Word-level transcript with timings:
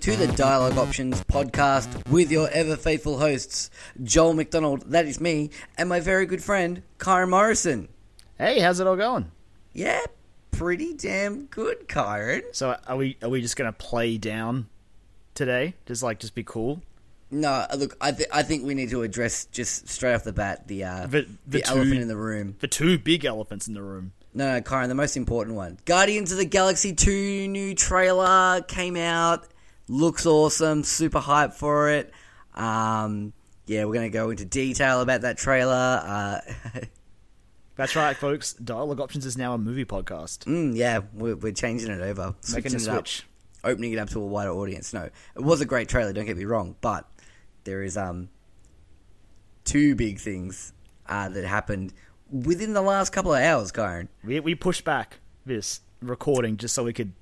to 0.00 0.16
the 0.16 0.28
Dialogue 0.28 0.78
Options 0.78 1.22
podcast 1.24 2.08
with 2.08 2.30
your 2.30 2.48
ever 2.50 2.76
faithful 2.76 3.18
hosts, 3.18 3.70
Joel 4.02 4.32
McDonald, 4.34 4.82
that 4.90 5.06
is 5.06 5.20
me, 5.20 5.50
and 5.76 5.88
my 5.88 6.00
very 6.00 6.24
good 6.26 6.42
friend, 6.42 6.82
Kyron 6.98 7.30
Morrison. 7.30 7.88
Hey, 8.38 8.60
how's 8.60 8.80
it 8.80 8.86
all 8.86 8.96
going? 8.96 9.30
Yeah, 9.74 10.00
pretty 10.52 10.94
damn 10.94 11.44
good, 11.46 11.86
Kyron. 11.88 12.42
So 12.52 12.76
are 12.86 12.96
we 12.96 13.18
are 13.22 13.28
we 13.28 13.42
just 13.42 13.56
gonna 13.56 13.72
play 13.72 14.16
down 14.16 14.68
today? 15.34 15.74
Just 15.86 16.02
like 16.02 16.18
just 16.18 16.34
be 16.34 16.44
cool? 16.44 16.80
No, 17.30 17.64
look, 17.76 17.96
I, 18.00 18.10
th- 18.10 18.28
I 18.32 18.42
think 18.42 18.64
we 18.64 18.74
need 18.74 18.90
to 18.90 19.02
address 19.02 19.44
just 19.46 19.86
straight 19.88 20.14
off 20.14 20.24
the 20.24 20.32
bat 20.32 20.66
the 20.66 20.84
uh, 20.84 21.06
The- 21.06 21.22
the, 21.22 21.28
the 21.46 21.60
two- 21.60 21.70
elephant 21.72 22.00
in 22.00 22.08
the 22.08 22.16
room. 22.16 22.56
The 22.60 22.68
two 22.68 22.98
big 22.98 23.24
elephants 23.24 23.68
in 23.68 23.74
the 23.74 23.82
room. 23.82 24.12
No, 24.32 24.54
no, 24.54 24.60
Kyron, 24.62 24.88
the 24.88 24.94
most 24.94 25.16
important 25.16 25.56
one. 25.56 25.78
Guardians 25.84 26.32
of 26.32 26.38
the 26.38 26.44
Galaxy 26.44 26.92
2 26.94 27.48
new 27.48 27.74
trailer 27.74 28.62
came 28.62 28.96
out. 28.96 29.46
Looks 29.90 30.24
awesome. 30.24 30.84
Super 30.84 31.18
hyped 31.18 31.54
for 31.54 31.90
it. 31.90 32.12
Um, 32.54 33.32
yeah, 33.66 33.84
we're 33.84 33.94
going 33.94 34.08
to 34.08 34.16
go 34.16 34.30
into 34.30 34.44
detail 34.44 35.00
about 35.00 35.22
that 35.22 35.36
trailer. 35.36 35.74
Uh, 35.74 36.40
That's 37.74 37.96
right, 37.96 38.16
folks. 38.16 38.52
Dialogue 38.52 39.00
Options 39.00 39.26
is 39.26 39.36
now 39.36 39.52
a 39.52 39.58
movie 39.58 39.84
podcast. 39.84 40.44
mm, 40.44 40.76
yeah, 40.76 41.00
we're, 41.12 41.34
we're 41.34 41.52
changing 41.52 41.90
it 41.90 42.00
over. 42.02 42.36
Making 42.52 42.74
a 42.74 42.76
up, 42.76 42.82
switch. 43.08 43.26
opening 43.64 43.92
it 43.92 43.98
up 43.98 44.10
to 44.10 44.20
a 44.20 44.26
wider 44.26 44.52
audience. 44.52 44.92
No, 44.92 45.08
it 45.34 45.40
was 45.40 45.60
a 45.60 45.66
great 45.66 45.88
trailer, 45.88 46.12
don't 46.12 46.26
get 46.26 46.36
me 46.36 46.44
wrong, 46.44 46.76
but 46.80 47.08
there 47.64 47.82
is 47.82 47.96
um 47.96 48.28
two 49.64 49.96
big 49.96 50.20
things 50.20 50.72
uh, 51.08 51.28
that 51.30 51.44
happened 51.44 51.92
within 52.30 52.74
the 52.74 52.82
last 52.82 53.10
couple 53.10 53.34
of 53.34 53.42
hours, 53.42 53.72
Kyron. 53.72 54.06
We 54.22 54.38
we 54.38 54.54
pushed 54.54 54.84
back 54.84 55.18
this 55.44 55.80
recording 56.00 56.58
just 56.58 56.74
so 56.76 56.84
we 56.84 56.92
could 56.92 57.12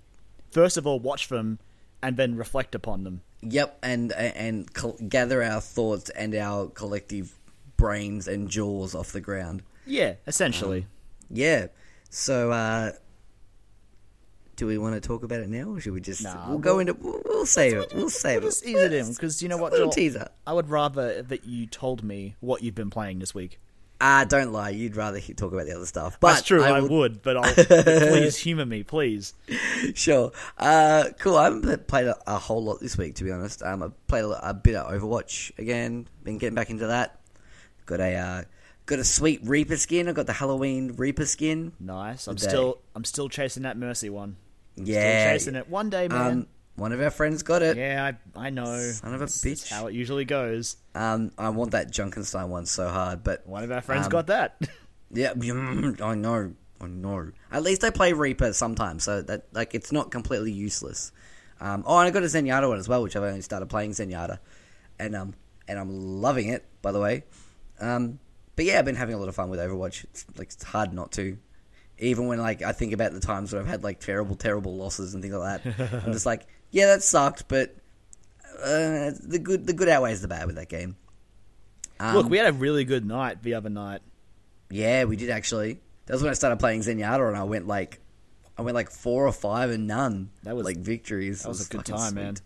first 0.50 0.77
of 0.77 0.86
all 0.86 0.98
watch 1.00 1.28
them 1.28 1.58
and 2.02 2.16
then 2.16 2.36
reflect 2.36 2.74
upon 2.74 3.04
them. 3.04 3.22
Yep, 3.42 3.78
and 3.82 4.12
and 4.12 4.72
col- 4.74 4.98
gather 5.08 5.42
our 5.42 5.60
thoughts 5.60 6.10
and 6.10 6.34
our 6.34 6.66
collective 6.68 7.38
brains 7.77 8.27
and 8.28 8.48
jaws 8.48 8.94
off 8.94 9.12
the 9.12 9.20
ground. 9.20 9.62
Yeah, 9.86 10.14
essentially. 10.27 10.86
Yeah. 11.30 11.68
So, 12.10 12.50
uh, 12.50 12.92
do 14.56 14.66
we 14.66 14.77
want 14.78 14.94
to 15.00 15.00
talk 15.00 15.22
about 15.22 15.40
it 15.40 15.48
now, 15.48 15.70
or 15.70 15.80
should 15.80 15.92
we 15.92 16.00
just? 16.00 16.22
Nah, 16.22 16.48
we'll 16.48 16.58
go 16.58 16.72
we'll- 16.72 16.80
into. 16.80 16.94
We'll, 16.94 17.22
we'll 17.24 17.46
save 17.46 17.74
it. 17.77 17.92
We'll 17.94 18.10
save 18.10 18.40
We'll 18.40 18.48
it. 18.48 18.52
just 18.52 18.66
ease 18.66 18.77
it 18.80 18.92
in 18.92 19.08
because 19.12 19.42
you 19.42 19.48
know 19.48 19.56
what, 19.56 19.72
Joel? 19.72 19.90
teaser. 19.90 20.28
I 20.46 20.52
would 20.52 20.68
rather 20.68 21.22
that 21.22 21.44
you 21.44 21.66
told 21.66 22.02
me 22.02 22.34
what 22.40 22.62
you've 22.62 22.74
been 22.74 22.90
playing 22.90 23.20
this 23.20 23.34
week. 23.34 23.60
Ah, 24.00 24.24
don't 24.28 24.52
lie. 24.52 24.70
You'd 24.70 24.94
rather 24.96 25.18
he- 25.18 25.34
talk 25.34 25.52
about 25.52 25.66
the 25.66 25.74
other 25.74 25.86
stuff. 25.86 26.18
But 26.20 26.34
That's 26.34 26.46
true. 26.46 26.62
I, 26.62 26.80
will- 26.80 26.89
would, 26.98 27.23
but 27.23 27.36
I'll, 27.36 27.52
please 27.64 28.36
humor 28.36 28.64
me, 28.64 28.84
please. 28.84 29.34
Sure. 29.95 30.30
Uh, 30.56 31.06
cool. 31.18 31.36
I 31.36 31.45
haven't 31.45 31.86
played 31.89 32.06
a, 32.06 32.17
a 32.27 32.39
whole 32.39 32.62
lot 32.62 32.80
this 32.80 32.96
week, 32.96 33.17
to 33.17 33.24
be 33.24 33.33
honest. 33.33 33.62
Um, 33.62 33.83
I 33.83 33.89
played 34.06 34.24
a, 34.24 34.50
a 34.50 34.55
bit 34.55 34.77
of 34.77 34.86
Overwatch 34.92 35.58
again. 35.58 36.06
Been 36.23 36.39
getting 36.39 36.55
back 36.55 36.70
into 36.70 36.86
that. 36.86 37.20
Got 37.86 38.00
a 38.00 38.14
uh, 38.14 38.42
got 38.86 38.98
a 39.00 39.05
sweet 39.05 39.40
Reaper 39.42 39.77
skin. 39.77 40.08
I 40.08 40.12
got 40.12 40.27
the 40.27 40.33
Halloween 40.33 40.94
Reaper 40.96 41.27
skin. 41.27 41.73
Nice. 41.80 42.28
I'm 42.28 42.36
Today. 42.36 42.48
still 42.50 42.78
I'm 42.94 43.05
still 43.05 43.28
chasing 43.28 43.64
that 43.64 43.77
Mercy 43.77 44.11
one. 44.11 44.36
Yeah. 44.77 45.00
Still 45.24 45.33
chasing 45.33 45.55
it. 45.56 45.68
One 45.68 45.90
day, 45.90 46.06
man. 46.06 46.33
Um, 46.33 46.46
one 46.78 46.92
of 46.92 47.00
our 47.00 47.11
friends 47.11 47.42
got 47.42 47.62
it. 47.62 47.77
yeah, 47.77 48.12
I 48.36 48.46
I 48.46 48.50
know. 48.50 48.64
Son 48.92 49.14
of 49.14 49.20
a 49.20 49.24
It's- 49.24 49.42
bitch. 49.42 49.52
it's 49.52 49.70
how 49.70 49.86
it 49.89 49.94
usually 49.94 50.24
goes. 50.24 50.77
Um, 50.94 51.33
I 51.36 51.48
want 51.50 51.72
that 51.72 51.92
Junkenstein 51.92 52.48
one 52.48 52.66
so 52.66 52.89
hard, 52.89 53.22
but 53.24 53.46
One 53.46 53.64
of 53.64 53.70
our 53.72 53.80
friends 53.80 54.06
Um, 54.06 54.11
got 54.12 54.27
that. 54.28 54.61
yeah, 55.12 55.33
I 56.02 56.14
know, 56.14 56.52
I 56.80 56.86
know. 56.86 57.30
At 57.52 57.62
least 57.62 57.84
I 57.84 57.90
play 57.90 58.12
Reaper 58.12 58.52
sometimes, 58.52 59.05
so 59.05 59.22
that 59.22 59.46
like 59.52 59.74
it's 59.74 59.92
not 59.92 60.11
completely 60.11 60.52
useless. 60.52 61.12
Um, 61.61 61.83
oh, 61.86 61.98
and 61.98 62.06
I 62.06 62.11
got 62.12 62.22
a 62.22 62.27
Zenyatta 62.27 62.68
one 62.68 62.78
as 62.78 62.88
well, 62.88 63.02
which 63.02 63.17
I've 63.17 63.22
only 63.24 63.40
started 63.42 63.67
playing 63.67 63.90
Zenyatta, 63.92 64.38
and 64.98 65.17
um, 65.17 65.34
and 65.67 65.78
I'm 65.78 65.90
loving 66.22 66.48
it, 66.48 66.64
by 66.83 66.92
the 66.92 67.00
way. 67.00 67.24
Um, 67.80 68.20
but 68.56 68.64
yeah, 68.64 68.78
I've 68.78 68.84
been 68.84 68.94
having 68.96 69.14
a 69.14 69.18
lot 69.18 69.28
of 69.28 69.34
fun 69.34 69.50
with 69.50 69.58
Overwatch. 69.61 70.05
It's 70.05 70.24
like 70.36 70.48
it's 70.48 70.62
hard 70.62 70.92
not 70.92 71.11
to, 71.12 71.36
even 71.98 72.27
when 72.28 72.38
like 72.38 72.62
I 72.62 72.72
think 72.72 72.92
about 72.92 73.12
the 73.12 73.20
times 73.20 73.52
where 73.52 73.61
I've 73.61 73.68
had 73.68 73.83
like 73.83 73.98
terrible, 74.00 74.36
terrible 74.36 74.77
losses 74.77 75.14
and 75.14 75.22
things 75.22 75.34
like 75.34 75.62
that. 75.64 76.02
I'm 76.06 76.12
just 76.12 76.27
like, 76.27 76.46
yeah, 76.70 76.86
that 76.86 77.02
sucked, 77.02 77.48
but 77.48 77.74
uh, 78.62 79.12
the 79.23 79.40
good, 79.42 79.67
the 79.67 79.73
good 79.73 79.89
outweighs 79.89 80.20
the 80.23 80.29
bad 80.29 80.46
with 80.46 80.56
that 80.56 80.68
game. 80.68 80.96
Um, 82.01 82.14
Look, 82.17 82.29
we 82.29 82.39
had 82.39 82.46
a 82.48 82.52
really 82.52 82.84
good 82.84 83.05
night 83.05 83.42
the 83.42 83.55
other 83.55 83.70
night. 83.70 84.02
Yeah, 84.70 85.05
we 85.05 85.17
did 85.17 85.30
actually. 85.30 85.80
That 86.06 86.14
was 86.14 86.23
when 86.23 86.30
I 86.30 86.34
started 86.34 86.58
playing 86.58 86.80
Zenyatta, 86.83 87.27
and 87.29 87.36
I 87.36 87.45
went 87.45 87.67
like, 87.67 88.01
I 88.56 88.62
went 88.62 88.74
like 88.74 88.90
four 88.90 89.27
or 89.27 89.33
five 89.33 89.70
and 89.70 89.86
none. 89.86 90.30
That 90.45 90.56
was- 90.56 90.64
like 90.64 90.79
victories. 90.79 91.42
that 91.42 91.48
was 91.48 91.61
It 91.62 91.74
a 91.74 91.77
good 91.77 91.86
time, 91.86 92.12
sweet. 92.12 92.14
man. 92.23 92.36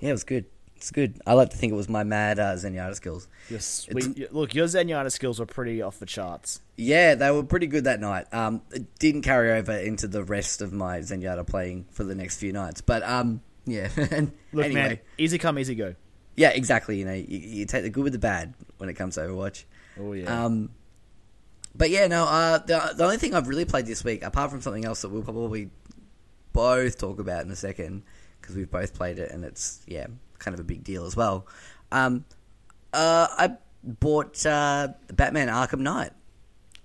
Yeah, 0.00 0.08
it 0.10 0.12
was 0.12 0.24
good. 0.24 0.44
It's 0.76 0.90
good. 0.90 1.18
I 1.26 1.32
like 1.32 1.48
to 1.50 1.56
think 1.56 1.72
it 1.72 1.76
was 1.76 1.88
my 1.88 2.04
mad 2.04 2.38
uh, 2.38 2.52
Zenyatta 2.54 2.94
skills. 2.96 3.28
Sweet, 3.58 4.30
look, 4.30 4.54
your 4.54 4.66
Zenyatta 4.66 5.10
skills 5.10 5.40
were 5.40 5.46
pretty 5.46 5.80
off 5.80 5.98
the 5.98 6.04
charts. 6.04 6.60
Yeah, 6.76 7.14
they 7.14 7.30
were 7.30 7.42
pretty 7.44 7.66
good 7.66 7.84
that 7.84 7.98
night. 7.98 8.26
Um, 8.32 8.60
it 8.70 8.98
didn't 8.98 9.22
carry 9.22 9.52
over 9.52 9.72
into 9.72 10.06
the 10.06 10.22
rest 10.22 10.60
of 10.60 10.74
my 10.74 10.98
Zenyatta 10.98 11.46
playing 11.46 11.86
for 11.92 12.04
the 12.04 12.14
next 12.14 12.36
few 12.38 12.52
nights, 12.52 12.82
but 12.82 13.02
um, 13.04 13.40
yeah. 13.66 13.90
and 13.96 14.32
Look, 14.52 14.64
anyway, 14.64 14.80
man, 14.80 14.98
easy 15.18 15.38
come, 15.38 15.58
easy 15.58 15.74
go. 15.74 15.94
yeah, 16.36 16.50
exactly. 16.50 16.98
You 16.98 17.04
know, 17.04 17.12
you, 17.12 17.38
you 17.38 17.66
take 17.66 17.82
the 17.82 17.90
good 17.90 18.04
with 18.04 18.12
the 18.12 18.18
bad 18.18 18.54
when 18.78 18.88
it 18.88 18.94
comes 18.94 19.16
to 19.16 19.20
Overwatch. 19.22 19.64
Oh 20.00 20.12
yeah. 20.12 20.44
Um, 20.44 20.70
but 21.74 21.90
yeah, 21.90 22.06
no. 22.06 22.24
Uh, 22.24 22.58
the 22.58 22.94
the 22.96 23.04
only 23.04 23.18
thing 23.18 23.34
I've 23.34 23.48
really 23.48 23.64
played 23.64 23.86
this 23.86 24.04
week, 24.04 24.22
apart 24.22 24.50
from 24.50 24.62
something 24.62 24.84
else 24.84 25.02
that 25.02 25.10
we'll 25.10 25.22
probably 25.22 25.70
both 26.52 26.98
talk 26.98 27.18
about 27.18 27.44
in 27.44 27.50
a 27.50 27.56
second, 27.56 28.02
because 28.40 28.56
we've 28.56 28.70
both 28.70 28.94
played 28.94 29.18
it 29.18 29.30
and 29.30 29.44
it's 29.44 29.82
yeah, 29.86 30.06
kind 30.38 30.54
of 30.54 30.60
a 30.60 30.64
big 30.64 30.84
deal 30.84 31.04
as 31.04 31.16
well. 31.16 31.46
Um, 31.92 32.24
uh, 32.92 33.28
I 33.30 33.56
bought 33.82 34.44
uh, 34.46 34.88
Batman 35.12 35.48
Arkham 35.48 35.80
Knight. 35.80 36.12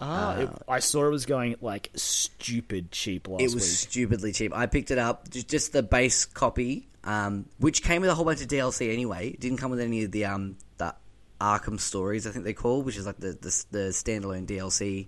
Ah, 0.01 0.37
it, 0.37 0.49
I 0.67 0.79
saw 0.79 1.05
it 1.05 1.11
was 1.11 1.25
going 1.25 1.55
like 1.61 1.89
stupid 1.95 2.91
cheap 2.91 3.27
last 3.27 3.39
week. 3.39 3.49
It 3.49 3.53
was 3.53 3.63
week. 3.63 3.89
stupidly 3.89 4.31
cheap. 4.33 4.55
I 4.55 4.65
picked 4.65 4.91
it 4.91 4.97
up 4.97 5.29
just, 5.29 5.73
the 5.73 5.83
base 5.83 6.25
copy, 6.25 6.87
um, 7.03 7.45
which 7.59 7.83
came 7.83 8.01
with 8.01 8.09
a 8.09 8.15
whole 8.15 8.25
bunch 8.25 8.41
of 8.41 8.47
DLC 8.47 8.91
anyway. 8.91 9.29
It 9.29 9.39
didn't 9.39 9.57
come 9.57 9.71
with 9.71 9.79
any 9.79 10.03
of 10.03 10.11
the 10.11 10.25
um 10.25 10.57
the 10.77 10.95
Arkham 11.39 11.79
stories, 11.79 12.27
I 12.27 12.31
think 12.31 12.45
they 12.45 12.53
call, 12.53 12.81
which 12.81 12.97
is 12.97 13.05
like 13.05 13.17
the 13.17 13.31
the, 13.31 13.65
the 13.71 13.89
standalone 13.89 14.45
DLC, 14.45 15.07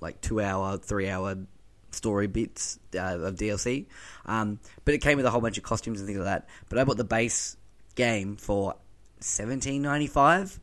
like 0.00 0.20
two 0.20 0.40
hour, 0.40 0.78
three 0.78 1.08
hour 1.08 1.36
story 1.92 2.26
bits 2.26 2.78
uh, 2.94 3.18
of 3.18 3.36
DLC. 3.36 3.86
Um, 4.26 4.60
but 4.84 4.94
it 4.94 4.98
came 4.98 5.16
with 5.16 5.26
a 5.26 5.30
whole 5.30 5.40
bunch 5.40 5.58
of 5.58 5.64
costumes 5.64 6.00
and 6.00 6.06
things 6.06 6.18
like 6.18 6.26
that. 6.26 6.48
But 6.68 6.78
I 6.78 6.84
bought 6.84 6.96
the 6.96 7.04
base 7.04 7.56
game 7.94 8.36
for 8.36 8.76
seventeen 9.20 9.82
ninety 9.82 10.06
five. 10.06 10.58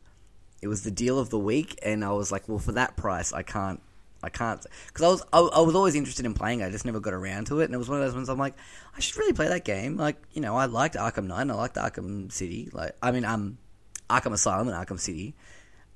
It 0.60 0.68
was 0.68 0.82
the 0.82 0.90
deal 0.90 1.18
of 1.18 1.30
the 1.30 1.38
week, 1.38 1.78
and 1.82 2.04
I 2.04 2.12
was 2.12 2.32
like, 2.32 2.48
well, 2.48 2.58
for 2.58 2.72
that 2.72 2.96
price, 2.96 3.32
I 3.32 3.42
can't. 3.42 3.80
I 4.20 4.30
can't 4.30 4.66
because 4.88 5.04
I 5.04 5.08
was 5.08 5.22
I, 5.32 5.58
I 5.58 5.60
was 5.60 5.76
always 5.76 5.94
interested 5.94 6.26
in 6.26 6.34
playing 6.34 6.58
it. 6.58 6.66
I 6.66 6.70
just 6.70 6.84
never 6.84 6.98
got 6.98 7.14
around 7.14 7.46
to 7.46 7.60
it, 7.60 7.66
and 7.66 7.74
it 7.74 7.78
was 7.78 7.88
one 7.88 8.00
of 8.00 8.04
those 8.04 8.14
ones 8.14 8.28
I'm 8.28 8.36
like, 8.36 8.54
I 8.96 8.98
should 8.98 9.16
really 9.16 9.32
play 9.32 9.46
that 9.46 9.64
game. 9.64 9.96
Like 9.96 10.16
you 10.32 10.40
know, 10.40 10.56
I 10.56 10.64
liked 10.66 10.96
Arkham 10.96 11.18
and 11.18 11.32
I 11.32 11.54
liked 11.54 11.76
Arkham 11.76 12.32
City. 12.32 12.68
Like 12.72 12.96
I 13.00 13.12
mean, 13.12 13.24
um, 13.24 13.58
Arkham 14.10 14.32
Asylum 14.32 14.66
and 14.66 14.76
Arkham 14.76 14.98
City, 14.98 15.36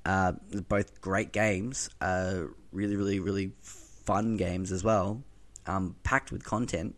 uh, 0.05 0.33
both 0.69 1.01
great 1.01 1.33
games. 1.33 1.89
Uh, 1.99 2.43
really, 2.71 2.95
really, 2.95 3.19
really 3.19 3.51
fun 3.59 4.37
games 4.37 4.71
as 4.71 4.85
well. 4.85 5.21
Um, 5.65 5.97
packed 6.03 6.31
with 6.31 6.45
content, 6.45 6.95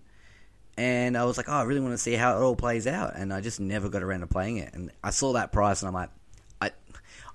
and 0.77 1.17
I 1.17 1.25
was 1.25 1.37
like, 1.37 1.49
oh, 1.49 1.53
I 1.53 1.63
really 1.63 1.81
want 1.81 1.93
to 1.93 1.97
see 1.97 2.13
how 2.13 2.37
it 2.37 2.41
all 2.41 2.55
plays 2.55 2.85
out, 2.85 3.15
and 3.15 3.33
I 3.33 3.41
just 3.41 3.59
never 3.59 3.89
got 3.89 4.03
around 4.03 4.21
to 4.21 4.27
playing 4.27 4.57
it. 4.57 4.73
And 4.73 4.91
I 5.03 5.09
saw 5.09 5.33
that 5.33 5.51
price, 5.51 5.81
and 5.81 5.87
I'm 5.87 5.93
like, 5.93 6.09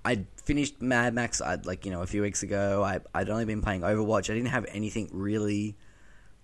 I, 0.05 0.25
finished 0.51 0.83
Mad 0.83 1.15
Max, 1.15 1.41
I'd 1.41 1.65
like 1.65 1.85
you 1.85 1.93
know 1.93 2.03
a 2.03 2.07
few 2.07 2.23
weeks 2.23 2.43
ago. 2.43 2.83
I 2.83 3.01
I'd 3.15 3.31
only 3.31 3.45
been 3.45 3.63
playing 3.63 3.83
Overwatch. 3.83 4.31
I 4.31 4.35
didn't 4.35 4.49
have 4.49 4.67
anything 4.69 5.09
really 5.13 5.77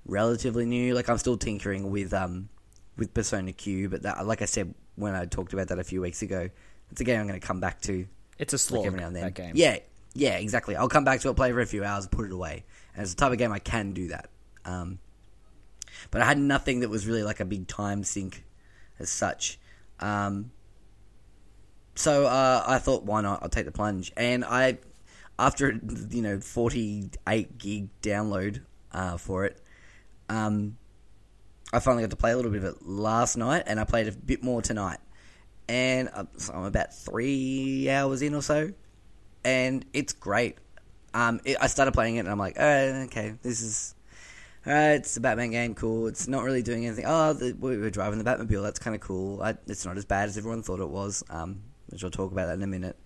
relatively 0.04 0.64
new. 0.64 0.94
Like 0.94 1.08
I'm 1.08 1.18
still 1.18 1.36
tinkering 1.36 1.90
with 1.90 2.14
um 2.14 2.48
with 2.96 3.12
Persona 3.12 3.52
Q, 3.52 3.88
but 3.88 4.02
that 4.02 4.24
like 4.26 4.42
I 4.42 4.44
said 4.44 4.74
when 4.94 5.14
I 5.14 5.24
talked 5.26 5.52
about 5.52 5.68
that 5.68 5.78
a 5.78 5.84
few 5.84 6.00
weeks 6.00 6.22
ago, 6.22 6.48
it's 6.90 7.00
a 7.00 7.04
game 7.04 7.20
I'm 7.20 7.26
going 7.26 7.40
to 7.40 7.46
come 7.46 7.60
back 7.60 7.80
to 7.82 8.06
it's 8.38 8.70
a 8.70 8.74
like 8.74 8.86
every 8.86 9.00
now 9.00 9.08
and 9.08 9.16
then. 9.16 9.24
That 9.24 9.34
game. 9.34 9.52
Yeah, 9.54 9.78
yeah, 10.14 10.36
exactly. 10.36 10.76
I'll 10.76 10.88
come 10.88 11.04
back 11.04 11.20
to 11.20 11.30
it, 11.30 11.36
play 11.36 11.52
for 11.52 11.60
a 11.60 11.66
few 11.66 11.84
hours, 11.84 12.04
and 12.04 12.12
put 12.12 12.26
it 12.26 12.32
away, 12.32 12.64
and 12.94 13.02
it's 13.02 13.14
the 13.14 13.20
type 13.20 13.32
of 13.32 13.38
game 13.38 13.52
I 13.52 13.58
can 13.58 13.92
do 13.92 14.08
that. 14.08 14.30
Um, 14.64 14.98
but 16.10 16.20
I 16.22 16.24
had 16.24 16.38
nothing 16.38 16.80
that 16.80 16.90
was 16.90 17.06
really 17.06 17.22
like 17.22 17.40
a 17.40 17.44
big 17.44 17.66
time 17.66 18.04
sink 18.04 18.44
as 18.98 19.10
such. 19.10 19.58
Um, 20.00 20.52
so 21.96 22.26
uh, 22.26 22.64
I 22.66 22.78
thought, 22.78 23.04
why 23.04 23.20
not? 23.20 23.42
I'll 23.42 23.48
take 23.48 23.66
the 23.66 23.72
plunge, 23.72 24.12
and 24.16 24.44
I, 24.44 24.78
after 25.38 25.78
you 26.10 26.22
know, 26.22 26.40
forty 26.40 27.10
eight 27.28 27.58
gig 27.58 27.88
download 28.00 28.62
uh, 28.92 29.16
for 29.16 29.44
it, 29.44 29.60
um, 30.28 30.76
I 31.72 31.80
finally 31.80 32.02
got 32.02 32.10
to 32.10 32.16
play 32.16 32.32
a 32.32 32.36
little 32.36 32.52
bit 32.52 32.62
of 32.62 32.76
it 32.76 32.86
last 32.86 33.36
night, 33.36 33.64
and 33.66 33.80
I 33.80 33.84
played 33.84 34.06
a 34.06 34.12
bit 34.12 34.42
more 34.42 34.62
tonight. 34.62 34.98
And 35.68 36.08
uh, 36.14 36.26
so 36.36 36.52
I'm 36.52 36.64
about 36.64 36.94
three 36.94 37.90
hours 37.90 38.22
in 38.22 38.34
or 38.34 38.42
so, 38.42 38.72
and 39.44 39.84
it's 39.92 40.12
great. 40.12 40.58
Um, 41.12 41.40
it, 41.44 41.56
I 41.60 41.66
started 41.66 41.92
playing 41.92 42.16
it, 42.16 42.20
and 42.20 42.28
I'm 42.28 42.38
like, 42.38 42.56
oh, 42.58 43.02
okay, 43.06 43.34
this 43.42 43.62
is 43.62 43.96
Alright, 44.66 44.96
it's 44.96 45.16
a 45.16 45.20
Batman 45.20 45.52
game, 45.52 45.74
cool. 45.76 46.08
It's 46.08 46.26
not 46.26 46.42
really 46.42 46.60
doing 46.60 46.84
anything. 46.86 47.04
Oh, 47.06 47.32
the, 47.32 47.52
we 47.52 47.76
were 47.76 47.88
driving 47.88 48.18
the 48.18 48.24
Batmobile. 48.24 48.64
That's 48.64 48.80
kind 48.80 48.96
of 48.96 49.00
cool. 49.00 49.40
I, 49.40 49.54
it's 49.68 49.86
not 49.86 49.96
as 49.96 50.04
bad 50.04 50.28
as 50.28 50.36
everyone 50.36 50.64
thought 50.64 50.80
it 50.80 50.88
was. 50.88 51.22
Um, 51.30 51.62
which 51.88 52.04
I'll 52.04 52.10
talk 52.10 52.32
about 52.32 52.46
that 52.46 52.54
in 52.54 52.62
a 52.62 52.66
minute. 52.66 52.96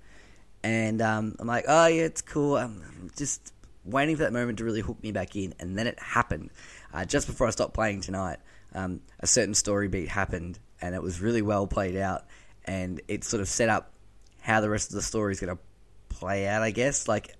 And 0.63 1.01
um, 1.01 1.37
I'm 1.39 1.47
like, 1.47 1.65
oh 1.69 1.87
yeah, 1.87 2.03
it's 2.03 2.23
cool. 2.23 2.57
I'm 2.57 3.11
just 3.17 3.53
waiting 3.85 4.17
for 4.17 4.25
that 4.25 4.33
moment 4.33 4.59
to 4.59 4.65
really 4.65 4.81
hook 4.81 5.03
me 5.03 5.13
back 5.13 5.37
in, 5.37 5.55
and 5.59 5.77
then 5.77 5.87
it 5.87 5.99
happened. 5.99 6.51
Uh, 6.93 7.05
just 7.05 7.27
before 7.27 7.47
I 7.47 7.51
stopped 7.51 7.75
playing 7.75 8.03
tonight, 8.03 8.39
um, 8.75 9.01
a 9.21 9.27
certain 9.27 9.55
story 9.55 9.89
beat 9.89 10.09
happened, 10.09 10.59
and 10.81 10.95
it 10.95 11.03
was 11.03 11.21
really 11.21 11.43
well 11.43 11.67
played 11.67 11.97
out, 11.97 12.27
and 12.65 13.01
it 13.09 13.25
sort 13.25 13.41
of 13.41 13.49
set 13.49 13.69
up 13.69 13.93
how 14.41 14.61
the 14.61 14.71
rest 14.71 14.91
of 14.91 14.95
the 14.95 15.03
story 15.03 15.33
is 15.33 15.41
going 15.41 15.57
to 15.57 15.63
play 16.09 16.47
out. 16.47 16.63
I 16.63 16.71
guess 16.71 17.09
like 17.09 17.35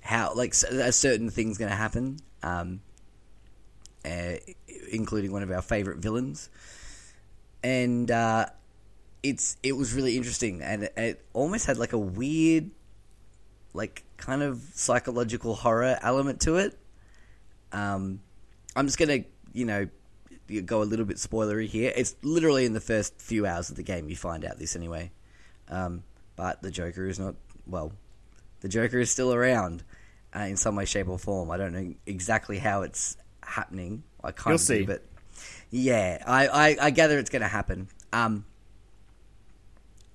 how 0.00 0.34
like 0.34 0.52
a 0.52 0.92
certain 0.92 1.30
thing's 1.30 1.58
going 1.58 1.70
to 1.70 1.76
happen, 1.76 2.18
um, 2.42 2.80
uh, 4.04 4.34
including 4.90 5.32
one 5.32 5.42
of 5.42 5.50
our 5.50 5.62
favorite 5.62 5.98
villains, 5.98 6.50
and 7.62 8.10
uh, 8.10 8.46
it's 9.22 9.56
it 9.62 9.72
was 9.76 9.94
really 9.94 10.16
interesting, 10.16 10.62
and 10.62 10.84
it, 10.84 10.92
it 10.96 11.24
almost 11.32 11.66
had 11.66 11.78
like 11.78 11.92
a 11.92 11.98
weird, 11.98 12.70
like 13.74 14.04
kind 14.16 14.42
of 14.42 14.62
psychological 14.74 15.54
horror 15.54 15.98
element 16.02 16.40
to 16.42 16.56
it. 16.56 16.78
Um, 17.72 18.20
I'm 18.74 18.86
just 18.86 18.98
gonna 18.98 19.24
you 19.52 19.64
know 19.64 19.88
go 20.64 20.82
a 20.82 20.84
little 20.84 21.04
bit 21.04 21.16
spoilery 21.16 21.66
here. 21.66 21.92
It's 21.94 22.16
literally 22.22 22.64
in 22.64 22.72
the 22.72 22.80
first 22.80 23.20
few 23.20 23.46
hours 23.46 23.70
of 23.70 23.76
the 23.76 23.82
game 23.82 24.08
you 24.08 24.16
find 24.16 24.44
out 24.44 24.58
this 24.58 24.74
anyway. 24.74 25.12
Um, 25.68 26.02
but 26.34 26.62
the 26.62 26.70
Joker 26.70 27.06
is 27.06 27.18
not 27.18 27.36
well. 27.66 27.92
The 28.60 28.68
Joker 28.68 28.98
is 28.98 29.10
still 29.10 29.32
around 29.32 29.84
uh, 30.34 30.40
in 30.40 30.56
some 30.56 30.76
way, 30.76 30.84
shape, 30.84 31.08
or 31.08 31.18
form. 31.18 31.50
I 31.50 31.56
don't 31.56 31.72
know 31.72 31.94
exactly 32.06 32.58
how 32.58 32.82
it's 32.82 33.16
happening. 33.42 34.02
I 34.22 34.32
of 34.54 34.60
see. 34.60 34.84
but 34.84 35.04
yeah, 35.70 36.22
I, 36.26 36.48
I, 36.48 36.76
I 36.80 36.90
gather 36.90 37.18
it's 37.18 37.30
going 37.30 37.42
to 37.42 37.48
happen. 37.48 37.88
Um, 38.12 38.44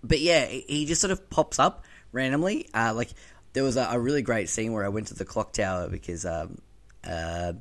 but 0.08 0.20
yeah, 0.20 0.46
he 0.46 0.86
just 0.86 1.02
sort 1.02 1.12
of 1.12 1.30
pops 1.30 1.60
up 1.60 1.86
randomly. 2.12 2.70
Uh, 2.74 2.94
like 2.96 3.10
there 3.54 3.64
was 3.64 3.78
a, 3.78 3.88
a 3.92 4.00
really 4.00 4.22
great 4.22 4.50
scene 4.50 4.74
where 4.74 4.86
I 4.86 4.90
went 4.90 5.08
to 5.08 5.14
the 5.14 5.26
clock 5.26 5.54
tower 5.54 5.90
because 5.90 6.26
um, 6.26 6.60
uh, 7.04 7.54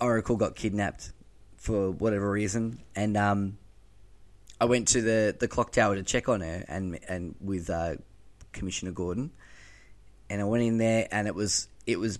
Oracle 0.00 0.36
got 0.36 0.54
kidnapped 0.54 1.12
for 1.56 1.90
whatever 1.90 2.30
reason, 2.30 2.78
and 2.94 3.16
um, 3.16 3.58
I 4.60 4.66
went 4.66 4.88
to 4.88 5.02
the, 5.02 5.36
the 5.38 5.48
clock 5.48 5.72
tower 5.72 5.96
to 5.96 6.02
check 6.02 6.28
on 6.28 6.40
her 6.40 6.64
and 6.68 6.98
and 7.08 7.34
with 7.40 7.70
uh, 7.70 7.96
Commissioner 8.52 8.92
Gordon, 8.92 9.32
and 10.30 10.40
I 10.40 10.44
went 10.44 10.64
in 10.64 10.78
there 10.78 11.08
and 11.10 11.26
it 11.26 11.34
was 11.34 11.68
it 11.86 11.98
was 11.98 12.18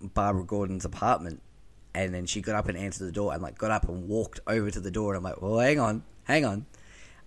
Barbara 0.00 0.44
Gordon's 0.44 0.84
apartment, 0.84 1.42
and 1.94 2.14
then 2.14 2.26
she 2.26 2.40
got 2.40 2.54
up 2.54 2.68
and 2.68 2.78
answered 2.78 3.06
the 3.06 3.12
door 3.12 3.32
and 3.32 3.42
like 3.42 3.58
got 3.58 3.70
up 3.70 3.88
and 3.88 4.08
walked 4.08 4.40
over 4.46 4.70
to 4.70 4.80
the 4.80 4.90
door. 4.90 5.14
And 5.14 5.18
I'm 5.18 5.24
like, 5.24 5.42
well, 5.42 5.58
hang 5.58 5.80
on, 5.80 6.02
hang 6.24 6.44
on, 6.44 6.66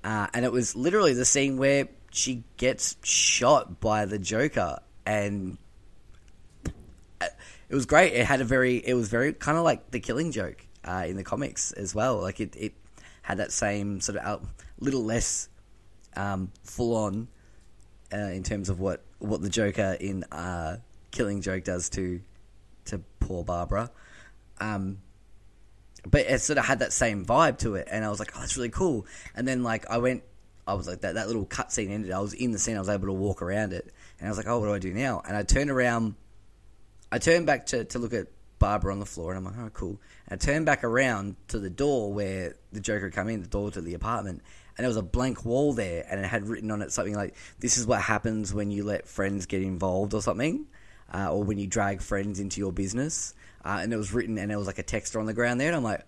uh, 0.03 0.27
and 0.33 0.45
it 0.45 0.51
was 0.51 0.75
literally 0.75 1.13
the 1.13 1.25
scene 1.25 1.57
where 1.57 1.88
she 2.11 2.44
gets 2.57 2.95
shot 3.03 3.79
by 3.79 4.05
the 4.05 4.19
Joker 4.19 4.79
and 5.05 5.57
uh, 7.21 7.27
it 7.69 7.75
was 7.75 7.85
great. 7.85 8.13
It 8.13 8.25
had 8.25 8.41
a 8.41 8.45
very, 8.45 8.77
it 8.77 8.94
was 8.94 9.09
very 9.09 9.33
kind 9.33 9.57
of 9.57 9.63
like 9.63 9.91
the 9.91 10.00
Killing 10.00 10.31
Joke 10.31 10.65
uh, 10.83 11.05
in 11.07 11.15
the 11.15 11.23
comics 11.23 11.71
as 11.71 11.95
well. 11.95 12.21
Like 12.21 12.39
it, 12.39 12.55
it 12.55 12.73
had 13.21 13.38
that 13.38 13.51
same 13.51 14.01
sort 14.01 14.17
of 14.17 14.25
out, 14.25 14.44
little 14.79 15.03
less 15.03 15.50
um, 16.15 16.51
full 16.63 16.95
on 16.95 17.27
uh, 18.13 18.17
in 18.17 18.44
terms 18.44 18.69
of 18.69 18.79
what 18.79 19.03
what 19.19 19.41
the 19.41 19.49
Joker 19.49 19.97
in 19.99 20.23
uh, 20.25 20.77
Killing 21.11 21.41
Joke 21.41 21.63
does 21.63 21.89
to 21.91 22.21
to 22.85 22.99
poor 23.19 23.44
Barbara. 23.44 23.89
Um, 24.59 24.99
but 26.09 26.21
it 26.21 26.41
sort 26.41 26.59
of 26.59 26.65
had 26.65 26.79
that 26.79 26.94
same 26.94 27.25
vibe 27.25 27.59
to 27.59 27.75
it, 27.75 27.88
and 27.89 28.03
I 28.03 28.09
was 28.09 28.19
like, 28.19 28.31
"Oh, 28.35 28.39
that's 28.39 28.57
really 28.57 28.69
cool." 28.69 29.05
And 29.35 29.47
then 29.47 29.63
like 29.63 29.89
I 29.89 29.97
went, 29.97 30.23
I 30.67 30.73
was 30.73 30.88
like 30.88 31.01
that 31.01 31.15
that 31.15 31.27
little 31.27 31.45
cutscene 31.45 31.89
ended. 31.89 32.11
I 32.11 32.19
was 32.19 32.33
in 32.33 32.51
the 32.51 32.59
scene. 32.59 32.75
I 32.75 32.79
was 32.79 32.89
able 32.89 33.07
to 33.07 33.13
walk 33.13 33.41
around 33.41 33.73
it, 33.73 33.94
and 34.19 34.27
I 34.27 34.29
was 34.29 34.38
like, 34.38 34.47
"Oh, 34.47 34.59
what 34.59 34.67
do 34.67 34.73
I 34.73 34.79
do 34.79 34.94
now?" 34.94 35.21
And 35.25 35.35
I 35.35 35.44
turned 35.44 35.69
around. 35.69 36.15
I 37.11 37.19
turned 37.19 37.45
back 37.45 37.67
to, 37.67 37.85
to 37.85 38.00
look 38.00 38.13
at 38.13 38.27
Barbara 38.59 38.91
on 38.91 39.00
the 39.00 39.05
floor, 39.05 39.33
and 39.33 39.38
I'm 39.38 39.45
like, 39.45 39.65
"Oh, 39.65 39.69
cool." 39.73 40.00
And 40.27 40.41
I 40.41 40.45
turned 40.45 40.65
back 40.65 40.83
around 40.83 41.35
to 41.50 41.59
the 41.59 41.69
door 41.69 42.13
where 42.13 42.56
the 42.71 42.79
Joker 42.79 43.06
had 43.06 43.13
come 43.13 43.29
in, 43.29 43.41
the 43.41 43.47
door 43.47 43.71
to 43.71 43.81
the 43.81 43.94
apartment, 43.94 44.41
and 44.77 44.83
there 44.83 44.89
was 44.89 44.97
a 44.97 45.03
blank 45.03 45.45
wall 45.45 45.73
there, 45.73 46.06
and 46.09 46.19
it 46.19 46.27
had 46.27 46.47
written 46.47 46.71
on 46.71 46.81
it 46.81 46.91
something 46.91 47.15
like, 47.15 47.35
"This 47.59 47.77
is 47.77 47.85
what 47.85 48.01
happens 48.01 48.53
when 48.53 48.71
you 48.71 48.83
let 48.83 49.07
friends 49.07 49.45
get 49.45 49.61
involved," 49.61 50.13
or 50.13 50.21
something, 50.21 50.65
uh, 51.13 51.31
or 51.33 51.44
when 51.44 51.57
you 51.57 51.67
drag 51.67 52.01
friends 52.01 52.39
into 52.39 52.59
your 52.59 52.73
business. 52.73 53.33
Uh, 53.65 53.80
and 53.81 53.94
it 53.94 53.98
was 53.98 54.13
written, 54.13 54.38
and 54.38 54.51
there 54.51 54.57
was 54.57 54.68
like 54.68 54.80
a 54.80 54.83
texter 54.83 55.19
on 55.19 55.25
the 55.25 55.33
ground 55.33 55.60
there, 55.60 55.68
and 55.68 55.75
I'm 55.75 55.83
like, 55.83 56.06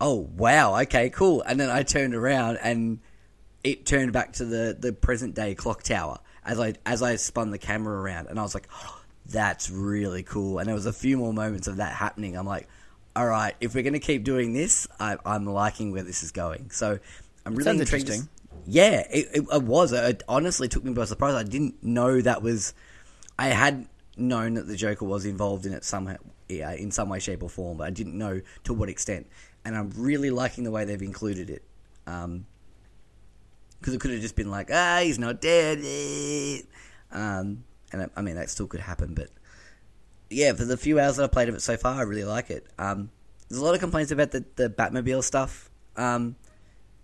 "Oh 0.00 0.28
wow, 0.36 0.80
okay, 0.82 1.10
cool." 1.10 1.42
And 1.42 1.58
then 1.58 1.70
I 1.70 1.82
turned 1.82 2.14
around, 2.14 2.58
and 2.62 3.00
it 3.62 3.86
turned 3.86 4.12
back 4.12 4.34
to 4.34 4.44
the, 4.44 4.76
the 4.78 4.92
present 4.92 5.34
day 5.34 5.54
clock 5.54 5.82
tower 5.82 6.18
as 6.44 6.60
I 6.60 6.74
as 6.84 7.02
I 7.02 7.16
spun 7.16 7.50
the 7.50 7.58
camera 7.58 8.00
around, 8.00 8.28
and 8.28 8.38
I 8.38 8.42
was 8.42 8.54
like, 8.54 8.68
oh, 8.72 9.00
"That's 9.26 9.70
really 9.70 10.22
cool." 10.22 10.58
And 10.58 10.68
there 10.68 10.74
was 10.74 10.86
a 10.86 10.92
few 10.92 11.16
more 11.16 11.32
moments 11.32 11.66
of 11.66 11.76
that 11.76 11.92
happening. 11.94 12.36
I'm 12.36 12.46
like, 12.46 12.68
"All 13.16 13.26
right, 13.26 13.54
if 13.60 13.74
we're 13.74 13.82
going 13.82 13.94
to 13.94 14.00
keep 14.00 14.24
doing 14.24 14.52
this, 14.52 14.86
I, 15.00 15.16
I'm 15.24 15.46
liking 15.46 15.92
where 15.92 16.02
this 16.02 16.22
is 16.22 16.32
going." 16.32 16.70
So 16.70 16.98
I'm 17.46 17.54
really 17.54 17.70
intrigued. 17.70 18.08
interesting. 18.08 18.28
Yeah, 18.66 19.06
it, 19.10 19.28
it, 19.34 19.44
it 19.52 19.62
was. 19.62 19.92
It 19.92 20.22
honestly 20.28 20.68
took 20.68 20.84
me 20.84 20.92
by 20.92 21.04
surprise. 21.04 21.34
I 21.34 21.42
didn't 21.42 21.82
know 21.82 22.20
that 22.20 22.42
was. 22.42 22.74
I 23.38 23.48
had 23.48 23.88
known 24.16 24.54
that 24.54 24.66
the 24.66 24.76
Joker 24.76 25.04
was 25.04 25.24
involved 25.24 25.66
in 25.66 25.72
it 25.72 25.84
somehow, 25.84 26.16
yeah, 26.48 26.72
in 26.72 26.90
some 26.90 27.08
way, 27.08 27.18
shape, 27.18 27.42
or 27.42 27.48
form, 27.48 27.78
but 27.78 27.86
I 27.86 27.90
didn't 27.90 28.16
know 28.16 28.40
to 28.64 28.74
what 28.74 28.88
extent. 28.88 29.26
And 29.64 29.76
I'm 29.76 29.90
really 29.96 30.30
liking 30.30 30.64
the 30.64 30.70
way 30.70 30.84
they've 30.84 31.00
included 31.00 31.50
it. 31.50 31.62
Um, 32.06 32.46
because 33.80 33.94
it 33.94 34.00
could 34.00 34.12
have 34.12 34.20
just 34.20 34.36
been 34.36 34.50
like, 34.50 34.70
ah, 34.72 35.00
he's 35.02 35.18
not 35.18 35.40
dead. 35.42 35.78
eh." 35.84 36.62
Um, 37.12 37.64
and 37.92 38.02
I, 38.02 38.08
I 38.16 38.22
mean, 38.22 38.34
that 38.36 38.48
still 38.48 38.66
could 38.66 38.80
happen, 38.80 39.14
but 39.14 39.28
yeah, 40.30 40.52
for 40.54 40.64
the 40.64 40.76
few 40.76 40.98
hours 40.98 41.16
that 41.16 41.24
I've 41.24 41.32
played 41.32 41.48
of 41.48 41.54
it 41.54 41.62
so 41.62 41.76
far, 41.76 41.94
I 41.94 42.02
really 42.02 42.24
like 42.24 42.50
it. 42.50 42.66
Um, 42.78 43.10
there's 43.48 43.60
a 43.60 43.64
lot 43.64 43.74
of 43.74 43.80
complaints 43.80 44.10
about 44.10 44.30
the, 44.30 44.44
the 44.56 44.70
Batmobile 44.70 45.22
stuff. 45.22 45.70
Um, 45.96 46.36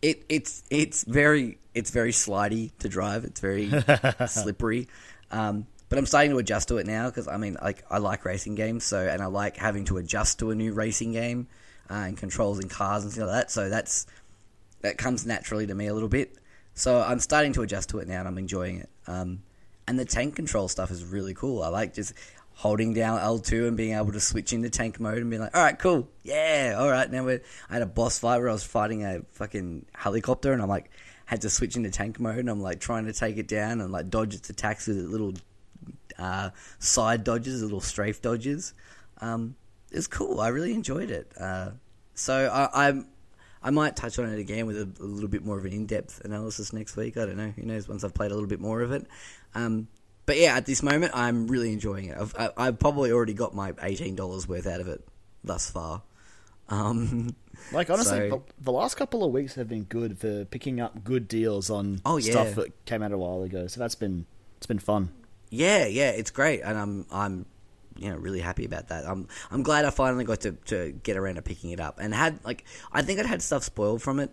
it 0.02 0.24
it's 0.28 0.64
it's 0.70 1.04
very 1.04 1.58
it's 1.74 1.90
very 1.90 2.12
slidey 2.12 2.72
to 2.78 2.88
drive. 2.88 3.24
It's 3.24 3.40
very 3.40 3.70
slippery. 4.26 4.88
Um, 5.30 5.66
but 5.90 5.98
I'm 5.98 6.06
starting 6.06 6.30
to 6.30 6.38
adjust 6.38 6.68
to 6.68 6.78
it 6.78 6.86
now 6.86 7.10
because 7.10 7.28
I 7.28 7.36
mean, 7.36 7.58
like 7.60 7.84
I 7.90 7.98
like 7.98 8.24
racing 8.24 8.54
games, 8.54 8.84
so 8.84 9.06
and 9.06 9.20
I 9.20 9.26
like 9.26 9.56
having 9.56 9.84
to 9.86 9.98
adjust 9.98 10.38
to 10.38 10.50
a 10.50 10.54
new 10.54 10.72
racing 10.72 11.12
game 11.12 11.48
uh, 11.90 11.94
and 11.94 12.16
controls 12.16 12.60
and 12.60 12.70
cars 12.70 13.02
and 13.02 13.12
stuff 13.12 13.26
like 13.26 13.34
that. 13.34 13.50
So 13.50 13.68
that's 13.68 14.06
that 14.82 14.96
comes 14.96 15.26
naturally 15.26 15.66
to 15.66 15.74
me 15.74 15.88
a 15.88 15.92
little 15.92 16.08
bit. 16.08 16.36
So 16.74 17.02
I'm 17.02 17.18
starting 17.18 17.52
to 17.54 17.62
adjust 17.62 17.90
to 17.90 17.98
it 17.98 18.06
now, 18.06 18.20
and 18.20 18.28
I'm 18.28 18.38
enjoying 18.38 18.78
it. 18.78 18.88
Um, 19.08 19.42
and 19.88 19.98
the 19.98 20.04
tank 20.04 20.36
control 20.36 20.68
stuff 20.68 20.92
is 20.92 21.04
really 21.04 21.34
cool. 21.34 21.60
I 21.60 21.68
like 21.68 21.92
just 21.92 22.14
holding 22.54 22.94
down 22.94 23.18
L2 23.18 23.66
and 23.66 23.76
being 23.76 23.94
able 23.96 24.12
to 24.12 24.20
switch 24.20 24.52
into 24.52 24.70
tank 24.70 25.00
mode 25.00 25.18
and 25.18 25.28
being 25.28 25.42
like, 25.42 25.56
all 25.56 25.62
right, 25.62 25.78
cool, 25.78 26.08
yeah, 26.22 26.76
all 26.78 26.88
right. 26.88 27.10
Now 27.10 27.24
we're, 27.24 27.42
I 27.68 27.74
had 27.74 27.82
a 27.82 27.86
boss 27.86 28.20
fight 28.20 28.38
where 28.38 28.48
I 28.48 28.52
was 28.52 28.62
fighting 28.62 29.04
a 29.04 29.22
fucking 29.32 29.86
helicopter, 29.92 30.52
and 30.52 30.62
I'm 30.62 30.68
like 30.68 30.88
had 31.26 31.40
to 31.40 31.50
switch 31.50 31.74
into 31.74 31.90
tank 31.90 32.20
mode, 32.20 32.38
and 32.38 32.48
I'm 32.48 32.60
like 32.60 32.78
trying 32.78 33.06
to 33.06 33.12
take 33.12 33.38
it 33.38 33.48
down 33.48 33.80
and 33.80 33.90
like 33.90 34.08
dodge 34.08 34.36
its 34.36 34.50
attacks 34.50 34.86
with 34.86 34.98
a 34.98 35.08
little 35.08 35.34
uh, 36.20 36.50
side 36.78 37.24
dodges, 37.24 37.62
little 37.62 37.80
strafe 37.80 38.20
dodges. 38.22 38.74
Um, 39.20 39.56
it's 39.90 40.06
cool. 40.06 40.40
I 40.40 40.48
really 40.48 40.72
enjoyed 40.74 41.10
it. 41.10 41.32
Uh, 41.38 41.70
so 42.14 42.34
I, 42.52 42.88
I'm. 42.88 43.06
I 43.62 43.68
might 43.68 43.94
touch 43.94 44.18
on 44.18 44.26
it 44.32 44.38
again 44.38 44.64
with 44.66 44.76
a, 44.78 44.88
a 45.02 45.04
little 45.04 45.28
bit 45.28 45.44
more 45.44 45.58
of 45.58 45.66
an 45.66 45.72
in-depth 45.74 46.22
analysis 46.24 46.72
next 46.72 46.96
week. 46.96 47.18
I 47.18 47.26
don't 47.26 47.36
know. 47.36 47.50
Who 47.56 47.62
knows? 47.62 47.88
Once 47.88 48.04
I've 48.04 48.14
played 48.14 48.30
a 48.30 48.34
little 48.34 48.48
bit 48.48 48.58
more 48.60 48.80
of 48.80 48.90
it. 48.90 49.06
Um, 49.54 49.86
but 50.24 50.38
yeah, 50.38 50.56
at 50.56 50.64
this 50.64 50.82
moment, 50.82 51.12
I'm 51.14 51.46
really 51.46 51.70
enjoying 51.72 52.06
it. 52.06 52.16
I've, 52.18 52.34
I, 52.38 52.50
I've 52.56 52.78
probably 52.78 53.12
already 53.12 53.34
got 53.34 53.54
my 53.54 53.74
eighteen 53.82 54.14
dollars 54.16 54.48
worth 54.48 54.66
out 54.66 54.80
of 54.80 54.88
it 54.88 55.06
thus 55.44 55.70
far. 55.70 56.02
Um, 56.68 57.34
Like 57.72 57.90
honestly, 57.90 58.30
So- 58.30 58.44
the, 58.58 58.64
the 58.64 58.72
last 58.72 58.96
couple 58.96 59.22
of 59.22 59.32
weeks 59.32 59.54
have 59.56 59.68
been 59.68 59.84
good 59.84 60.18
for 60.18 60.46
picking 60.46 60.80
up 60.80 61.04
good 61.04 61.28
deals 61.28 61.68
on 61.68 62.00
Oh, 62.06 62.16
yeah. 62.16 62.30
stuff 62.30 62.54
that 62.54 62.86
came 62.86 63.02
out 63.02 63.12
a 63.12 63.18
while 63.18 63.42
ago. 63.42 63.66
So 63.66 63.78
that's 63.80 63.94
been 63.94 64.24
it's 64.56 64.66
been 64.66 64.78
fun. 64.78 65.10
Yeah, 65.50 65.86
yeah, 65.86 66.10
it's 66.10 66.30
great, 66.30 66.60
and 66.62 66.78
I'm 66.78 67.06
I'm 67.10 67.46
you 67.98 68.08
know 68.10 68.16
really 68.16 68.40
happy 68.40 68.64
about 68.64 68.88
that. 68.88 69.04
I'm 69.06 69.28
I'm 69.50 69.62
glad 69.62 69.84
I 69.84 69.90
finally 69.90 70.24
got 70.24 70.40
to, 70.42 70.52
to 70.66 70.92
get 71.02 71.16
around 71.16 71.34
to 71.34 71.42
picking 71.42 71.70
it 71.70 71.80
up 71.80 71.98
and 72.00 72.14
had 72.14 72.38
like 72.44 72.64
I 72.92 73.02
think 73.02 73.18
I'd 73.20 73.26
had 73.26 73.42
stuff 73.42 73.62
spoiled 73.64 74.00
from 74.02 74.20
it. 74.20 74.30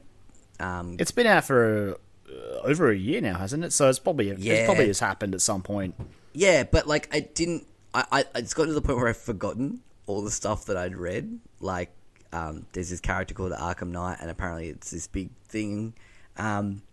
Um, 0.60 0.96
It's 1.00 1.12
been 1.12 1.28
out 1.28 1.44
for 1.46 1.98
uh, 2.30 2.60
over 2.64 2.90
a 2.90 2.96
year 2.96 3.22
now, 3.22 3.38
hasn't 3.38 3.64
it? 3.64 3.74
So 3.74 3.90
it's 3.90 4.00
probably 4.00 4.32
Yeah. 4.34 4.54
it 4.54 4.66
probably 4.66 4.88
has 4.88 5.00
happened 5.00 5.34
at 5.34 5.42
some 5.42 5.62
point. 5.62 5.96
Yeah, 6.34 6.64
but 6.64 6.88
like 6.88 7.10
I 7.14 7.22
didn't. 7.22 7.68
I, 7.94 8.06
I 8.12 8.26
it's 8.36 8.54
got 8.54 8.66
to 8.66 8.74
the 8.74 8.82
point 8.82 8.98
where 8.98 9.08
I've 9.08 9.18
forgotten 9.18 9.82
all 10.06 10.22
the 10.22 10.32
stuff 10.32 10.66
that 10.66 10.78
I'd 10.78 10.96
read. 10.96 11.40
Like, 11.60 11.92
um, 12.32 12.66
there's 12.74 12.90
this 12.90 13.00
character 13.02 13.34
called 13.34 13.52
Arkham 13.54 13.90
Knight, 13.90 14.18
and 14.22 14.30
apparently 14.30 14.70
it's 14.70 14.92
this 14.92 15.08
big 15.08 15.30
thing. 15.48 15.94
Um, 16.38 16.84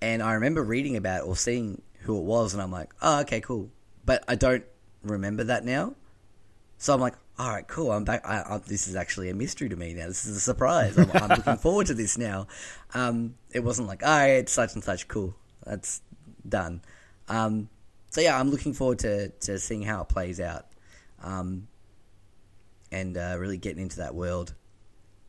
and 0.00 0.22
I 0.22 0.32
remember 0.34 0.62
reading 0.62 0.96
about 0.96 1.26
or 1.26 1.36
seeing 1.36 1.82
who 2.08 2.18
it 2.18 2.24
was, 2.24 2.54
and 2.54 2.62
I'm 2.62 2.72
like, 2.72 2.90
oh, 3.02 3.20
okay, 3.20 3.40
cool. 3.40 3.70
But 4.04 4.24
I 4.26 4.34
don't 4.34 4.64
remember 5.02 5.44
that 5.44 5.64
now. 5.64 5.94
So 6.78 6.94
I'm 6.94 7.00
like, 7.00 7.14
all 7.38 7.50
right, 7.50 7.66
cool. 7.68 7.92
I'm 7.92 8.04
back. 8.04 8.22
I, 8.24 8.42
I, 8.42 8.58
this 8.66 8.88
is 8.88 8.96
actually 8.96 9.30
a 9.30 9.34
mystery 9.34 9.68
to 9.68 9.76
me 9.76 9.94
now. 9.94 10.06
This 10.06 10.26
is 10.26 10.36
a 10.36 10.40
surprise. 10.40 10.96
I'm, 10.98 11.10
I'm 11.12 11.28
looking 11.28 11.56
forward 11.56 11.86
to 11.88 11.94
this 11.94 12.18
now. 12.18 12.46
Um, 12.94 13.34
it 13.52 13.60
wasn't 13.60 13.88
like, 13.88 14.02
all 14.02 14.08
right, 14.08 14.30
it's 14.30 14.52
such 14.52 14.74
and 14.74 14.82
such. 14.82 15.06
Cool. 15.06 15.34
That's 15.64 16.00
done. 16.48 16.82
Um, 17.28 17.68
so 18.10 18.20
yeah, 18.20 18.38
I'm 18.38 18.50
looking 18.50 18.72
forward 18.72 19.00
to, 19.00 19.28
to 19.28 19.58
seeing 19.58 19.82
how 19.82 20.02
it 20.02 20.08
plays 20.08 20.40
out. 20.40 20.66
Um, 21.22 21.68
and 22.90 23.16
uh, 23.16 23.36
really 23.38 23.58
getting 23.58 23.82
into 23.82 23.98
that 23.98 24.14
world. 24.14 24.54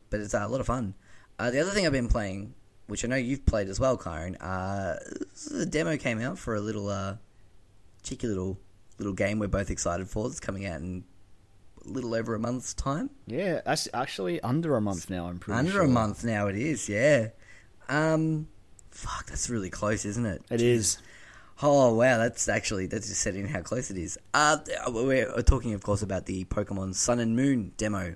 But 0.08 0.20
it's 0.20 0.34
uh, 0.34 0.44
a 0.44 0.48
lot 0.48 0.60
of 0.60 0.66
fun. 0.66 0.94
Uh, 1.38 1.50
the 1.50 1.60
other 1.60 1.70
thing 1.70 1.86
I've 1.86 1.92
been 1.92 2.08
playing, 2.08 2.54
which 2.90 3.04
I 3.04 3.08
know 3.08 3.16
you've 3.16 3.46
played 3.46 3.68
as 3.68 3.80
well, 3.80 3.96
Kyron, 3.96 4.36
uh, 4.40 4.96
the 5.50 5.64
demo 5.66 5.96
came 5.96 6.20
out 6.20 6.38
for 6.38 6.54
a 6.54 6.60
little 6.60 6.88
uh, 6.88 7.16
cheeky 8.02 8.26
little 8.26 8.58
little 8.98 9.14
game 9.14 9.38
we're 9.38 9.48
both 9.48 9.70
excited 9.70 10.08
for. 10.08 10.26
It's 10.26 10.40
coming 10.40 10.66
out 10.66 10.80
in 10.80 11.04
a 11.86 11.88
little 11.88 12.14
over 12.14 12.34
a 12.34 12.38
month's 12.38 12.74
time. 12.74 13.10
Yeah, 13.26 13.60
that's 13.64 13.88
actually 13.94 14.40
under 14.42 14.76
a 14.76 14.80
month 14.80 15.08
now. 15.08 15.26
I'm 15.26 15.38
pretty 15.38 15.58
Under 15.58 15.72
sure. 15.72 15.82
a 15.82 15.88
month 15.88 16.24
now, 16.24 16.48
it 16.48 16.56
is. 16.56 16.88
Yeah. 16.88 17.28
Um, 17.88 18.48
fuck, 18.90 19.26
that's 19.26 19.48
really 19.48 19.70
close, 19.70 20.04
isn't 20.04 20.26
it? 20.26 20.42
It 20.50 20.60
is. 20.60 20.98
Oh 21.62 21.94
wow, 21.94 22.16
that's 22.16 22.48
actually 22.48 22.86
that's 22.86 23.08
just 23.08 23.20
setting 23.20 23.46
how 23.46 23.60
close 23.60 23.90
it 23.90 23.98
is. 23.98 24.18
Uh, 24.32 24.58
we're 24.88 25.30
talking, 25.42 25.74
of 25.74 25.82
course, 25.82 26.02
about 26.02 26.26
the 26.26 26.44
Pokemon 26.46 26.94
Sun 26.94 27.20
and 27.20 27.36
Moon 27.36 27.72
demo. 27.76 28.14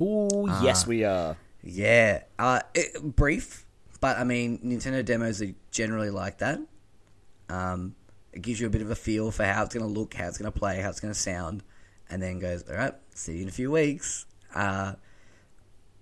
Ah. 0.00 0.62
yes, 0.62 0.86
we 0.86 1.04
are. 1.04 1.36
Yeah, 1.62 2.22
uh, 2.38 2.60
it, 2.74 3.16
brief, 3.16 3.65
but 3.96 4.18
I 4.18 4.24
mean, 4.24 4.58
Nintendo 4.58 5.04
demos 5.04 5.42
are 5.42 5.54
generally 5.70 6.10
like 6.10 6.38
that. 6.38 6.60
Um, 7.48 7.94
it 8.32 8.42
gives 8.42 8.60
you 8.60 8.66
a 8.66 8.70
bit 8.70 8.82
of 8.82 8.90
a 8.90 8.94
feel 8.94 9.30
for 9.30 9.44
how 9.44 9.62
it's 9.64 9.74
going 9.74 9.86
to 9.86 10.00
look, 10.00 10.14
how 10.14 10.28
it's 10.28 10.38
going 10.38 10.50
to 10.50 10.58
play, 10.58 10.80
how 10.80 10.90
it's 10.90 11.00
going 11.00 11.12
to 11.14 11.18
sound, 11.18 11.62
and 12.10 12.22
then 12.22 12.38
goes, 12.38 12.62
all 12.68 12.76
right, 12.76 12.94
see 13.14 13.36
you 13.36 13.42
in 13.42 13.48
a 13.48 13.52
few 13.52 13.70
weeks. 13.70 14.26
Uh, 14.54 14.94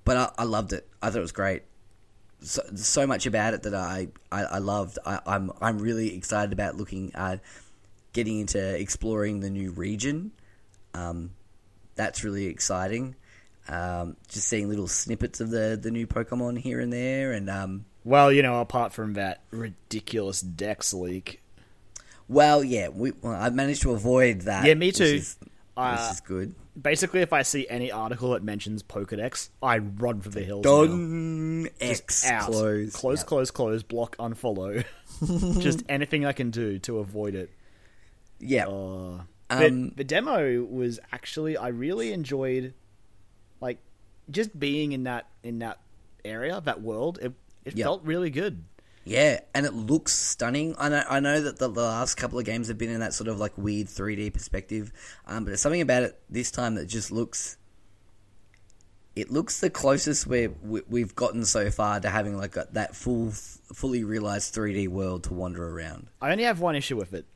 but 0.05 0.17
I, 0.17 0.31
I 0.39 0.45
loved 0.45 0.73
it. 0.73 0.89
I 1.03 1.11
thought 1.11 1.19
it 1.19 1.23
was 1.23 1.33
great. 1.33 1.63
So, 2.41 2.63
so 2.75 3.07
much 3.07 3.27
about 3.27 3.55
it 3.55 3.63
that 3.63 3.75
I, 3.75 4.09
I, 4.31 4.43
I 4.43 4.59
loved. 4.59 4.99
I, 5.07 5.21
I'm 5.27 5.51
I'm 5.61 5.79
really 5.79 6.15
excited 6.15 6.53
about 6.53 6.77
looking 6.77 7.13
at 7.15 7.41
getting 8.13 8.41
into 8.41 8.79
exploring 8.79 9.41
the 9.41 9.51
new 9.51 9.71
region. 9.71 10.33
Um, 10.93 11.31
that's 11.95 12.23
really 12.23 12.47
exciting. 12.47 13.17
Um, 13.69 14.17
just 14.29 14.47
seeing 14.49 14.69
little 14.69 14.89
snippets 14.89 15.41
of 15.41 15.51
the, 15.51 15.79
the 15.81 15.91
new 15.91 16.07
Pokemon 16.07 16.59
here 16.59 16.81
and 16.81 16.93
there, 16.93 17.33
and 17.33 17.49
um, 17.49 17.87
Well, 18.05 18.31
you 18.31 18.43
know, 18.43 18.61
apart 18.61 18.93
from 18.93 19.15
that 19.15 19.41
ridiculous 19.51 20.41
Dex 20.43 20.93
leak, 20.93 21.41
well, 22.29 22.63
yeah, 22.63 22.89
we 22.89 23.13
well, 23.23 23.33
I've 23.35 23.55
managed 23.55 23.83
to 23.83 23.93
avoid 23.93 24.43
that. 24.43 24.67
Yeah, 24.67 24.75
me 24.75 24.89
which 24.89 24.97
too. 24.99 25.05
is- 25.05 25.37
Uh, 25.77 25.97
which 25.97 26.13
is 26.15 26.21
good. 26.21 26.55
basically, 26.81 27.21
if 27.21 27.33
I 27.33 27.43
see 27.43 27.67
any 27.69 27.91
article 27.91 28.31
that 28.31 28.43
mentions 28.43 28.83
Pokedex, 28.83 29.49
I 29.63 29.79
run 29.79 30.21
for 30.21 30.29
the 30.29 30.43
hills. 30.43 30.63
Done. 30.63 31.69
X 31.81 32.27
out. 32.27 32.45
close. 32.51 32.93
close, 32.93 33.25
close, 33.25 33.51
close, 33.51 33.83
block, 33.83 34.17
unfollow. 34.19 34.85
Just 35.61 35.83
anything 35.89 36.25
I 36.27 36.33
can 36.33 36.51
do 36.51 36.79
to 36.81 36.99
avoid 36.99 37.35
it. 37.35 37.51
Yeah. 38.41 38.67
Uh, 38.67 39.23
Um, 39.51 39.91
the 39.97 40.05
demo 40.05 40.63
was 40.65 41.01
actually 41.13 41.57
I 41.57 41.69
really 41.69 42.13
enjoyed, 42.13 42.75
like, 43.65 43.79
just 44.31 44.59
being 44.59 44.93
in 44.93 45.05
that 45.05 45.27
in 45.43 45.59
that 45.61 45.79
area, 46.25 46.61
that 46.65 46.81
world. 46.83 47.19
It 47.21 47.33
it 47.65 47.77
Yeah. 47.77 47.85
felt 47.87 48.05
really 48.05 48.31
good. 48.31 48.63
Yeah, 49.07 49.41
and 49.55 49.67
it 49.67 49.75
looks 49.75 50.13
stunning. 50.13 50.75
I 50.79 50.89
know, 50.89 51.03
I 51.09 51.21
know 51.21 51.41
that 51.43 51.59
the, 51.59 51.69
the 51.69 51.83
last 51.83 52.15
couple 52.15 52.39
of 52.39 52.45
games 52.47 52.69
have 52.69 52.79
been 52.79 52.89
in 52.91 53.01
that 53.01 53.13
sort 53.13 53.29
of 53.29 53.39
like 53.39 53.53
weird 53.59 53.87
3D 53.89 54.33
perspective, 54.33 54.93
um, 55.27 55.45
but 55.45 55.51
there's 55.51 55.61
something 55.61 55.83
about 55.83 56.05
it 56.05 56.19
this 56.31 56.51
time 56.51 56.75
that 56.77 56.87
just 56.87 57.11
looks. 57.13 57.59
It 59.17 59.31
looks 59.31 59.61
the 59.61 59.71
closest 59.71 60.27
we, 60.27 60.49
we, 60.49 60.81
we've 60.89 61.15
gotten 61.15 61.45
so 61.45 61.71
far 61.71 62.01
to 62.01 62.09
having 62.11 62.37
like 62.37 62.57
a, 62.57 62.67
that 62.73 62.97
full, 62.97 63.31
fully 63.31 64.03
realized 64.05 64.55
3D 64.55 64.89
world 64.89 65.25
to 65.25 65.35
wander 65.35 65.69
around. 65.69 66.09
I 66.21 66.33
only 66.33 66.45
have 66.45 66.61
one 66.61 66.75
issue 66.77 66.97
with 66.97 67.15
it, 67.15 67.27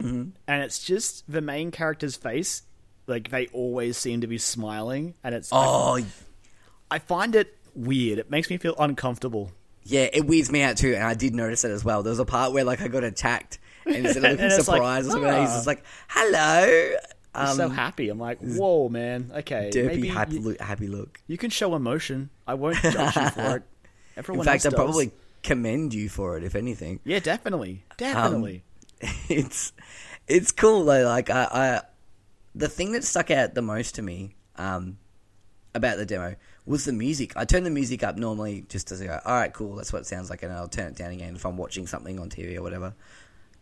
Mm-hmm. 0.00 0.30
and 0.46 0.62
it's 0.62 0.82
just 0.84 1.24
the 1.30 1.40
main 1.40 1.70
character's 1.70 2.16
face. 2.16 2.62
Like 3.06 3.30
they 3.30 3.46
always 3.48 3.96
seem 3.96 4.20
to 4.22 4.26
be 4.26 4.38
smiling, 4.38 5.14
and 5.22 5.34
it's 5.34 5.50
Oh, 5.52 6.00
I 6.90 6.98
find 6.98 7.34
it 7.36 7.56
weird. 7.74 8.18
It 8.18 8.30
makes 8.30 8.50
me 8.50 8.56
feel 8.56 8.74
uncomfortable. 8.78 9.52
yeah, 9.84 10.08
it 10.12 10.26
weirds 10.26 10.50
me 10.50 10.62
out 10.62 10.76
too, 10.76 10.94
and 10.94 11.04
I 11.04 11.14
did 11.14 11.34
notice 11.34 11.64
it 11.64 11.70
as 11.70 11.84
well. 11.84 12.02
There 12.02 12.10
was 12.10 12.18
a 12.18 12.24
part 12.24 12.52
where 12.52 12.64
like 12.64 12.80
I 12.80 12.88
got 12.88 13.04
attacked, 13.04 13.58
and 13.84 13.94
instead 13.96 14.24
of 14.24 14.30
looking 14.32 14.46
it's 14.46 14.68
like, 14.68 14.76
surprised 14.78 15.08
or 15.08 15.10
something, 15.12 15.30
he's 15.40 15.50
"Ah." 15.50 15.54
just 15.56 15.66
like, 15.66 15.84
"Hello." 16.08 16.96
I'm 17.34 17.48
Um, 17.50 17.56
so 17.56 17.68
happy. 17.68 18.08
I'm 18.08 18.18
like, 18.18 18.38
whoa, 18.40 18.88
man. 18.88 19.30
Okay, 19.36 19.70
derpy, 19.70 19.86
maybe 19.86 20.08
happy, 20.08 20.34
you, 20.36 20.40
look, 20.40 20.60
happy 20.60 20.88
look. 20.88 21.20
you 21.26 21.36
can 21.36 21.50
show 21.50 21.74
emotion. 21.76 22.30
I 22.46 22.54
won't 22.54 22.76
judge 22.78 23.14
you 23.14 23.28
for 23.30 23.56
it. 23.58 23.62
In 24.28 24.42
fact, 24.42 24.64
I'd 24.64 24.72
probably 24.74 25.10
commend 25.42 25.92
you 25.92 26.08
for 26.08 26.38
it, 26.38 26.44
if 26.44 26.54
anything. 26.54 26.98
yeah, 27.04 27.18
definitely, 27.18 27.84
definitely. 27.98 28.64
it's 29.28 29.74
it's 30.26 30.50
cool 30.50 30.86
though. 30.86 31.04
Like 31.04 31.28
I, 31.28 31.44
I, 31.44 31.80
the 32.56 32.68
thing 32.68 32.92
that 32.92 33.04
stuck 33.04 33.30
out 33.30 33.54
the 33.54 33.62
most 33.62 33.94
to 33.96 34.02
me 34.02 34.34
um, 34.56 34.96
about 35.74 35.98
the 35.98 36.06
demo 36.06 36.34
was 36.64 36.86
the 36.86 36.92
music. 36.92 37.36
I 37.36 37.44
turn 37.44 37.64
the 37.64 37.70
music 37.70 38.02
up 38.02 38.16
normally 38.16 38.64
just 38.68 38.88
to 38.88 38.96
go, 38.96 39.20
all 39.24 39.34
right, 39.34 39.52
cool, 39.52 39.76
that's 39.76 39.92
what 39.92 40.00
it 40.00 40.06
sounds 40.06 40.30
like, 40.30 40.42
and 40.42 40.52
I'll 40.52 40.66
turn 40.66 40.88
it 40.88 40.96
down 40.96 41.12
again 41.12 41.36
if 41.36 41.44
I'm 41.44 41.58
watching 41.58 41.86
something 41.86 42.18
on 42.18 42.30
TV 42.30 42.56
or 42.56 42.62
whatever. 42.62 42.94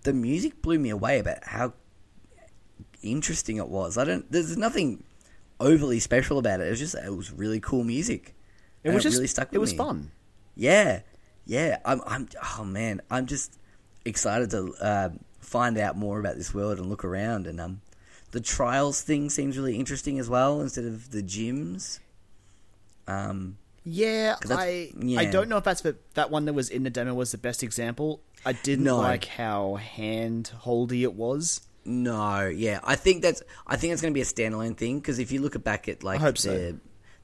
The 0.05 0.13
music 0.13 0.63
blew 0.63 0.79
me 0.79 0.91
away 0.91 1.19
about 1.19 1.45
how 1.45 1.73
interesting 3.03 3.57
it 3.57 3.69
was. 3.69 3.99
I 3.99 4.05
don't. 4.05 4.31
There's 4.31 4.57
nothing 4.57 5.03
overly 5.59 5.99
special 5.99 6.39
about 6.39 6.61
it. 6.61 6.69
It 6.69 6.71
was 6.71 6.79
just 6.79 6.95
it 6.95 7.15
was 7.15 7.33
really 7.33 7.59
cool 7.61 7.85
music. 7.85 8.35
it 8.85 8.91
was 8.93 9.03
just 9.03 9.17
really 9.17 9.27
stuck 9.27 9.51
with 9.51 9.57
it 9.57 9.61
was 9.61 9.73
me. 9.73 9.79
fun. 9.79 10.11
Yeah, 10.55 11.01
yeah. 11.47 11.79
I'm, 11.85 12.01
I'm. 12.07 12.29
Oh 12.59 12.65
man, 12.65 13.01
I'm 13.11 13.27
just 13.27 13.59
excited 14.05 14.51
to 14.51 14.75
uh, 14.81 15.09
find 15.41 15.79
out 15.79 15.97
more 15.97 16.21
about 16.21 16.37
this 16.37 16.53
world 16.53 16.79
and 16.79 16.89
look 16.89 17.05
around. 17.05 17.47
And 17.47 17.61
um, 17.61 17.81
the 18.35 18.41
trials 18.41 19.01
thing 19.01 19.31
seems 19.31 19.57
really 19.57 19.77
interesting 19.79 20.19
as 20.19 20.29
well, 20.29 20.61
instead 20.61 20.85
of 20.85 21.11
the 21.13 21.23
gyms. 21.23 22.01
Um, 23.07 23.59
Yeah, 23.85 24.37
I 24.51 24.91
yeah. 24.99 25.21
I 25.21 25.25
don't 25.27 25.49
know 25.49 25.57
if 25.59 25.65
that's 25.65 25.83
the 25.83 25.97
that 26.15 26.31
one 26.31 26.47
that 26.47 26.53
was 26.53 26.69
in 26.69 26.83
the 26.83 26.91
demo 26.91 27.15
was 27.15 27.33
the 27.33 27.39
best 27.39 27.63
example. 27.63 28.21
I 28.45 28.53
didn't 28.53 28.85
No. 28.87 28.97
like 28.99 29.25
how 29.27 29.77
hand 29.77 30.49
holdy 30.49 31.03
it 31.05 31.15
was. 31.15 31.61
no, 31.85 32.47
yeah, 32.47 32.81
I 32.83 32.97
think 32.97 33.23
that's. 33.23 33.43
I 33.67 33.77
think 33.77 33.93
it's 33.93 34.03
going 34.03 34.13
to 34.13 34.17
be 34.17 34.23
a 34.23 34.25
standalone 34.25 34.77
thing 34.77 34.99
because 34.99 35.19
if 35.19 35.31
you 35.33 35.41
look 35.41 35.63
back 35.63 35.87
at 35.89 36.03
like 36.03 36.21
the 36.21 36.35
so. 36.37 36.79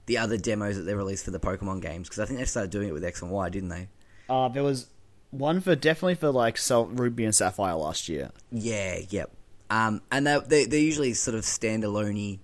the 0.07 0.19
other 0.19 0.37
demos 0.37 0.77
that 0.77 0.83
they 0.83 0.95
released 0.95 1.25
for 1.25 1.31
the 1.33 1.41
Pokemon 1.41 1.81
games, 1.83 2.09
because 2.09 2.21
I 2.21 2.27
think 2.27 2.39
they 2.39 2.45
started 2.45 2.71
doing 2.71 2.89
it 2.89 2.93
with 2.93 3.05
X 3.05 3.23
and 3.23 3.31
Y, 3.31 3.49
didn't 3.49 3.71
they? 3.71 3.89
Uh 4.29 4.49
there 4.49 4.63
was 4.63 4.87
one 5.31 5.61
for 5.61 5.75
definitely 5.75 6.17
for 6.17 6.31
like 6.31 6.59
Ruby 6.71 7.25
and 7.25 7.35
Sapphire 7.35 7.75
last 7.75 8.09
year. 8.09 8.31
Yeah, 8.53 8.99
yep. 9.09 9.31
Um, 9.71 10.03
and 10.11 10.27
they 10.27 10.39
they 10.47 10.65
they're 10.67 10.81
usually 10.81 11.15
sort 11.15 11.37
of 11.37 11.43
standalone 11.43 12.41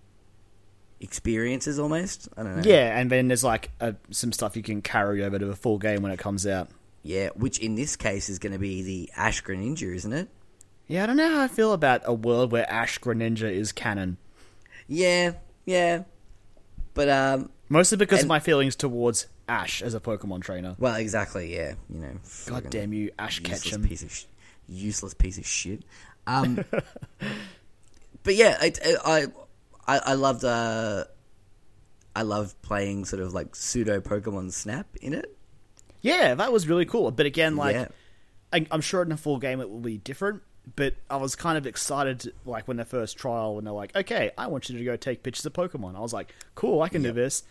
experiences 1.00 1.78
almost. 1.78 2.28
I 2.36 2.42
don't 2.42 2.56
know. 2.56 2.62
Yeah, 2.64 2.98
and 2.98 3.10
then 3.10 3.28
there's 3.28 3.44
like 3.44 3.70
uh 3.80 3.92
some 4.10 4.32
stuff 4.32 4.56
you 4.56 4.62
can 4.62 4.82
carry 4.82 5.24
over 5.24 5.38
to 5.38 5.50
a 5.50 5.56
full 5.56 5.78
game 5.78 6.02
when 6.02 6.12
it 6.12 6.18
comes 6.18 6.46
out. 6.46 6.68
Yeah, 7.02 7.28
which 7.36 7.58
in 7.58 7.74
this 7.74 7.96
case 7.96 8.28
is 8.28 8.38
going 8.38 8.52
to 8.52 8.58
be 8.58 8.82
the 8.82 9.10
Ash 9.16 9.42
Greninja, 9.42 9.94
isn't 9.94 10.12
it? 10.12 10.28
Yeah, 10.88 11.04
I 11.04 11.06
don't 11.06 11.16
know 11.16 11.28
how 11.30 11.42
I 11.42 11.48
feel 11.48 11.72
about 11.72 12.02
a 12.04 12.12
world 12.14 12.52
where 12.52 12.68
Ash 12.70 12.98
Greninja 12.98 13.50
is 13.50 13.72
canon. 13.72 14.16
Yeah, 14.88 15.32
yeah. 15.64 16.04
But 16.94 17.08
um, 17.08 17.50
Mostly 17.68 17.98
because 17.98 18.22
of 18.22 18.28
my 18.28 18.40
feelings 18.40 18.74
towards 18.76 19.26
Ash 19.48 19.82
as 19.82 19.94
a 19.94 20.00
Pokemon 20.00 20.42
trainer. 20.42 20.74
well, 20.78 20.94
exactly. 20.94 21.54
Yeah, 21.54 21.74
you 21.88 22.00
know. 22.00 22.12
God 22.46 22.70
damn 22.70 22.92
you, 22.92 23.10
Ash 23.18 23.40
Ketchum. 23.40 23.84
piece 23.84 24.02
of 24.02 24.12
sh- 24.12 24.24
useless 24.68 25.14
piece 25.14 25.38
of 25.38 25.46
shit. 25.46 25.82
Um, 26.26 26.64
but 28.22 28.34
yeah, 28.34 28.56
I 28.60 28.72
I 29.04 29.26
I, 29.86 29.98
I 29.98 30.14
loved 30.14 30.44
uh, 30.44 31.04
I 32.14 32.22
loved 32.22 32.60
playing 32.62 33.04
sort 33.04 33.22
of 33.22 33.32
like 33.34 33.54
pseudo 33.54 34.00
Pokemon 34.00 34.52
Snap 34.52 34.86
in 35.00 35.12
it. 35.12 35.36
Yeah, 36.00 36.34
that 36.34 36.52
was 36.52 36.68
really 36.68 36.84
cool. 36.84 37.10
But 37.10 37.26
again, 37.26 37.56
like, 37.56 37.74
Yeah. 37.74 37.88
I, 38.52 38.66
I'm 38.70 38.80
sure 38.80 39.02
in 39.02 39.10
a 39.12 39.16
full 39.16 39.38
game 39.38 39.60
it 39.60 39.68
will 39.68 39.80
be 39.80 39.98
different. 39.98 40.42
But 40.74 40.94
I 41.08 41.16
was 41.16 41.36
kind 41.36 41.56
of 41.56 41.64
excited, 41.66 42.32
like 42.44 42.66
when 42.66 42.76
the 42.76 42.84
first 42.84 43.16
trial, 43.16 43.54
when 43.54 43.64
they're 43.64 43.72
like, 43.72 43.94
"Okay, 43.94 44.32
I 44.36 44.48
want 44.48 44.68
you 44.68 44.76
to 44.76 44.84
go 44.84 44.96
take 44.96 45.22
pictures 45.22 45.46
of 45.46 45.52
Pokemon." 45.52 45.94
I 45.94 46.00
was 46.00 46.12
like, 46.12 46.34
"Cool, 46.56 46.82
I 46.82 46.88
can 46.88 47.02
do 47.02 47.12
this." 47.12 47.44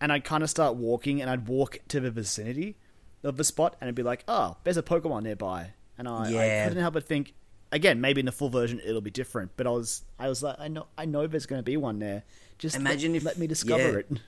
And 0.00 0.12
I'd 0.12 0.24
kind 0.24 0.42
of 0.42 0.50
start 0.50 0.74
walking, 0.74 1.22
and 1.22 1.30
I'd 1.30 1.46
walk 1.46 1.78
to 1.88 2.00
the 2.00 2.10
vicinity 2.10 2.76
of 3.22 3.36
the 3.36 3.44
spot, 3.44 3.76
and 3.80 3.86
it'd 3.86 3.94
be 3.94 4.02
like, 4.02 4.24
"Oh, 4.26 4.56
there's 4.64 4.76
a 4.76 4.82
Pokemon 4.82 5.22
nearby," 5.22 5.74
and 5.96 6.08
I, 6.08 6.64
I 6.64 6.68
couldn't 6.68 6.82
help 6.82 6.94
but 6.94 7.06
think. 7.06 7.34
Again, 7.72 8.00
maybe 8.00 8.20
in 8.20 8.26
the 8.26 8.32
full 8.32 8.48
version 8.48 8.80
it'll 8.84 9.00
be 9.00 9.10
different, 9.10 9.50
but 9.56 9.66
I 9.66 9.70
was, 9.70 10.02
I 10.18 10.28
was 10.28 10.42
like, 10.42 10.56
I 10.58 10.68
know, 10.68 10.86
I 10.96 11.04
know 11.04 11.26
there's 11.26 11.46
going 11.46 11.58
to 11.58 11.64
be 11.64 11.76
one 11.76 11.98
there. 11.98 12.22
Just 12.58 12.76
Imagine 12.76 13.12
let, 13.12 13.16
if- 13.18 13.24
let 13.24 13.38
me 13.38 13.46
discover 13.46 13.82
yeah. 13.82 13.98
it. 13.98 14.08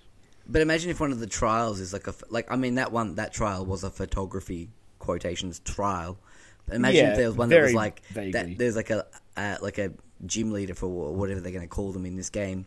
But 0.50 0.62
imagine 0.62 0.90
if 0.90 0.98
one 0.98 1.12
of 1.12 1.20
the 1.20 1.26
trials 1.26 1.78
is 1.78 1.92
like 1.92 2.06
a 2.06 2.14
like 2.30 2.50
I 2.50 2.56
mean 2.56 2.76
that 2.76 2.90
one 2.90 3.16
that 3.16 3.34
trial 3.34 3.66
was 3.66 3.84
a 3.84 3.90
photography 3.90 4.70
quotations 4.98 5.58
trial. 5.58 6.18
But 6.64 6.76
imagine 6.76 7.04
Yeah, 7.04 7.10
if 7.10 7.16
there 7.18 7.26
was 7.28 7.36
one 7.36 7.50
that 7.50 7.60
was 7.60 7.74
like 7.74 8.02
vaguely. 8.06 8.30
that. 8.32 8.56
There's 8.58 8.74
like 8.74 8.88
a 8.88 9.04
uh, 9.36 9.56
like 9.60 9.76
a 9.76 9.92
gym 10.24 10.50
leader 10.52 10.74
for 10.74 10.88
whatever 10.88 11.40
they're 11.40 11.52
going 11.52 11.60
to 11.60 11.68
call 11.68 11.92
them 11.92 12.06
in 12.06 12.16
this 12.16 12.30
game, 12.30 12.64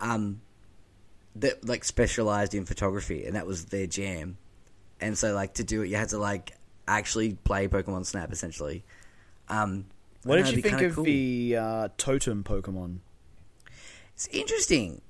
um, 0.00 0.42
that 1.34 1.66
like 1.66 1.82
specialized 1.82 2.54
in 2.54 2.64
photography, 2.66 3.26
and 3.26 3.34
that 3.34 3.48
was 3.48 3.64
their 3.64 3.88
jam. 3.88 4.38
And 5.00 5.18
so, 5.18 5.34
like 5.34 5.54
to 5.54 5.64
do 5.64 5.82
it, 5.82 5.88
you 5.88 5.96
had 5.96 6.10
to 6.10 6.18
like 6.18 6.52
actually 6.86 7.34
play 7.34 7.66
Pokemon 7.66 8.06
Snap 8.06 8.32
essentially. 8.32 8.84
Um, 9.48 9.86
What 10.24 10.36
did 10.36 10.48
you 10.54 10.62
think 10.62 10.78
kinda 10.78 10.94
cool. 10.94 11.04
the 11.04 11.56
uh, 11.58 11.88
totem 11.98 12.42
Pokemon? 12.44 12.98
It's 14.14 14.26
interesting. 14.28 15.00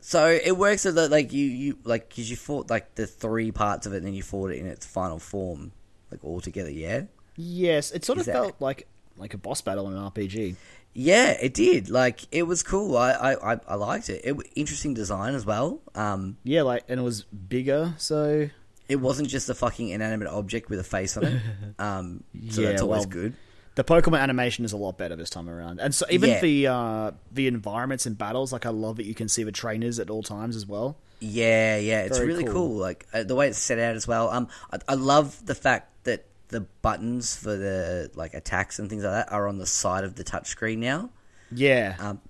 So 0.00 0.26
it 0.26 0.56
works 0.56 0.82
so 0.82 0.92
that 0.92 1.10
like 1.10 1.32
you 1.32 1.44
you 1.46 1.78
like 1.84 2.08
because 2.08 2.30
you 2.30 2.36
fought 2.36 2.70
like 2.70 2.94
the 2.94 3.06
three 3.06 3.52
parts 3.52 3.86
of 3.86 3.92
it, 3.92 3.98
and 3.98 4.06
then 4.06 4.14
you 4.14 4.22
fought 4.22 4.50
it 4.50 4.56
in 4.58 4.66
its 4.66 4.86
final 4.86 5.18
form, 5.18 5.72
like 6.10 6.24
all 6.24 6.40
together. 6.40 6.70
Yeah, 6.70 7.02
Yes, 7.36 7.90
it 7.92 8.04
sort 8.04 8.18
of 8.18 8.26
that- 8.26 8.32
felt 8.32 8.56
like 8.60 8.86
like 9.16 9.34
a 9.34 9.38
boss 9.38 9.60
battle 9.60 9.86
in 9.88 9.94
an 9.94 10.02
RPG. 10.10 10.56
yeah, 10.94 11.32
it 11.40 11.52
did. 11.52 11.90
Like 11.90 12.20
it 12.32 12.44
was 12.44 12.62
cool. 12.62 12.96
I 12.96 13.10
I, 13.12 13.52
I, 13.54 13.60
I 13.68 13.74
liked 13.74 14.08
it. 14.08 14.22
It 14.24 14.34
interesting 14.56 14.94
design 14.94 15.34
as 15.34 15.44
well. 15.44 15.80
Um, 15.94 16.38
Yeah, 16.44 16.62
like 16.62 16.84
and 16.88 16.98
it 16.98 17.02
was 17.04 17.24
bigger, 17.24 17.94
so 17.98 18.48
it 18.88 18.96
wasn't 18.96 19.28
just 19.28 19.48
a 19.50 19.54
fucking 19.54 19.90
inanimate 19.90 20.28
object 20.28 20.70
with 20.70 20.80
a 20.80 20.84
face 20.84 21.16
on 21.16 21.24
it. 21.24 21.42
Um, 21.78 22.24
so 22.48 22.62
Yeah, 22.62 22.70
that's 22.70 22.82
always 22.82 23.00
well, 23.00 23.08
good. 23.10 23.34
The 23.76 23.84
Pokemon 23.84 24.20
animation 24.20 24.64
is 24.64 24.72
a 24.72 24.76
lot 24.76 24.98
better 24.98 25.16
this 25.16 25.30
time 25.30 25.48
around. 25.48 25.80
And 25.80 25.94
so 25.94 26.04
even 26.10 26.30
Yeah. 26.30 26.40
the 26.40 26.66
uh, 26.66 27.10
the 27.32 27.46
environments 27.46 28.06
and 28.06 28.16
battles, 28.18 28.52
like 28.52 28.66
I 28.66 28.70
love 28.70 28.96
that 28.96 29.06
you 29.06 29.14
can 29.14 29.28
see 29.28 29.42
the 29.44 29.52
trainers 29.52 29.98
at 29.98 30.10
all 30.10 30.22
times 30.22 30.56
as 30.56 30.66
well. 30.66 30.96
Yeah, 31.20 31.76
yeah, 31.76 32.02
it's 32.02 32.16
Very 32.16 32.28
really 32.28 32.44
cool. 32.44 32.52
cool. 32.52 32.76
Like 32.76 33.06
uh, 33.12 33.22
the 33.24 33.34
way 33.34 33.48
it's 33.48 33.58
set 33.58 33.78
out 33.78 33.94
as 33.94 34.08
well. 34.08 34.30
Um, 34.30 34.48
I, 34.72 34.78
I 34.88 34.94
love 34.94 35.44
the 35.46 35.54
fact 35.54 36.04
that 36.04 36.24
the 36.48 36.62
buttons 36.82 37.36
for 37.36 37.54
the 37.56 38.10
like 38.14 38.34
attacks 38.34 38.78
and 38.78 38.88
things 38.90 39.04
like 39.04 39.12
that 39.12 39.32
are 39.32 39.46
on 39.46 39.58
the 39.58 39.66
side 39.66 40.04
of 40.04 40.14
the 40.16 40.24
touchscreen 40.24 40.78
now. 40.78 41.10
Yeah, 41.52 41.96
Um, 41.98 42.20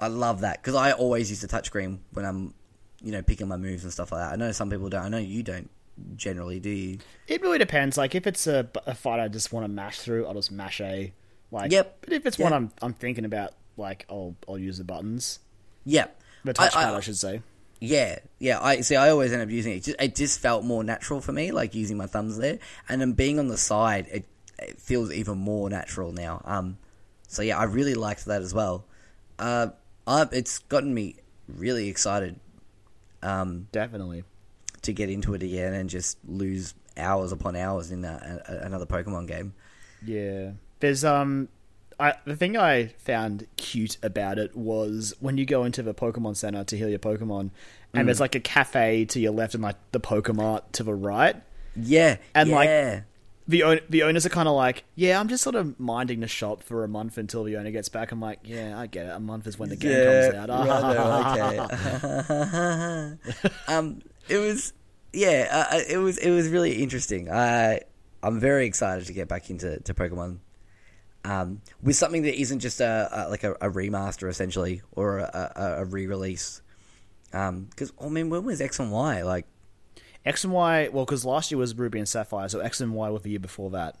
I 0.00 0.08
love 0.08 0.40
that 0.40 0.60
because 0.62 0.74
I 0.74 0.92
always 0.92 1.30
use 1.30 1.40
the 1.40 1.48
touchscreen 1.48 1.98
when 2.12 2.24
I'm, 2.24 2.54
you 3.02 3.12
know, 3.12 3.22
picking 3.22 3.46
my 3.48 3.56
moves 3.56 3.82
and 3.84 3.92
stuff 3.92 4.10
like 4.12 4.20
that. 4.20 4.32
I 4.32 4.36
know 4.36 4.52
some 4.52 4.68
people 4.70 4.88
don't. 4.88 5.02
I 5.04 5.08
know 5.08 5.18
you 5.18 5.42
don't 5.42 5.70
generally, 6.16 6.60
do 6.60 6.70
you? 6.70 6.98
it 7.28 7.40
really 7.42 7.58
depends. 7.58 7.96
Like 7.96 8.14
if 8.14 8.26
it's 8.26 8.46
a, 8.46 8.68
a 8.86 8.94
fight 8.94 9.20
I 9.20 9.28
just 9.28 9.52
want 9.52 9.64
to 9.64 9.68
mash 9.68 9.98
through, 9.98 10.26
I'll 10.26 10.34
just 10.34 10.50
mash 10.52 10.80
A. 10.80 11.12
Like, 11.50 11.70
Yep. 11.72 11.98
But 12.02 12.12
if 12.12 12.26
it's 12.26 12.38
Yeah. 12.38 12.44
one 12.44 12.52
I'm 12.52 12.72
I'm 12.82 12.92
thinking 12.94 13.24
about, 13.24 13.52
like 13.76 14.04
I'll 14.10 14.34
I'll 14.48 14.58
use 14.58 14.78
the 14.78 14.84
buttons, 14.84 15.38
Yep. 15.84 16.20
the 16.44 16.50
I- 16.58 16.68
touchpad, 16.68 16.76
I, 16.76 16.96
I- 16.96 17.00
should 17.00 17.16
say. 17.18 17.42
Yeah, 17.80 18.18
yeah. 18.38 18.60
I 18.62 18.80
see. 18.80 18.96
I 18.96 19.10
always 19.10 19.32
end 19.32 19.42
up 19.42 19.50
using 19.50 19.72
it. 19.72 19.76
It 19.76 19.82
just, 19.84 20.00
it 20.00 20.14
just 20.14 20.40
felt 20.40 20.64
more 20.64 20.82
natural 20.82 21.20
for 21.20 21.32
me, 21.32 21.50
like 21.52 21.74
using 21.74 21.96
my 21.98 22.06
thumbs 22.06 22.38
there, 22.38 22.58
and 22.88 23.00
then 23.00 23.12
being 23.12 23.38
on 23.38 23.48
the 23.48 23.58
side, 23.58 24.06
it, 24.10 24.24
it 24.58 24.80
feels 24.80 25.12
even 25.12 25.36
more 25.38 25.68
natural 25.68 26.10
now. 26.12 26.40
Um, 26.46 26.78
so 27.28 27.42
yeah, 27.42 27.58
I 27.58 27.64
really 27.64 27.92
liked 27.94 28.24
that 28.24 28.40
as 28.40 28.54
well. 28.54 28.86
Uh, 29.38 29.68
I, 30.06 30.26
it's 30.32 30.58
gotten 30.60 30.94
me 30.94 31.16
really 31.48 31.88
excited 31.88 32.40
um, 33.22 33.68
Definitely. 33.72 34.24
To 34.84 34.92
get 34.92 35.10
into 35.10 35.34
it 35.34 35.42
again 35.42 35.74
and 35.74 35.90
just 35.90 36.18
lose 36.26 36.74
hours 36.96 37.32
upon 37.32 37.56
hours 37.56 37.90
in 37.90 38.04
a, 38.04 38.42
a, 38.48 38.58
another 38.66 38.86
Pokemon 38.86 39.26
game. 39.28 39.54
Yeah. 40.04 40.52
There's 40.80 41.04
um 41.04 41.48
I 41.98 42.14
the 42.24 42.36
thing 42.36 42.56
I 42.56 42.88
found 42.98 43.46
cute 43.56 43.96
about 44.02 44.38
it 44.38 44.56
was 44.56 45.14
when 45.20 45.38
you 45.38 45.46
go 45.46 45.64
into 45.64 45.82
the 45.82 45.94
Pokemon 45.94 46.36
Center 46.36 46.64
to 46.64 46.76
heal 46.76 46.88
your 46.88 46.98
Pokemon 46.98 47.50
and 47.92 48.08
there's 48.08 48.20
like 48.20 48.34
a 48.34 48.40
cafe 48.40 49.04
to 49.06 49.20
your 49.20 49.32
left 49.32 49.54
and 49.54 49.62
like 49.62 49.76
the 49.92 50.00
Pokemart 50.00 50.62
to 50.72 50.82
the 50.82 50.94
right. 50.94 51.36
Yeah, 51.76 52.16
And, 52.34 52.50
like. 52.50 52.68
The 53.46 53.62
own- 53.62 53.80
the 53.90 54.04
owners 54.04 54.24
are 54.24 54.30
kind 54.30 54.48
of 54.48 54.54
like, 54.54 54.84
yeah, 54.94 55.20
I'm 55.20 55.28
just 55.28 55.42
sort 55.42 55.54
of 55.54 55.78
minding 55.78 56.20
the 56.20 56.26
shop 56.26 56.62
for 56.62 56.82
a 56.82 56.88
month 56.88 57.18
until 57.18 57.44
the 57.44 57.58
owner 57.58 57.70
gets 57.70 57.90
back. 57.90 58.10
I'm 58.10 58.18
like, 58.18 58.38
yeah, 58.42 58.78
I 58.78 58.86
get 58.86 59.04
it. 59.04 59.10
A 59.10 59.20
month 59.20 59.46
is 59.46 59.58
when 59.58 59.68
the 59.68 59.76
game 59.76 59.92
comes 59.92 60.34
out. 60.34 60.48
righto, 60.48 61.68
okay. 63.36 63.50
um, 63.68 64.00
it 64.28 64.38
was, 64.38 64.72
yeah, 65.12 65.48
uh, 65.70 65.76
uh, 65.76 65.80
it 65.88 65.98
was, 65.98 66.18
it 66.18 66.30
was 66.30 66.48
really 66.48 66.82
interesting. 66.82 67.30
I, 67.30 67.80
I'm 68.22 68.40
very 68.40 68.66
excited 68.66 69.06
to 69.06 69.12
get 69.12 69.28
back 69.28 69.50
into 69.50 69.80
to 69.80 69.94
Pokemon, 69.94 70.38
um, 71.24 71.60
with 71.82 71.96
something 71.96 72.22
that 72.22 72.38
isn't 72.40 72.60
just 72.60 72.80
a, 72.80 73.08
a 73.12 73.28
like 73.30 73.44
a, 73.44 73.52
a 73.52 73.70
remaster 73.70 74.28
essentially 74.28 74.82
or 74.92 75.18
a, 75.18 75.52
a, 75.78 75.84
re-release. 75.84 76.60
Um, 77.32 77.64
because 77.70 77.92
I 78.00 78.08
mean, 78.08 78.30
when 78.30 78.44
was 78.44 78.60
X 78.60 78.78
and 78.78 78.92
Y? 78.92 79.22
Like, 79.22 79.46
X 80.24 80.44
and 80.44 80.52
Y, 80.52 80.88
well, 80.92 81.04
because 81.04 81.24
last 81.24 81.50
year 81.50 81.58
was 81.58 81.74
Ruby 81.76 81.98
and 81.98 82.08
Sapphire, 82.08 82.48
so 82.48 82.60
X 82.60 82.80
and 82.80 82.94
Y 82.94 83.08
was 83.10 83.22
the 83.22 83.30
year 83.30 83.40
before 83.40 83.70
that. 83.70 83.96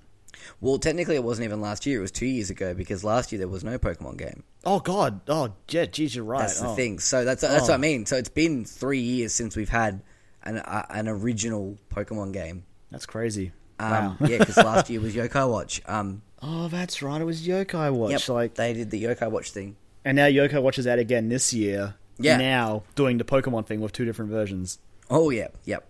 well, 0.60 0.78
technically, 0.78 1.14
it 1.16 1.24
wasn't 1.24 1.44
even 1.44 1.60
last 1.60 1.84
year. 1.86 1.98
It 1.98 2.02
was 2.02 2.10
two 2.10 2.26
years 2.26 2.50
ago 2.50 2.74
because 2.74 3.04
last 3.04 3.30
year 3.32 3.38
there 3.38 3.48
was 3.48 3.62
no 3.64 3.78
Pokemon 3.78 4.18
game. 4.18 4.42
Oh 4.64 4.80
God! 4.80 5.20
Oh 5.28 5.52
yeah, 5.68 5.84
geez, 5.86 6.14
you're 6.14 6.24
right. 6.24 6.40
That's 6.40 6.60
the 6.60 6.68
Oh. 6.68 6.74
thing. 6.74 6.98
So 6.98 7.24
that's 7.24 7.42
that's 7.42 7.64
Oh. 7.64 7.72
what 7.72 7.74
I 7.74 7.76
mean. 7.78 8.06
So 8.06 8.16
it's 8.16 8.28
been 8.30 8.64
three 8.64 9.00
years 9.00 9.32
since 9.34 9.56
we've 9.56 9.68
had 9.68 10.02
an 10.44 10.58
uh, 10.58 10.86
an 10.90 11.08
original 11.08 11.76
Pokemon 11.92 12.32
game. 12.32 12.64
That's 12.90 13.06
crazy. 13.06 13.52
Um, 13.80 13.90
wow. 13.90 14.16
yeah, 14.20 14.38
because 14.38 14.56
last 14.58 14.88
year 14.90 15.00
was 15.00 15.14
Yokai 15.14 15.50
Watch. 15.50 15.82
Um, 15.86 16.22
Oh, 16.46 16.68
that's 16.68 17.00
right. 17.02 17.20
It 17.20 17.24
was 17.24 17.46
Yokai 17.46 17.90
Watch. 17.92 18.10
yep, 18.12 18.28
Like, 18.28 18.54
they 18.54 18.74
did 18.74 18.90
the 18.90 19.02
Yokai 19.02 19.30
Watch 19.30 19.50
thing. 19.50 19.76
and 20.04 20.14
now 20.16 20.26
Yokai 20.26 20.62
Watch 20.62 20.78
is 20.78 20.86
out 20.86 20.98
again 20.98 21.28
this 21.30 21.52
year. 21.54 21.94
Yeah. 22.18 22.36
Now 22.36 22.84
doing 22.94 23.18
the 23.18 23.24
Pokemon 23.24 23.66
thing 23.66 23.80
with 23.80 23.92
two 23.92 24.04
different 24.04 24.30
versions. 24.30 24.78
Oh 25.10 25.30
yeah, 25.30 25.48
yep. 25.64 25.86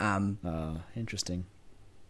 Um, 0.00 0.38
Uh, 0.44 0.78
interesting. 0.96 1.46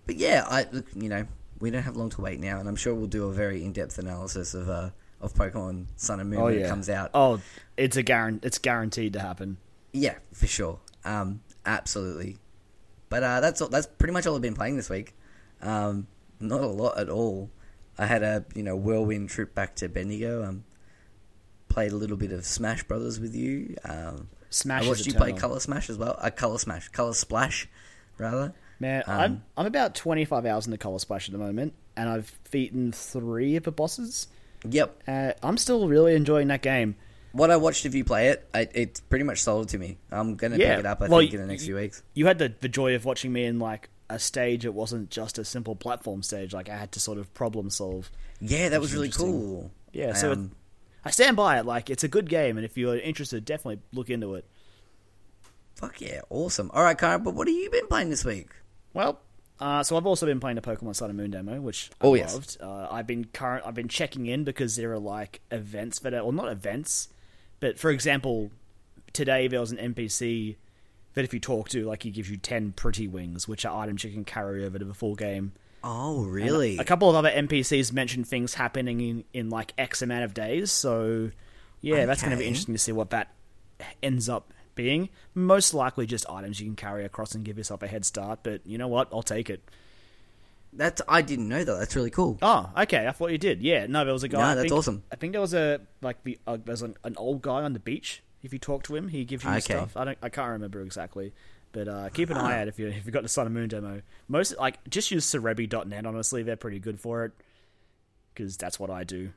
but 0.07 0.16
yeah, 0.16 0.44
I 0.48 0.66
look, 0.72 0.87
you 0.96 1.09
know, 1.09 1.26
we 1.61 1.70
don't 1.70 1.83
have 1.83 1.96
long 1.96 2.11
to 2.11 2.20
wait 2.22 2.40
now, 2.40 2.59
and 2.59 2.68
I'm 2.68 2.74
sure 2.76 2.92
we'll 2.94 3.07
do 3.07 3.28
a 3.28 3.33
very 3.33 3.62
in 3.64 3.72
depth 3.72 3.98
analysis 3.98 4.55
of 4.55 4.68
uh 4.68 4.90
of 5.20 5.35
Pokemon 5.35 5.87
Sun 5.96 6.18
and 6.18 6.31
Moon 6.31 6.40
Oh 6.40 6.44
when 6.46 6.59
yeah. 6.59 6.66
it 6.66 6.68
comes 6.68 6.88
out. 6.90 7.11
Oh, 7.14 7.40
it's 7.76 7.96
a 7.96 8.02
guaran- 8.02 8.44
It's 8.44 8.59
guaranteed 8.59 9.12
to 9.12 9.20
happen. 9.20 9.59
Yeah, 9.92 10.14
for 10.33 10.46
sure. 10.48 10.81
Um, 11.05 11.42
absolutely. 11.66 12.38
But 13.09 13.22
uh, 13.22 13.40
that's 13.40 13.61
all, 13.61 13.68
that's 13.68 13.87
pretty 13.87 14.12
much 14.12 14.27
all 14.27 14.35
I've 14.35 14.42
been 14.42 14.55
playing 14.55 14.77
this 14.77 14.88
week. 14.90 15.14
Um, 15.61 16.07
not 16.40 16.61
a 16.61 16.66
lot 16.66 16.98
at 16.98 17.09
all. 17.09 17.51
I 17.98 18.07
had 18.07 18.22
a 18.22 18.44
you 18.55 18.62
know 18.62 18.75
whirlwind 18.77 19.29
trip 19.29 19.55
back 19.55 19.77
to 19.77 19.88
Bendigo. 19.88 20.44
Um, 20.44 20.64
played 21.68 21.92
a 21.92 21.96
little 21.96 22.16
bit 22.16 22.33
of 22.33 22.44
Smash 22.44 22.83
Brothers 22.85 23.20
with 23.20 23.35
you. 23.35 23.77
Um, 23.85 24.29
Smash 24.51 24.85
I 24.85 24.88
watched 24.88 25.07
you 25.07 25.14
play. 25.14 25.33
Color 25.33 25.61
Smash 25.61 25.88
as 25.90 25.98
well. 25.98 26.16
Uh, 26.18 26.31
Color 26.31 26.59
Smash, 26.59 26.88
Color 26.88 27.12
Splash, 27.14 27.68
rather. 28.18 28.55
Man, 28.81 29.03
Um, 29.07 29.20
I'm 29.20 29.44
I'm 29.59 29.66
about 29.66 29.94
25 29.94 30.44
hours 30.46 30.66
in 30.66 30.72
the 30.72 30.79
Color 30.79 30.98
Splash 30.98 31.29
at 31.29 31.33
the 31.33 31.38
moment, 31.38 31.75
and 31.96 32.09
I've 32.09 32.38
beaten 32.51 32.92
three 32.92 33.57
of 33.57 33.64
the 33.64 33.72
bosses. 33.72 34.27
Yep. 34.68 35.03
Uh, 35.07 35.33
I'm 35.42 35.57
still 35.59 35.87
really 35.88 36.14
enjoying 36.14 36.48
that 36.48 36.62
game. 36.62 36.96
What 37.33 37.51
I 37.51 37.57
watched 37.57 37.85
of 37.87 37.95
you 37.95 38.05
play 38.05 38.29
it, 38.29 38.47
I, 38.55 38.68
it's 38.75 39.01
pretty 39.01 39.25
much 39.25 39.40
sold 39.42 39.66
it 39.66 39.68
to 39.71 39.79
me. 39.79 39.99
I'm 40.11 40.37
gonna 40.37 40.57
Yeah, 40.59 40.71
pick 40.77 40.81
it 40.81 40.87
up. 40.87 41.01
I 41.03 41.09
well, 41.09 41.21
think 41.21 41.33
in 41.35 41.40
the 41.40 41.47
next 41.47 41.62
y- 41.62 41.66
few 41.66 41.77
weeks. 41.77 42.03
You 42.14 42.27
had 42.27 42.38
the 42.38 42.55
the 42.61 42.68
joy 42.68 42.95
of 42.95 43.05
watching 43.05 43.33
me 43.33 43.45
in 43.45 43.59
like 43.59 43.88
a 44.11 44.18
stage. 44.18 44.64
It 44.66 44.75
wasn't 44.75 45.09
just 45.11 45.38
a 45.38 45.45
simple 45.45 45.75
platform 45.75 46.23
stage. 46.23 46.53
Like 46.53 46.68
I 46.68 46.77
had 46.77 46.92
to 46.92 47.01
sort 47.01 47.18
of 47.18 47.33
problem 47.35 47.71
solve. 47.71 48.11
Yeah, 48.40 48.68
that 48.68 48.81
was 48.81 48.92
really 48.95 49.09
cool. 49.11 49.71
Yeah, 49.92 50.12
so 50.14 50.33
it- 50.33 50.38
Um, 50.38 50.53
I 51.05 51.11
stand 51.11 51.37
by 51.37 51.59
it. 51.59 51.66
Like 51.66 51.88
it's 51.90 52.05
a 52.05 52.09
good 52.09 52.29
game, 52.29 52.57
and 52.59 52.64
if 52.64 52.77
you're 52.77 52.97
interested, 52.99 53.45
definitely 53.45 53.81
look 53.92 54.11
into 54.11 54.35
it. 54.35 54.45
fuck 55.75 56.01
yeah, 56.01 56.21
awesome. 56.31 56.71
All 56.75 56.83
right, 56.83 56.97
Kyron, 56.99 57.25
but 57.25 57.35
what 57.35 57.49
have 57.49 57.57
you 57.57 57.71
been 57.71 57.87
playing 57.88 58.11
this 58.11 58.25
week? 58.25 58.49
Well, 58.95 59.21
uh, 59.59 59.83
so 59.83 59.97
I've 59.97 60.07
also 60.07 60.27
been 60.27 60.38
playing 60.40 60.57
the 60.57 60.61
Pokemon 60.62 60.95
Sun 60.95 61.11
and 61.11 61.16
Moon 61.16 61.31
demo, 61.31 61.61
which 61.61 61.90
I 62.01 62.07
Oh, 62.07 62.14
yes. 62.14 62.35
loved. 62.35 62.57
Uh, 62.61 62.88
I've 62.90 63.07
been 63.07 63.25
current. 63.25 63.64
I've 63.66 63.75
been 63.75 63.88
checking 63.88 64.27
in 64.27 64.45
because 64.45 64.77
there 64.77 64.92
are 64.92 64.99
like 64.99 65.40
events 65.51 65.99
that 66.01 66.14
are, 66.14 66.23
well, 66.23 66.33
not 66.33 66.51
events, 66.53 67.09
but 67.62 67.79
for 67.79 67.92
example, 67.92 68.51
today 69.12 69.46
there 69.46 69.61
was 69.61 69.70
an 69.70 69.79
NPC 69.79 70.57
that 71.14 71.25
if 71.25 71.33
you 71.33 71.38
talk 71.38 71.68
to, 71.68 71.87
like, 71.87 72.03
he 72.03 72.11
gives 72.11 72.29
you 72.29 72.37
ten 72.37 72.72
pretty 72.72 73.07
wings, 73.07 73.46
which 73.46 73.64
are 73.64 73.83
items 73.83 74.03
you 74.03 74.11
can 74.11 74.25
carry 74.25 74.64
over 74.64 74.81
to 74.81 74.85
the 74.85 74.94
full 74.94 75.14
game. 75.14 75.53
Oh, 75.85 76.25
really? 76.25 76.77
A 76.79 76.85
couple 76.85 77.09
of 77.09 77.14
other 77.14 77.31
NPCs 77.31 77.92
mentioned 77.92 78.27
things 78.27 78.55
happening 78.55 79.01
in, 79.01 79.25
in 79.33 79.48
like 79.48 79.75
X 79.79 80.03
amount 80.03 80.25
of 80.25 80.35
days, 80.35 80.72
so 80.72 81.31
yeah, 81.81 82.05
that's 82.05 82.20
going 82.20 82.33
to 82.33 82.37
be 82.37 82.46
interesting 82.46 82.75
to 82.75 82.81
see 82.81 82.90
what 82.90 83.11
that 83.11 83.33
ends 84.03 84.29
up 84.29 84.53
being. 84.75 85.09
Most 85.33 85.72
likely 85.72 86.05
just 86.05 86.29
items 86.29 86.59
you 86.59 86.66
can 86.66 86.75
carry 86.75 87.05
across 87.05 87.37
and 87.37 87.44
give 87.44 87.59
yourself 87.59 87.85
a 87.85 87.87
head 87.87 88.05
start, 88.05 88.40
but 88.42 88.66
you 88.66 88.77
know 88.77 88.88
what? 88.88 89.09
I'll 89.12 89.22
take 89.22 89.48
it. 89.48 89.62
That's 90.72 91.02
I 91.06 91.20
didn't 91.22 91.48
know 91.48 91.62
that. 91.64 91.78
That's 91.78 91.94
really 91.96 92.11
cool. 92.11 92.38
Oh, 92.40 92.70
okay. 92.78 93.06
I 93.06 93.12
thought 93.12 93.30
you 93.30 93.38
did. 93.38 93.61
Yeah, 93.62 93.87
no, 93.87 94.04
there 94.04 94.12
was 94.14 94.22
a 94.22 94.28
guy. 94.28 94.38
No, 94.38 94.44
I 94.44 94.54
that's 94.54 94.62
think- 94.68 94.72
awesome. 94.78 95.02
I 95.12 95.16
think 95.16 95.32
there 95.32 95.40
was 95.40 95.52
a 95.54 95.80
like 96.00 96.22
the 96.24 96.38
uh, 96.46 96.56
there's 96.64 96.82
an, 96.82 96.96
an 97.04 97.14
old 97.18 97.42
guy 97.42 97.62
on 97.62 97.72
the 97.74 97.78
beach. 97.78 98.22
If 98.42 98.52
you 98.52 98.58
talk 98.58 98.82
to 98.85 98.96
him, 98.96 99.08
he 99.08 99.24
gives 99.24 99.44
you 99.44 99.50
Okay. 99.50 99.61
stuff. 99.61 99.96
I 99.96 100.04
don't. 100.04 100.18
I 100.22 100.28
can't 100.30 100.50
remember 100.50 100.80
exactly, 100.80 101.32
but 101.72 101.88
uh, 101.88 102.08
keep 102.08 102.30
an 102.30 102.37
eye 102.38 102.61
out 102.62 102.68
if 102.68 102.78
you 102.78 102.88
if 102.88 103.04
you 103.06 103.12
got 103.12 103.22
the 103.22 103.28
Sun 103.28 103.46
and 103.46 103.54
Moon 103.54 103.68
demo. 103.68 104.00
Most 104.28 104.56
like 104.58 104.78
just 104.88 105.11
use 105.11 105.26
Serebii.net. 105.26 106.06
Honestly, 106.06 106.42
they're 106.42 106.56
pretty 106.56 106.78
good 106.80 106.98
for 106.98 107.24
it 107.26 107.32
because 108.35 108.56
that's 108.56 108.80
what 108.80 108.88
I 108.90 109.04
do. 109.04 109.30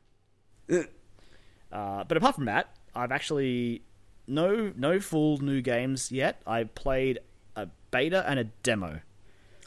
Uh, 1.72 2.04
but 2.06 2.16
apart 2.18 2.36
from 2.36 2.46
that, 2.46 2.70
I've 2.96 3.12
actually 3.12 3.82
no 4.28 4.72
no 4.76 5.00
full 5.00 5.38
new 5.40 5.62
games 5.62 6.12
yet. 6.12 6.42
I 6.48 6.64
played 6.64 7.20
a 7.56 7.68
beta 7.92 8.24
and 8.28 8.40
a 8.40 8.46
demo. 8.46 9.02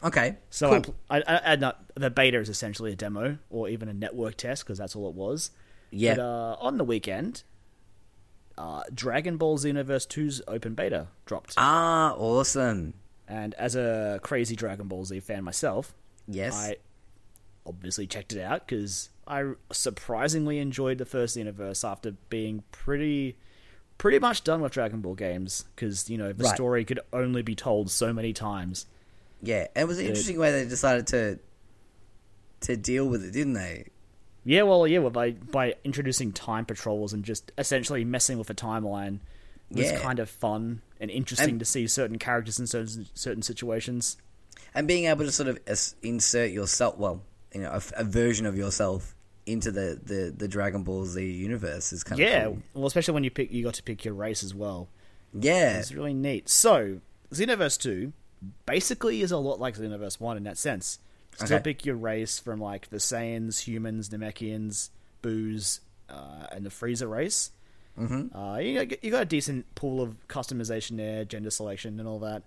Okay. 0.03 0.37
So 0.49 0.69
cool. 0.69 0.77
I, 0.77 0.79
pl- 0.79 0.95
I, 1.09 1.35
I, 1.35 1.51
I 1.51 1.55
not, 1.57 1.83
the 1.95 2.09
beta 2.09 2.39
is 2.39 2.49
essentially 2.49 2.91
a 2.93 2.95
demo 2.95 3.37
or 3.49 3.67
even 3.69 3.89
a 3.89 3.93
network 3.93 4.37
test 4.37 4.63
because 4.65 4.77
that's 4.77 4.95
all 4.95 5.09
it 5.09 5.15
was. 5.15 5.51
yeah. 5.91 6.15
But 6.15 6.21
uh, 6.23 6.55
on 6.61 6.77
the 6.77 6.83
weekend, 6.85 7.43
uh, 8.57 8.83
Dragon 8.93 9.37
Ball 9.37 9.57
Xenoverse 9.57 10.07
2's 10.07 10.41
open 10.47 10.73
beta 10.73 11.07
dropped. 11.25 11.53
Ah, 11.57 12.13
awesome. 12.15 12.93
And 13.27 13.53
as 13.55 13.75
a 13.75 14.19
crazy 14.23 14.55
Dragon 14.55 14.87
Ball 14.87 15.05
Z 15.05 15.19
fan 15.21 15.43
myself, 15.43 15.93
Yes. 16.27 16.55
I 16.55 16.75
obviously 17.65 18.05
checked 18.07 18.33
it 18.33 18.41
out 18.41 18.67
because 18.67 19.09
I 19.27 19.53
surprisingly 19.71 20.59
enjoyed 20.59 20.97
the 20.97 21.05
first 21.05 21.37
Xenoverse 21.37 21.87
after 21.87 22.11
being 22.29 22.63
pretty 22.71 23.37
pretty 23.97 24.17
much 24.19 24.43
done 24.43 24.61
with 24.61 24.71
Dragon 24.71 25.01
Ball 25.01 25.13
games 25.15 25.65
because 25.75 26.09
you 26.09 26.17
know 26.17 26.31
the 26.31 26.45
Right. 26.45 26.55
story 26.55 26.85
could 26.85 26.99
only 27.11 27.41
be 27.41 27.53
told 27.55 27.89
so 27.91 28.13
many 28.13 28.31
times. 28.33 28.85
Yeah, 29.41 29.67
it 29.75 29.87
was 29.87 29.99
an 29.99 30.05
interesting 30.05 30.37
way 30.39 30.51
they 30.51 30.65
decided 30.67 31.07
to 31.07 31.39
to 32.61 32.75
deal 32.77 33.07
with 33.07 33.23
it, 33.23 33.31
didn't 33.31 33.53
they? 33.53 33.85
Yeah, 34.43 34.63
well, 34.63 34.87
yeah, 34.87 34.99
well, 34.99 35.09
by 35.11 35.31
by 35.31 35.75
introducing 35.83 36.31
time 36.31 36.65
patrols 36.65 37.13
and 37.13 37.23
just 37.23 37.51
essentially 37.57 38.03
messing 38.05 38.37
with 38.37 38.47
the 38.47 38.55
timeline 38.55 39.19
was 39.71 39.91
Yeah. 39.91 39.99
kind 39.99 40.19
of 40.19 40.29
fun 40.29 40.81
and 40.99 41.11
interesting 41.11 41.51
And- 41.51 41.59
to 41.59 41.65
see 41.65 41.87
certain 41.87 42.17
characters 42.17 42.59
in 42.59 42.67
certain 42.67 43.07
certain 43.13 43.41
situations. 43.43 44.17
And 44.73 44.87
being 44.87 45.05
able 45.05 45.25
to 45.25 45.31
sort 45.31 45.47
of 45.49 45.59
insert 46.01 46.51
yourself, 46.51 46.97
well, 46.97 47.23
you 47.53 47.61
know, 47.61 47.79
a 47.95 48.03
version 48.03 48.45
of 48.45 48.57
yourself 48.57 49.15
into 49.45 49.71
the, 49.71 49.99
the, 50.03 50.31
the 50.35 50.47
Dragon 50.47 50.83
Ball 50.83 51.05
Z 51.05 51.23
universe 51.25 51.91
is 51.91 52.03
kind 52.03 52.19
Yeah, 52.19 52.45
of 52.47 52.53
cool. 52.53 52.61
well, 52.75 52.85
especially 52.87 53.15
when 53.15 53.23
you 53.23 53.31
pick, 53.31 53.51
you 53.51 53.63
got 53.63 53.73
to 53.75 53.83
pick 53.83 54.05
your 54.05 54.13
race 54.13 54.43
as 54.43 54.53
well. 54.53 54.89
Yeah, 55.33 55.79
It's 55.79 55.91
really 55.91 56.13
neat. 56.13 56.49
So, 56.49 56.99
Xenoverse 57.31 57.79
2 57.79 58.13
basically 58.65 59.21
is 59.21 59.31
a 59.31 59.37
lot 59.37 59.59
like 59.59 59.75
Xenoverse 59.75 60.19
1 60.19 60.37
in 60.37 60.43
that 60.43 60.57
sense. 60.57 60.99
Still 61.35 61.57
Okay. 61.57 61.63
pick 61.63 61.85
your 61.85 61.95
race 61.95 62.39
from 62.39 62.59
like 62.59 62.89
the 62.89 62.97
Saiyans, 62.97 63.61
humans, 63.61 64.09
Namekians, 64.09 64.89
Boos, 65.21 65.81
uh, 66.09 66.47
and 66.51 66.65
the 66.65 66.69
Frieza 66.69 67.09
race. 67.09 67.51
Mm-hmm. 67.97 68.35
Uh, 68.37 68.57
you, 68.57 68.85
got, 68.85 69.03
you 69.03 69.11
got 69.11 69.21
a 69.23 69.25
decent 69.25 69.73
pool 69.75 70.01
of 70.01 70.15
customization 70.27 70.97
there, 70.97 71.25
gender 71.25 71.49
selection, 71.49 71.99
and 71.99 72.07
all 72.07 72.19
that. 72.19 72.43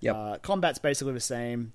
Yep. 0.00 0.14
Uh, 0.16 0.38
combat's 0.38 0.78
basically 0.78 1.14
the 1.14 1.20
same 1.20 1.72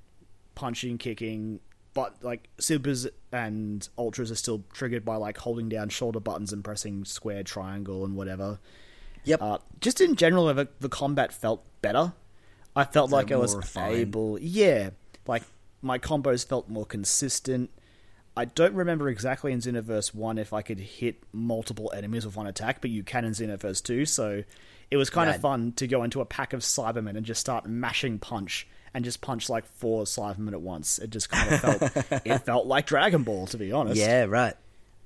punching, 0.56 0.98
kicking, 0.98 1.60
but 1.94 2.16
like 2.24 2.48
supers 2.60 3.08
and 3.32 3.88
ultras 3.98 4.32
are 4.32 4.36
still 4.36 4.64
triggered 4.74 5.04
by 5.04 5.16
like 5.16 5.38
holding 5.38 5.70
down 5.70 5.90
shoulder 5.90 6.20
buttons 6.20 6.54
and 6.54 6.64
pressing 6.64 7.04
square, 7.06 7.44
triangle, 7.44 8.06
and 8.06 8.16
whatever. 8.16 8.60
yep. 9.24 9.42
Uh, 9.42 9.58
just 9.82 10.00
in 10.02 10.16
general, 10.16 10.54
the, 10.54 10.68
the 10.80 10.90
combat 10.90 11.34
felt 11.34 11.64
better. 11.82 12.14
I 12.76 12.86
felt 12.86 13.12
like 13.12 13.32
I 13.32 13.36
was 13.36 13.56
refined. 13.56 13.96
able, 13.96 14.40
yeah, 14.40 14.92
like 15.28 15.44
my 15.82 16.00
combos 16.00 16.46
felt 16.46 16.70
more 16.70 16.86
consistent. 16.86 17.70
I 18.38 18.46
don't 18.46 18.74
remember 18.74 19.10
exactly 19.10 19.52
in 19.52 19.60
Xenoverse 19.60 20.14
One 20.14 20.38
if 20.38 20.54
I 20.54 20.62
could 20.62 20.80
hit 20.80 21.24
multiple 21.34 21.92
enemies 21.96 22.26
with 22.26 22.38
one 22.38 22.48
attack, 22.48 22.80
but 22.80 22.90
you 22.90 23.04
can 23.04 23.26
in 23.26 23.32
Xenoverse 23.32 23.84
Two. 23.84 24.06
So 24.06 24.44
it 24.92 24.98
was 24.98 25.10
kind 25.10 25.28
Rad. 25.28 25.36
of 25.36 25.42
fun 25.42 25.74
to 25.74 25.88
go 25.88 26.04
into 26.04 26.22
a 26.22 26.26
pack 26.26 26.54
of 26.54 26.62
Saibamen 26.62 27.18
and 27.18 27.26
just 27.26 27.42
start 27.42 27.66
mashing 27.68 28.18
punch 28.20 28.68
and 28.94 29.04
just 29.04 29.22
punch 29.22 29.50
like 29.50 29.66
four 29.66 30.06
Saibamen 30.06 30.54
at 30.54 30.62
once. 30.62 31.00
It 31.00 31.10
just 31.10 31.30
kind 31.30 31.54
of 31.54 31.60
felt 31.60 31.82
it 32.26 32.40
felt 32.40 32.66
like 32.66 32.86
Dragon 32.86 33.24
Ball, 33.24 33.48
to 33.48 33.58
be 33.58 33.72
honest 33.72 34.00
yeah, 34.00 34.24
right. 34.26 34.56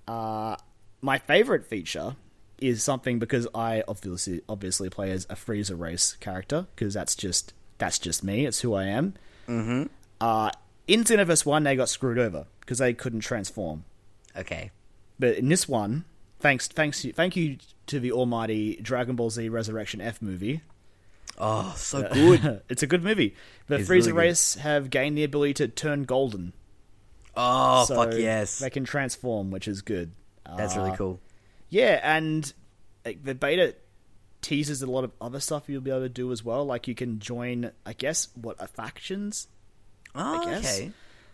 Uh, 0.07 0.57
my 1.01 1.17
favorite 1.17 1.65
feature 1.65 2.15
is 2.59 2.83
something 2.83 3.19
because 3.19 3.47
I 3.53 3.83
obviously 3.87 4.41
obviously 4.47 4.89
play 4.89 5.11
as 5.11 5.25
a 5.29 5.35
Frieza 5.35 5.77
race 5.77 6.15
character 6.19 6.67
because 6.75 6.93
that's 6.93 7.15
just 7.15 7.53
that's 7.77 7.99
just 7.99 8.23
me. 8.23 8.45
It's 8.45 8.61
who 8.61 8.73
I 8.73 8.85
am. 8.85 9.13
Mm-hmm. 9.47 9.83
Uh, 10.21 10.51
in 10.87 11.03
Xenoverse 11.03 11.45
One, 11.45 11.63
they 11.63 11.75
got 11.75 11.89
screwed 11.89 12.17
over 12.17 12.45
because 12.59 12.77
they 12.77 12.93
couldn't 12.93 13.21
transform. 13.21 13.85
Okay. 14.35 14.71
But 15.19 15.37
in 15.37 15.49
this 15.49 15.67
one, 15.67 16.05
thanks 16.39 16.67
thanks 16.67 17.05
thank 17.13 17.35
you 17.35 17.57
to 17.87 17.99
the 17.99 18.11
almighty 18.11 18.77
Dragon 18.81 19.15
Ball 19.15 19.29
Z 19.29 19.49
Resurrection 19.49 20.01
F 20.01 20.21
movie. 20.21 20.61
Oh, 21.37 21.73
so 21.75 22.07
good. 22.13 22.61
it's 22.69 22.83
a 22.83 22.87
good 22.87 23.03
movie. 23.03 23.35
The 23.67 23.75
It's 23.75 23.89
Frieza 23.89 24.07
really 24.07 24.11
race 24.11 24.55
have 24.55 24.89
gained 24.89 25.17
the 25.17 25.23
ability 25.23 25.55
to 25.55 25.67
turn 25.67 26.03
golden. 26.03 26.53
Oh, 27.35 27.85
so 27.85 27.95
fuck 27.95 28.13
yes. 28.13 28.59
They 28.59 28.69
can 28.69 28.83
transform, 28.83 29.49
which 29.49 29.67
is 29.67 29.81
good. 29.81 30.11
That's 30.57 30.75
really 30.75 30.95
cool. 30.95 31.19
Yeah, 31.73 31.99
and 32.03 32.53
like, 33.03 33.23
the 33.23 33.33
beta 33.33 33.73
teases 34.43 34.83
a 34.83 34.85
lot 34.85 35.03
of 35.03 35.11
other 35.19 35.39
stuff 35.39 35.63
you'll 35.67 35.81
be 35.81 35.89
able 35.89 36.01
to 36.01 36.09
do 36.09 36.31
as 36.31 36.43
well. 36.43 36.65
Like 36.65 36.87
you 36.87 36.93
can 36.93 37.17
join, 37.17 37.71
I 37.83 37.93
guess, 37.93 38.27
what 38.39 38.61
are 38.61 38.67
factions? 38.67 39.47
Oh, 40.13 40.45
guess. 40.45 40.79
okay. 40.79 40.91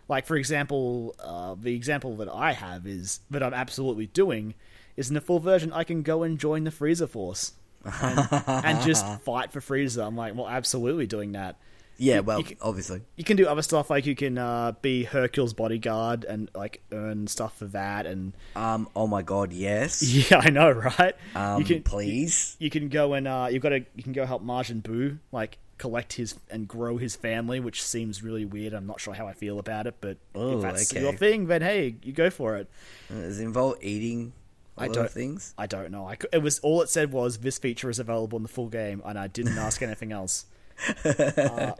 Like 0.08 0.24
for 0.24 0.36
example, 0.36 1.14
uh, 1.22 1.56
the 1.60 1.76
example 1.76 2.16
that 2.16 2.30
I 2.30 2.52
have 2.52 2.86
is 2.86 3.20
that 3.28 3.42
I'm 3.42 3.52
absolutely 3.52 4.06
doing 4.06 4.54
is 4.96 5.10
in 5.10 5.14
the 5.14 5.20
full 5.20 5.40
version. 5.40 5.74
I 5.74 5.84
can 5.84 6.00
go 6.00 6.22
and 6.22 6.38
join 6.38 6.64
the 6.64 6.70
Frieza 6.70 7.06
Force 7.06 7.52
and, 7.84 8.26
and 8.46 8.80
just 8.80 9.04
fight 9.20 9.52
for 9.52 9.60
Frieza. 9.60 10.06
I'm 10.06 10.16
like, 10.16 10.34
well, 10.34 10.48
absolutely 10.48 11.06
doing 11.06 11.32
that. 11.32 11.56
Yeah, 12.02 12.20
well, 12.20 12.38
you 12.38 12.44
can- 12.44 12.56
obviously. 12.62 13.02
You 13.16 13.24
can 13.24 13.36
do 13.36 13.46
other 13.46 13.60
stuff 13.60 13.90
like 13.90 14.06
you 14.06 14.16
can 14.16 14.38
uh, 14.38 14.72
be 14.80 15.04
Hercule's 15.04 15.52
bodyguard 15.52 16.24
and 16.24 16.48
like 16.54 16.82
earn 16.92 17.26
stuff 17.26 17.58
for 17.58 17.66
that. 17.66 18.06
And 18.06 18.32
Um, 18.56 18.88
oh 18.96 19.06
my 19.06 19.20
god, 19.20 19.52
yes. 19.52 20.02
yeah, 20.30 20.40
I 20.42 20.48
know, 20.48 20.70
right? 20.70 21.14
Um, 21.34 21.60
you 21.60 21.66
can 21.66 21.82
please. 21.82 22.56
you 22.58 22.70
can 22.70 22.88
go 22.88 23.12
and 23.12 23.28
uh, 23.28 23.48
you've 23.50 23.62
got 23.62 23.68
to 23.70 23.84
you 23.94 24.02
can 24.02 24.14
go 24.14 24.24
help 24.24 24.42
Majin 24.42 24.80
Buu 24.82 25.18
like 25.30 25.58
collect 25.76 26.14
his 26.14 26.36
and 26.50 26.66
grow 26.66 26.96
his 26.96 27.16
family, 27.16 27.60
which 27.60 27.82
seems 27.82 28.22
really 28.22 28.46
weird. 28.46 28.72
I'm 28.72 28.86
not 28.86 28.98
sure 29.00 29.12
how 29.12 29.26
I 29.26 29.34
feel 29.34 29.58
about 29.58 29.86
it, 29.86 29.96
but 30.00 30.16
Oh, 30.34 30.56
if 30.56 30.62
that's 30.62 30.90
okay. 30.92 31.02
your 31.02 31.12
thing, 31.12 31.48
then 31.48 31.60
hey, 31.60 31.96
you 32.02 32.12
go 32.14 32.30
for 32.30 32.56
it. 32.56 32.68
Does 33.10 33.40
it 33.40 33.44
involve 33.44 33.76
eating 33.82 34.32
I 34.78 34.88
don't- 34.88 35.10
things? 35.10 35.52
I 35.58 35.66
don't 35.66 35.90
know. 35.90 36.06
I 36.08 36.16
it 36.32 36.42
was 36.42 36.60
all 36.60 36.80
it 36.80 36.88
said 36.88 37.12
was 37.12 37.38
this 37.38 37.58
feature 37.58 37.90
is 37.90 37.98
available 37.98 38.36
in 38.38 38.42
the 38.42 38.48
full 38.48 38.68
game, 38.68 39.02
and 39.04 39.18
I 39.18 39.26
didn't 39.26 39.58
ask 39.58 39.82
anything 39.82 40.12
else. 40.12 40.46
Uh, 41.04 41.72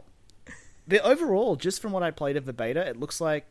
the 0.91 1.03
overall, 1.03 1.55
just 1.55 1.81
from 1.81 1.91
what 1.91 2.03
I 2.03 2.11
played 2.11 2.37
of 2.37 2.45
the 2.45 2.53
beta, 2.53 2.87
it 2.87 2.97
looks 2.97 3.19
like 3.19 3.45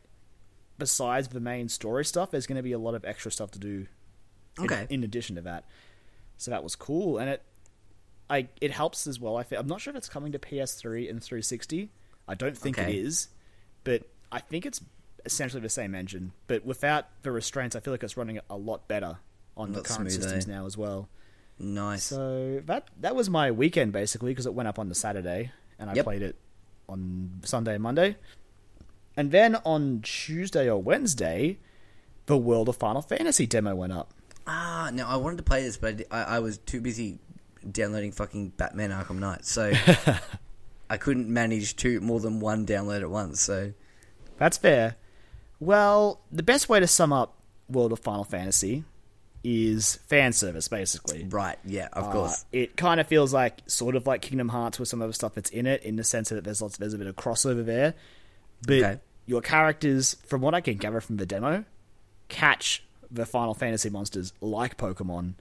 besides 0.77 1.27
the 1.27 1.39
main 1.39 1.69
story 1.69 2.05
stuff, 2.05 2.31
there's 2.31 2.47
going 2.47 2.55
to 2.57 2.63
be 2.63 2.71
a 2.71 2.79
lot 2.79 2.95
of 2.95 3.03
extra 3.05 3.31
stuff 3.31 3.51
to 3.51 3.59
do. 3.59 3.87
in- 4.57 4.65
Okay. 4.65 4.87
In, 4.89 5.03
addition 5.03 5.35
to 5.35 5.41
that, 5.41 5.65
so 6.37 6.51
that 6.51 6.63
was 6.63 6.75
cool, 6.75 7.17
and 7.17 7.29
it, 7.29 7.41
I 8.29 8.47
it 8.59 8.71
helps 8.71 9.07
as 9.07 9.19
well. 9.19 9.37
I 9.37 9.45
I'm 9.55 9.67
not 9.67 9.79
sure 9.81 9.91
if 9.91 9.97
it's 9.97 10.09
coming 10.09 10.31
to 10.33 10.39
PS3 10.39 11.09
and 11.09 11.21
360. 11.23 11.89
I 12.27 12.35
don't 12.35 12.57
think 12.57 12.77
Okay. 12.79 12.91
it 12.91 13.05
is, 13.05 13.27
but 13.83 14.03
I 14.31 14.39
think 14.39 14.65
it's 14.65 14.81
essentially 15.25 15.61
the 15.61 15.69
same 15.69 15.93
engine, 15.95 16.31
but 16.47 16.65
without 16.65 17.05
the 17.23 17.31
restraints. 17.31 17.75
I 17.75 17.79
feel 17.79 17.93
like 17.93 18.03
it's 18.03 18.17
running 18.17 18.39
a 18.49 18.57
lot 18.57 18.87
better 18.87 19.17
on 19.55 19.71
the 19.73 19.81
current 19.81 20.11
smoother. 20.11 20.23
systems 20.29 20.47
eh? 20.47 20.51
now 20.51 20.65
as 20.65 20.77
well. 20.77 21.07
Nice. 21.59 22.03
So 22.05 22.61
that 22.65 22.89
that 23.01 23.15
was 23.15 23.29
my 23.29 23.51
weekend 23.51 23.91
basically 23.93 24.31
because 24.31 24.45
it 24.47 24.53
went 24.53 24.67
up 24.67 24.79
on 24.79 24.89
the 24.89 24.95
Saturday 24.95 25.51
and 25.79 25.89
I 25.89 25.93
Yep. 25.95 26.03
played 26.05 26.21
it 26.23 26.35
on 26.91 27.39
Sunday 27.43 27.75
and 27.75 27.83
Monday. 27.83 28.17
And 29.17 29.31
then 29.31 29.55
on 29.65 30.01
Tuesday 30.01 30.69
or 30.69 30.81
Wednesday, 30.81 31.57
the 32.25 32.37
World 32.37 32.69
of 32.69 32.77
Final 32.77 33.01
Fantasy 33.01 33.45
demo 33.45 33.75
went 33.75 33.93
up. 33.93 34.13
Ah, 34.47 34.89
no, 34.93 35.05
I 35.07 35.15
wanted 35.17 35.37
to 35.37 35.43
play 35.43 35.63
this, 35.63 35.77
but 35.77 36.03
I, 36.11 36.23
I 36.23 36.39
was 36.39 36.57
too 36.57 36.81
busy 36.81 37.19
downloading 37.69 38.11
fucking 38.11 38.49
Batman 38.57 38.91
Arkham 38.91 39.19
Knight, 39.19 39.45
so 39.45 39.71
I 40.89 40.97
couldn't 40.97 41.29
manage 41.29 41.75
two 41.75 41.99
more 42.01 42.19
than 42.19 42.39
one 42.39 42.65
download 42.65 43.01
at 43.01 43.09
once. 43.09 43.41
So 43.41 43.73
That's 44.37 44.57
fair. 44.57 44.95
Well, 45.59 46.21
the 46.31 46.43
best 46.43 46.69
way 46.69 46.79
to 46.79 46.87
sum 46.87 47.13
up 47.13 47.37
World 47.69 47.91
of 47.93 47.99
Final 47.99 48.23
Fantasy 48.23 48.83
is 49.43 49.95
fan 50.07 50.33
service, 50.33 50.67
basically. 50.67 51.25
right, 51.29 51.57
yeah, 51.65 51.87
of 51.93 52.05
Uh, 52.05 52.11
course. 52.11 52.45
it 52.51 52.77
kind 52.77 52.99
of 52.99 53.07
feels 53.07 53.33
like 53.33 53.61
sort 53.67 53.95
of 53.95 54.05
like 54.05 54.21
Kingdom 54.21 54.49
Hearts 54.49 54.77
with 54.79 54.87
some 54.87 55.01
of 55.01 55.09
the 55.09 55.13
stuff 55.13 55.33
that's 55.33 55.49
in 55.49 55.65
it, 55.65 55.81
in 55.83 55.95
the 55.95 56.03
sense 56.03 56.29
that 56.29 56.43
there's 56.43 56.61
lots 56.61 56.77
there's 56.77 56.93
a 56.93 56.97
bit 56.97 57.07
of 57.07 57.15
crossover 57.15 57.65
there. 57.65 57.95
But 58.67 58.73
Okay. 58.83 58.99
your 59.25 59.41
characters, 59.41 60.15
from 60.25 60.41
what 60.41 60.53
I 60.53 60.61
can 60.61 60.77
gather 60.77 61.01
from 61.01 61.17
the 61.17 61.25
demo, 61.25 61.65
catch 62.29 62.83
the 63.09 63.25
Final 63.25 63.53
Fantasy 63.53 63.89
monsters 63.89 64.31
like 64.41 64.77
Pokemon 64.77 65.33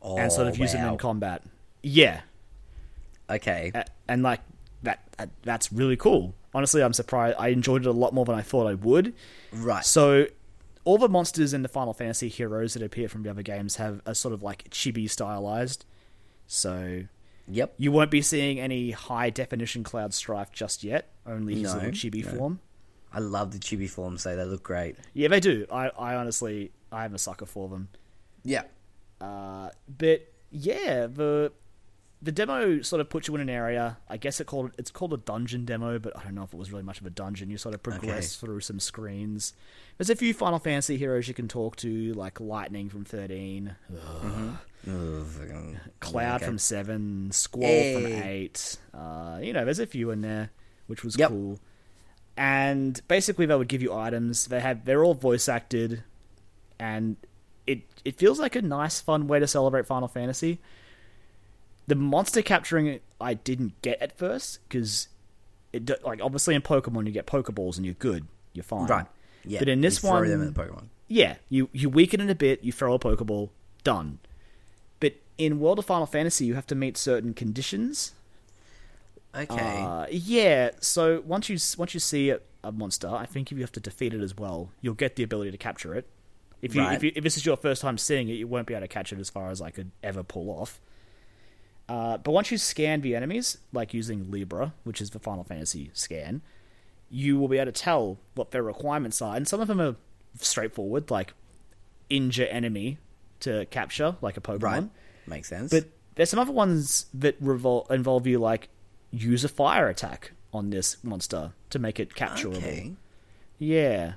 Oh, 0.00 0.16
and 0.18 0.30
sort 0.32 0.46
of 0.48 0.56
use 0.58 0.72
them 0.72 0.88
in 0.92 0.98
combat. 0.98 1.42
Yeah, 1.82 2.20
Okay, 3.30 3.70
A- 3.74 3.84
and 4.08 4.22
like 4.22 4.40
that, 4.82 5.00
that 5.16 5.30
that's 5.42 5.72
really 5.72 5.96
cool. 5.96 6.34
Honestly, 6.54 6.82
I'm 6.82 6.92
surprised. 6.92 7.36
I 7.38 7.48
enjoyed 7.48 7.82
it 7.82 7.88
a 7.88 7.92
lot 7.92 8.12
more 8.12 8.24
than 8.24 8.34
I 8.34 8.42
thought 8.42 8.66
I 8.66 8.74
would. 8.74 9.14
right. 9.52 9.84
So, 9.84 10.26
all 10.84 10.98
the 10.98 11.08
monsters 11.08 11.54
in 11.54 11.62
the 11.62 11.68
Final 11.68 11.92
Fantasy 11.92 12.28
heroes 12.28 12.74
that 12.74 12.82
appear 12.82 13.08
from 13.08 13.22
the 13.22 13.30
other 13.30 13.42
games 13.42 13.76
have 13.76 14.00
a 14.04 14.14
sort 14.14 14.34
of 14.34 14.42
like 14.42 14.68
chibi 14.70 15.08
stylized. 15.08 15.84
So, 16.46 17.04
yep. 17.48 17.74
you 17.76 17.92
won't 17.92 18.10
be 18.10 18.20
seeing 18.22 18.58
any 18.60 18.90
high 18.90 19.30
definition 19.30 19.84
Cloud 19.84 20.12
Strife 20.12 20.52
just 20.52 20.82
yet. 20.84 21.12
Only 21.26 21.54
his 21.54 21.72
No, 21.72 21.78
little 21.78 21.90
chibi 21.92 22.24
no. 22.24 22.38
form. 22.38 22.60
I 23.12 23.20
love 23.20 23.52
the 23.52 23.58
chibi 23.58 23.88
forms, 23.88 24.22
so 24.22 24.34
they 24.34 24.44
look 24.44 24.62
great. 24.62 24.96
Yeah, 25.12 25.28
they 25.28 25.40
do. 25.40 25.66
I, 25.70 25.88
I 25.90 26.14
honestly, 26.14 26.72
I'm 26.90 27.14
a 27.14 27.18
sucker 27.18 27.46
for 27.46 27.68
them. 27.68 27.88
Yeah. 28.42 28.62
Uh, 29.20 29.68
but 29.86 30.32
yeah, 30.50 31.06
the 31.06 31.52
the 32.22 32.30
demo 32.32 32.80
sort 32.82 33.00
of 33.00 33.10
puts 33.10 33.26
you 33.26 33.34
in 33.34 33.40
an 33.40 33.50
area. 33.50 33.98
I 34.08 34.16
guess 34.16 34.40
it 34.40 34.46
called 34.46 34.70
it's 34.78 34.90
called 34.92 35.12
a 35.12 35.16
dungeon 35.16 35.64
demo, 35.64 35.98
but 35.98 36.16
I 36.16 36.22
don't 36.22 36.34
know 36.36 36.44
if 36.44 36.52
it 36.54 36.56
was 36.56 36.70
really 36.70 36.84
much 36.84 37.00
of 37.00 37.06
a 37.06 37.10
dungeon. 37.10 37.50
You 37.50 37.58
sort 37.58 37.74
of 37.74 37.82
progress 37.82 38.36
through 38.36 38.60
some 38.60 38.78
screens. 38.78 39.54
There's 39.98 40.08
a 40.10 40.14
few 40.16 40.32
Final 40.32 40.58
Fantasy 40.60 40.96
heroes 40.96 41.26
you 41.28 41.34
can 41.34 41.48
talk 41.48 41.76
to, 41.76 42.12
like 42.14 42.40
Lightning 42.40 42.88
from 42.88 43.04
13. 43.04 43.74
Ugh, 43.92 44.56
fucking- 45.26 45.80
Cloud 46.00 46.36
okay. 46.36 46.46
from 46.46 46.58
seven, 46.58 47.30
Squall 47.32 47.92
from 47.94 48.06
eight. 48.06 48.76
Uh, 48.94 49.38
you 49.42 49.52
know, 49.52 49.64
there's 49.64 49.78
a 49.80 49.86
few 49.86 50.10
in 50.10 50.20
there, 50.22 50.50
which 50.86 51.02
was 51.04 51.18
Yep. 51.18 51.28
cool. 51.30 51.58
And 52.36 53.00
basically, 53.08 53.46
they 53.46 53.54
would 53.56 53.68
give 53.68 53.82
you 53.82 53.92
items. 53.92 54.46
They 54.46 54.60
have 54.60 54.84
they're 54.84 55.04
all 55.04 55.14
voice 55.14 55.48
acted, 55.48 56.02
and 56.78 57.16
it 57.66 57.82
it 58.04 58.16
feels 58.16 58.38
like 58.40 58.56
a 58.56 58.62
nice, 58.62 59.00
fun 59.00 59.26
way 59.28 59.38
to 59.38 59.46
celebrate 59.46 59.86
Final 59.86 60.08
Fantasy. 60.08 60.60
The 61.86 61.94
monster 61.96 62.42
capturing 62.42 63.00
I 63.20 63.34
didn't 63.34 63.80
get 63.82 64.00
at 64.00 64.16
first 64.16 64.60
because 64.68 65.08
it 65.72 65.90
like 66.04 66.20
obviously 66.22 66.54
in 66.54 66.62
Pokemon 66.62 67.06
you 67.06 67.12
get 67.12 67.26
Pokeballs 67.26 67.76
and 67.76 67.84
you're 67.84 67.94
good, 67.94 68.26
you're 68.52 68.62
fine. 68.62 68.86
Right. 68.86 69.06
Yeah. 69.44 69.58
But 69.58 69.68
in 69.68 69.78
you 69.80 69.82
this 69.88 69.98
throw 69.98 70.10
one, 70.10 70.28
them 70.28 70.40
in 70.42 70.52
the 70.52 70.60
Pokemon. 70.60 70.84
yeah, 71.08 71.36
you 71.48 71.68
you 71.72 71.88
weaken 71.90 72.20
it 72.20 72.30
a 72.30 72.34
bit, 72.34 72.62
you 72.62 72.72
throw 72.72 72.94
a 72.94 72.98
Pokeball, 72.98 73.50
done. 73.84 74.18
But 75.00 75.14
in 75.38 75.58
World 75.58 75.80
of 75.80 75.84
Final 75.86 76.06
Fantasy, 76.06 76.44
you 76.44 76.54
have 76.54 76.66
to 76.68 76.74
meet 76.76 76.96
certain 76.96 77.34
conditions. 77.34 78.12
Okay. 79.34 79.80
Uh, 79.82 80.06
yeah, 80.10 80.70
so 80.80 81.22
once 81.26 81.48
you 81.48 81.56
once 81.78 81.94
you 81.94 82.00
see 82.00 82.30
a, 82.30 82.40
a 82.62 82.70
monster, 82.70 83.08
I 83.08 83.24
think 83.26 83.50
if 83.50 83.56
you 83.58 83.64
have 83.64 83.72
to 83.72 83.80
defeat 83.80 84.12
it 84.14 84.20
as 84.20 84.36
well, 84.36 84.70
you'll 84.82 84.94
get 84.94 85.16
the 85.16 85.22
ability 85.22 85.50
to 85.50 85.58
capture 85.58 85.94
it. 85.94 86.06
If 86.60 86.74
you, 86.76 86.82
Right. 86.82 86.94
if, 86.94 87.02
you 87.02 87.12
if 87.16 87.24
this 87.24 87.36
is 87.36 87.44
your 87.46 87.56
first 87.56 87.82
time 87.82 87.98
seeing 87.98 88.28
it, 88.28 88.34
you 88.34 88.46
won't 88.46 88.66
be 88.68 88.74
able 88.74 88.82
to 88.82 88.88
catch 88.88 89.12
it 89.12 89.18
as 89.18 89.30
far 89.30 89.50
as 89.50 89.60
I 89.60 89.70
could 89.70 89.90
ever 90.02 90.22
pull 90.22 90.48
off. 90.50 90.80
Uh, 91.88 92.16
but 92.18 92.32
once 92.32 92.50
you 92.50 92.58
scan 92.58 93.00
the 93.00 93.14
enemies, 93.14 93.58
like 93.72 93.92
using 93.92 94.30
Libra, 94.30 94.72
which 94.84 95.00
is 95.00 95.10
the 95.10 95.18
Final 95.18 95.44
Fantasy 95.44 95.90
scan, 95.92 96.42
you 97.10 97.38
will 97.38 97.48
be 97.48 97.58
able 97.58 97.72
to 97.72 97.80
tell 97.80 98.18
what 98.34 98.50
their 98.52 98.62
requirements 98.62 99.20
are, 99.20 99.36
and 99.36 99.46
some 99.46 99.60
of 99.60 99.68
them 99.68 99.80
are 99.80 99.96
straightforward, 100.40 101.10
like 101.10 101.34
injure 102.08 102.46
enemy 102.46 102.98
to 103.40 103.66
capture, 103.66 104.16
like 104.22 104.36
a 104.36 104.40
Pokemon. 104.40 104.62
right. 104.62 104.90
Makes 105.26 105.48
sense. 105.48 105.70
But 105.70 105.86
there's 106.14 106.30
some 106.30 106.38
other 106.40 106.52
ones 106.52 107.06
that 107.14 107.42
revol- 107.42 107.90
involve 107.90 108.26
you 108.26 108.38
like 108.38 108.68
use 109.10 109.44
a 109.44 109.48
fire 109.48 109.88
attack 109.88 110.32
on 110.52 110.70
this 110.70 111.02
monster 111.04 111.52
to 111.70 111.78
make 111.78 111.98
it 112.00 112.14
capturable. 112.14 112.56
okay. 112.56 112.92
Yeah. 113.58 114.14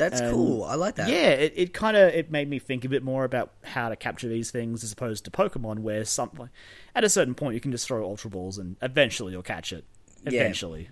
That's 0.00 0.20
And- 0.20 0.32
cool. 0.32 0.64
I 0.64 0.74
like 0.76 0.94
that. 0.96 1.08
Yeah, 1.08 1.28
it, 1.30 1.52
it 1.56 1.72
kind 1.74 1.96
of 1.96 2.12
it 2.14 2.30
made 2.30 2.48
me 2.48 2.58
think 2.58 2.84
a 2.84 2.88
bit 2.88 3.02
more 3.04 3.24
about 3.24 3.52
how 3.62 3.88
to 3.90 3.96
capture 3.96 4.28
these 4.28 4.50
things 4.50 4.82
as 4.82 4.92
opposed 4.92 5.24
to 5.26 5.30
Pokemon, 5.30 5.80
where 5.80 6.04
something 6.04 6.48
at 6.94 7.04
a 7.04 7.08
certain 7.08 7.34
point 7.34 7.54
you 7.54 7.60
can 7.60 7.70
just 7.70 7.86
throw 7.86 8.04
Ultra 8.04 8.30
Balls 8.30 8.56
and 8.58 8.76
eventually 8.82 9.32
you'll 9.32 9.42
catch 9.42 9.72
it. 9.72 9.84
Yeah. 10.24 10.40
Eventually. 10.40 10.88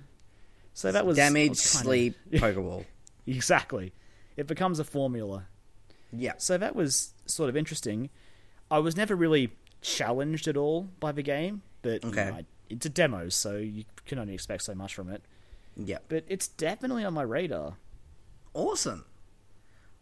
So 0.75 0.92
that 0.92 1.05
was 1.07 1.16
Damage, 1.16 1.49
was 1.51 1.73
kinda- 1.73 1.85
sleep, 1.85 2.16
Pokeball. 2.33 2.85
exactly. 3.27 3.92
It 4.37 4.47
becomes 4.47 4.79
a 4.79 4.85
formula. 4.85 5.47
Yeah. 6.12 6.35
So 6.38 6.57
that 6.59 6.77
was 6.77 7.12
sort 7.27 7.49
of 7.49 7.57
interesting. 7.57 8.11
I 8.71 8.79
was 8.79 8.97
never 8.97 9.16
really 9.16 9.51
challenged 9.81 10.47
at 10.49 10.57
all 10.57 10.88
by 11.01 11.12
the 11.12 11.23
game, 11.23 11.62
but 11.83 12.05
you 12.05 12.11
know, 12.12 12.23
I- 12.23 12.44
it's 12.71 12.85
a 12.85 12.90
demo, 12.90 13.31
so 13.31 13.57
you 13.57 13.85
can 14.07 14.18
only 14.18 14.35
expect 14.35 14.62
so 14.64 14.75
much 14.75 14.94
from 14.94 15.09
it. 15.09 15.23
Yeah. 15.77 15.99
But 16.09 16.25
it's 16.29 16.49
definitely 16.49 17.05
on 17.05 17.14
my 17.14 17.23
radar. 17.23 17.77
Awesome. 18.54 19.04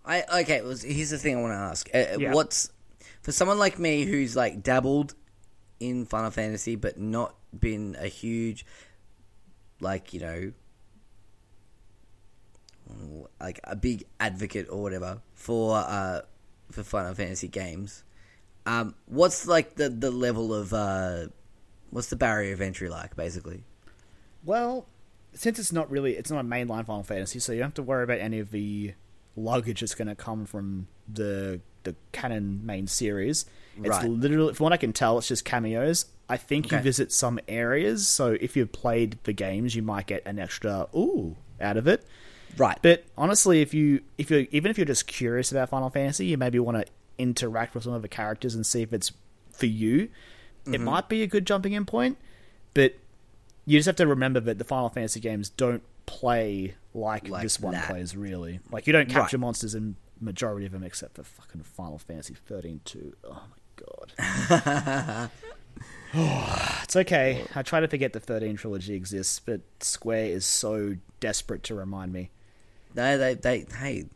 I 0.04 0.22
okay. 0.42 0.62
Well, 0.62 0.76
here's 0.76 1.11
the 1.11 1.18
thing 1.18 1.37
I 1.37 1.40
want 1.40 1.52
to 1.52 1.56
ask. 1.59 1.88
Uh, 1.92 2.18
Yeah. 2.18 2.32
What's 2.32 2.70
for 3.22 3.32
someone 3.32 3.59
like 3.59 3.78
me 3.78 4.04
who's 4.04 4.37
like 4.37 4.62
dabbled 4.62 5.14
in 5.80 6.06
Final 6.06 6.30
Fantasy, 6.30 6.76
but 6.76 6.98
not 6.98 7.35
been 7.59 7.96
a 7.98 8.06
huge, 8.06 8.64
like 9.80 10.14
you 10.14 10.20
know, 10.20 10.52
like 13.40 13.61
a 13.64 13.76
big 13.76 14.04
advocate 14.20 14.68
or 14.70 14.82
whatever 14.82 15.20
for 15.35 15.76
uh 15.76 16.20
for 16.70 16.82
Final 16.82 17.14
Fantasy 17.14 17.48
games. 17.48 18.04
Um, 18.64 18.94
what's 19.06 19.46
like 19.46 19.76
the 19.76 19.88
the 19.88 20.11
level 20.11 20.52
of 20.54 20.72
uh, 20.72 21.26
what's 21.90 22.09
the 22.09 22.16
barrier 22.16 22.52
of 22.52 22.61
entry 22.61 22.88
like, 22.88 23.14
basically? 23.16 23.62
Well, 24.44 24.87
since 25.37 25.59
it's 25.59 25.72
not 25.72 25.90
really 25.90 26.16
it's 26.16 26.31
not 26.31 26.40
a 26.40 26.49
mainline 26.49 26.87
Final 26.87 27.03
Fantasy, 27.03 27.38
so 27.38 27.53
you 27.53 27.59
don't 27.59 27.68
have 27.68 27.75
to 27.75 27.83
worry 27.83 28.05
about 28.05 28.18
any 28.18 28.38
of 28.40 28.51
the 28.51 28.94
luggage 29.37 29.81
that's 29.81 29.94
going 29.94 30.09
to 30.09 30.14
come 30.14 30.46
from 30.46 30.88
the 31.09 31.61
the 31.85 31.94
canon 32.12 32.64
main 32.66 32.87
series. 32.87 33.44
It's 33.79 33.88
Right. 33.88 34.09
literally, 34.11 34.55
from 34.55 34.64
what 34.64 34.72
I 34.72 34.77
can 34.79 34.92
tell, 34.92 35.18
it's 35.18 35.29
just 35.29 35.44
cameos. 35.44 36.07
I 36.29 36.37
think 36.37 36.72
you 36.72 36.79
visit 36.81 37.12
some 37.12 37.38
areas, 37.46 38.09
so 38.09 38.37
if 38.40 38.57
you've 38.57 38.72
played 38.72 39.18
the 39.22 39.33
games, 39.33 39.77
you 39.77 39.83
might 39.83 40.07
get 40.07 40.22
an 40.27 40.40
extra 40.40 40.88
ooh 40.94 41.37
out 41.61 41.77
of 41.77 41.87
it. 41.87 42.05
Right. 42.57 42.79
But 42.83 43.05
honestly, 43.16 43.61
if 43.61 43.72
you 43.75 44.01
if 44.18 44.31
you 44.31 44.49
even 44.51 44.70
if 44.70 44.79
you're 44.79 44.87
just 44.87 45.07
curious 45.07 45.53
about 45.53 45.68
Final 45.68 45.90
Fantasy, 45.90 46.27
you 46.27 46.37
maybe 46.38 46.59
want 46.59 46.79
to 46.79 46.87
interact 47.18 47.75
with 47.75 47.85
some 47.85 47.92
of 47.92 48.03
the 48.03 48.09
characters 48.09 48.55
and 48.55 48.66
see 48.66 48.83
if 48.83 48.92
it's 48.92 49.12
for 49.53 49.66
you. 49.66 50.09
Mm-hmm. 50.64 50.75
It 50.75 50.81
might 50.81 51.09
be 51.09 51.22
a 51.22 51.27
good 51.27 51.46
jumping 51.46 51.75
in 51.75 51.85
point, 51.85 52.18
but 52.75 52.94
you 53.66 53.79
just 53.79 53.87
have 53.87 53.96
to 53.96 54.07
remember 54.07 54.40
that 54.40 54.59
the 54.59 54.64
Final 54.64 54.88
Fantasy 54.88 55.20
games 55.20 55.50
don't 55.50 55.83
play 56.07 56.74
like, 56.94 57.29
Like 57.29 57.42
this 57.42 57.61
one 57.61 57.74
that. 57.74 57.88
plays 57.88 58.16
really. 58.16 58.61
Like 58.70 58.87
you 58.87 58.92
don't 58.92 59.09
capture 59.09 59.37
Right. 59.37 59.40
monsters 59.42 59.74
in 59.74 59.96
majority 60.20 60.64
of 60.66 60.72
them 60.72 60.83
except 60.83 61.16
for 61.16 61.24
fucking 61.24 61.62
Final 61.62 61.98
Fantasy 61.98 62.35
13 62.46 62.81
2. 62.85 63.16
Oh 63.24 63.42
my 63.50 63.85
god. 63.85 65.31
it's 66.85 66.96
okay. 66.96 67.44
I 67.55 67.62
try 67.62 67.81
to 67.81 67.88
forget 67.88 68.12
the 68.12 68.20
13 68.20 68.57
trilogy 68.57 68.94
exists, 68.94 69.40
but 69.40 69.61
Square 69.81 70.26
is 70.26 70.46
so 70.46 70.96
desperate 71.20 71.62
to 71.64 71.74
remind 71.74 72.12
me. 72.12 72.31
No, 72.94 73.18
they 73.18 73.35
they 73.35 73.66
hey, 73.79 74.07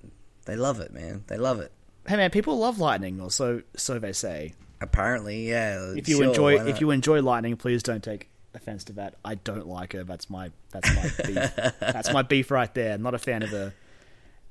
they 0.47 0.57
love 0.57 0.81
it, 0.81 0.93
man. 0.93 1.25
They 1.27 1.37
love 1.37 1.61
it. 1.61 1.73
Hey 2.07 2.17
man, 2.17 2.31
people 2.31 2.57
love 2.57 2.79
lightning, 2.79 3.21
or 3.21 3.31
so 3.31 3.63
so 3.77 3.99
they 3.99 4.13
say. 4.13 4.55
Apparently, 4.81 5.49
yeah. 5.51 5.93
If 5.95 6.09
you 6.09 6.17
sure, 6.17 6.25
enjoy 6.29 6.67
if 6.67 6.81
you 6.81 6.91
enjoy 6.91 7.21
lightning, 7.21 7.57
please 7.57 7.83
don't 7.83 8.03
take 8.03 8.30
offense 8.55 8.85
to 8.85 8.93
that. 8.95 9.15
I 9.25 9.35
don't 9.37 9.67
like 9.67 9.93
her. 9.93 10.05
That's 10.05 10.29
my 10.31 10.51
that's 10.71 10.89
my 10.95 11.03
beef. 11.27 11.57
that's 11.81 12.13
my 12.13 12.23
beef 12.23 12.51
right 12.51 12.73
there. 12.75 12.95
I'm 12.95 13.03
not 13.03 13.15
a 13.15 13.19
fan 13.19 13.43
of 13.43 13.51
her. 13.51 13.73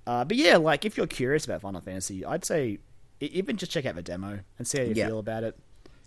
Uh, 0.08 0.26
but 0.26 0.38
yeah, 0.38 0.58
like 0.58 0.86
if 0.86 0.98
you're 0.98 1.08
curious 1.08 1.46
about 1.46 1.62
Final 1.62 1.82
Fantasy, 1.82 2.26
I'd 2.26 2.46
say 2.46 2.80
even 3.20 3.58
just 3.58 3.72
check 3.72 3.86
out 3.86 3.96
the 3.96 4.02
demo 4.02 4.40
and 4.58 4.68
see 4.68 4.78
how 4.80 4.84
you 4.86 4.94
Yeah. 4.96 5.08
feel 5.08 5.20
about 5.20 5.44
it. 5.44 5.58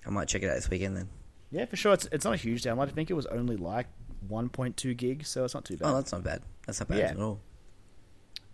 I 0.06 0.10
might 0.10 0.28
check 0.28 0.42
it 0.42 0.48
out 0.48 0.54
this 0.54 0.68
weekend 0.70 0.96
then. 0.96 1.08
Yeah, 1.50 1.66
for 1.66 1.76
sure. 1.76 1.92
It's 1.92 2.08
it's 2.12 2.24
not 2.24 2.34
a 2.34 2.38
huge 2.38 2.62
download. 2.62 2.88
I 2.88 2.92
think 2.92 3.10
it 3.10 3.14
was 3.14 3.26
only 3.26 3.56
like 3.56 3.86
1.2 4.30 4.96
gigs, 4.96 5.28
so 5.28 5.44
it's 5.44 5.54
not 5.54 5.64
too 5.64 5.76
bad. 5.76 5.88
Oh, 5.90 5.94
that's 5.96 6.12
not 6.12 6.24
bad. 6.24 6.42
That's 6.66 6.80
not 6.80 6.88
bad 6.88 6.98
Yeah. 6.98 7.10
at 7.10 7.18
all. 7.18 7.40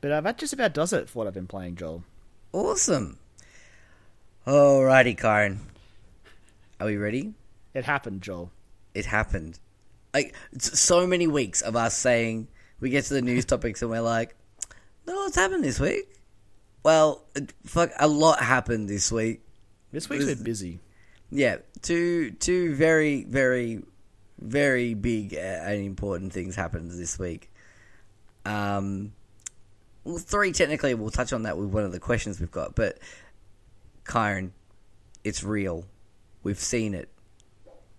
but 0.01 0.11
uh, 0.11 0.20
that 0.22 0.38
just 0.38 0.53
about 0.53 0.74
does 0.74 0.92
it 0.92 1.09
for 1.09 1.18
what 1.20 1.27
I've 1.27 1.35
been 1.35 1.46
playing, 1.46 1.77
Joel. 1.77 2.05
Awesome. 2.53 3.18
Alrighty, 4.46 5.16
Kyron. 5.18 5.59
Are 6.81 6.87
we 6.87 6.96
ready? 6.96 7.35
It 7.74 7.85
happened, 7.85 8.22
Joel. 8.22 8.51
It 8.94 9.07
happened. 9.07 9.59
Like 10.14 10.35
so 10.59 11.07
many 11.07 11.27
weeks 11.27 11.61
of 11.61 11.77
us 11.77 11.96
saying 11.96 12.48
we 12.81 12.90
get 12.90 13.05
to 13.05 13.14
the 13.14 13.22
news 13.22 13.44
topics 13.44 13.83
and 13.83 13.90
we're 13.90 14.01
like, 14.01 14.35
"No, 15.07 15.14
what's 15.14 15.37
happened 15.37 15.62
this 15.64 15.79
week?" 15.79 16.09
Well, 16.83 17.24
fuck, 17.66 17.90
a 17.98 18.09
lot 18.09 18.40
happened 18.40 18.88
this 18.88 19.12
week. 19.12 19.42
This 19.92 20.09
week's 20.09 20.24
This- 20.24 20.35
been 20.37 20.44
busy. 20.44 20.81
Yeah, 21.31 21.59
two 21.83 22.31
two 22.33 22.74
very 22.74 23.24
very 23.24 23.83
very 24.40 24.94
big 24.94 25.35
and 25.35 25.85
important 25.85 26.33
things 26.33 26.55
happened 26.57 26.90
this 26.92 27.18
week. 27.18 27.51
Um, 28.46 29.12
well, 30.05 30.18
three 30.18 30.53
technically. 30.53 30.94
We'll 30.94 31.11
touch 31.11 31.33
on 31.35 31.42
that 31.42 31.59
with 31.59 31.68
one 31.68 31.85
of 31.85 31.92
the 31.92 32.01
questions 32.01 32.40
we've 32.40 32.51
got. 32.51 32.74
But 32.74 32.98
Kyron, 34.05 34.53
it's 35.22 35.44
real. 35.44 35.85
We've 36.42 36.59
seen 36.59 36.94
it. 36.94 37.11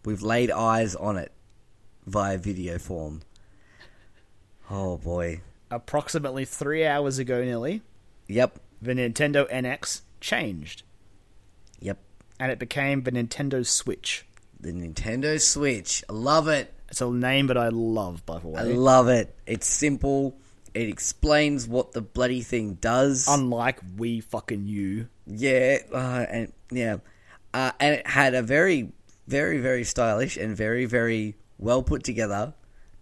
We've 0.06 0.22
laid 0.22 0.52
eyes 0.52 0.96
on 0.96 1.18
it 1.18 1.32
via 2.06 2.38
video 2.38 2.78
form. 2.80 3.22
Oh 4.70 4.98
boy. 4.98 5.42
Approximately 5.72 6.46
three 6.46 6.86
hours 6.86 7.20
ago, 7.20 7.44
nearly, 7.44 7.82
Yep. 8.28 8.60
the 8.82 8.94
Nintendo 8.94 9.50
NX 9.52 10.02
changed. 10.22 10.84
Yep. 11.82 11.98
and 12.40 12.52
it 12.52 12.60
became 12.60 13.04
the 13.04 13.12
Nintendo 13.12 13.66
Switch. 13.66 14.26
The 14.60 14.72
Nintendo 14.72 15.40
Switch. 15.42 16.04
I 16.10 16.14
love 16.14 16.48
it. 16.48 16.74
It's 16.90 17.02
a 17.02 17.10
name 17.10 17.48
that 17.48 17.58
I 17.58 17.70
love, 17.70 18.26
by 18.26 18.40
the 18.40 18.48
way. 18.48 18.60
I 18.62 18.64
love 18.64 19.08
it. 19.10 19.36
It's 19.46 19.68
simple. 19.68 20.36
It 20.74 20.88
explains 20.88 21.68
what 21.68 21.92
the 21.92 22.02
bloody 22.02 22.42
thing 22.42 22.76
does. 22.76 23.28
Unlike 23.30 23.82
we 23.98 24.22
fucking 24.22 24.68
you. 24.68 25.08
yeah, 25.28 25.80
uh, 25.94 26.26
and 26.30 26.54
yeah, 26.72 26.98
uh, 27.54 27.72
and 27.80 27.96
it 27.96 28.08
had 28.08 28.34
a 28.36 28.42
very, 28.42 28.92
very, 29.30 29.60
very 29.60 29.84
stylish 29.84 30.36
and 30.38 30.56
very, 30.58 30.86
very 30.86 31.36
well 31.58 31.84
put 31.84 32.04
together 32.04 32.54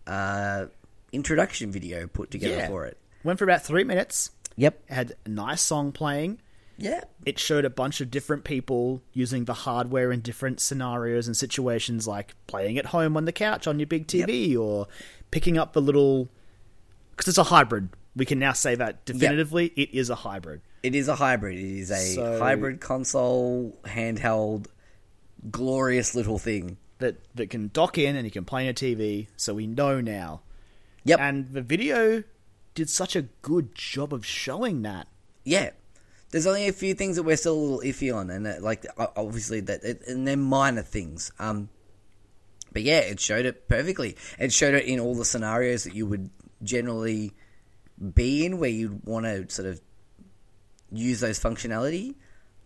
uh, 0.06 0.66
introduction 1.12 1.72
video 1.72 2.08
put 2.08 2.30
together 2.32 2.56
Yeah. 2.58 2.68
for 2.68 2.86
it. 2.86 2.98
Went 3.24 3.40
for 3.40 3.46
about 3.46 3.64
three 3.64 3.84
minutes. 3.84 4.32
Yep. 4.58 4.90
Had 4.90 5.14
a 5.26 5.30
nice 5.30 5.62
song 5.62 5.92
playing. 5.92 6.40
Yeah. 6.78 7.02
It 7.26 7.40
showed 7.40 7.66
a 7.66 7.70
bunch 7.70 8.02
of 8.02 8.12
different 8.12 8.44
people 8.44 9.02
using 9.14 9.46
the 9.46 9.54
hardware 9.54 10.12
in 10.12 10.22
different 10.22 10.60
scenarios 10.60 11.28
and 11.28 11.36
situations, 11.36 12.08
like 12.08 12.36
playing 12.48 12.78
at 12.78 12.88
home 12.88 13.18
on 13.18 13.26
the 13.26 13.32
couch 13.32 13.68
on 13.68 13.80
your 13.80 13.88
big 13.88 14.08
TV, 14.08 14.58
or 14.58 14.88
picking 15.32 15.58
up 15.58 15.74
the 15.74 15.82
little. 15.82 16.30
Because 17.12 17.28
it's 17.30 17.38
a 17.38 17.44
hybrid. 17.44 17.90
We 18.16 18.26
can 18.26 18.40
now 18.40 18.54
say 18.54 18.76
that 18.76 19.06
definitively. 19.06 19.68
It 19.76 19.94
is 19.94 20.10
a 20.10 20.16
hybrid. 20.16 20.62
It 20.84 20.94
is 20.96 21.08
a 21.08 21.16
hybrid. 21.16 21.58
It 21.58 21.80
is 21.80 21.92
a 21.92 22.14
So- 22.16 22.40
hybrid 22.40 22.80
console, 22.80 23.78
handheld, 23.86 24.68
glorious 25.52 26.16
little 26.16 26.40
thing. 26.40 26.78
that 27.00 27.18
that 27.36 27.50
can 27.50 27.70
dock 27.74 27.98
in 27.98 28.16
and 28.16 28.26
you 28.26 28.32
can 28.32 28.46
play 28.46 28.64
on 28.64 28.70
a 28.70 28.74
TV. 28.74 29.28
So 29.38 29.54
we 29.54 29.68
know 29.68 30.02
now. 30.02 30.42
Yep. 31.04 31.20
And 31.20 31.54
the 31.54 31.62
video 31.62 32.24
did 32.74 32.90
such 32.90 33.16
a 33.16 33.24
good 33.42 33.74
job 33.74 34.14
of 34.14 34.26
showing 34.26 34.82
that. 34.82 35.08
Yeah. 35.44 35.72
There's 36.30 36.46
only 36.46 36.68
a 36.68 36.74
few 36.74 36.94
things 36.94 37.16
that 37.16 37.24
we're 37.24 37.38
still 37.38 37.54
a 37.54 37.60
little 37.60 37.80
iffy 37.80 38.14
on, 38.14 38.30
and 38.30 38.46
that, 38.46 38.62
like 38.62 38.86
obviously 38.98 39.62
that, 39.62 39.84
it, 39.84 40.04
and 40.08 40.28
they're 40.28 40.36
minor 40.36 40.82
things. 40.82 41.32
Um, 41.40 41.70
but 42.74 42.82
yeah, 42.82 43.00
it 43.00 43.22
showed 43.22 43.46
it 43.46 43.70
perfectly. 43.70 44.18
It 44.38 44.52
showed 44.52 44.74
it 44.74 44.86
in 44.86 45.00
all 45.00 45.16
the 45.16 45.24
scenarios 45.24 45.86
that 45.86 45.96
you 45.96 46.06
would 46.06 46.30
generally 46.62 47.32
be 48.14 48.46
in, 48.46 48.60
where 48.60 48.70
you'd 48.70 49.06
want 49.06 49.26
to 49.26 49.50
sort 49.50 49.70
of 49.70 49.80
use 50.92 51.22
those 51.22 51.40
functionality. 51.40 52.16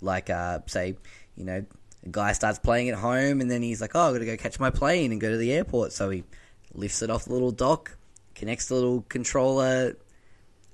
Like, 0.01 0.31
uh, 0.31 0.59
say, 0.65 0.97
you 1.35 1.45
know, 1.45 1.63
guy 2.09 2.31
starts 2.33 2.59
playing 2.59 2.89
at 2.89 2.95
home, 2.95 3.41
and 3.41 3.51
then 3.51 3.61
he's 3.61 3.81
like, 3.81 3.91
"Oh, 3.93 4.07
I've 4.07 4.13
got 4.13 4.19
to 4.19 4.25
go 4.25 4.37
catch 4.37 4.59
my 4.59 4.69
plane 4.69 5.11
and 5.11 5.21
go 5.21 5.29
to 5.29 5.37
the 5.37 5.53
airport." 5.53 5.93
So 5.93 6.09
he 6.09 6.23
lifts 6.73 7.01
it 7.01 7.09
off 7.09 7.25
the 7.25 7.33
little 7.33 7.51
dock, 7.51 7.97
connects 8.33 8.67
the 8.67 8.75
little 8.75 9.01
controller 9.09 9.95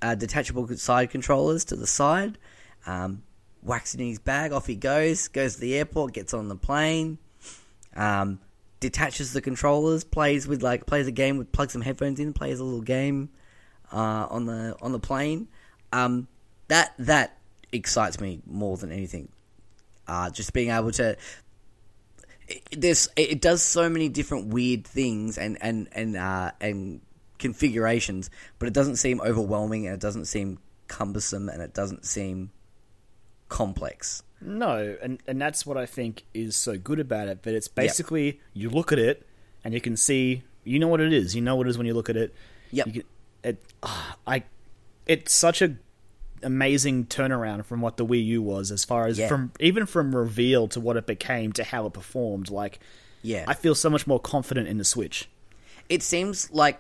uh, 0.02 0.16
detachable 0.16 0.68
side 0.78 1.10
controllers 1.10 1.66
to 1.66 1.76
the 1.76 1.88
side, 1.88 2.38
um, 2.86 3.24
whacks 3.62 3.94
it 3.94 4.02
in 4.02 4.08
his 4.08 4.20
bag, 4.20 4.52
off 4.52 4.68
he 4.68 4.76
goes, 4.76 5.28
goes 5.28 5.56
to 5.56 5.62
the 5.62 5.76
airport, 5.76 6.14
gets 6.14 6.34
on 6.34 6.48
the 6.48 6.56
plane, 6.56 7.18
um, 7.96 8.40
detaches 8.80 9.34
the 9.34 9.42
controllers, 9.42 10.04
plays 10.04 10.48
with 10.48 10.62
like 10.62 10.86
plays 10.86 11.08
a 11.08 11.12
game 11.12 11.38
with 11.38 11.52
plugs 11.52 11.74
some 11.74 11.82
headphones 11.82 12.20
in, 12.20 12.34
plays 12.34 12.60
a 12.60 12.64
little 12.64 12.82
game 12.82 13.30
uh, 13.92 14.28
on 14.30 14.46
the 14.46 14.76
on 14.82 14.92
the 14.92 15.00
plane. 15.00 15.48
Um, 15.92 16.28
that 16.68 16.94
that 17.00 17.38
excites 17.72 18.20
me 18.20 18.42
more 18.46 18.78
than 18.78 18.92
anything. 18.92 19.30
Uh, 20.08 20.30
just 20.30 20.54
being 20.54 20.70
able 20.70 20.92
to 20.92 21.18
it, 22.48 22.64
there's 22.78 23.10
it 23.16 23.42
does 23.42 23.62
so 23.62 23.90
many 23.90 24.10
different 24.10 24.48
weird 24.48 24.86
things 24.86 25.38
and 25.38 25.58
and 25.62 25.90
and 25.92 26.16
uh, 26.16 26.52
and 26.62 27.02
configurations, 27.40 28.30
but 28.60 28.68
it 28.68 28.74
doesn't 28.74 28.96
seem 28.96 29.22
overwhelming 29.22 29.86
and 29.86 29.94
it 29.94 30.02
doesn't 30.02 30.26
seem 30.26 30.60
cumbersome 30.88 31.50
and 31.50 31.62
it 31.62 31.74
doesn't 31.74 32.06
seem 32.06 32.52
complex. 33.50 34.24
No, 34.40 34.98
and 35.02 35.22
and 35.28 35.42
that's 35.42 35.66
what 35.66 35.78
I 35.78 35.86
think 35.86 36.24
is 36.34 36.56
so 36.56 36.78
good 36.78 37.00
about 37.00 37.28
it. 37.28 37.40
But 37.42 37.54
it's 37.54 37.68
basically 37.68 38.40
you 38.54 38.70
look 38.70 38.92
at 38.92 39.00
it 39.00 39.28
and 39.64 39.74
you 39.74 39.82
can 39.82 39.98
see 39.98 40.44
you 40.64 40.80
know 40.80 40.88
what 40.88 41.02
it 41.02 41.14
is. 41.14 41.36
You 41.36 41.42
know 41.42 41.56
what 41.56 41.68
it 41.68 41.72
is 41.72 41.78
when 41.78 41.88
you 41.88 41.94
look 41.94 42.10
at 42.10 42.18
it. 42.18 42.34
Yep. 42.72 42.88
You 42.88 42.94
can, 42.94 43.04
it, 43.44 43.64
ah, 43.84 44.18
I, 44.26 44.44
it's 45.06 45.34
such 45.34 45.62
a 45.62 45.76
amazing 46.44 47.06
turnaround 47.06 47.66
from 47.66 47.82
what 47.82 47.98
the 47.98 48.06
Wii 48.06 48.26
U 48.26 48.42
was, 48.42 48.72
as 48.72 48.84
far 48.86 49.08
as 49.08 49.18
Yeah. 49.18 49.28
from 49.28 49.52
even 49.60 49.86
from 49.86 50.16
reveal 50.16 50.68
to 50.70 50.80
what 50.80 50.98
it 50.98 51.06
became 51.08 51.52
to 51.54 51.64
how 51.64 51.86
it 51.86 51.94
performed. 51.94 52.50
Like, 52.50 52.80
Yeah, 53.22 53.46
I 53.48 53.54
feel 53.54 53.76
so 53.76 53.90
much 53.90 54.06
more 54.08 54.20
confident 54.20 54.68
in 54.68 54.78
the 54.78 54.84
Switch. 54.86 55.30
it 55.90 56.04
seems 56.04 56.52
like 56.52 56.80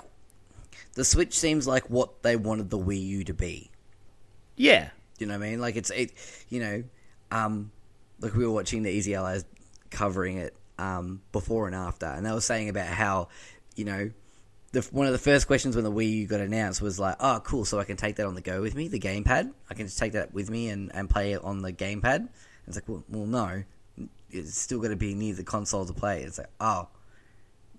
the 0.93 1.05
Switch 1.05 1.37
seems 1.37 1.65
like 1.67 1.89
what 1.89 2.23
they 2.23 2.35
wanted 2.35 2.69
the 2.69 2.77
Wii 2.79 3.01
U 3.05 3.23
to 3.25 3.33
be. 3.33 3.71
Yeah, 4.55 4.89
You 5.19 5.27
know 5.27 5.37
what 5.37 5.45
I 5.45 5.49
mean? 5.51 5.59
Like 5.61 5.75
it's 5.75 5.89
it, 5.91 6.11
you 6.49 6.59
know, 6.59 6.83
um, 7.31 7.71
like 8.19 8.33
we 8.35 8.45
were 8.45 8.51
watching 8.51 8.83
the 8.83 8.89
Easy 8.91 9.15
Allies 9.15 9.45
covering 9.91 10.37
it 10.37 10.55
um, 10.79 11.21
before 11.31 11.67
and 11.67 11.75
after, 11.75 12.05
and 12.05 12.25
they 12.25 12.31
were 12.31 12.41
saying 12.41 12.69
about 12.69 12.87
how, 12.87 13.29
you 13.75 13.85
know, 13.85 14.11
the 14.73 14.81
one 14.91 15.07
of 15.07 15.13
the 15.13 15.19
first 15.19 15.47
questions 15.47 15.75
when 15.75 15.83
the 15.85 15.91
Wii 15.91 16.11
U 16.11 16.27
got 16.27 16.39
announced 16.39 16.81
was 16.81 16.99
like, 16.99 17.15
"Oh, 17.19 17.41
cool! 17.43 17.65
So 17.65 17.79
I 17.79 17.83
can 17.83 17.97
take 17.97 18.15
that 18.17 18.25
on 18.27 18.35
the 18.35 18.41
go 18.41 18.61
with 18.61 18.75
me, 18.75 18.87
the 18.87 18.99
gamepad. 18.99 19.51
I 19.69 19.73
can 19.73 19.85
just 19.87 19.97
take 19.97 20.13
that 20.13 20.33
with 20.33 20.49
me 20.49 20.69
and, 20.69 20.93
and 20.93 21.09
play 21.09 21.33
it 21.33 21.43
on 21.43 21.61
the 21.61 21.71
gamepad." 21.73 22.15
And 22.17 22.29
it's 22.67 22.75
like, 22.77 22.87
well, 22.89 23.03
well, 23.09 23.25
no, 23.25 23.63
it's 24.29 24.57
still 24.57 24.79
going 24.79 24.91
to 24.91 24.97
be 24.97 25.13
near 25.15 25.33
the 25.33 25.43
console 25.43 25.85
to 25.85 25.93
play. 25.93 26.23
It's 26.23 26.37
like, 26.37 26.49
oh, 26.59 26.89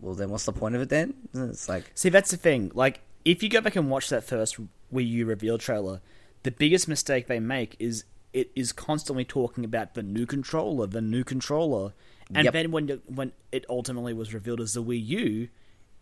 well, 0.00 0.14
then 0.14 0.30
what's 0.30 0.46
the 0.46 0.52
point 0.52 0.74
of 0.76 0.80
it 0.80 0.88
then? 0.88 1.12
It's 1.34 1.68
like, 1.68 1.90
See, 1.94 2.08
that's 2.08 2.30
the 2.30 2.36
thing. 2.38 2.70
Like, 2.74 3.00
if 3.24 3.42
you 3.42 3.50
go 3.50 3.60
back 3.60 3.76
and 3.76 3.90
watch 3.90 4.08
that 4.08 4.24
first 4.24 4.56
Wii 4.92 5.06
U 5.08 5.26
reveal 5.26 5.58
trailer, 5.58 6.00
the 6.44 6.50
biggest 6.50 6.88
mistake 6.88 7.26
they 7.26 7.40
make 7.40 7.76
is 7.78 8.04
it 8.32 8.50
is 8.54 8.72
constantly 8.72 9.24
talking 9.24 9.64
about 9.64 9.92
the 9.94 10.02
new 10.02 10.24
controller, 10.24 10.86
the 10.86 11.00
new 11.02 11.24
controller, 11.24 11.92
and 12.34 12.44
Yep. 12.44 12.52
then 12.52 12.70
when 12.70 12.88
when 13.06 13.32
it 13.52 13.64
ultimately 13.68 14.12
was 14.14 14.32
revealed 14.32 14.60
as 14.60 14.72
the 14.74 14.82
Wii 14.82 15.06
U, 15.06 15.48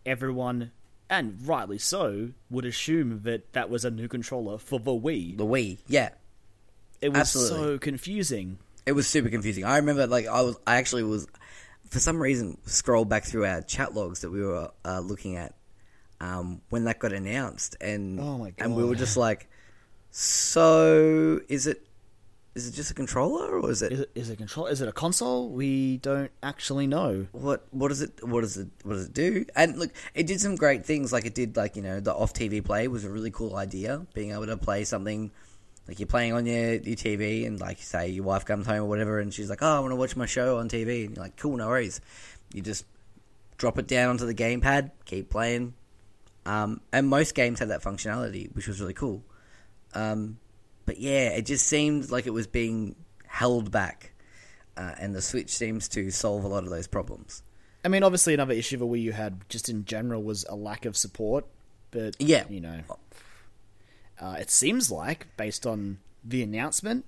everyone, 0.07 0.71
and 1.09 1.37
rightly 1.47 1.77
so, 1.77 2.29
would 2.49 2.65
assume 2.65 3.21
that 3.23 3.53
that 3.53 3.69
was 3.69 3.85
a 3.85 3.91
new 3.91 4.07
controller 4.07 4.57
for 4.57 4.79
the 4.79 4.91
Wii. 4.91 5.37
the 5.37 5.45
Wii, 5.45 5.77
yeah, 5.87 6.09
It 7.01 7.09
was 7.09 7.19
absolutely. 7.19 7.57
so 7.57 7.77
confusing. 7.79 8.57
it 8.85 8.93
was 8.93 9.05
super 9.07 9.29
confusing. 9.29 9.63
I 9.65 9.77
remember, 9.77 10.07
like, 10.07 10.25
I 10.27 10.41
was, 10.41 10.55
I 10.65 10.77
actually 10.77 11.03
was, 11.03 11.27
for 11.89 11.99
some 11.99 12.19
reason, 12.21 12.57
scrolled 12.65 13.09
back 13.09 13.25
through 13.25 13.45
our 13.45 13.61
chat 13.61 13.93
logs 13.93 14.21
that 14.21 14.31
we 14.31 14.41
were 14.41 14.71
uh, 14.83 14.99
looking 15.01 15.35
at 15.35 15.53
um, 16.19 16.61
when 16.69 16.85
that 16.85 16.97
got 16.99 17.13
announced, 17.13 17.75
and 17.79 18.19
Oh 18.19 18.37
my 18.39 18.49
God. 18.51 18.65
and 18.65 18.75
we 18.75 18.83
were 18.83 18.95
just 18.95 19.17
like, 19.17 19.47
so 20.11 21.39
is 21.47 21.67
it, 21.67 21.86
is 22.57 22.67
it 22.67 22.73
just 22.73 22.89
a 22.89 22.93
controller 22.95 23.59
or 23.59 23.69
is 23.69 23.83
it 23.83 23.91
Is 23.91 23.99
it, 23.99 24.11
is 24.15 24.29
it 24.31 24.37
control? 24.37 24.65
Is 24.65 24.81
it 24.81 24.87
a 24.87 24.91
console? 24.91 25.49
We 25.49 25.97
don't 25.97 26.31
actually 26.41 26.87
know. 26.87 27.27
what 27.31 27.67
what 27.69 27.89
does 27.89 28.01
it 28.01 28.27
what 28.27 28.41
does 28.41 28.57
it 28.57 28.67
what 28.83 28.93
does 28.93 29.05
it 29.05 29.13
do? 29.13 29.45
And 29.55 29.77
look, 29.77 29.91
it 30.15 30.25
did 30.25 30.41
some 30.41 30.55
great 30.55 30.83
things. 30.83 31.13
Like 31.13 31.25
it 31.25 31.35
did, 31.35 31.55
like 31.55 31.75
you 31.75 31.83
know, 31.83 31.99
the 31.99 32.13
off 32.13 32.33
TV 32.33 32.65
play 32.65 32.87
was 32.87 33.05
a 33.05 33.09
really 33.11 33.29
cool 33.29 33.55
idea. 33.55 34.07
Being 34.15 34.31
able 34.31 34.47
to 34.47 34.57
play 34.57 34.85
something 34.85 35.29
like 35.87 35.99
you're 35.99 36.07
playing 36.07 36.33
on 36.33 36.47
your 36.47 36.73
your 36.73 36.95
TV, 36.95 37.45
and 37.45 37.59
like 37.59 37.77
you 37.77 37.85
say 37.85 38.09
your 38.09 38.23
wife 38.23 38.43
comes 38.43 38.65
home 38.65 38.79
or 38.81 38.89
whatever, 38.89 39.19
and 39.19 39.31
she's 39.31 39.51
like, 39.51 39.61
"Oh, 39.61 39.77
I 39.77 39.79
want 39.79 39.91
to 39.91 39.95
watch 39.95 40.15
my 40.15 40.25
show 40.25 40.57
on 40.57 40.67
TV," 40.67 41.05
and 41.05 41.15
you're 41.15 41.23
like, 41.23 41.37
"Cool, 41.37 41.57
no 41.57 41.67
worries." 41.67 42.01
You 42.53 42.63
just 42.63 42.85
drop 43.57 43.77
it 43.77 43.87
down 43.87 44.09
onto 44.09 44.25
the 44.25 44.33
gamepad, 44.33 44.91
keep 45.05 45.29
playing. 45.29 45.75
Um, 46.47 46.81
and 46.91 47.07
most 47.07 47.35
games 47.35 47.59
had 47.59 47.69
that 47.69 47.83
functionality, 47.83 48.53
which 48.55 48.67
was 48.67 48.79
really 48.81 48.93
cool. 48.93 49.23
Um, 49.93 50.39
but 50.87 50.97
yeah, 50.99 51.29
it 51.29 51.45
just 51.45 51.67
seemed 51.67 52.09
like 52.09 52.25
it 52.25 52.33
was 52.33 52.47
being 52.47 52.95
held 53.27 53.69
back, 53.69 54.13
uh, 54.75 54.95
and 54.99 55.13
the 55.13 55.21
Switch 55.21 55.51
seems 55.51 55.87
to 55.89 56.09
solve 56.09 56.43
a 56.43 56.47
lot 56.47 56.63
of 56.63 56.71
those 56.71 56.87
problems. 56.87 57.43
I 57.85 57.89
mean, 57.89 58.01
obviously, 58.01 58.33
another 58.33 58.53
issue 58.55 58.77
the 58.77 58.87
Wii 58.87 59.01
U 59.03 59.11
had 59.11 59.47
just 59.49 59.69
in 59.69 59.85
general 59.85 60.23
was 60.23 60.43
a 60.49 60.55
lack 60.55 60.85
of 60.85 60.97
support. 60.97 61.45
But 61.91 62.15
Yeah. 62.19 62.45
you 62.49 62.59
know, 62.59 62.81
uh, 64.19 64.37
it 64.39 64.49
seems 64.49 64.89
like 64.91 65.27
based 65.37 65.65
on 65.67 65.99
the 66.23 66.41
announcement, 66.43 67.05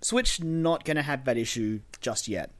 Switch 0.00 0.40
not 0.42 0.84
going 0.84 0.96
to 0.96 1.02
have 1.02 1.24
that 1.24 1.36
issue 1.36 1.80
just 2.00 2.28
yet. 2.28 2.50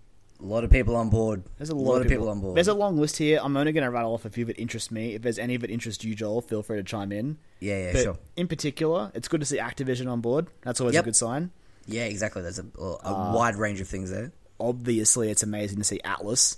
A 0.41 0.45
lot 0.45 0.65
of 0.65 0.71
people 0.71 0.97
on 0.97 1.09
board. 1.09 1.43
There's 1.57 1.71
a 1.71 1.75
lot, 1.75 2.03
of 2.03 2.09
people 2.09 2.29
on 2.29 2.41
board. 2.41 2.57
There's 2.57 2.69
a 2.69 2.75
long 2.75 2.99
list 2.99 3.17
here. 3.17 3.41
I'm 3.43 3.57
only 3.57 3.73
going 3.73 3.85
to 3.85 3.91
rattle 3.91 4.13
off 4.13 4.25
a 4.27 4.31
few 4.31 4.45
that 4.47 4.59
interest 4.59 4.93
me. 4.93 5.15
If 5.15 5.23
there's 5.23 5.39
any 5.39 5.57
that 5.57 5.71
interest 5.71 6.05
you, 6.05 6.15
Joel, 6.15 6.43
feel 6.43 6.63
free 6.63 6.77
to 6.77 6.83
chime 6.83 7.11
in. 7.11 7.39
yeah, 7.61 7.79
yeah, 7.87 7.93
but 7.95 8.03
sure. 8.03 8.19
in 8.37 8.47
particular, 8.47 9.11
it's 9.15 9.29
good 9.29 9.41
to 9.41 9.47
see 9.47 9.57
Activision 9.59 10.11
on 10.13 10.21
board. 10.21 10.49
That's 10.63 10.81
always 10.81 10.95
Yep. 10.95 11.03
a 11.03 11.07
good 11.07 11.17
sign. 11.17 11.51
Yeah, 11.87 12.05
exactly. 12.05 12.43
There's 12.43 12.59
a, 12.59 12.67
a 12.79 12.93
Uh, 13.03 13.33
wide 13.35 13.57
range 13.57 13.81
of 13.81 13.89
things 13.89 14.11
there. 14.11 14.33
Obviously, 14.61 15.31
it's 15.31 15.43
amazing 15.43 15.79
to 15.79 15.85
see 15.85 16.01
Atlus. 16.05 16.57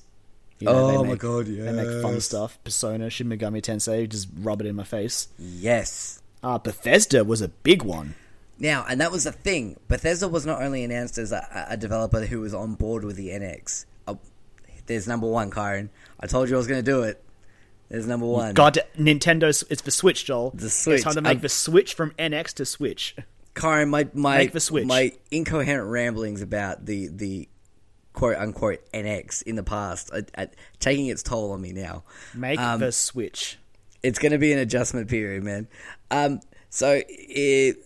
You 0.59 0.69
Oh 0.71 1.03
they 1.03 1.09
my 1.11 1.15
god! 1.15 1.47
Yeah, 1.47 1.71
They 1.71 1.73
make 1.85 2.03
fun 2.03 2.21
stuff. 2.21 2.59
Persona, 2.65 3.11
Shin 3.11 3.29
Megami 3.29 3.63
Tensei, 3.63 4.09
just 4.09 4.27
rub 4.41 4.61
it 4.61 4.67
in 4.67 4.75
my 4.75 4.83
face. 4.85 5.29
Yes. 5.39 6.21
Uh, 6.43 6.59
Bethesda 6.59 7.25
was 7.25 7.41
a 7.43 7.49
big 7.49 7.83
one. 7.83 8.15
Now, 8.59 8.85
and 8.89 9.01
that 9.01 9.13
was 9.13 9.25
the 9.25 9.33
thing. 9.33 9.79
Bethesda 9.89 10.29
was 10.29 10.45
not 10.45 10.61
only 10.63 10.83
announced 10.85 11.17
as 11.19 11.31
a, 11.33 11.67
a 11.71 11.77
developer 11.77 12.27
who 12.27 12.41
was 12.41 12.53
on 12.55 12.75
board 12.75 13.05
with 13.05 13.17
the 13.17 13.29
NX. 13.29 13.85
Oh, 14.07 14.19
there's 14.87 15.07
number 15.07 15.27
one, 15.29 15.51
Kyron. 15.51 15.91
I 16.19 16.27
told 16.27 16.49
you 16.49 16.57
I 16.57 16.59
was 16.59 16.67
going 16.67 16.83
to 16.85 16.91
do 16.91 17.03
it. 17.03 17.23
There's 17.89 18.07
number 18.07 18.27
one. 18.27 18.55
God, 18.55 18.79
Nintendo, 18.99 19.45
it's 19.71 19.83
the 19.83 19.91
Switch, 19.91 20.25
Joel. 20.25 20.51
The 20.55 20.69
Switch. 20.71 20.97
It's 20.97 21.05
time 21.05 21.15
to 21.15 21.21
make 21.23 21.37
Um, 21.37 21.43
the 21.43 21.49
switch 21.49 21.95
from 21.95 22.11
NX 22.19 22.55
to 22.55 22.65
Switch. 22.67 23.17
Kyron, 23.55 23.89
my 23.89 24.09
my 24.13 24.39
Make 24.39 24.53
the 24.53 24.61
switch. 24.61 24.87
my 24.87 25.13
incoherent 25.31 25.89
ramblings 25.91 26.43
about 26.43 26.87
the 26.87 27.09
the 27.09 27.49
quote 28.13 28.37
unquote 28.37 28.81
NX 28.93 29.43
in 29.45 29.57
the 29.57 29.63
past 29.63 30.11
are, 30.13 30.23
are 30.37 30.49
taking 30.81 31.07
its 31.07 31.23
toll 31.23 31.51
on 31.53 31.61
me 31.61 31.73
now. 31.73 32.05
Make 32.35 32.59
Um, 32.61 32.79
the 32.81 32.93
Switch. 32.93 33.59
it's 34.03 34.19
going 34.19 34.33
to 34.33 34.39
be 34.39 34.53
an 34.53 34.59
adjustment 34.59 35.09
period, 35.09 35.43
man. 35.43 35.67
Um, 36.11 36.41
so 36.71 37.01
it, 37.09 37.79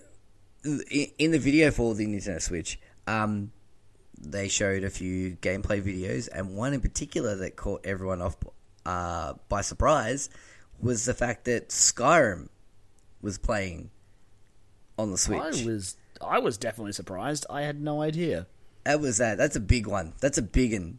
in 0.64 1.30
the 1.30 1.38
video 1.38 1.70
for 1.70 1.94
the 1.94 2.06
Nintendo 2.06 2.40
Switch, 2.40 2.78
um, 3.06 3.52
they 4.18 4.48
showed 4.48 4.84
a 4.84 4.90
few 4.90 5.36
gameplay 5.36 5.82
videos, 5.82 6.28
and 6.32 6.56
one 6.56 6.72
in 6.72 6.80
particular 6.80 7.36
that 7.36 7.56
caught 7.56 7.84
everyone 7.84 8.22
off 8.22 8.36
uh, 8.86 9.34
by 9.48 9.60
surprise 9.60 10.30
was 10.80 11.04
the 11.04 11.14
fact 11.14 11.44
that 11.44 11.68
Skyrim 11.68 12.48
was 13.20 13.38
playing 13.38 13.90
on 14.98 15.10
the 15.10 15.18
Switch. 15.18 15.40
I 15.40 15.64
was, 15.64 15.96
I 16.20 16.38
was 16.38 16.58
definitely 16.58 16.92
surprised. 16.92 17.46
I 17.50 17.62
had 17.62 17.80
no 17.80 18.02
idea. 18.02 18.46
That 18.84 19.00
was 19.00 19.18
that. 19.18 19.38
That's 19.38 19.56
a 19.56 19.60
big 19.60 19.86
one. 19.86 20.12
That's 20.20 20.38
a 20.38 20.42
big 20.42 20.72
one. 20.72 20.98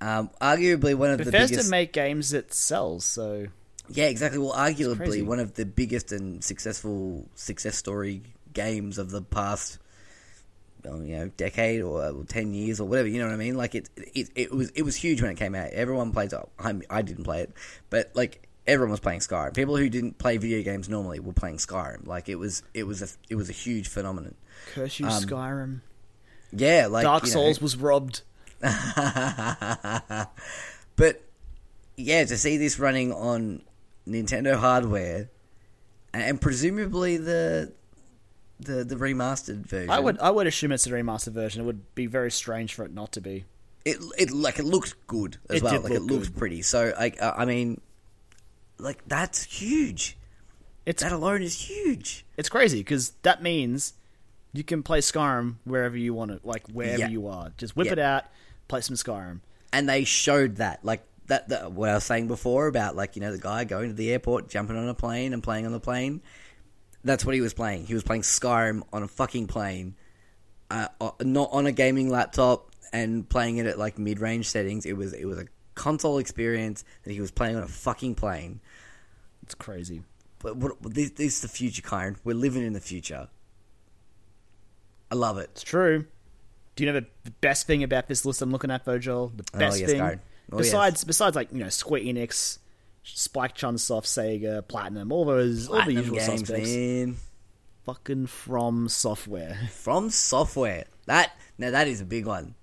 Um, 0.00 0.30
arguably 0.40 0.94
one 0.94 1.10
of 1.10 1.18
the 1.18 1.26
Bethesda 1.26 1.56
biggest. 1.56 1.70
make 1.70 1.92
games 1.92 2.30
that 2.30 2.52
sells, 2.52 3.04
so 3.04 3.46
Yeah, 3.88 4.06
exactly. 4.06 4.38
Well, 4.38 4.52
arguably 4.52 5.24
one 5.24 5.38
of 5.38 5.54
the 5.54 5.64
biggest 5.64 6.10
and 6.10 6.42
successful 6.42 7.28
success 7.36 7.76
story 7.76 8.22
games 8.52 8.98
of 8.98 9.10
the 9.10 9.22
past 9.22 9.78
you 10.84 11.16
know 11.16 11.28
decade 11.36 11.80
or 11.80 12.02
uh, 12.02 12.12
ten 12.26 12.54
years 12.54 12.80
or 12.80 12.88
whatever. 12.88 13.08
You 13.08 13.20
know 13.20 13.26
what 13.26 13.34
I 13.34 13.38
mean? 13.38 13.56
Like 13.56 13.74
it, 13.74 13.88
it, 13.96 14.30
it 14.34 14.52
was 14.52 14.70
it 14.70 14.82
was 14.82 14.96
huge 14.96 15.22
when 15.22 15.30
it 15.30 15.36
came 15.36 15.54
out. 15.54 15.70
Everyone 15.70 16.12
plays. 16.12 16.34
I, 16.58 16.74
I 16.90 17.02
didn't 17.02 17.24
play 17.24 17.42
it, 17.42 17.52
but 17.90 18.10
like 18.14 18.48
everyone 18.66 18.90
was 18.90 19.00
playing 19.00 19.20
Skyrim. 19.20 19.54
People 19.54 19.76
who 19.76 19.88
didn't 19.88 20.18
play 20.18 20.36
video 20.38 20.62
games 20.62 20.88
normally 20.88 21.20
were 21.20 21.32
playing 21.32 21.56
Skyrim. 21.58 22.06
Like 22.06 22.28
it 22.28 22.36
was 22.36 22.62
it 22.74 22.84
was 22.84 23.02
a 23.02 23.08
it 23.30 23.36
was 23.36 23.48
a 23.48 23.52
huge 23.52 23.88
phenomenon. 23.88 24.34
Curse 24.74 25.00
you, 25.00 25.06
Um, 25.06 25.22
Skyrim. 25.22 25.80
Yeah, 26.52 26.88
like 26.90 27.04
Dark 27.04 27.24
you 27.24 27.28
know- 27.30 27.34
Souls 27.34 27.60
was 27.60 27.76
robbed. 27.76 28.22
but 28.60 28.70
yeah, 31.96 32.24
to 32.24 32.38
see 32.38 32.56
this 32.56 32.78
running 32.78 33.12
on 33.12 33.62
Nintendo 34.06 34.56
hardware 34.56 35.30
and 36.14 36.40
presumably 36.40 37.16
the 37.16 37.72
the 38.64 38.84
the 38.84 38.96
remastered 38.96 39.66
version. 39.66 39.90
I 39.90 40.00
would 40.00 40.18
I 40.18 40.30
would 40.30 40.46
assume 40.46 40.72
it's 40.72 40.86
a 40.86 40.90
remastered 40.90 41.32
version. 41.32 41.62
It 41.62 41.64
would 41.64 41.94
be 41.94 42.06
very 42.06 42.30
strange 42.30 42.74
for 42.74 42.84
it 42.84 42.92
not 42.92 43.12
to 43.12 43.20
be. 43.20 43.44
it 43.84 43.98
it 44.18 44.30
like 44.30 44.58
it 44.58 44.64
looked 44.64 45.06
good 45.06 45.38
as 45.50 45.56
It 45.58 45.62
well. 45.62 45.80
Like 45.82 45.92
it 45.92 46.00
look 46.02 46.10
looked 46.10 46.26
good. 46.32 46.36
pretty. 46.38 46.62
So 46.62 46.92
like 46.98 47.20
uh, 47.22 47.34
I 47.36 47.44
mean, 47.44 47.80
like 48.78 48.98
that's 49.06 49.44
huge. 49.44 50.16
It's 50.84 51.02
That 51.02 51.12
alone 51.12 51.42
is 51.42 51.60
huge. 51.68 52.24
it's 52.36 52.48
crazy 52.48 52.80
because 52.80 53.10
that 53.22 53.40
means 53.42 53.94
you 54.52 54.64
can 54.64 54.82
play 54.82 54.98
Skyrim 54.98 55.56
wherever 55.64 55.96
you 55.96 56.12
want 56.12 56.30
to, 56.32 56.40
like 56.46 56.66
wherever 56.68 56.98
Yeah. 56.98 57.08
you 57.08 57.28
are. 57.28 57.52
Just 57.56 57.76
whip 57.76 57.86
Yeah. 57.86 57.92
it 57.92 57.98
out, 58.00 58.24
play 58.68 58.80
some 58.80 58.96
Skyrim. 58.96 59.40
and 59.72 59.88
they 59.88 60.04
showed 60.04 60.56
that 60.56 60.84
like 60.84 61.04
that, 61.28 61.48
that 61.50 61.70
what 61.72 61.88
I 61.88 61.94
was 61.94 62.04
saying 62.04 62.26
before 62.26 62.66
about 62.66 62.96
like 62.96 63.14
you 63.14 63.22
know 63.22 63.30
the 63.30 63.38
guy 63.38 63.62
going 63.64 63.88
to 63.90 63.94
the 63.94 64.10
airport, 64.12 64.48
jumping 64.48 64.76
on 64.76 64.88
a 64.88 64.94
plane 64.94 65.32
and 65.32 65.42
playing 65.42 65.66
on 65.66 65.72
the 65.72 65.80
plane. 65.80 66.20
That's 67.04 67.24
what 67.24 67.34
he 67.34 67.40
was 67.40 67.54
playing. 67.54 67.86
He 67.86 67.94
was 67.94 68.02
playing 68.02 68.22
Skyrim 68.22 68.82
on 68.92 69.02
a 69.02 69.08
fucking 69.08 69.48
plane, 69.48 69.96
uh, 70.70 70.88
not 71.20 71.48
on 71.52 71.66
a 71.66 71.72
gaming 71.72 72.08
laptop 72.10 72.70
and 72.92 73.28
playing 73.28 73.56
it 73.56 73.66
at 73.66 73.78
like 73.78 73.98
mid 73.98 74.20
range 74.20 74.48
settings. 74.48 74.86
It 74.86 74.96
was 74.96 75.12
it 75.12 75.24
was 75.24 75.38
a 75.38 75.46
console 75.74 76.18
experience 76.18 76.84
that 77.04 77.12
he 77.12 77.20
was 77.20 77.30
playing 77.30 77.56
on 77.56 77.62
a 77.62 77.68
fucking 77.68 78.14
plane. 78.14 78.60
It's 79.42 79.54
crazy. 79.54 80.02
But 80.38 80.56
what, 80.56 80.80
this, 80.82 81.10
this 81.10 81.36
is 81.36 81.40
the 81.42 81.48
future, 81.48 81.82
Kyron. 81.82 82.16
We're 82.24 82.34
living 82.36 82.64
in 82.64 82.72
the 82.72 82.80
future. 82.80 83.28
I 85.10 85.14
love 85.14 85.38
it. 85.38 85.50
It's 85.52 85.62
true. 85.62 86.06
Do 86.74 86.84
you 86.84 86.92
know 86.92 87.00
the 87.00 87.30
best 87.40 87.66
thing 87.66 87.82
about 87.82 88.08
this 88.08 88.24
list 88.24 88.40
I'm 88.42 88.50
looking 88.50 88.70
at, 88.70 88.84
Virgil? 88.84 89.32
The 89.36 89.44
Oh, 89.54 89.58
best 89.58 89.80
yes, 89.80 89.90
thing, 89.90 90.20
Oh, 90.50 90.56
besides 90.58 91.04
besides 91.04 91.36
like 91.36 91.52
you 91.52 91.58
know 91.60 91.68
Square 91.68 92.02
Enix, 92.02 92.58
Spike 93.04 93.56
Chunsoft, 93.56 94.04
Sega, 94.04 94.66
Platinum, 94.66 95.12
all 95.12 95.24
those 95.24 95.68
all 95.68 95.84
the 95.84 95.94
usual 95.94 96.16
games, 96.16 96.40
suspects. 96.40 96.70
man. 96.70 97.16
Fucking 97.84 98.26
from 98.28 98.88
software. 98.88 99.58
From 99.72 100.10
software. 100.10 100.84
That 101.06 101.32
now 101.58 101.72
that 101.72 101.88
is 101.88 102.00
a 102.00 102.04
big 102.04 102.26
one. 102.26 102.54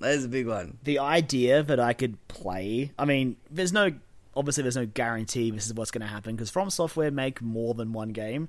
That 0.00 0.14
is 0.14 0.24
a 0.24 0.28
big 0.28 0.48
one. 0.48 0.78
the 0.82 0.98
idea 0.98 1.62
that 1.62 1.78
I 1.78 1.92
could 1.92 2.26
play. 2.26 2.90
I 2.98 3.04
mean, 3.04 3.36
there's 3.50 3.72
no 3.72 3.92
obviously 4.34 4.62
there's 4.62 4.76
no 4.76 4.86
guarantee 4.86 5.50
this 5.50 5.66
is 5.66 5.74
what's 5.74 5.90
going 5.90 6.00
to 6.00 6.06
happen 6.06 6.34
because 6.34 6.50
From 6.50 6.70
Software 6.70 7.10
make 7.10 7.42
more 7.42 7.74
than 7.74 7.92
one 7.92 8.10
game. 8.10 8.48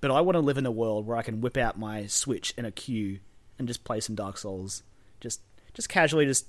But 0.00 0.10
I 0.10 0.22
want 0.22 0.36
to 0.36 0.40
live 0.40 0.56
in 0.56 0.64
a 0.64 0.70
world 0.70 1.06
where 1.06 1.18
I 1.18 1.22
can 1.22 1.42
whip 1.42 1.58
out 1.58 1.78
my 1.78 2.06
Switch 2.06 2.54
in 2.56 2.64
a 2.64 2.70
queue 2.70 3.20
and 3.58 3.68
just 3.68 3.84
play 3.84 4.00
some 4.00 4.14
Dark 4.14 4.38
Souls, 4.38 4.82
just 5.20 5.42
just 5.74 5.90
casually, 5.90 6.24
just 6.24 6.46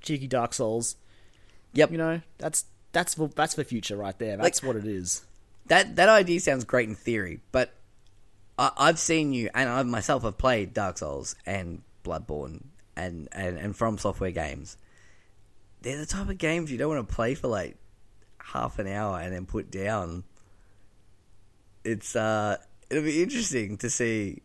cheeky 0.00 0.26
Dark 0.26 0.54
Souls. 0.54 0.96
Yep. 1.74 1.92
You 1.92 1.98
know, 1.98 2.20
that's 2.38 2.64
that's 2.94 3.14
the, 3.14 3.28
that's 3.28 3.54
the 3.54 3.64
future 3.64 3.96
right 3.96 4.18
there. 4.18 4.38
That's 4.38 4.62
what 4.62 4.76
it 4.76 4.86
is. 4.86 5.24
That 5.66 5.96
that 5.96 6.08
idea 6.08 6.40
sounds 6.40 6.64
great 6.64 6.88
in 6.88 6.94
theory, 6.94 7.40
but 7.52 7.74
I, 8.58 8.70
I've 8.76 8.98
seen 8.98 9.32
you, 9.32 9.50
and 9.54 9.68
I 9.68 9.82
myself 9.82 10.22
have 10.22 10.38
played 10.38 10.72
Dark 10.72 10.98
Souls 10.98 11.36
and 11.44 11.82
Bloodborne 12.04 12.64
and, 12.96 13.28
and, 13.32 13.58
and 13.58 13.76
From 13.76 13.98
Software 13.98 14.30
games. 14.30 14.76
They're 15.82 15.98
the 15.98 16.06
type 16.06 16.28
of 16.28 16.38
games 16.38 16.70
you 16.70 16.78
don't 16.78 16.94
want 16.94 17.08
to 17.08 17.14
play 17.14 17.34
for 17.34 17.48
like 17.48 17.76
half 18.38 18.78
an 18.78 18.86
hour 18.86 19.20
and 19.20 19.34
then 19.34 19.46
put 19.46 19.70
down. 19.70 20.24
It's 21.82 22.16
uh, 22.16 22.56
it'll 22.88 23.04
be 23.04 23.22
interesting 23.22 23.76
to 23.78 23.90
see 23.90 24.42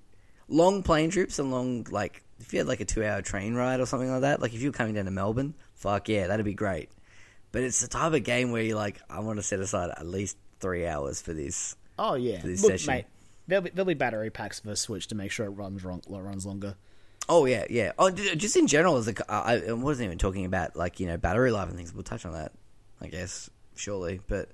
long 0.47 0.83
plane 0.83 1.09
trips 1.11 1.39
and 1.39 1.51
long 1.51 1.85
like 1.91 2.23
if 2.39 2.51
you 2.51 2.59
had 2.59 2.67
like 2.67 2.79
a 2.79 2.85
two 2.85 3.05
hour 3.05 3.21
train 3.21 3.53
ride 3.55 3.79
or 3.79 3.85
something 3.85 4.11
like 4.11 4.21
that. 4.21 4.41
Like 4.41 4.53
if 4.53 4.61
you 4.61 4.69
were 4.69 4.77
coming 4.77 4.95
down 4.95 5.05
to 5.05 5.11
Melbourne, 5.11 5.53
fuck 5.75 6.09
yeah, 6.09 6.27
that'd 6.27 6.45
be 6.45 6.53
great. 6.53 6.89
But 7.51 7.63
it's 7.63 7.81
the 7.81 7.87
type 7.87 8.13
of 8.13 8.23
game 8.23 8.51
where 8.51 8.61
you're 8.61 8.77
like, 8.77 9.01
I 9.09 9.19
want 9.19 9.37
to 9.37 9.43
set 9.43 9.59
aside 9.59 9.89
at 9.89 10.05
least 10.05 10.37
three 10.59 10.85
hours 10.85 11.21
for 11.21 11.33
this. 11.33 11.75
Oh 11.97 12.13
yeah, 12.15 12.41
this 12.43 12.61
look, 12.61 12.71
session. 12.71 12.93
mate. 12.93 13.05
There'll 13.47 13.63
be, 13.63 13.71
there'll 13.71 13.87
be 13.87 13.95
battery 13.95 14.29
packs 14.29 14.59
for 14.59 14.67
the 14.67 14.75
Switch 14.75 15.07
to 15.07 15.15
make 15.15 15.31
sure 15.31 15.47
it 15.47 15.49
runs 15.49 15.83
wrong, 15.83 16.01
runs 16.07 16.45
longer. 16.45 16.75
Oh 17.27 17.45
yeah, 17.45 17.65
yeah. 17.69 17.91
Oh, 17.97 18.11
just 18.11 18.55
in 18.55 18.67
general, 18.67 18.97
as 18.97 19.07
a, 19.07 19.11
c- 19.11 19.23
I, 19.27 19.55
I 19.55 19.71
wasn't 19.73 20.05
even 20.05 20.17
talking 20.17 20.45
about 20.45 20.75
like 20.75 20.99
you 20.99 21.07
know 21.07 21.17
battery 21.17 21.51
life 21.51 21.67
and 21.67 21.77
things. 21.77 21.93
We'll 21.93 22.03
touch 22.03 22.25
on 22.25 22.33
that, 22.33 22.51
I 23.01 23.07
guess, 23.07 23.49
surely. 23.75 24.21
But 24.27 24.49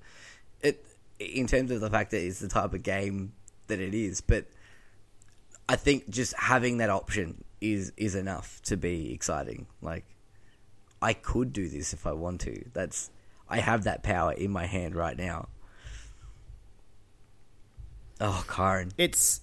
it, 0.62 0.86
in 1.20 1.48
terms 1.48 1.72
of 1.72 1.82
the 1.82 1.90
fact 1.90 2.12
that 2.12 2.26
it's 2.26 2.40
the 2.40 2.48
type 2.48 2.74
of 2.74 2.84
game 2.84 3.34
that 3.68 3.80
it 3.80 3.94
is, 3.94 4.22
but 4.22 4.46
I 5.68 5.76
think 5.76 6.10
just 6.10 6.34
having 6.38 6.78
that 6.78 6.90
option 6.90 7.44
is 7.62 7.92
is 7.98 8.16
enough 8.16 8.62
to 8.64 8.78
be 8.78 9.14
exciting. 9.14 9.68
Like, 9.82 10.06
I 11.02 11.14
could 11.14 11.54
do 11.54 11.68
this 11.68 11.94
if 11.94 12.08
I 12.08 12.14
want 12.14 12.42
to. 12.42 12.66
That's 12.74 13.10
I 13.50 13.60
have 13.60 13.84
that 13.84 14.04
power 14.04 14.32
in 14.32 14.52
my 14.52 14.66
hand 14.66 14.96
right 14.96 15.18
now. 15.18 15.50
Oh, 18.20 18.44
Kyron. 18.48 18.92
it's 18.98 19.42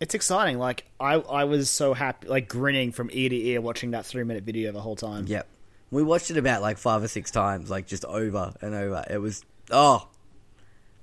it's 0.00 0.14
exciting. 0.14 0.58
Like 0.58 0.84
I 1.00 1.14
I 1.14 1.44
was 1.44 1.70
so 1.70 1.94
happy, 1.94 2.28
like 2.28 2.48
grinning 2.48 2.92
from 2.92 3.10
ear 3.12 3.28
to 3.28 3.36
ear 3.36 3.60
watching 3.60 3.92
that 3.92 4.06
three 4.06 4.24
minute 4.24 4.44
video 4.44 4.72
the 4.72 4.80
whole 4.80 4.96
time. 4.96 5.26
Yep. 5.26 5.46
We 5.90 6.02
watched 6.02 6.30
it 6.30 6.36
about 6.36 6.62
like 6.62 6.78
five 6.78 7.02
or 7.02 7.08
six 7.08 7.30
times, 7.30 7.70
like 7.70 7.86
just 7.86 8.04
over 8.04 8.54
and 8.60 8.74
over. 8.74 9.04
It 9.08 9.18
was 9.18 9.44
oh 9.70 10.08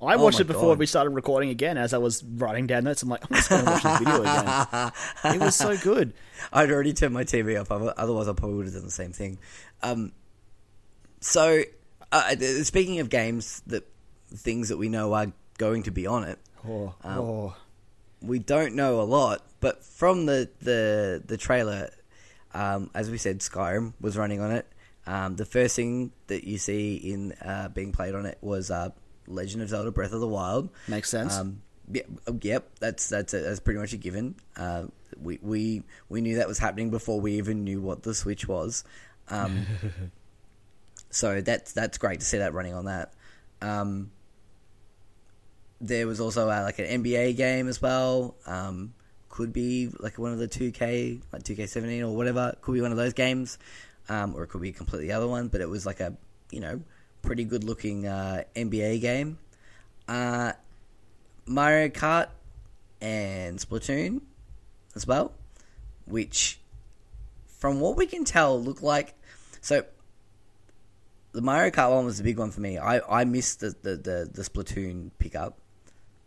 I 0.02 0.16
Oh 0.16 0.24
watched 0.24 0.40
it 0.40 0.46
before 0.48 0.70
God. 0.74 0.80
we 0.80 0.86
started 0.88 1.12
recording 1.12 1.50
again. 1.50 1.78
As 1.78 1.94
I 1.94 1.98
was 2.00 2.24
writing 2.24 2.66
down 2.68 2.86
notes, 2.86 3.04
I'm 3.04 3.10
like, 3.10 3.24
I'm 3.30 3.36
just 3.36 3.50
going 3.50 3.64
to 3.66 3.72
watch 3.72 3.84
this 3.84 4.00
video 4.00 4.22
again. 4.22 4.92
it 5.36 5.40
was 5.42 5.56
so 5.56 5.78
good. 5.78 6.14
I'd 6.54 6.72
already 6.72 6.94
turned 6.94 7.14
my 7.14 7.24
TV 7.24 7.60
off. 7.62 7.72
Otherwise, 7.72 8.28
I 8.28 8.34
probably 8.34 8.58
would 8.58 8.66
have 8.66 8.74
done 8.74 8.86
the 8.86 8.92
same 8.92 9.12
thing. 9.14 9.38
Um, 9.84 10.12
so, 11.20 11.64
uh, 12.12 12.36
speaking 12.64 13.00
of 13.00 13.10
games 13.10 13.62
that 13.68 13.88
things 14.34 14.70
that 14.70 14.78
we 14.78 14.90
know 14.90 15.14
are 15.14 15.32
going 15.58 15.84
to 15.84 15.92
be 15.92 16.08
on 16.08 16.24
it, 16.24 16.40
Oh, 16.68 16.94
Um, 17.04 17.20
oh. 17.20 17.56
we 18.22 18.40
don't 18.40 18.76
know 18.76 19.02
a 19.02 19.04
lot. 19.04 19.44
But 19.60 19.84
from 19.84 20.26
the 20.26 20.50
the 20.62 21.22
the 21.26 21.38
trailer, 21.38 21.92
um, 22.56 22.90
as 22.96 23.12
we 23.12 23.18
said, 23.20 23.40
Skyrim 23.40 23.94
was 24.02 24.18
running 24.18 24.40
on 24.42 24.52
it. 24.52 24.66
Um, 25.06 25.36
the 25.36 25.46
first 25.46 25.76
thing 25.76 26.12
that 26.28 26.44
you 26.44 26.58
see 26.58 26.96
in 26.96 27.34
uh, 27.34 27.70
being 27.70 27.92
played 27.92 28.16
on 28.16 28.26
it 28.26 28.38
was 28.42 28.72
uh, 28.72 28.90
Legend 29.32 29.64
of 29.64 29.70
Zelda: 29.70 29.92
Breath 29.92 30.14
of 30.14 30.20
the 30.20 30.28
Wild. 30.28 30.70
Makes 30.88 31.10
sense. 31.10 31.36
Um, 31.36 31.62
yep, 31.92 32.08
yep, 32.42 32.70
that's 32.80 33.10
that's 33.10 33.34
a, 33.34 33.40
that's 33.40 33.60
pretty 33.60 33.80
much 33.80 33.94
a 33.94 33.98
given. 33.98 34.36
Uh, 34.56 34.86
we 35.22 35.40
we 35.42 35.84
we 36.10 36.22
knew 36.22 36.38
that 36.38 36.48
was 36.48 36.60
happening 36.60 36.90
before 36.90 37.20
we 37.20 37.34
even 37.34 37.64
knew 37.64 37.82
what 37.82 38.04
the 38.04 38.14
Switch 38.14 38.48
was. 38.48 38.84
Um, 39.30 39.66
so 41.10 41.42
that's 41.42 41.72
that's 41.74 41.98
great 41.98 42.20
to 42.20 42.26
see 42.26 42.40
that 42.40 42.54
running 42.54 42.74
on 42.74 42.86
that. 42.86 43.14
Um, 43.62 44.12
there 45.80 46.08
was 46.08 46.22
also 46.22 46.50
uh, 46.50 46.62
like 46.64 46.80
an 46.80 47.04
NBA 47.04 47.36
game 47.38 47.68
as 47.68 47.82
well. 47.82 48.36
Um, 48.46 48.94
could 49.30 49.54
be 49.54 49.90
like 50.00 50.20
one 50.20 50.32
of 50.32 50.40
the 50.40 50.48
two 50.48 50.72
K, 50.72 51.20
like 51.32 51.44
two 51.44 51.56
K 51.56 51.66
seventeen 51.66 52.04
or 52.04 52.16
whatever. 52.16 52.56
Could 52.62 52.74
be 52.74 52.82
one 52.82 52.92
of 52.92 52.98
those 52.98 53.14
games, 53.14 53.58
um, 54.10 54.36
or 54.36 54.44
it 54.44 54.48
could 54.48 54.62
be 54.62 54.70
a 54.70 54.74
completely 54.74 55.12
other 55.12 55.28
one. 55.28 55.48
But 55.48 55.62
it 55.62 55.70
was 55.70 55.86
like 55.86 56.00
a 56.00 56.16
you 56.52 56.60
know 56.60 56.82
pretty 57.22 57.44
good 57.44 57.64
looking 57.64 58.08
uh, 58.08 58.44
NBA 58.56 59.02
game. 59.02 59.38
Uh, 60.08 60.54
Mario 61.46 61.90
Kart 61.90 62.28
and 63.02 63.58
Splatoon 63.60 64.22
as 64.96 65.08
well, 65.08 65.34
which, 66.06 66.60
from 67.46 67.80
what 67.80 67.98
we 67.98 68.06
can 68.06 68.24
tell, 68.26 68.62
look 68.62 68.82
like 68.82 69.14
so. 69.62 69.84
The 71.34 71.42
Mario 71.42 71.72
Kart 71.72 71.92
one 71.92 72.06
was 72.06 72.18
the 72.18 72.26
big 72.26 72.38
one 72.38 72.52
for 72.52 72.60
me. 72.60 72.78
I, 72.78 73.00
I 73.22 73.24
missed 73.24 73.62
the, 73.62 73.74
the, 73.82 73.96
the, 73.96 74.30
the 74.34 74.42
Splatoon 74.42 75.12
pickup, 75.18 75.58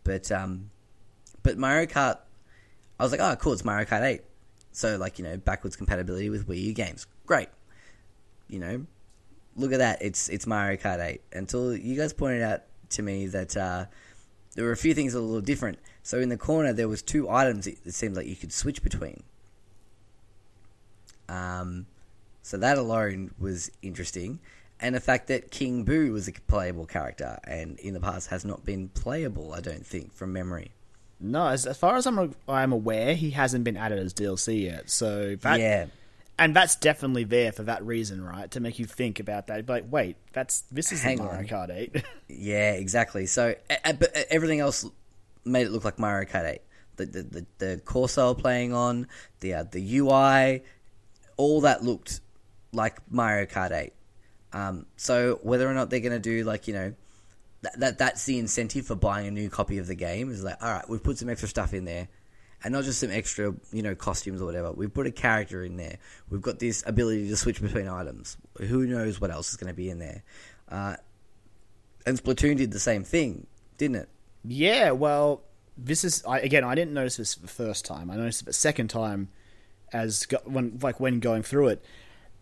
but 0.03 0.31
um, 0.31 0.71
but 1.43 1.59
Mario 1.59 1.85
Kart, 1.85 2.17
I 2.99 3.03
was 3.03 3.11
like, 3.11 3.21
oh, 3.21 3.35
cool, 3.35 3.53
it's 3.53 3.63
Mario 3.63 3.85
Kart 3.85 4.01
Eight. 4.01 4.21
So 4.71 4.97
like 4.97 5.19
you 5.19 5.25
know, 5.25 5.37
backwards 5.37 5.75
compatibility 5.75 6.29
with 6.29 6.47
Wii 6.47 6.61
U 6.63 6.73
games, 6.73 7.07
great. 7.25 7.49
You 8.49 8.59
know, 8.59 8.85
look 9.55 9.71
at 9.71 9.79
that, 9.79 10.01
it's 10.01 10.29
it's 10.29 10.45
Mario 10.45 10.77
Kart 10.77 10.99
Eight. 10.99 11.21
Until 11.33 11.75
you 11.75 11.95
guys 11.95 12.13
pointed 12.13 12.41
out 12.41 12.63
to 12.89 13.01
me 13.01 13.27
that 13.27 13.55
uh, 13.55 13.85
there 14.55 14.65
were 14.65 14.71
a 14.71 14.77
few 14.77 14.93
things 14.93 15.13
a 15.13 15.19
little 15.19 15.41
different. 15.41 15.79
So 16.03 16.19
in 16.19 16.29
the 16.29 16.37
corner 16.37 16.73
there 16.73 16.87
was 16.87 17.01
two 17.01 17.29
items 17.29 17.67
it, 17.67 17.77
it 17.85 17.93
seemed 17.93 18.15
like 18.15 18.27
you 18.27 18.35
could 18.35 18.53
switch 18.53 18.83
between. 18.83 19.23
Um, 21.27 21.87
so 22.41 22.57
that 22.57 22.77
alone 22.77 23.33
was 23.39 23.71
interesting, 23.81 24.39
and 24.79 24.93
the 24.93 24.99
fact 24.99 25.27
that 25.27 25.49
King 25.49 25.83
Boo 25.83 26.11
was 26.11 26.27
a 26.27 26.33
playable 26.33 26.85
character 26.85 27.39
and 27.45 27.79
in 27.79 27.93
the 27.93 27.99
past 27.99 28.29
has 28.29 28.45
not 28.45 28.63
been 28.63 28.89
playable, 28.89 29.53
I 29.53 29.61
don't 29.61 29.85
think, 29.85 30.13
from 30.13 30.33
memory. 30.33 30.71
No, 31.19 31.47
as, 31.47 31.65
as 31.65 31.77
far 31.77 31.95
as 31.95 32.05
I'm 32.05 32.35
I'm 32.47 32.71
aware, 32.71 33.15
he 33.15 33.31
hasn't 33.31 33.63
been 33.63 33.77
added 33.77 33.99
as 33.99 34.13
DLC 34.13 34.63
yet. 34.63 34.89
So 34.89 35.35
that, 35.37 35.59
yeah, 35.59 35.85
and 36.37 36.55
that's 36.55 36.75
definitely 36.75 37.23
there 37.23 37.51
for 37.51 37.63
that 37.63 37.83
reason, 37.85 38.23
right? 38.23 38.49
To 38.51 38.59
make 38.59 38.79
you 38.79 38.85
think 38.85 39.19
about 39.19 39.47
that. 39.47 39.67
Like, 39.67 39.85
wait, 39.89 40.17
that's 40.33 40.61
this 40.71 40.91
is 40.91 41.01
Hang 41.01 41.19
Mario. 41.19 41.47
Kart 41.47 41.69
8. 41.69 42.03
yeah, 42.27 42.73
exactly. 42.73 43.25
So, 43.25 43.55
but 43.67 44.13
everything 44.29 44.59
else 44.59 44.85
made 45.45 45.67
it 45.67 45.71
look 45.71 45.85
like 45.85 45.99
Mario 45.99 46.29
Kart 46.29 46.45
8. 46.45 46.61
The 46.97 47.05
the 47.05 47.23
the, 47.23 47.45
the 47.57 47.81
course 47.85 48.15
they 48.15 48.23
were 48.23 48.35
playing 48.35 48.73
on, 48.73 49.07
the 49.39 49.53
uh, 49.53 49.63
the 49.63 49.97
UI, 49.97 50.63
all 51.37 51.61
that 51.61 51.83
looked 51.83 52.19
like 52.73 52.99
Mario 53.09 53.45
Kart 53.45 53.71
8. 53.71 53.93
Um, 54.51 54.85
so 54.97 55.39
whether 55.41 55.69
or 55.69 55.73
not 55.73 55.89
they're 55.89 55.99
going 55.99 56.13
to 56.13 56.19
do 56.19 56.43
like 56.43 56.67
you 56.67 56.73
know 56.73 56.93
that, 57.61 57.79
that 57.79 57.97
that's 57.97 58.25
the 58.25 58.39
incentive 58.39 58.87
for 58.87 58.95
buying 58.95 59.27
a 59.27 59.31
new 59.31 59.49
copy 59.49 59.77
of 59.79 59.87
the 59.87 59.95
game 59.95 60.31
is 60.31 60.43
like 60.43 60.61
all 60.61 60.71
right 60.71 60.87
we've 60.87 61.03
put 61.03 61.17
some 61.17 61.29
extra 61.29 61.49
stuff 61.49 61.73
in 61.73 61.83
there 61.83 62.07
and 62.65 62.73
not 62.73 62.83
just 62.83 62.99
some 62.99 63.11
extra 63.11 63.55
you 63.71 63.81
know 63.81 63.95
costumes 63.95 64.41
or 64.41 64.45
whatever 64.45 64.73
we've 64.73 64.93
put 64.93 65.07
a 65.07 65.11
character 65.11 65.63
in 65.63 65.77
there 65.77 65.97
we've 66.29 66.41
got 66.41 66.59
this 66.59 66.83
ability 66.85 67.29
to 67.29 67.37
switch 67.37 67.61
between 67.61 67.87
items 67.87 68.35
who 68.57 68.85
knows 68.85 69.21
what 69.21 69.31
else 69.31 69.51
is 69.51 69.55
going 69.55 69.69
to 69.71 69.73
be 69.73 69.89
in 69.89 69.99
there 69.99 70.23
uh, 70.69 70.95
and 72.05 72.21
Splatoon 72.21 72.57
did 72.57 72.71
the 72.71 72.79
same 72.79 73.03
thing 73.03 73.47
didn't 73.77 73.95
it 73.95 74.09
yeah, 74.47 74.91
well, 74.91 75.43
this 75.77 76.03
is 76.03 76.23
I, 76.25 76.39
again. 76.39 76.63
I 76.63 76.75
didn't 76.75 76.93
notice 76.93 77.17
this 77.17 77.35
the 77.35 77.47
first 77.47 77.85
time. 77.85 78.09
I 78.11 78.15
noticed 78.15 78.41
it 78.41 78.45
the 78.45 78.53
second 78.53 78.89
time, 78.89 79.29
as 79.91 80.25
go, 80.25 80.37
when 80.45 80.79
like 80.81 80.99
when 80.99 81.19
going 81.19 81.43
through 81.43 81.69
it. 81.69 81.85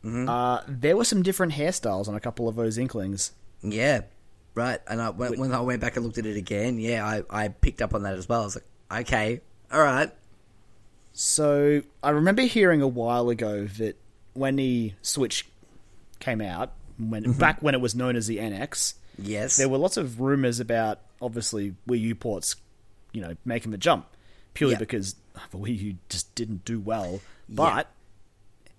Mm-hmm. 0.03 0.28
Uh, 0.28 0.61
there 0.67 0.97
were 0.97 1.05
some 1.05 1.24
different 1.24 1.53
hairstyles 1.53 2.09
on 2.09 2.15
a 2.15 2.19
couple 2.19 2.49
of 2.49 2.55
those 2.55 2.78
Inklings. 2.78 3.32
yeah 3.61 4.01
right 4.53 4.82
and 4.86 5.01
I, 5.01 5.09
when, 5.09 5.39
when 5.39 5.53
I 5.53 5.61
went 5.61 5.80
back 5.80 5.95
and 5.95 6.05
looked 6.05 6.17
at 6.17 6.26
it 6.26 6.36
again 6.36 6.78
yeah 6.78 7.07
I, 7.07 7.24
I 7.30 7.47
picked 7.47 7.82
up 7.82 7.95
on 7.95 8.03
that 8.03 8.13
as 8.13 8.28
well 8.28 8.41
I 8.41 8.43
was 8.43 8.55
like 8.57 9.01
okay 9.01 9.41
all 9.74 9.82
right 9.82 10.11
So 11.13 11.82
I 12.01 12.11
remember 12.11 12.43
hearing 12.43 12.82
a 12.82 12.88
while 12.88 13.30
ago 13.30 13.65
that 13.65 13.97
when 14.34 14.55
the 14.55 14.93
Switch 15.01 15.47
came 16.19 16.41
out, 16.41 16.71
when 16.97 17.24
mm-hmm. 17.24 17.32
back 17.34 17.61
when 17.61 17.76
it 17.76 17.82
was 17.82 17.95
known 17.95 18.15
as 18.15 18.28
the 18.28 18.38
NX, 18.38 18.93
yes 19.17 19.57
there 19.57 19.67
were 19.69 19.78
lots 19.78 19.97
of 19.97 20.21
rumors 20.21 20.59
about 20.59 20.99
obviously 21.21 21.76
Wii 21.88 21.99
U 21.99 22.15
ports, 22.15 22.55
you 23.11 23.21
know, 23.21 23.36
making 23.45 23.71
the 23.71 23.78
jump 23.78 24.07
purely 24.53 24.74
Yeah. 24.74 24.80
because 24.80 25.15
oh, 25.36 25.41
the 25.51 25.57
Wii 25.57 25.80
U 25.80 25.95
just 26.09 26.34
didn't 26.36 26.65
do 26.65 26.80
well, 26.80 27.21
but 27.49 27.88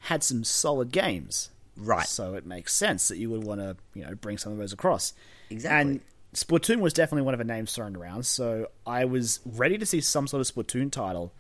had 0.01 0.23
some 0.23 0.45
solid 0.45 0.93
games. 0.93 1.51
Right. 1.77 2.07
So 2.07 2.35
it 2.35 2.47
makes 2.47 2.73
sense 2.73 3.09
that 3.09 3.17
you 3.17 3.31
would 3.31 3.43
want 3.45 3.61
to, 3.61 3.77
you 3.95 4.05
know, 4.05 4.15
bring 4.15 4.39
some 4.39 4.53
of 4.53 4.59
those 4.59 4.73
across. 4.73 5.13
Exactly. 5.51 5.93
And 5.93 6.01
Splatoon 6.35 6.81
was 6.81 6.93
definitely 6.93 7.23
one 7.23 7.35
of 7.35 7.39
the 7.39 7.45
names 7.45 7.73
thrown 7.73 7.97
around, 7.97 8.27
so 8.27 8.69
I 8.87 9.05
was 9.05 9.41
ready 9.45 9.79
to 9.79 9.87
see 9.87 10.01
some 10.01 10.27
sort 10.27 10.41
of 10.41 10.53
Splatoon 10.53 10.91
title. 10.91 11.33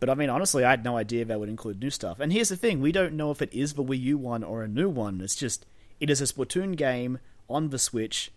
But 0.00 0.10
I 0.10 0.14
mean, 0.14 0.30
honestly, 0.30 0.64
I 0.64 0.70
had 0.70 0.84
no 0.84 0.96
idea 0.96 1.24
that 1.24 1.38
would 1.38 1.48
include 1.48 1.80
new 1.80 1.90
stuff. 1.90 2.20
And 2.20 2.32
here's 2.32 2.48
the 2.48 2.56
thing: 2.56 2.80
we 2.80 2.92
don't 2.92 3.14
know 3.14 3.30
if 3.30 3.42
it 3.42 3.52
is 3.52 3.74
the 3.74 3.84
Wii 3.84 4.00
U 4.00 4.18
one 4.18 4.42
or 4.42 4.62
a 4.62 4.68
new 4.68 4.88
one. 4.88 5.20
It's 5.20 5.36
just 5.36 5.66
it 6.00 6.10
is 6.10 6.20
a 6.20 6.24
Splatoon 6.24 6.76
game 6.76 7.18
on 7.48 7.70
the 7.70 7.78
Switch. 7.78 8.30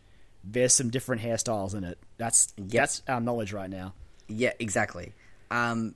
There's 0.44 0.74
some 0.74 0.90
different 0.90 1.22
hairstyles 1.22 1.74
in 1.74 1.84
it. 1.84 1.98
That's 2.18 2.54
that's 2.58 3.02
our 3.08 3.22
knowledge 3.22 3.54
right 3.54 3.70
now. 3.70 3.94
Yeah, 4.28 4.54
exactly. 4.60 5.14
Um, 5.52 5.96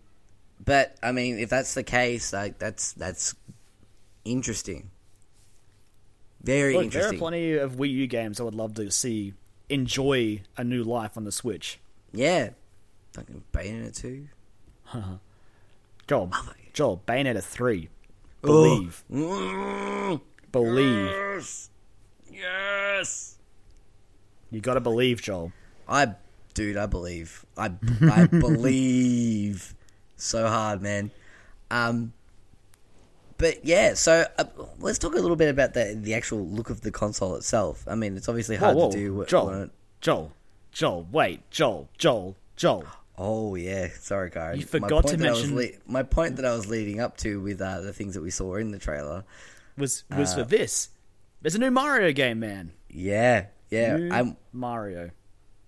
but 0.64 0.96
I 1.04 1.12
mean, 1.12 1.40
if 1.40 1.50
that's 1.50 1.74
the 1.74 1.84
case, 1.84 2.34
like 2.34 2.58
that's 2.58 2.94
that's 2.94 3.36
interesting. 4.26 4.90
Very 6.42 6.74
Look, 6.74 6.92
there 6.92 7.10
are 7.10 7.14
plenty 7.14 7.54
of 7.54 7.74
Wii 7.74 7.92
U 7.92 8.08
games 8.08 8.42
I 8.42 8.44
would 8.44 8.56
love 8.56 8.74
to 8.76 8.92
see 8.92 9.34
enjoy 9.74 10.42
a 10.58 10.64
new 10.64 10.84
life 10.84 11.18
on 11.18 11.24
the 11.24 11.32
Switch. 11.32 11.80
yeah, 12.14 12.50
fucking 13.14 13.44
Bayonetta 13.52 13.96
two. 13.96 14.28
Joel, 16.08 16.28
Mother- 16.28 16.56
Joel, 16.74 17.02
Bayonetta 17.08 17.44
three. 17.44 17.90
Believe, 18.42 19.04
Mm, 19.12 20.20
believe. 20.52 21.06
yes, 21.08 21.70
yes. 22.30 23.38
You 24.52 24.60
got 24.60 24.74
to 24.74 24.82
believe, 24.82 25.22
Joel. 25.22 25.52
I, 25.88 26.16
dude, 26.54 26.76
I 26.78 26.86
believe. 26.88 27.46
I, 27.58 27.72
I 28.02 28.26
believe 28.32 29.74
so 30.18 30.48
hard, 30.48 30.82
man. 30.82 31.12
Um, 31.72 32.12
but 33.38 33.66
yeah, 33.66 33.94
so 33.96 34.26
uh, 34.38 34.44
let's 34.80 34.98
talk 35.00 35.14
a 35.14 35.20
little 35.20 35.36
bit 35.36 35.50
about 35.50 35.74
the 35.74 35.98
the 36.00 36.14
actual 36.14 36.46
look 36.46 36.70
of 36.70 36.82
the 36.82 36.92
console 36.92 37.36
itself. 37.36 37.86
I 37.88 37.96
mean, 37.96 38.16
it's 38.18 38.30
obviously 38.30 38.56
hard 38.56 38.76
whoa, 38.78 38.92
to 38.92 38.98
do. 38.98 39.14
what- 39.16 39.28
Joel, 39.28 39.46
what- 39.60 39.70
Joel, 40.02 40.32
Joel. 40.72 41.08
Wait, 41.12 41.50
Joel, 41.50 41.90
Joel, 41.98 42.36
Joel. 42.56 42.86
Oh 43.18 43.56
yeah, 43.56 43.88
sorry, 44.00 44.30
guys. 44.30 44.58
You 44.60 44.66
forgot 44.66 45.08
to 45.08 45.18
that 45.18 45.28
I 45.28 45.32
was 45.32 45.42
mention- 45.52 45.56
le- 45.56 45.80
my 45.92 46.04
point 46.04 46.38
that 46.38 46.46
I 46.46 46.54
was 46.54 46.68
leading 46.68 47.00
up 47.00 47.18
to 47.18 47.40
with 47.42 47.62
uh, 47.62 47.82
the 47.82 47.94
things 47.94 48.16
that 48.16 48.22
we 48.22 48.32
saw 48.32 48.56
in 48.56 48.72
the 48.72 48.80
trailer. 48.80 49.24
Was 49.78 50.04
was 50.16 50.34
Uh, 50.34 50.38
for 50.38 50.44
this? 50.50 50.90
There's 51.42 51.56
a 51.56 51.60
new 51.60 51.72
Mario 51.72 52.12
game, 52.14 52.40
man. 52.40 52.72
Yeah, 52.90 53.48
yeah. 53.70 53.98
New 53.98 54.12
I'm, 54.12 54.38
Mario. 54.52 55.12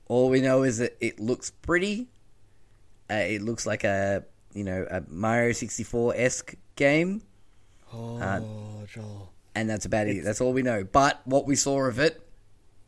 all 0.07 0.29
we 0.29 0.39
know 0.41 0.63
is 0.63 0.77
that 0.77 0.95
it 1.01 1.19
looks 1.19 1.49
pretty. 1.51 2.07
Uh, 3.09 3.15
it 3.15 3.41
looks 3.41 3.65
like 3.65 3.83
a 3.83 4.23
you 4.53 4.63
know 4.63 4.87
a 4.89 5.01
Mario 5.07 5.51
sixty 5.51 5.83
four 5.83 6.13
esque 6.15 6.55
game, 6.75 7.21
Oh, 7.95 8.17
Uh, 8.17 8.85
Joel. 8.87 9.31
and 9.55 9.69
that's 9.69 9.85
about 9.85 10.07
it. 10.07 10.23
That's 10.23 10.41
all 10.41 10.53
we 10.53 10.61
know. 10.61 10.83
But 10.83 11.21
what 11.25 11.45
we 11.47 11.55
saw 11.55 11.85
of 11.85 11.97
it 11.99 12.21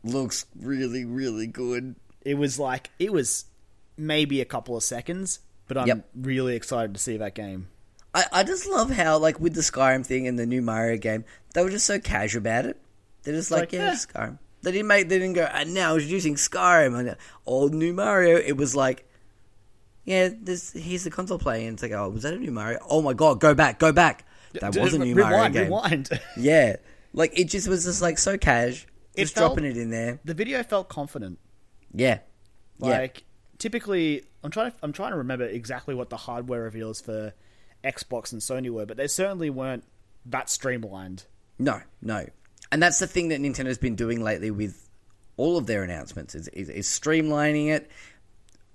looks 0.04 0.46
really, 0.58 1.04
really 1.04 1.46
good. 1.46 1.96
It 2.22 2.34
was 2.34 2.58
like 2.58 2.90
it 2.98 3.12
was 3.12 3.46
maybe 3.96 4.40
a 4.40 4.44
couple 4.44 4.76
of 4.76 4.82
seconds, 4.82 5.40
but 5.66 5.76
I'm 5.78 5.86
Yep. 5.88 6.08
really 6.14 6.54
excited 6.56 6.94
to 6.94 7.00
see 7.00 7.16
that 7.16 7.34
game. 7.34 7.68
I, 8.14 8.24
I 8.32 8.42
just 8.44 8.66
love 8.66 8.90
how 8.90 9.18
like 9.18 9.38
with 9.40 9.54
the 9.54 9.60
Skyrim 9.60 10.04
thing 10.04 10.26
and 10.26 10.38
the 10.38 10.46
new 10.46 10.62
Mario 10.62 10.96
game, 10.98 11.24
they 11.54 11.62
were 11.62 11.70
just 11.70 11.86
so 11.86 11.98
casual 11.98 12.40
about 12.40 12.64
it. 12.66 12.76
They're 13.22 13.34
just 13.34 13.50
like, 13.50 13.60
like, 13.60 13.72
yeah, 13.72 13.90
eh. 13.90 13.94
Skyrim. 13.94 14.38
They 14.62 14.72
didn't 14.72 14.88
make. 14.88 15.08
They 15.08 15.18
didn't 15.18 15.34
go. 15.34 15.44
And 15.44 15.72
now 15.74 15.94
introducing 15.94 16.34
Skyrim 16.34 16.98
and 16.98 17.16
old 17.46 17.74
new 17.74 17.92
Mario. 17.92 18.36
It 18.38 18.56
was 18.56 18.74
like, 18.74 19.04
yeah, 20.04 20.30
this 20.40 20.72
here's 20.72 21.04
the 21.04 21.10
console 21.10 21.38
playing. 21.38 21.68
And 21.68 21.74
it's 21.74 21.82
like, 21.82 21.92
oh, 21.92 22.08
was 22.08 22.22
that 22.22 22.34
a 22.34 22.38
new 22.38 22.50
Mario? 22.50 22.78
Oh 22.88 23.02
my 23.02 23.12
god, 23.12 23.40
go 23.40 23.54
back, 23.54 23.78
go 23.78 23.92
back. 23.92 24.26
That 24.54 24.76
was 24.76 24.94
a 24.94 24.98
new 24.98 25.14
rewind, 25.14 25.32
Mario 25.34 25.50
game. 25.52 25.64
Rewind. 25.66 26.20
Yeah, 26.36 26.76
like 27.12 27.38
it 27.38 27.44
just 27.44 27.68
was 27.68 27.84
just 27.84 28.02
like 28.02 28.18
so 28.18 28.36
cash. 28.38 28.86
It 29.14 29.22
Just 29.22 29.34
felt- 29.34 29.54
dropping 29.54 29.70
it 29.70 29.76
in 29.76 29.90
there. 29.90 30.20
the 30.24 30.34
video 30.34 30.62
felt 30.62 30.88
confident. 30.88 31.38
Yeah, 31.92 32.18
yeah. 32.78 32.88
Like 32.98 33.24
typically, 33.58 34.22
I'm 34.44 34.50
trying. 34.50 34.70
To, 34.70 34.76
I'm 34.82 34.92
trying 34.92 35.10
to 35.12 35.16
remember 35.18 35.44
exactly 35.44 35.94
what 35.94 36.10
the 36.10 36.16
hardware 36.16 36.62
reveals 36.62 37.00
for 37.00 37.32
Xbox 37.82 38.32
and 38.32 38.40
Sony 38.40 38.70
were, 38.70 38.86
but 38.86 38.96
they 38.96 39.06
certainly 39.08 39.50
weren't 39.50 39.84
that 40.26 40.48
streamlined. 40.50 41.24
No, 41.58 41.80
no. 42.02 42.26
And 42.70 42.82
that's 42.82 42.98
the 42.98 43.06
thing 43.06 43.28
that 43.28 43.40
Nintendo's 43.40 43.78
been 43.78 43.96
doing 43.96 44.22
lately 44.22 44.50
with 44.50 44.88
all 45.36 45.56
of 45.56 45.66
their 45.66 45.82
announcements 45.82 46.34
is, 46.34 46.48
is, 46.48 46.68
is 46.68 46.86
streamlining 46.86 47.68
it, 47.70 47.90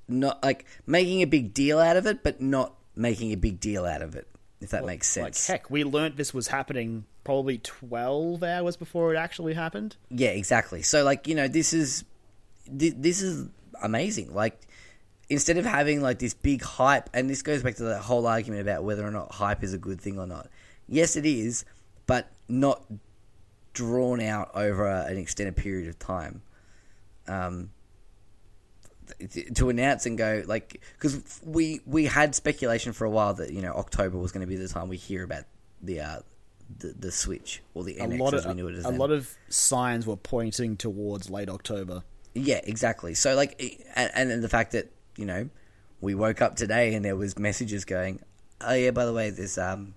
not 0.08 0.42
like 0.44 0.66
making 0.88 1.22
a 1.22 1.28
big 1.28 1.54
deal 1.54 1.80
out 1.80 1.96
of 1.96 2.08
it, 2.08 2.24
but 2.24 2.42
not 2.42 2.74
making 2.96 3.32
a 3.32 3.38
big 3.38 3.60
deal 3.60 3.86
out 3.86 4.02
of 4.02 4.16
it. 4.16 4.28
If 4.64 4.72
that 4.72 4.86
makes 4.86 5.08
sense. 5.08 5.50
Like 5.50 5.60
heck, 5.60 5.70
we 5.70 5.84
learnt 5.84 6.18
this 6.18 6.34
was 6.34 6.48
happening 6.48 7.06
probably 7.24 7.58
12 7.60 8.44
hours 8.44 8.76
before 8.78 9.14
it 9.14 9.18
actually 9.18 9.54
happened. 9.54 9.96
Yeah, 10.10 10.30
exactly. 10.30 10.82
So 10.82 11.04
like 11.04 11.28
you 11.28 11.36
know, 11.36 11.48
this 11.48 11.74
is 11.74 12.04
thi- 12.78 12.90
this 12.92 13.22
is 13.22 13.48
amazing. 13.82 14.34
Like 14.34 14.60
instead 15.30 15.58
of 15.58 15.66
having 15.66 16.02
like 16.02 16.20
this 16.20 16.34
big 16.34 16.62
hype, 16.62 17.10
and 17.14 17.30
this 17.30 17.42
goes 17.42 17.64
back 17.64 17.76
to 17.76 17.84
the 17.84 18.00
whole 18.00 18.28
argument 18.28 18.62
about 18.62 18.84
whether 18.84 19.06
or 19.06 19.12
not 19.12 19.32
hype 19.32 19.64
is 19.64 19.74
a 19.74 19.78
good 19.78 20.00
thing 20.00 20.20
or 20.20 20.28
not. 20.28 20.48
Yes, 20.88 21.16
it 21.16 21.26
is, 21.26 21.66
but 22.08 22.30
not 22.48 22.84
drawn 23.74 24.22
out 24.22 24.52
over 24.54 24.88
a, 24.88 25.06
an 25.06 25.18
extended 25.18 25.56
period 25.56 25.88
of 25.88 25.98
time. 25.98 26.42
Um, 27.28 27.58
th- 27.58 27.70
to 29.28 29.70
announce 29.70 30.06
and 30.06 30.18
go 30.18 30.44
like 30.46 30.82
because 30.94 31.42
we 31.46 31.80
we 31.86 32.06
had 32.06 32.36
speculation 32.36 32.94
for 32.94 33.06
a 33.06 33.10
while 33.10 33.34
that 33.36 33.52
you 33.52 33.62
know 33.62 33.74
October 33.74 34.18
was 34.18 34.32
going 34.32 34.42
to 34.42 34.48
be 34.48 34.56
the 34.56 34.68
time 34.68 34.90
we 34.90 34.98
hear 34.98 35.24
about 35.24 35.44
the 35.82 36.00
uh, 36.00 36.20
the, 36.80 36.88
the 36.88 37.12
Switch 37.12 37.62
or 37.74 37.84
the 37.84 37.98
A 38.00 38.08
lot 38.08 38.34
as 38.34 38.46
of 38.46 38.52
we 38.52 38.56
knew 38.62 38.68
it 38.68 38.76
as 38.76 38.86
a 38.86 38.90
then. 38.90 38.98
lot 38.98 39.12
of 39.12 39.34
signs 39.50 40.08
were 40.08 40.18
pointing 40.18 40.78
towards 40.78 41.30
late 41.30 41.50
October. 41.50 42.04
Yeah, 42.34 42.62
exactly. 42.64 43.14
So 43.14 43.36
like, 43.36 43.62
and, 43.96 44.12
and 44.16 44.32
then 44.32 44.42
the 44.42 44.50
fact 44.50 44.72
that 44.72 44.92
you 45.18 45.26
know 45.26 45.50
we 46.02 46.16
woke 46.16 46.42
up 46.42 46.56
today 46.56 46.96
and 46.96 47.06
there 47.06 47.16
was 47.16 47.38
messages 47.38 47.86
going, 47.86 48.22
oh 48.62 48.74
yeah, 48.74 48.92
by 48.92 49.06
the 49.06 49.14
way, 49.14 49.30
there's 49.30 49.58
um 49.58 49.94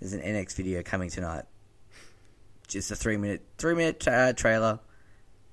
there's 0.00 0.12
an 0.12 0.20
NX 0.20 0.54
video 0.54 0.82
coming 0.82 1.10
tonight. 1.10 1.44
Just 2.66 2.90
a 2.90 2.96
three 2.96 3.16
minute 3.16 3.42
three 3.58 3.74
minute 3.74 4.00
tra- 4.00 4.32
trailer, 4.32 4.80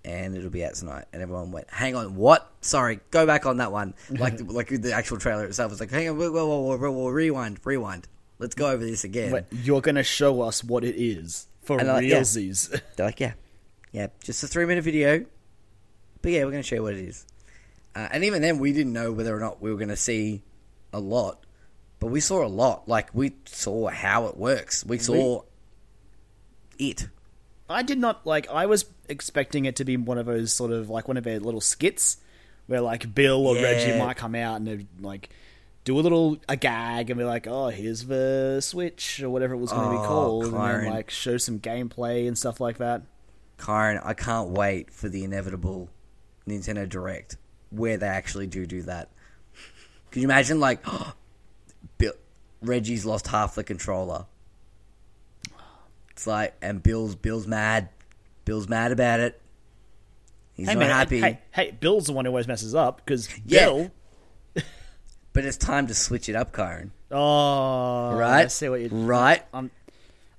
and 0.03 0.35
it'll 0.35 0.49
be 0.49 0.65
out 0.65 0.75
tonight. 0.75 1.05
And 1.13 1.21
everyone 1.21 1.51
went, 1.51 1.69
hang 1.69 1.95
on, 1.95 2.15
what? 2.15 2.51
Sorry, 2.61 2.99
go 3.11 3.25
back 3.25 3.45
on 3.45 3.57
that 3.57 3.71
one. 3.71 3.93
Like 4.09 4.39
like 4.45 4.69
the 4.69 4.93
actual 4.93 5.17
trailer 5.17 5.45
itself 5.45 5.71
was 5.71 5.79
like, 5.79 5.91
hang 5.91 6.09
on, 6.09 6.17
whoa, 6.17 6.31
whoa, 6.31 6.45
whoa, 6.45 6.77
whoa, 6.77 6.91
whoa, 6.91 7.09
rewind, 7.09 7.59
rewind. 7.63 8.07
Let's 8.39 8.55
go 8.55 8.71
over 8.71 8.83
this 8.83 9.03
again. 9.03 9.31
But 9.31 9.45
you're 9.51 9.81
going 9.81 9.95
to 9.95 10.03
show 10.03 10.41
us 10.41 10.63
what 10.63 10.83
it 10.83 10.95
is 10.95 11.47
for 11.61 11.79
And, 11.79 11.87
yeah. 12.07 12.19
realsies. 12.19 12.69
They're 12.95 13.05
like, 13.05 13.19
yeah, 13.19 13.33
yeah, 13.91 14.07
just 14.23 14.43
a 14.43 14.47
three 14.47 14.65
minute 14.65 14.83
video. 14.83 15.25
But 16.21 16.31
yeah, 16.31 16.43
we're 16.45 16.51
going 16.51 16.63
to 16.63 16.67
show 16.67 16.75
you 16.75 16.83
what 16.83 16.93
it 16.93 17.05
is. 17.05 17.25
Uh, 17.95 18.07
and 18.11 18.23
even 18.23 18.41
then, 18.41 18.57
we 18.57 18.73
didn't 18.73 18.93
know 18.93 19.11
whether 19.11 19.35
or 19.35 19.39
not 19.39 19.61
we 19.61 19.71
were 19.71 19.77
going 19.77 19.89
to 19.89 19.95
see 19.95 20.41
a 20.93 20.99
lot, 20.99 21.45
but 21.99 22.07
we 22.07 22.19
saw 22.19 22.45
a 22.45 22.47
lot. 22.47 22.87
Like 22.87 23.09
we 23.13 23.33
saw 23.45 23.89
how 23.89 24.27
it 24.27 24.37
works. 24.37 24.85
We 24.85 24.97
saw 24.97 25.43
it. 26.79 27.07
I 27.71 27.81
did 27.81 27.97
not 27.97 28.25
like. 28.25 28.49
I 28.49 28.65
was 28.65 28.85
expecting 29.09 29.65
it 29.65 29.75
to 29.77 29.85
be 29.85 29.97
one 29.97 30.17
of 30.17 30.25
those 30.25 30.53
sort 30.53 30.71
of 30.71 30.89
like 30.89 31.07
one 31.07 31.17
of 31.17 31.23
their 31.23 31.39
little 31.39 31.61
skits 31.61 32.17
where 32.67 32.81
like 32.81 33.13
Bill 33.13 33.47
or 33.47 33.55
Reggie 33.55 33.97
might 33.97 34.17
come 34.17 34.35
out 34.35 34.57
and 34.57 34.67
they'd 34.67 34.87
like 34.99 35.29
do 35.83 35.99
a 35.99 36.01
little 36.01 36.37
a 36.47 36.55
gag 36.55 37.09
and 37.09 37.17
be 37.17 37.23
like, 37.25 37.47
"Oh, 37.47 37.67
here's 37.69 38.05
the 38.05 38.61
Switch" 38.61 39.21
or 39.21 39.29
whatever 39.29 39.53
it 39.53 39.57
was 39.57 39.71
going 39.71 39.89
to 39.89 39.97
Oh, 39.97 40.01
be 40.01 40.07
called, 40.07 40.45
and 40.45 40.53
then 40.53 40.93
like 40.93 41.09
show 41.09 41.37
some 41.37 41.59
gameplay 41.59 42.27
and 42.27 42.37
stuff 42.37 42.59
like 42.59 42.77
that. 42.77 43.01
Kyron, 43.57 44.01
I 44.03 44.13
can't 44.13 44.49
wait 44.49 44.91
for 44.91 45.07
the 45.09 45.23
inevitable 45.23 45.89
Nintendo 46.47 46.87
Direct 46.89 47.37
where 47.69 47.97
they 47.97 48.07
actually 48.07 48.47
do 48.47 48.65
do 48.65 48.81
that. 48.83 49.09
Can 50.11 50.21
you 50.21 50.27
imagine, 50.27 50.59
like, 50.59 50.83
Bill, 51.97 52.13
Reggie's 52.61 53.05
lost 53.05 53.27
half 53.27 53.55
the 53.55 53.63
controller. 53.63 54.25
It's 56.21 56.27
like, 56.27 56.53
and 56.61 56.83
Bill's 56.83 57.15
Bill's 57.15 57.47
mad. 57.47 57.89
Bill's 58.45 58.69
mad 58.69 58.91
about 58.91 59.19
it. 59.21 59.41
He's 60.53 60.67
hey 60.67 60.75
not 60.75 60.79
man, 60.81 60.89
happy. 60.91 61.19
hey, 61.19 61.39
hey, 61.49 61.71
Bill's 61.79 62.05
the 62.05 62.13
one 62.13 62.25
who 62.25 62.29
always 62.29 62.47
messes 62.47 62.75
up 62.75 62.97
because 62.97 63.27
Yeah. 63.43 63.65
Bill. 63.65 63.91
But 65.33 65.45
it's 65.45 65.57
time 65.57 65.87
to 65.87 65.95
switch 65.95 66.29
it 66.29 66.35
up, 66.35 66.51
Kyron. 66.51 66.91
Oh, 67.13 68.13
Right? 68.15 68.43
I 68.43 68.47
see 68.47 68.69
what 68.69 68.81
you. 68.81 68.89
Right? 68.89 69.41
I'm, 69.51 69.71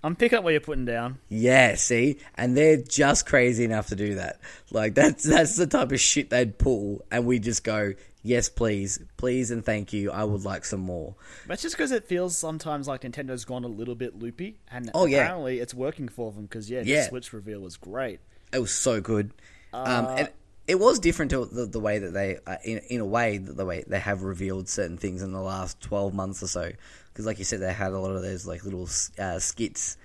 I'm 0.04 0.16
picking 0.16 0.38
up 0.38 0.44
what 0.44 0.50
you're 0.50 0.60
putting 0.60 0.84
down. 0.84 1.18
Yeah, 1.28 1.76
see? 1.76 2.18
And 2.34 2.56
they're 2.56 2.76
just 2.82 3.24
crazy 3.26 3.64
enough 3.64 3.88
to 3.88 3.96
do 3.96 4.16
that. 4.16 4.40
Like 4.70 4.94
that's 4.94 5.22
that's 5.24 5.56
the 5.56 5.66
type 5.66 5.92
of 5.92 6.00
shit 6.00 6.30
they'd 6.30 6.58
pull 6.58 7.04
and 7.10 7.24
we 7.26 7.38
just 7.38 7.62
go, 7.64 7.94
Yes, 8.24 8.48
please, 8.48 9.00
please 9.16 9.50
and 9.50 9.64
thank 9.64 9.92
you. 9.92 10.10
I 10.12 10.22
would 10.24 10.44
like 10.44 10.64
some 10.64 10.80
more. 10.80 11.16
That's 11.48 11.62
just 11.62 11.76
because 11.76 11.90
it 11.90 12.04
feels 12.06 12.36
sometimes 12.36 12.86
like 12.86 13.02
Nintendo's 13.02 13.44
gone 13.44 13.64
a 13.64 13.68
little 13.68 13.96
bit 13.96 14.16
loopy, 14.16 14.58
and 14.70 14.90
Oh, 14.94 15.06
yeah. 15.06 15.24
apparently 15.24 15.58
it's 15.58 15.74
working 15.74 16.08
for 16.08 16.30
them. 16.30 16.42
Because 16.44 16.70
yeah, 16.70 16.82
Yeah. 16.84 17.02
the 17.02 17.08
Switch 17.08 17.32
reveal 17.32 17.60
was 17.60 17.76
great. 17.76 18.20
It 18.52 18.60
was 18.60 18.72
so 18.72 19.00
good. 19.00 19.32
um, 19.72 20.06
and 20.06 20.30
it 20.68 20.78
was 20.78 21.00
different 21.00 21.32
to 21.32 21.44
the, 21.46 21.66
the 21.66 21.80
way 21.80 21.98
that 21.98 22.12
they, 22.12 22.38
uh, 22.46 22.58
in, 22.64 22.78
in 22.90 23.00
a 23.00 23.04
way, 23.04 23.38
the, 23.38 23.52
the 23.54 23.64
way 23.66 23.82
they 23.88 23.98
have 23.98 24.22
revealed 24.22 24.68
certain 24.68 24.96
things 24.98 25.20
in 25.22 25.32
the 25.32 25.40
last 25.40 25.80
12 25.80 26.14
months 26.14 26.42
or 26.44 26.46
so. 26.46 26.70
Because, 27.12 27.26
like 27.26 27.38
you 27.38 27.44
said, 27.44 27.60
they 27.60 27.72
had 27.72 27.92
a 27.92 27.98
lot 27.98 28.14
of 28.16 28.22
those 28.22 28.46
like 28.46 28.64
little 28.64 28.88
uh, 29.18 29.38
skits 29.38 29.98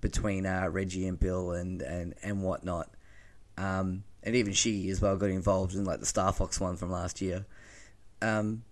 between 0.00 0.46
uh, 0.46 0.68
Reggie 0.70 1.06
and 1.06 1.18
Bill 1.18 1.52
and, 1.52 1.82
and, 1.82 2.14
and 2.22 2.42
whatnot. 2.42 2.88
Um, 3.56 4.04
and 4.22 4.36
even 4.36 4.52
she 4.52 4.88
as 4.90 5.00
well 5.00 5.16
got 5.16 5.30
involved 5.30 5.74
in 5.74 5.84
like 5.84 6.00
the 6.00 6.06
Star 6.06 6.32
Fox 6.32 6.60
one 6.60 6.76
from 6.76 6.90
last 6.90 7.20
year. 7.20 7.46
Um, 8.20 8.64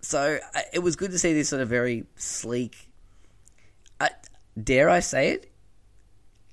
so 0.00 0.38
I, 0.54 0.64
it 0.72 0.80
was 0.80 0.96
good 0.96 1.10
to 1.12 1.18
see 1.18 1.32
this 1.32 1.48
sort 1.48 1.62
of 1.62 1.68
very 1.68 2.04
sleek, 2.16 2.88
uh, 4.00 4.08
dare 4.60 4.90
I 4.90 5.00
say 5.00 5.30
it, 5.30 5.50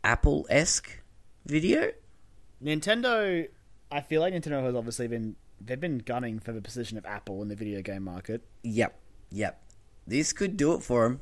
Apple 0.03 0.45
esque 0.49 1.01
video. 1.45 1.91
Nintendo, 2.64 3.47
I 3.91 4.01
feel 4.01 4.22
like 4.22 4.34
Nintendo 4.34 4.64
has 4.64 4.76
obviously 4.76 5.07
been 5.07 5.36
they've 5.62 5.80
been 5.80 5.99
gunning 5.99 6.39
for 6.39 6.51
the 6.51 6.62
position 6.62 6.97
of 6.97 7.05
Apple 7.05 7.41
in 7.41 7.47
the 7.49 7.55
video 7.55 7.82
game 7.82 8.03
market. 8.03 8.43
Yep, 8.64 8.97
yep. 9.32 9.62
This 10.10 10.34
could 10.34 10.57
do 10.57 10.74
it 10.74 10.82
for 10.82 11.05
him. 11.05 11.22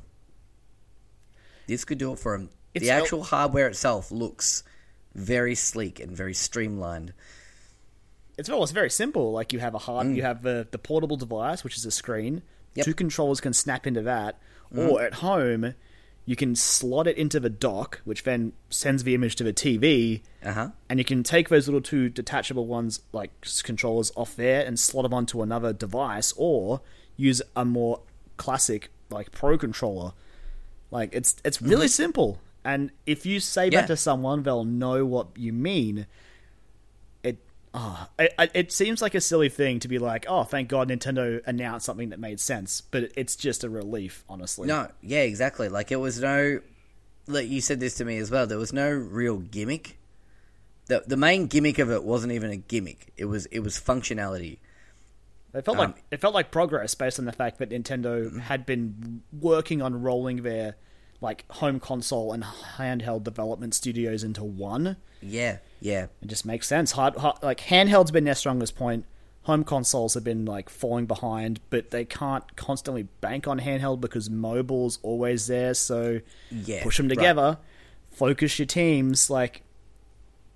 This 1.67 1.83
could 1.83 1.97
do 1.97 2.13
it 2.13 2.19
for 2.19 2.33
him. 2.33 2.49
It's 2.73 2.85
the 2.85 2.91
el- 2.91 3.01
actual 3.01 3.23
hardware 3.23 3.67
itself 3.67 4.11
looks 4.11 4.63
very 5.13 5.55
sleek 5.55 5.99
and 5.99 6.11
very 6.15 6.33
streamlined. 6.33 7.13
It's 8.37 8.49
it's 8.49 8.71
very 8.71 8.89
simple. 8.89 9.31
Like 9.33 9.51
you 9.51 9.59
have 9.59 9.73
a 9.75 9.79
hard, 9.79 10.07
you 10.15 10.21
have 10.21 10.41
the 10.41 10.67
the 10.69 10.77
portable 10.77 11.17
device, 11.17 11.63
which 11.63 11.75
is 11.75 11.85
a 11.85 11.91
screen. 11.91 12.37
Mm. 12.37 12.41
Yep. 12.75 12.85
Two 12.85 12.93
controllers 12.93 13.41
can 13.41 13.53
snap 13.53 13.87
into 13.87 14.03
that, 14.03 14.39
or 14.75 15.01
at 15.01 15.15
home, 15.15 15.73
you 16.25 16.35
can 16.35 16.55
slot 16.55 17.07
it 17.07 17.17
into 17.17 17.39
the 17.39 17.49
dock, 17.49 18.01
which 18.05 18.23
then 18.23 18.53
sends 18.69 19.03
the 19.03 19.15
image 19.15 19.35
to 19.37 19.43
the 19.43 19.53
TV. 19.53 20.21
Uh 20.45 20.53
huh. 20.53 20.69
and 20.87 20.99
you 20.99 21.03
can 21.03 21.23
take 21.23 21.49
those 21.49 21.67
little 21.67 21.81
two 21.81 22.07
detachable 22.09 22.67
ones 22.67 23.01
like 23.11 23.31
controllers 23.63 24.11
off 24.15 24.35
there 24.35 24.65
and 24.65 24.79
slot 24.79 25.03
them 25.03 25.13
onto 25.13 25.41
another 25.41 25.73
device 25.73 26.33
or 26.37 26.79
use 27.17 27.41
a 27.55 27.65
more 27.65 28.01
classic 28.37 28.89
like 29.09 29.31
pro 29.31 29.57
controller 29.57 30.11
like 30.91 31.09
it's 31.13 31.35
it's 31.43 31.61
really 31.61 31.87
simple 31.87 32.39
and 32.63 32.91
if 33.05 33.25
you 33.25 33.39
say 33.39 33.67
Mm-hmm. 33.67 33.73
Yeah. 33.73 33.81
that 33.81 33.87
to 33.87 33.97
someone 33.97 34.43
they'll 34.43 34.63
know 34.63 35.05
what 35.05 35.27
you 35.35 35.51
mean 35.53 36.05
it 37.23 37.37
ah, 37.73 38.09
it, 38.19 38.33
it- 38.39 38.51
it 38.53 38.71
seems 38.71 39.01
like 39.01 39.15
a 39.15 39.21
silly 39.21 39.49
thing 39.49 39.79
to 39.79 39.87
be 39.87 39.99
like 39.99 40.25
oh 40.29 40.43
thank 40.43 40.69
god 40.69 40.89
nintendo 40.89 41.41
announced 41.45 41.85
something 41.85 42.09
that 42.09 42.19
made 42.19 42.39
sense 42.39 42.81
but 42.81 43.11
it's 43.15 43.35
just 43.35 43.63
a 43.63 43.69
relief 43.69 44.23
honestly 44.29 44.67
No, 44.67 44.89
yeah, 45.01 45.21
exactly. 45.21 45.69
Like 45.69 45.91
it 45.91 45.97
was 45.97 46.19
no. 46.21 46.59
Like 47.29 47.49
you 47.49 47.59
said 47.59 47.79
this 47.81 47.95
to 47.95 48.05
me 48.05 48.17
as 48.19 48.31
well. 48.31 48.47
There 48.47 48.57
was 48.57 48.71
no 48.71 48.89
real 48.89 49.37
gimmick. 49.37 49.97
the 50.85 51.03
The 51.05 51.17
main 51.17 51.47
gimmick 51.47 51.77
of 51.77 51.91
it 51.91 52.03
wasn't 52.05 52.31
even 52.31 52.51
a 52.51 52.55
gimmick. 52.57 53.11
It 53.17 53.25
was 53.25 53.47
it 53.47 53.59
was 53.59 53.77
functionality. 53.77 54.59
It 55.57 55.65
felt 55.65 55.77
Um, 55.77 55.91
like 55.91 56.03
it 56.11 56.21
felt 56.21 56.33
like 56.33 56.51
progress 56.51 56.93
based 56.95 57.19
on 57.19 57.25
the 57.25 57.31
fact 57.31 57.57
that 57.59 57.69
Nintendo 57.69 58.39
had 58.39 58.65
been 58.65 59.23
working 59.31 59.81
on 59.81 60.01
rolling 60.01 60.43
their 60.43 60.75
like 61.21 61.45
home 61.49 61.79
console 61.79 62.31
and 62.31 62.43
handheld 62.43 63.23
development 63.23 63.73
studios 63.73 64.23
into 64.23 64.43
one. 64.43 64.97
Yeah, 65.21 65.57
yeah, 65.79 66.07
It 66.21 66.27
just 66.27 66.45
makes 66.45 66.67
sense. 66.67 66.91
Hard, 66.91 67.15
hard, 67.15 67.41
like 67.41 67.59
handhelds 67.59 68.11
been 68.11 68.23
their 68.25 68.35
strongest 68.35 68.75
point. 68.75 69.05
Home 69.43 69.63
consoles 69.63 70.13
have 70.13 70.23
been 70.23 70.45
like 70.45 70.69
falling 70.69 71.05
behind, 71.05 71.59
but 71.69 71.89
they 71.89 72.05
can't 72.05 72.55
constantly 72.55 73.03
bank 73.21 73.47
on 73.47 73.59
handheld 73.59 74.01
because 74.01 74.29
mobile's 74.29 74.99
always 75.01 75.47
there. 75.47 75.73
So 75.73 76.19
yeah. 76.51 76.83
push 76.83 76.97
them 76.97 77.07
right. 77.07 77.15
together, 77.15 77.57
focus 78.11 78.59
your 78.59 78.65
teams. 78.65 79.29
Like 79.29 79.63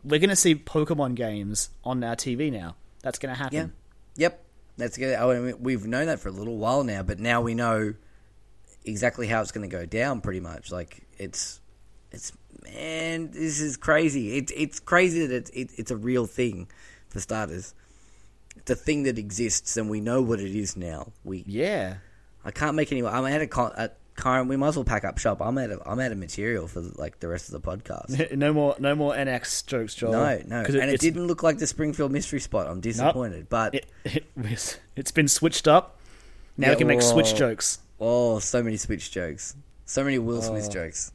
we're 0.04 0.20
gonna 0.20 0.36
see 0.36 0.56
Pokemon 0.56 1.16
games 1.16 1.70
on 1.84 2.04
our 2.04 2.16
TV 2.16 2.52
now. 2.52 2.76
That's 3.02 3.18
gonna 3.18 3.36
happen. 3.36 3.74
Yeah. 4.16 4.26
Yep. 4.28 4.45
That's 4.78 4.97
good. 4.97 5.15
I 5.15 5.39
mean, 5.39 5.55
we've 5.61 5.86
known 5.86 6.07
that 6.07 6.19
for 6.19 6.30
a 6.30 6.32
little 6.32 6.57
while 6.57 6.84
now, 6.84 7.03
but 7.03 7.19
now 7.19 7.41
we 7.41 7.53
know 7.53 7.93
exactly 8.84 9.28
how 9.28 9.41
it's 9.41 9.51
going 9.51 9.69
to 9.69 9.76
go 9.76 9.86
down. 9.86 10.22
Pretty 10.22 10.39
much, 10.39 10.72
like 10.72 11.05
it's, 11.17 11.59
it's 12.11 12.32
man, 12.63 13.32
this 13.32 13.59
is 13.59 13.78
crazy. 13.78 14.38
It's 14.38 14.51
it's 14.55 14.80
crazy 14.80 15.26
that 15.26 15.36
it's 15.36 15.49
it, 15.51 15.72
it's 15.78 15.91
a 15.91 15.97
real 15.97 16.26
thing, 16.26 16.67
for 17.09 17.19
starters. 17.19 17.74
It's 18.55 18.72
a 18.72 18.76
thing 18.76 19.03
that 19.03 19.17
exists, 19.17 19.78
and 19.78 19.89
we 19.89 20.01
know 20.01 20.22
what 20.22 20.39
it 20.39 20.55
is 20.55 20.76
now. 20.76 21.11
We 21.24 21.43
Yeah. 21.47 21.97
I 22.43 22.51
can't 22.51 22.76
make 22.76 22.91
any. 22.91 23.05
I'm 23.05 23.26
out 23.26 23.41
of 23.41 23.49
con- 23.49 23.89
Kyron. 24.16 24.47
We 24.47 24.57
might 24.57 24.70
as 24.70 24.76
well 24.76 24.86
pack 24.86 25.03
up 25.03 25.18
shop. 25.18 25.41
I'm 25.41 25.57
out 25.57 25.72
of 25.72 25.82
I'm 25.86 25.99
out 25.99 26.12
of 26.12 26.18
material 26.18 26.68
for 26.68 26.82
like 26.82 27.20
the 27.20 27.28
rest 27.28 27.51
of 27.51 27.62
the 27.62 27.68
podcast. 27.68 28.36
no 28.38 28.53
more, 28.53 28.76
no 28.80 28.95
more 28.95 29.14
NX 29.14 29.66
jokes, 29.66 29.95
Joel. 29.95 30.12
No, 30.12 30.41
no, 30.45 30.57
and 30.59 30.76
it 30.76 30.76
it's- 30.76 30.99
didn't 30.99 31.28
look 31.28 31.43
like 31.43 31.57
the 31.57 31.68
Springfield 31.68 32.12
mystery 32.12 32.39
spot. 32.39 32.68
I'm 32.68 32.82
disappointed, 32.82 33.49
but 33.49 33.76
it, 33.76 33.86
it, 34.05 34.80
it's 34.95 35.12
been 35.12 35.28
switched 35.28 35.68
up. 35.68 35.97
Now 36.57 36.68
Yeah, 36.68 36.74
we 36.74 36.78
can 36.78 36.88
make 36.88 37.01
switch 37.01 37.34
oh. 37.34 37.38
jokes. 37.38 37.80
Oh, 37.99 38.39
so 38.39 38.64
many 38.64 38.78
Switch 38.78 39.12
jokes. 39.12 39.55
So 39.86 40.03
many 40.03 40.18
Will 40.18 40.38
oh. 40.38 40.41
Smith 40.41 40.66
Oh. 40.70 40.74
jokes. 40.74 41.12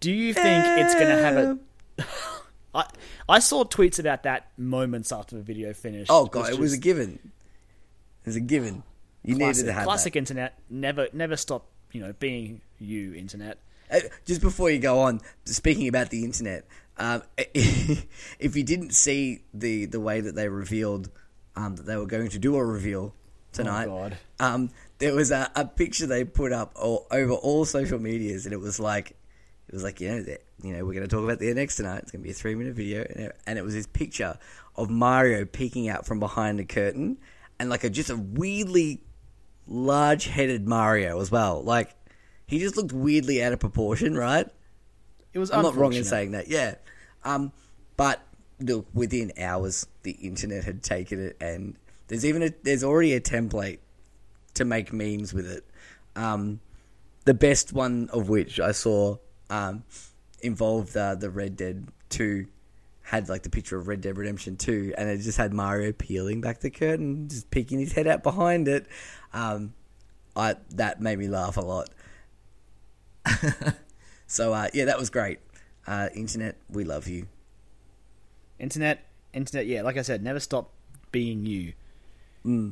Do 0.00 0.12
you 0.12 0.34
think 0.34 0.64
it's 0.66 0.94
going 0.94 1.08
to 1.08 1.22
have 1.22 1.36
a? 1.36 1.58
Eh. 1.98 2.04
I 2.74 2.84
I 3.28 3.38
saw 3.38 3.64
tweets 3.64 3.98
about 3.98 4.24
that 4.24 4.48
moments 4.58 5.10
after 5.12 5.36
the 5.36 5.42
video 5.42 5.72
finished. 5.72 6.10
Oh 6.10 6.26
god, 6.26 6.50
it 6.50 6.58
was 6.58 6.72
a 6.72 6.76
just 6.76 6.82
given. 6.82 7.18
It 8.24 8.26
was 8.26 8.36
a 8.36 8.40
given. 8.40 8.82
You 9.28 9.36
classic, 9.36 9.56
needed 9.56 9.66
to 9.66 9.72
have 9.74 9.84
classic 9.84 10.12
that. 10.14 10.18
internet. 10.18 10.58
Never, 10.70 11.08
never 11.12 11.36
stop. 11.36 11.66
You 11.92 12.00
know, 12.00 12.12
being 12.18 12.62
you, 12.78 13.14
internet. 13.14 13.58
Uh, 13.90 14.00
Just 14.24 14.40
before 14.40 14.70
you 14.70 14.78
go 14.78 15.00
on, 15.00 15.20
speaking 15.44 15.86
about 15.88 16.10
the 16.10 16.24
internet, 16.24 16.66
um, 16.96 17.22
if 17.36 18.56
you 18.56 18.64
didn't 18.64 18.92
see 18.92 19.42
the 19.52 19.84
the 19.84 20.00
way 20.00 20.20
that 20.20 20.34
they 20.34 20.48
revealed 20.48 21.10
um, 21.56 21.76
that 21.76 21.84
they 21.84 21.96
were 21.96 22.06
going 22.06 22.28
to 22.28 22.38
do 22.38 22.56
a 22.56 22.64
reveal 22.64 23.14
tonight, 23.52 23.86
God. 23.86 24.16
um, 24.40 24.70
there 24.98 25.14
was 25.14 25.30
a, 25.30 25.50
a 25.54 25.66
picture 25.66 26.06
they 26.06 26.24
put 26.24 26.52
up 26.52 26.72
all, 26.74 27.06
over 27.10 27.32
all 27.32 27.64
social 27.66 27.98
medias, 27.98 28.46
and 28.46 28.52
it 28.54 28.60
was 28.60 28.80
like, 28.80 29.10
it 29.10 29.74
was 29.74 29.82
like 29.82 30.00
you 30.00 30.08
know, 30.08 30.22
that, 30.22 30.42
you 30.62 30.72
know, 30.72 30.84
we're 30.84 30.94
going 30.94 31.06
to 31.06 31.14
talk 31.14 31.24
about 31.24 31.38
the 31.38 31.52
next 31.52 31.76
tonight. 31.76 31.98
It's 31.98 32.12
going 32.12 32.22
to 32.22 32.24
be 32.24 32.30
a 32.30 32.34
three 32.34 32.54
minute 32.54 32.74
video, 32.74 33.02
and 33.02 33.26
it, 33.26 33.36
and 33.46 33.58
it 33.58 33.62
was 33.62 33.74
this 33.74 33.86
picture 33.86 34.38
of 34.74 34.88
Mario 34.88 35.44
peeking 35.44 35.88
out 35.88 36.06
from 36.06 36.18
behind 36.18 36.58
the 36.58 36.64
curtain, 36.64 37.18
and 37.58 37.68
like 37.68 37.84
a 37.84 37.90
just 37.90 38.08
a 38.10 38.16
weirdly 38.16 39.02
large 39.68 40.26
headed 40.26 40.66
Mario 40.66 41.20
as 41.20 41.30
well. 41.30 41.62
Like 41.62 41.94
he 42.46 42.58
just 42.58 42.76
looked 42.76 42.92
weirdly 42.92 43.42
out 43.42 43.52
of 43.52 43.60
proportion, 43.60 44.16
right? 44.16 44.48
It 45.32 45.38
was. 45.38 45.50
I'm 45.50 45.62
not 45.62 45.76
wrong 45.76 45.92
in 45.92 46.04
saying 46.04 46.32
that. 46.32 46.48
Yeah. 46.48 46.76
Um, 47.24 47.52
but 47.96 48.20
look, 48.60 48.86
within 48.94 49.32
hours, 49.38 49.86
the 50.02 50.12
internet 50.12 50.64
had 50.64 50.82
taken 50.82 51.24
it, 51.24 51.36
and 51.40 51.76
there's 52.08 52.24
even 52.24 52.42
a, 52.42 52.50
there's 52.62 52.82
already 52.82 53.14
a 53.14 53.20
template 53.20 53.78
to 54.54 54.64
make 54.64 54.92
memes 54.92 55.32
with 55.34 55.46
it. 55.50 55.64
Um, 56.16 56.60
the 57.24 57.34
best 57.34 57.72
one 57.72 58.08
of 58.12 58.28
which 58.28 58.58
I 58.58 58.72
saw 58.72 59.18
um, 59.50 59.84
involved 60.40 60.96
uh, 60.96 61.14
the 61.14 61.30
Red 61.30 61.56
Dead 61.56 61.88
Two 62.08 62.46
had 63.08 63.30
like 63.30 63.42
the 63.42 63.48
picture 63.48 63.78
of 63.78 63.88
Red 63.88 64.02
Dead 64.02 64.18
Redemption 64.18 64.58
2 64.58 64.92
and 64.98 65.08
it 65.08 65.18
just 65.18 65.38
had 65.38 65.54
Mario 65.54 65.92
peeling 65.92 66.42
back 66.42 66.60
the 66.60 66.68
curtain, 66.68 67.26
just 67.26 67.50
peeking 67.50 67.78
his 67.78 67.94
head 67.94 68.06
out 68.06 68.22
behind 68.22 68.68
it. 68.68 68.86
Um, 69.32 69.72
I 70.36 70.56
that 70.72 71.00
made 71.00 71.18
me 71.18 71.26
laugh 71.26 71.56
a 71.56 71.62
lot. 71.62 71.88
so 74.26 74.52
uh, 74.52 74.68
yeah, 74.74 74.84
that 74.84 74.98
was 74.98 75.08
great. 75.08 75.38
Uh, 75.86 76.10
internet, 76.14 76.56
we 76.68 76.84
love 76.84 77.08
you. 77.08 77.28
Internet, 78.58 79.06
internet, 79.32 79.64
yeah, 79.64 79.80
like 79.80 79.96
I 79.96 80.02
said, 80.02 80.22
never 80.22 80.38
stop 80.38 80.70
being 81.10 81.46
you. 81.46 81.72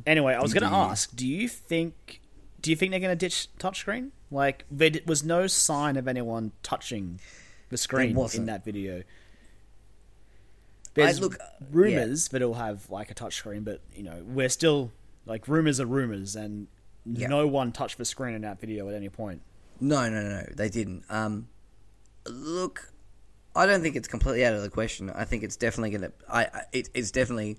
Anyway, 0.07 0.35
I 0.35 0.43
was 0.43 0.53
going 0.53 0.71
to 0.71 0.77
ask, 0.77 1.17
do 1.17 1.27
you 1.27 1.49
think 1.49 2.21
do 2.61 2.69
you 2.69 2.77
think 2.77 2.91
they're 2.91 3.01
going 3.01 3.17
to 3.17 3.17
ditch 3.17 3.49
touchscreen? 3.59 4.11
Like 4.31 4.67
there 4.71 4.91
was 5.07 5.25
no 5.25 5.47
sign 5.47 5.97
of 5.97 6.07
anyone 6.07 6.53
touching 6.63 7.21
the 7.71 7.79
screen 7.79 8.15
in 8.35 8.47
that 8.47 8.67
video. 8.67 9.03
There's 11.05 11.21
look- 11.21 11.39
rumors 11.71 12.29
that 12.29 12.43
it'll 12.43 12.55
have 12.55 12.89
like 12.91 13.11
a 13.11 13.15
touchscreen, 13.15 13.65
but 13.65 13.81
you 13.95 14.03
know, 14.03 14.23
we're 14.27 14.49
still 14.49 14.93
like 15.27 15.47
rumors 15.49 15.81
are 15.81 15.87
rumors 15.87 16.35
and 16.37 16.67
Yeah. 17.05 17.29
no 17.29 17.47
one 17.47 17.73
touched 17.73 17.99
the 17.99 18.05
screen 18.05 18.35
in 18.35 18.43
that 18.43 18.61
video 18.61 18.89
at 18.89 18.95
any 18.95 19.09
point. 19.09 19.43
No, 19.81 20.09
no, 20.09 20.23
no, 20.23 20.29
no, 20.41 20.47
they 20.55 20.69
didn't. 20.69 21.05
Um, 21.11 21.49
look, 22.27 22.93
I 23.55 23.67
don't 23.67 23.83
think 23.83 23.97
it's 23.97 24.09
completely 24.09 24.45
out 24.45 24.55
of 24.55 24.63
the 24.63 24.71
question. 24.71 25.11
I 25.11 25.25
think 25.25 25.43
it's 25.43 25.57
definitely 25.57 25.91
going 25.91 26.01
to. 26.03 26.13
I, 26.29 26.43
I 26.45 26.63
it, 26.73 26.89
it's 26.95 27.11
definitely 27.11 27.59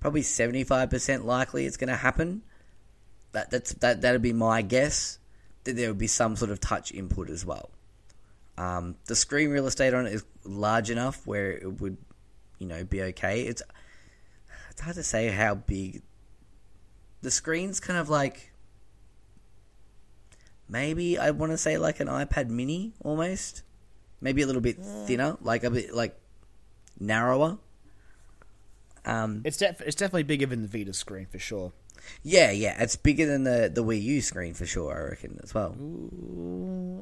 probably 0.00 0.22
seventy 0.22 0.64
five 0.64 0.90
percent 0.90 1.24
likely 1.24 1.66
it's 1.66 1.76
going 1.76 1.88
to 1.88 1.96
happen. 1.96 2.42
That 3.32 3.50
that's 3.50 3.72
that 3.74 4.00
that'd 4.00 4.22
be 4.22 4.32
my 4.32 4.62
guess. 4.62 5.18
That 5.64 5.76
there 5.76 5.88
would 5.88 5.98
be 5.98 6.06
some 6.06 6.36
sort 6.36 6.50
of 6.50 6.60
touch 6.60 6.92
input 6.92 7.28
as 7.28 7.44
well. 7.44 7.70
Um, 8.58 8.96
the 9.06 9.16
screen 9.16 9.50
real 9.50 9.66
estate 9.66 9.92
on 9.92 10.06
it 10.06 10.14
is 10.14 10.24
large 10.44 10.90
enough 10.90 11.26
where 11.26 11.50
it 11.52 11.80
would, 11.80 11.98
you 12.58 12.66
know, 12.66 12.84
be 12.84 13.02
okay. 13.02 13.42
It's 13.42 13.62
it's 14.70 14.80
hard 14.80 14.96
to 14.96 15.02
say 15.02 15.28
how 15.28 15.54
big. 15.54 16.02
The 17.22 17.30
screen's 17.30 17.80
kind 17.80 17.98
of 17.98 18.08
like 18.08 18.52
maybe 20.68 21.18
I 21.18 21.30
want 21.30 21.52
to 21.52 21.58
say 21.58 21.78
like 21.78 22.00
an 22.00 22.08
iPad 22.08 22.48
Mini 22.48 22.92
almost, 23.02 23.62
maybe 24.20 24.42
a 24.42 24.46
little 24.46 24.62
bit 24.62 24.78
thinner, 25.06 25.36
like 25.40 25.64
a 25.64 25.70
bit 25.70 25.94
like 25.94 26.18
narrower. 26.98 27.58
Um, 29.04 29.42
It's 29.44 29.56
def- 29.56 29.80
it's 29.82 29.94
definitely 29.96 30.24
bigger 30.24 30.46
than 30.46 30.62
the 30.62 30.68
Vita 30.68 30.92
screen 30.92 31.26
for 31.26 31.38
sure. 31.38 31.72
Yeah, 32.22 32.50
yeah, 32.50 32.82
it's 32.82 32.96
bigger 32.96 33.26
than 33.26 33.44
the 33.44 33.70
the 33.72 33.82
Wii 33.84 34.02
U 34.02 34.20
screen 34.20 34.54
for 34.54 34.66
sure. 34.66 34.94
I 34.94 35.08
reckon 35.10 35.38
as 35.42 35.52
well. 35.54 35.74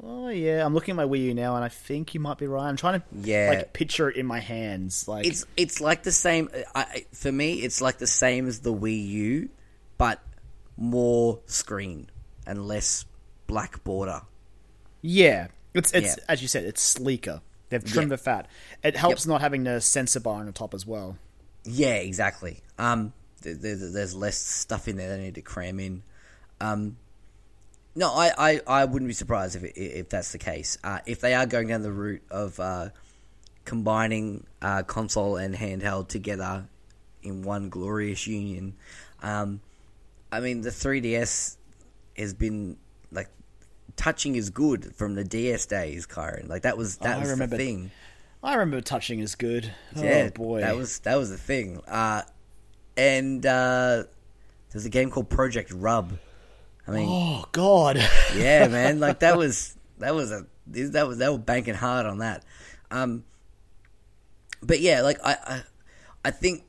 Oh 0.03 0.29
yeah, 0.29 0.65
I'm 0.65 0.73
looking 0.73 0.93
at 0.93 0.95
my 0.97 1.05
Wii 1.05 1.23
U 1.25 1.33
now, 1.33 1.55
and 1.55 1.63
I 1.63 1.69
think 1.69 2.13
you 2.13 2.19
might 2.19 2.37
be 2.37 2.47
right. 2.47 2.67
I'm 2.67 2.77
trying 2.77 2.99
to 3.01 3.05
Yeah. 3.21 3.49
like 3.49 3.73
picture 3.73 4.09
it 4.09 4.15
in 4.17 4.25
my 4.25 4.39
hands. 4.39 5.07
Like 5.07 5.25
It's 5.25 5.45
it's 5.57 5.81
like 5.81 6.03
the 6.03 6.11
same. 6.11 6.49
I, 6.73 7.05
for 7.13 7.31
me, 7.31 7.55
it's 7.61 7.81
like 7.81 7.97
the 7.97 8.07
same 8.07 8.47
as 8.47 8.59
the 8.59 8.73
Wii 8.73 9.07
U, 9.07 9.49
but 9.97 10.21
more 10.77 11.39
screen 11.45 12.09
and 12.45 12.67
less 12.67 13.05
black 13.47 13.83
border. 13.83 14.21
yeah, 15.01 15.47
it's 15.73 15.91
it's 15.93 16.17
Yeah. 16.17 16.23
as 16.27 16.41
you 16.41 16.47
said, 16.47 16.63
it's 16.65 16.81
sleeker. 16.81 17.41
They've 17.69 17.83
trimmed 17.83 18.11
Yeah. 18.11 18.15
the 18.15 18.21
fat. 18.23 18.47
It 18.83 18.95
helps 18.95 19.25
not 19.25 19.41
having 19.41 19.63
the 19.63 19.81
sensor 19.81 20.19
bar 20.19 20.39
on 20.39 20.45
the 20.45 20.51
top 20.51 20.73
as 20.73 20.85
well. 20.85 21.17
Yeah, 21.63 21.95
exactly. 21.95 22.61
Um, 22.77 23.13
th- 23.45 23.61
th- 23.61 23.79
th- 23.79 23.93
there's 23.93 24.13
less 24.13 24.35
stuff 24.37 24.87
in 24.89 24.97
there 24.97 25.15
they 25.15 25.23
need 25.23 25.35
to 25.35 25.41
cram 25.41 25.79
in. 25.79 26.03
Um, 26.59 26.97
no, 27.95 28.11
I, 28.11 28.31
I, 28.37 28.61
I 28.67 28.85
wouldn't 28.85 29.07
be 29.07 29.13
surprised 29.13 29.55
if 29.55 29.63
it, 29.63 29.77
if 29.79 30.09
that's 30.09 30.33
the 30.33 30.37
case. 30.37 30.77
Uh, 30.83 30.99
if 31.05 31.21
they 31.21 31.33
are 31.33 31.45
going 31.45 31.67
down 31.69 31.81
the 31.81 31.91
route 31.93 32.23
of 32.29 32.59
uh, 32.59 32.89
combining 33.63 34.45
uh, 34.61 34.83
console 34.83 35.37
and 35.37 35.55
handheld 35.55 36.09
together 36.09 36.65
in 37.23 37.43
one 37.43 37.69
glorious 37.69 38.27
union, 38.27 38.75
um, 39.23 39.61
I 40.31 40.41
mean 40.41 40.61
the 40.61 40.69
3DS 40.71 41.55
has 42.17 42.33
been 42.33 42.77
like 43.11 43.29
touching 43.95 44.35
is 44.35 44.49
good 44.49 44.93
from 44.95 45.15
the 45.15 45.23
DS 45.23 45.65
days, 45.65 46.05
Kyron. 46.05 46.49
Like 46.49 46.63
that 46.63 46.77
was 46.77 46.97
that 46.97 47.15
I 47.17 47.19
was 47.19 47.29
remember- 47.29 47.57
the 47.57 47.63
thing. 47.63 47.91
I 48.43 48.53
remember 48.53 48.79
touching 48.81 49.21
is 49.21 49.33
good. 49.33 49.71
Yeah, 49.95 50.27
oh 50.27 50.29
boy, 50.29 50.61
that 50.61 50.75
was 50.75 50.99
that 50.99 51.15
was 51.15 51.31
the 51.31 51.37
thing. 51.37 51.81
Uh, 51.87 52.21
and 52.97 53.45
uh, 53.45 54.03
there's 54.71 54.85
a 54.85 54.89
game 54.89 55.09
called 55.09 55.29
Project 55.29 55.71
Rub. 55.71 56.17
I 56.87 56.91
mean, 56.91 57.07
oh 57.09 57.45
god. 57.51 57.97
yeah, 58.35 58.67
man, 58.67 58.99
like 58.99 59.19
that 59.19 59.37
was 59.37 59.75
that 59.99 60.13
was 60.13 60.31
a 60.31 60.45
that 60.67 61.07
was 61.07 61.17
they 61.17 61.29
were 61.29 61.37
banking 61.37 61.73
hard 61.73 62.05
on 62.05 62.19
that. 62.19 62.43
Um, 62.91 63.23
but 64.61 64.79
yeah, 64.79 65.01
like 65.01 65.17
I, 65.23 65.35
I, 65.45 65.63
I 66.25 66.31
think, 66.31 66.63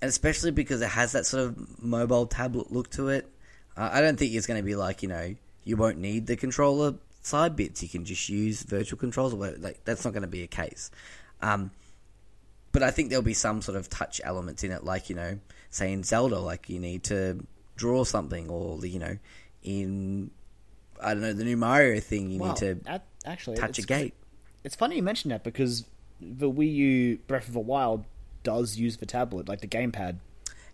and 0.00 0.08
especially 0.08 0.50
because 0.50 0.80
it 0.80 0.88
has 0.88 1.12
that 1.12 1.26
sort 1.26 1.44
of 1.44 1.82
mobile 1.82 2.26
tablet 2.26 2.72
look 2.72 2.90
to 2.90 3.08
it, 3.08 3.28
uh, 3.76 3.90
I 3.92 4.00
don't 4.00 4.18
think 4.18 4.34
it's 4.34 4.46
going 4.46 4.60
to 4.60 4.64
be 4.66 4.76
like 4.76 5.02
you 5.02 5.08
know 5.08 5.34
you 5.64 5.76
won't 5.76 5.98
need 5.98 6.26
the 6.26 6.36
controller 6.36 6.94
side 7.22 7.56
bits. 7.56 7.82
You 7.82 7.88
can 7.88 8.04
just 8.04 8.28
use 8.28 8.62
virtual 8.62 8.98
controls. 8.98 9.34
Like 9.34 9.84
that's 9.84 10.04
not 10.04 10.12
going 10.12 10.22
to 10.22 10.28
be 10.28 10.42
a 10.42 10.48
case. 10.48 10.90
Um, 11.40 11.70
but 12.72 12.82
I 12.82 12.90
think 12.90 13.10
there'll 13.10 13.22
be 13.24 13.34
some 13.34 13.62
sort 13.62 13.76
of 13.76 13.88
touch 13.88 14.20
elements 14.24 14.64
in 14.64 14.70
it, 14.72 14.84
like 14.84 15.08
you 15.10 15.16
know, 15.16 15.38
say 15.70 15.92
in 15.92 16.02
Zelda, 16.02 16.38
like 16.38 16.68
you 16.68 16.78
need 16.78 17.04
to 17.04 17.44
draw 17.76 18.04
something, 18.04 18.48
or 18.50 18.84
you 18.84 18.98
know, 18.98 19.16
in 19.62 20.30
I 21.00 21.14
don't 21.14 21.22
know 21.22 21.32
the 21.32 21.44
new 21.44 21.56
Mario 21.56 22.00
thing, 22.00 22.30
you 22.30 22.38
Wow, 22.40 22.48
need 22.48 22.56
to 22.56 22.80
at- 22.86 23.06
actually 23.24 23.56
touch 23.56 23.78
a 23.78 23.82
gate. 23.82 24.14
It's 24.64 24.74
funny 24.74 24.96
you 24.96 25.02
mention 25.02 25.30
that 25.30 25.44
because 25.44 25.84
the 26.20 26.50
Wii 26.50 26.74
U 26.74 27.18
Breath 27.28 27.46
of 27.48 27.54
the 27.54 27.60
Wild 27.60 28.04
does 28.42 28.76
use 28.76 28.96
the 28.96 29.06
tablet, 29.06 29.48
like 29.48 29.60
the 29.60 29.68
gamepad 29.68 30.16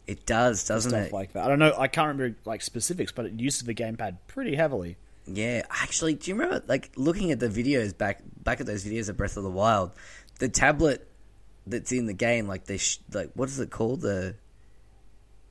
It 0.07 0.25
does, 0.27 0.67
doesn't 0.67 0.91
stuff 0.91 1.07
it? 1.09 1.13
like 1.13 1.33
that. 1.35 1.45
I 1.45 1.49
don't 1.49 1.59
know. 1.59 1.75
I 1.79 1.89
can't 1.89 2.09
remember 2.09 2.37
like 2.45 2.63
specifics, 2.63 3.13
but 3.13 3.27
it 3.27 3.33
uses 3.39 3.63
the 3.63 3.75
gamepad 3.75 4.17
pretty 4.27 4.55
heavily. 4.57 4.97
Yeah, 5.27 5.63
actually, 5.71 6.15
do 6.15 6.31
you 6.31 6.35
remember 6.37 6.63
like 6.67 6.91
looking 6.97 7.31
at 7.31 7.41
the 7.41 7.49
videos 7.49 7.97
back 7.97 8.21
back 8.43 8.61
at 8.61 8.67
those 8.67 8.85
videos 8.85 9.09
of 9.09 9.17
Breath 9.17 9.37
of 9.37 9.43
the 9.45 9.51
Wild, 9.51 9.93
the 10.39 10.49
tablet 10.49 11.07
that's 11.67 11.93
in 11.93 12.07
the 12.07 12.13
game, 12.13 12.47
like 12.49 12.65
they 12.67 12.79
sh- 12.79 13.01
like 13.13 13.31
what 13.35 13.49
is 13.49 13.59
it 13.61 13.71
called? 13.71 14.01
The 14.03 14.35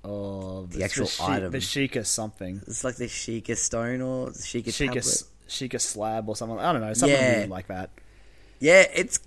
Oh, 0.06 0.66
The 0.66 0.84
actual 0.84 1.06
Shi- 1.08 1.24
item. 1.24 1.52
the 1.52 1.60
Sheikah 1.60 2.06
something, 2.06 2.62
it's 2.68 2.84
like 2.84 2.96
the 2.98 3.06
Sheikah 3.06 3.56
stone 3.58 4.02
or 4.02 4.32
the 4.32 4.40
Sheikah, 4.40 4.66
Sheikah. 4.66 5.24
Sheikah 5.48 5.80
slab 5.80 6.28
or 6.28 6.36
something. 6.36 6.60
I 6.60 6.72
don't 6.74 6.82
know, 6.82 6.94
something 6.94 7.18
Yeah. 7.18 7.46
like 7.50 7.68
that. 7.68 7.90
Yeah, 8.60 8.86
it's 8.94 9.20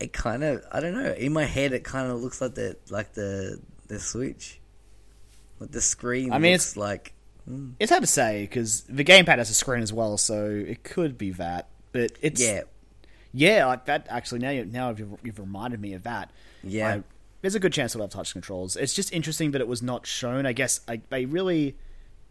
it 0.00 0.12
kind 0.12 0.42
of 0.44 0.64
I 0.72 0.80
don't 0.80 0.94
know. 0.94 1.12
In 1.12 1.32
my 1.32 1.44
head, 1.44 1.72
it 1.72 1.84
kind 1.84 2.10
of 2.10 2.20
looks 2.22 2.40
like 2.40 2.54
the 2.54 2.76
like 2.90 3.14
the 3.14 3.60
the 3.86 3.98
Switch, 4.00 4.58
like 5.60 5.70
the 5.70 5.80
screen. 5.80 6.32
I 6.32 6.38
mean, 6.38 6.52
looks 6.52 6.72
it's- 6.72 6.76
like 6.76 7.12
hmm. 7.44 7.70
It's 7.78 7.90
hard 7.90 8.02
to 8.02 8.06
say 8.08 8.42
because 8.42 8.82
the 8.88 9.04
gamepad 9.04 9.38
has 9.38 9.50
a 9.50 9.54
screen 9.54 9.82
as 9.82 9.92
well, 9.92 10.16
so 10.18 10.46
it 10.50 10.82
could 10.84 11.16
be 11.16 11.30
that. 11.32 11.68
But 11.92 12.12
it's 12.20 12.40
yeah, 12.40 12.62
yeah, 13.38 13.66
like 13.66 13.84
that. 13.86 14.06
Actually, 14.10 14.40
now 14.40 14.50
you, 14.50 14.64
now 14.64 14.90
you've, 14.90 15.14
you've 15.22 15.38
reminded 15.38 15.80
me 15.80 15.94
of 15.94 16.02
that. 16.04 16.30
Yeah. 16.62 16.96
I- 16.96 17.02
there's 17.40 17.54
a 17.54 17.60
good 17.60 17.72
chance 17.72 17.94
it'll 17.94 18.04
have 18.04 18.10
touch 18.12 18.32
controls. 18.32 18.74
It's 18.74 18.94
just 18.94 19.12
interesting 19.12 19.52
that 19.52 19.60
it 19.60 19.68
was 19.68 19.80
not 19.80 20.06
shown. 20.08 20.44
I 20.44 20.52
guess 20.52 20.80
I, 20.88 21.00
they 21.08 21.24
really 21.24 21.76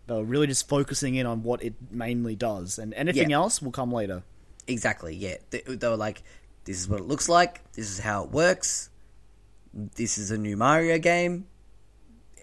they 0.06 0.14
were 0.16 0.24
really 0.24 0.48
just 0.48 0.68
focusing 0.68 1.16
in 1.16 1.26
on 1.26 1.44
what 1.44 1.64
it 1.64 1.76
mainly 1.92 2.36
does, 2.36 2.78
and 2.78 2.94
anything 2.94 3.30
Yeah. 3.30 3.38
else 3.38 3.62
will 3.62 3.72
come 3.72 3.92
later. 3.92 4.24
exactly. 4.68 5.16
Yeah, 5.16 5.38
they, 5.50 5.62
they 5.62 5.88
were 5.88 5.96
like, 5.96 6.24
this 6.66 6.78
is 6.78 6.90
what 6.90 7.00
it 7.00 7.06
looks 7.08 7.30
like. 7.30 7.62
This 7.72 7.90
is 7.90 8.00
how 8.00 8.26
it 8.26 8.32
works. 8.32 8.90
This 9.74 10.18
is 10.18 10.30
a 10.30 10.38
new 10.38 10.58
Mario 10.58 10.98
game. 10.98 11.48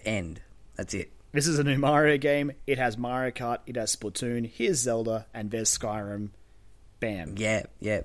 End. 0.03 0.41
That's 0.75 0.93
it. 0.95 1.11
This 1.33 1.45
is 1.47 1.59
a 1.59 1.63
new 1.63 1.77
Mario 1.77 2.17
game. 2.17 2.51
It 2.65 2.77
has 2.79 2.97
Mario 2.97 3.29
Kart. 3.31 3.59
It 3.67 3.75
has 3.75 3.95
Splatoon. 3.95 4.49
Here's 4.49 4.79
Zelda, 4.79 5.27
and 5.35 5.51
there's 5.51 5.75
Skyrim. 5.77 6.29
Bam. 6.99 7.35
Yeah, 7.37 7.63
yeah. 7.79 8.01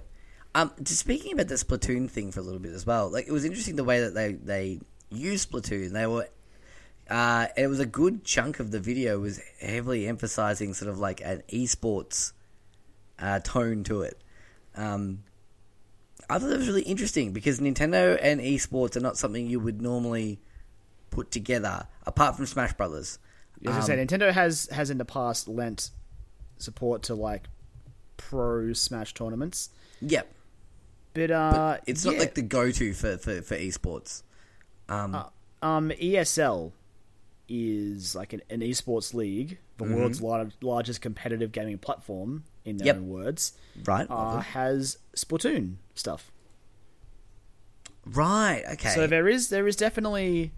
Um, 0.54 0.72
just 0.82 1.00
speaking 1.00 1.32
about 1.32 1.48
the 1.48 1.54
Splatoon 1.54 2.10
thing 2.10 2.32
for 2.32 2.40
a 2.40 2.42
little 2.42 2.58
bit 2.58 2.72
as 2.72 2.84
well. 2.84 3.08
Like 3.08 3.26
it 3.28 3.32
was 3.32 3.44
interesting 3.44 3.76
the 3.76 3.84
way 3.84 4.00
that 4.00 4.14
they 4.14 4.32
they 4.32 4.80
used 5.10 5.50
Splatoon. 5.50 5.92
They 5.92 6.06
were, 6.06 6.28
uh, 7.08 7.46
it 7.56 7.68
was 7.68 7.78
a 7.78 7.86
good 7.86 8.24
chunk 8.24 8.58
of 8.58 8.70
the 8.72 8.80
video 8.80 9.20
was 9.20 9.40
heavily 9.60 10.08
emphasizing 10.08 10.74
sort 10.74 10.90
of 10.90 10.98
like 10.98 11.20
an 11.24 11.42
esports 11.52 12.32
uh, 13.18 13.38
tone 13.40 13.84
to 13.84 14.02
it. 14.02 14.20
Um, 14.74 15.22
I 16.28 16.38
thought 16.38 16.48
that 16.48 16.58
was 16.58 16.68
really 16.68 16.82
interesting 16.82 17.32
because 17.32 17.60
Nintendo 17.60 18.18
and 18.20 18.40
esports 18.40 18.96
are 18.96 19.00
not 19.00 19.16
something 19.16 19.46
you 19.48 19.60
would 19.60 19.80
normally 19.80 20.40
put 21.10 21.30
together 21.30 21.86
apart 22.06 22.36
from 22.36 22.46
Smash 22.46 22.72
Brothers. 22.74 23.18
As 23.66 23.74
I 23.74 23.78
Um, 23.78 23.82
said, 23.82 24.08
Nintendo 24.08 24.32
has 24.32 24.68
has 24.72 24.90
in 24.90 24.98
the 24.98 25.04
past 25.04 25.46
lent 25.48 25.90
support 26.58 27.02
to 27.04 27.14
like 27.14 27.48
pro 28.16 28.72
Smash 28.72 29.14
tournaments, 29.14 29.70
Yep. 30.00 30.26
But 31.14 31.30
uh, 31.30 31.78
It's 31.86 32.04
not 32.04 32.16
like 32.18 32.34
the 32.34 32.42
go-to 32.42 32.92
for, 32.94 33.18
for, 33.18 33.42
for 33.42 33.56
esports. 33.56 34.22
Um, 34.88 35.14
um 35.62 35.90
ESL 35.90 36.72
is 37.48 38.14
like 38.14 38.32
an, 38.32 38.42
an 38.50 38.60
esports 38.60 39.12
league, 39.14 39.58
the 39.78 39.84
world's 39.84 40.20
lar- 40.22 40.48
largest 40.60 41.00
competitive 41.00 41.52
gaming 41.52 41.78
platform. 41.78 42.44
In 42.64 42.76
their 42.76 42.86
Yep. 42.88 42.96
own 42.96 43.08
words, 43.08 43.52
right? 43.84 44.06
uh, 44.10 44.40
has 44.40 44.98
Splatoon 45.16 45.76
stuff. 45.94 46.30
Right. 48.04 48.62
Okay. 48.72 48.90
So 48.90 49.06
there 49.06 49.28
is 49.28 49.48
there 49.48 49.66
is 49.66 49.76
definitely 49.76 50.52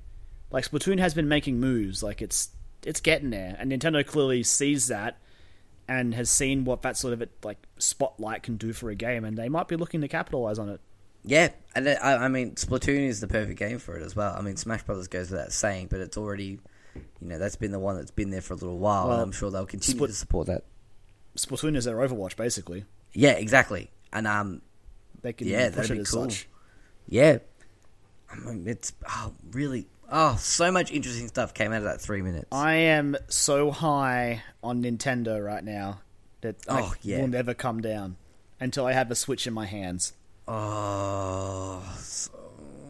like 0.50 0.68
Splatoon 0.68 0.98
has 0.98 1.14
been 1.14 1.28
making 1.28 1.60
moves. 1.60 2.02
Like 2.02 2.22
it's 2.22 2.48
it's 2.84 3.00
getting 3.00 3.30
there, 3.30 3.56
and 3.58 3.70
Nintendo 3.70 4.04
clearly 4.06 4.42
sees 4.42 4.88
that 4.88 5.18
and 5.88 6.14
has 6.14 6.30
seen 6.30 6.64
what 6.64 6.82
that 6.82 6.96
sort 6.96 7.12
of 7.14 7.28
like 7.42 7.58
spotlight 7.78 8.42
can 8.42 8.56
do 8.56 8.72
for 8.72 8.90
a 8.90 8.94
game, 8.94 9.24
and 9.24 9.36
they 9.36 9.48
might 9.48 9.68
be 9.68 9.76
looking 9.76 10.00
to 10.00 10.08
capitalize 10.08 10.58
on 10.58 10.68
it. 10.68 10.80
Yeah, 11.24 11.50
and 11.76 11.88
I, 11.88 12.24
I 12.24 12.28
mean, 12.28 12.56
Splatoon 12.56 13.06
is 13.08 13.20
the 13.20 13.28
perfect 13.28 13.58
game 13.58 13.78
for 13.78 13.96
it 13.96 14.02
as 14.02 14.16
well. 14.16 14.34
I 14.36 14.40
mean, 14.42 14.56
Smash 14.56 14.82
Brothers 14.82 15.06
goes 15.08 15.30
without 15.30 15.52
saying, 15.52 15.86
but 15.88 16.00
it's 16.00 16.16
already, 16.16 16.58
you 16.96 17.28
know, 17.28 17.38
that's 17.38 17.54
been 17.54 17.70
the 17.70 17.78
one 17.78 17.94
that's 17.96 18.10
been 18.10 18.30
there 18.30 18.40
for 18.40 18.54
a 18.54 18.56
little 18.56 18.78
while, 18.78 19.04
Well, 19.06 19.12
and 19.18 19.22
I'm 19.22 19.32
sure 19.32 19.50
they'll 19.50 19.64
continue 19.66 19.98
Split- 19.98 20.10
to 20.10 20.16
support 20.16 20.48
that. 20.48 20.64
Splatoon 21.36 21.76
is 21.76 21.84
their 21.84 21.96
Overwatch, 21.96 22.34
basically. 22.36 22.84
Yeah, 23.12 23.32
exactly. 23.32 23.90
And 24.12 24.26
um, 24.26 24.62
They 25.22 25.32
can 25.32 25.46
Yeah, 25.46 25.68
push 25.68 25.76
that'd 25.76 25.90
it 25.92 25.94
be 25.94 26.00
as 26.00 26.10
cool. 26.10 26.24
such. 26.28 26.48
yeah, 27.08 27.38
I 28.30 28.36
mean, 28.40 28.66
it's 28.66 28.92
oh, 29.08 29.32
really 29.52 29.86
oh, 30.12 30.36
so 30.38 30.70
much 30.70 30.92
interesting 30.92 31.26
stuff 31.26 31.52
came 31.54 31.72
out 31.72 31.78
of 31.78 31.84
that 31.84 32.00
three 32.00 32.22
minutes. 32.22 32.46
I 32.52 32.74
am 32.74 33.16
so 33.28 33.70
high 33.72 34.42
on 34.62 34.82
Nintendo 34.82 35.44
right 35.44 35.64
now 35.64 36.00
that 36.42 36.56
I 36.68 36.80
Oh, 36.82 36.94
yeah. 37.02 37.20
will 37.20 37.28
never 37.28 37.54
come 37.54 37.80
down 37.80 38.16
until 38.60 38.86
I 38.86 38.92
have 38.92 39.10
a 39.10 39.14
Switch 39.16 39.46
in 39.46 39.52
my 39.54 39.66
hands. 39.66 40.12
oh, 40.48 41.82
so, 41.98 42.30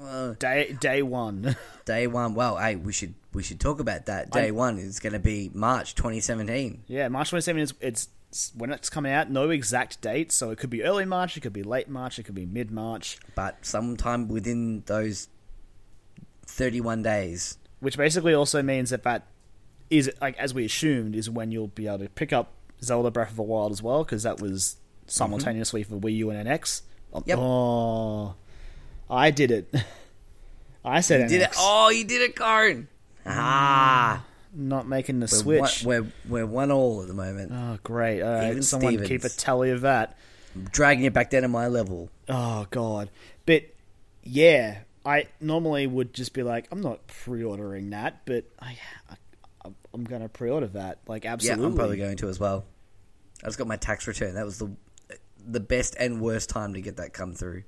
uh, 0.06 0.32
Day 0.38 0.76
day 0.80 1.02
one. 1.02 1.56
day 1.84 2.06
one. 2.06 2.34
Well, 2.34 2.56
hey, 2.58 2.76
we 2.76 2.92
should 2.92 3.14
we 3.32 3.42
should 3.42 3.60
talk 3.60 3.80
about 3.80 4.06
that. 4.06 4.30
Day 4.30 4.46
I'm- 4.46 4.54
one 4.54 4.78
is 4.78 4.98
going 5.00 5.14
to 5.14 5.18
be 5.18 5.50
March 5.54 5.94
2017. 5.94 6.84
yeah, 6.86 7.08
March 7.08 7.30
27 7.30 7.62
is 7.62 7.74
it's 7.80 8.08
it's 8.30 8.52
when 8.56 8.70
it's 8.72 8.88
coming 8.90 9.12
out. 9.12 9.30
No 9.30 9.50
exact 9.50 10.00
date, 10.00 10.32
so 10.32 10.50
it 10.50 10.58
could 10.58 10.70
be 10.70 10.82
early 10.82 11.04
March, 11.04 11.36
it 11.36 11.40
could 11.40 11.52
be 11.52 11.62
late 11.62 11.88
March, 11.88 12.18
it 12.18 12.22
could 12.24 12.34
be 12.34 12.46
mid 12.46 12.70
March. 12.70 13.18
but 13.34 13.64
sometime 13.64 14.28
within 14.28 14.82
those 14.86 15.28
31 16.46 17.02
days. 17.02 17.58
which 17.80 17.96
basically 17.96 18.34
also 18.34 18.62
means 18.62 18.90
that 18.90 19.02
that 19.02 19.26
is 19.90 20.10
like 20.20 20.36
as 20.38 20.54
we 20.54 20.64
assumed 20.64 21.14
is 21.16 21.28
when 21.28 21.50
you'll 21.52 21.68
be 21.68 21.86
able 21.86 21.98
to 21.98 22.08
pick 22.08 22.32
up 22.32 22.52
Zelda 22.82 23.10
Breath 23.10 23.30
of 23.30 23.36
the 23.36 23.42
Wild 23.42 23.72
as 23.72 23.82
well 23.82 24.04
because 24.04 24.22
that 24.22 24.40
was 24.40 24.76
simultaneously 25.06 25.82
for 25.82 25.96
Wii 25.96 26.16
U 26.16 26.30
and 26.30 26.48
NX. 26.48 26.82
Oh, 27.12 27.22
Yep. 27.26 27.38
Oh, 27.38 28.34
I 29.10 29.30
did 29.30 29.50
it. 29.50 29.74
I 30.84 31.00
said 31.00 31.20
You 31.20 31.26
NX. 31.26 31.28
did 31.30 31.42
it. 31.42 31.50
Oh, 31.58 31.90
you 31.90 32.04
did 32.04 32.22
it, 32.22 32.34
Kyron. 32.34 32.86
Ah, 33.26 34.24
Not 34.54 34.88
making 34.88 35.20
the 35.20 35.42
we're 35.44 35.60
one, 35.60 35.68
switch. 35.68 35.84
we're, 35.86 36.06
we're 36.28 36.46
one 36.46 36.70
all 36.72 37.02
at 37.02 37.08
the 37.08 37.14
moment. 37.14 37.52
Oh, 37.54 37.78
great! 37.84 38.20
All 38.22 38.32
right, 38.34 38.50
Even 38.50 38.62
someone 38.62 38.92
Stevens. 38.94 39.08
keep 39.08 39.24
a 39.24 39.28
tally 39.28 39.70
of 39.70 39.82
that. 39.82 40.16
Dragging 40.72 41.04
it 41.04 41.12
back 41.12 41.30
down 41.30 41.42
to 41.42 41.48
my 41.48 41.66
level. 41.68 42.10
Oh 42.28 42.66
God! 42.70 43.10
But 43.46 43.62
yeah, 44.24 44.78
I 45.04 45.26
normally 45.40 45.86
would 45.86 46.14
just 46.14 46.32
be 46.32 46.42
like, 46.42 46.68
I'm 46.70 46.80
not 46.80 47.06
pre-ordering 47.06 47.90
that, 47.90 48.24
but 48.24 48.44
I, 48.60 48.76
I 49.10 49.16
I'm 49.94 50.04
gonna 50.04 50.28
pre-order 50.28 50.68
that. 50.68 50.98
Like 51.06 51.26
absolutely. 51.26 51.62
Yeah, 51.62 51.68
I'm 51.68 51.76
probably 51.76 51.96
going 51.96 52.16
to 52.18 52.28
as 52.28 52.38
well. 52.40 52.64
I 53.42 53.46
just 53.46 53.58
got 53.58 53.66
my 53.66 53.76
tax 53.76 54.06
return. 54.06 54.34
That 54.34 54.44
was 54.44 54.58
the 54.58 54.70
the 55.44 55.60
best 55.60 55.96
and 55.98 56.20
worst 56.20 56.48
time 56.48 56.74
to 56.74 56.80
get 56.80 56.96
that 56.96 57.12
come 57.12 57.34
through. 57.34 57.64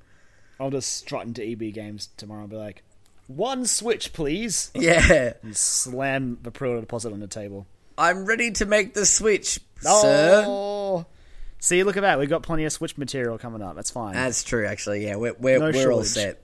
I'll 0.60 0.70
just 0.70 0.96
strut 0.96 1.26
into 1.26 1.44
EB 1.44 1.74
Games 1.74 2.08
tomorrow 2.16 2.42
and 2.42 2.50
be 2.50 2.56
like, 2.56 2.84
one 3.26 3.66
Switch, 3.66 4.12
please. 4.12 4.70
Yeah, 4.74 5.32
And 5.42 5.56
slam 5.56 6.38
the 6.42 6.50
pre-order 6.50 6.80
deposit 6.80 7.12
on 7.12 7.20
the 7.20 7.26
table. 7.26 7.66
I'm 7.98 8.24
ready 8.26 8.50
to 8.52 8.66
make 8.66 8.94
the 8.94 9.06
switch, 9.06 9.60
sir. 9.80 10.44
Oh! 10.46 11.06
See, 11.58 11.82
look 11.82 11.96
at 11.96 12.02
that. 12.02 12.18
We've 12.18 12.28
got 12.28 12.42
plenty 12.42 12.64
of 12.64 12.72
Switch 12.72 12.98
material 12.98 13.38
coming 13.38 13.62
up. 13.62 13.74
That's 13.74 13.90
fine. 13.90 14.14
That's 14.14 14.44
true, 14.44 14.66
actually. 14.66 15.04
Yeah, 15.04 15.16
we're 15.16 15.34
we're, 15.34 15.58
No 15.58 15.70
we're 15.70 15.90
all 15.90 16.04
set. 16.04 16.43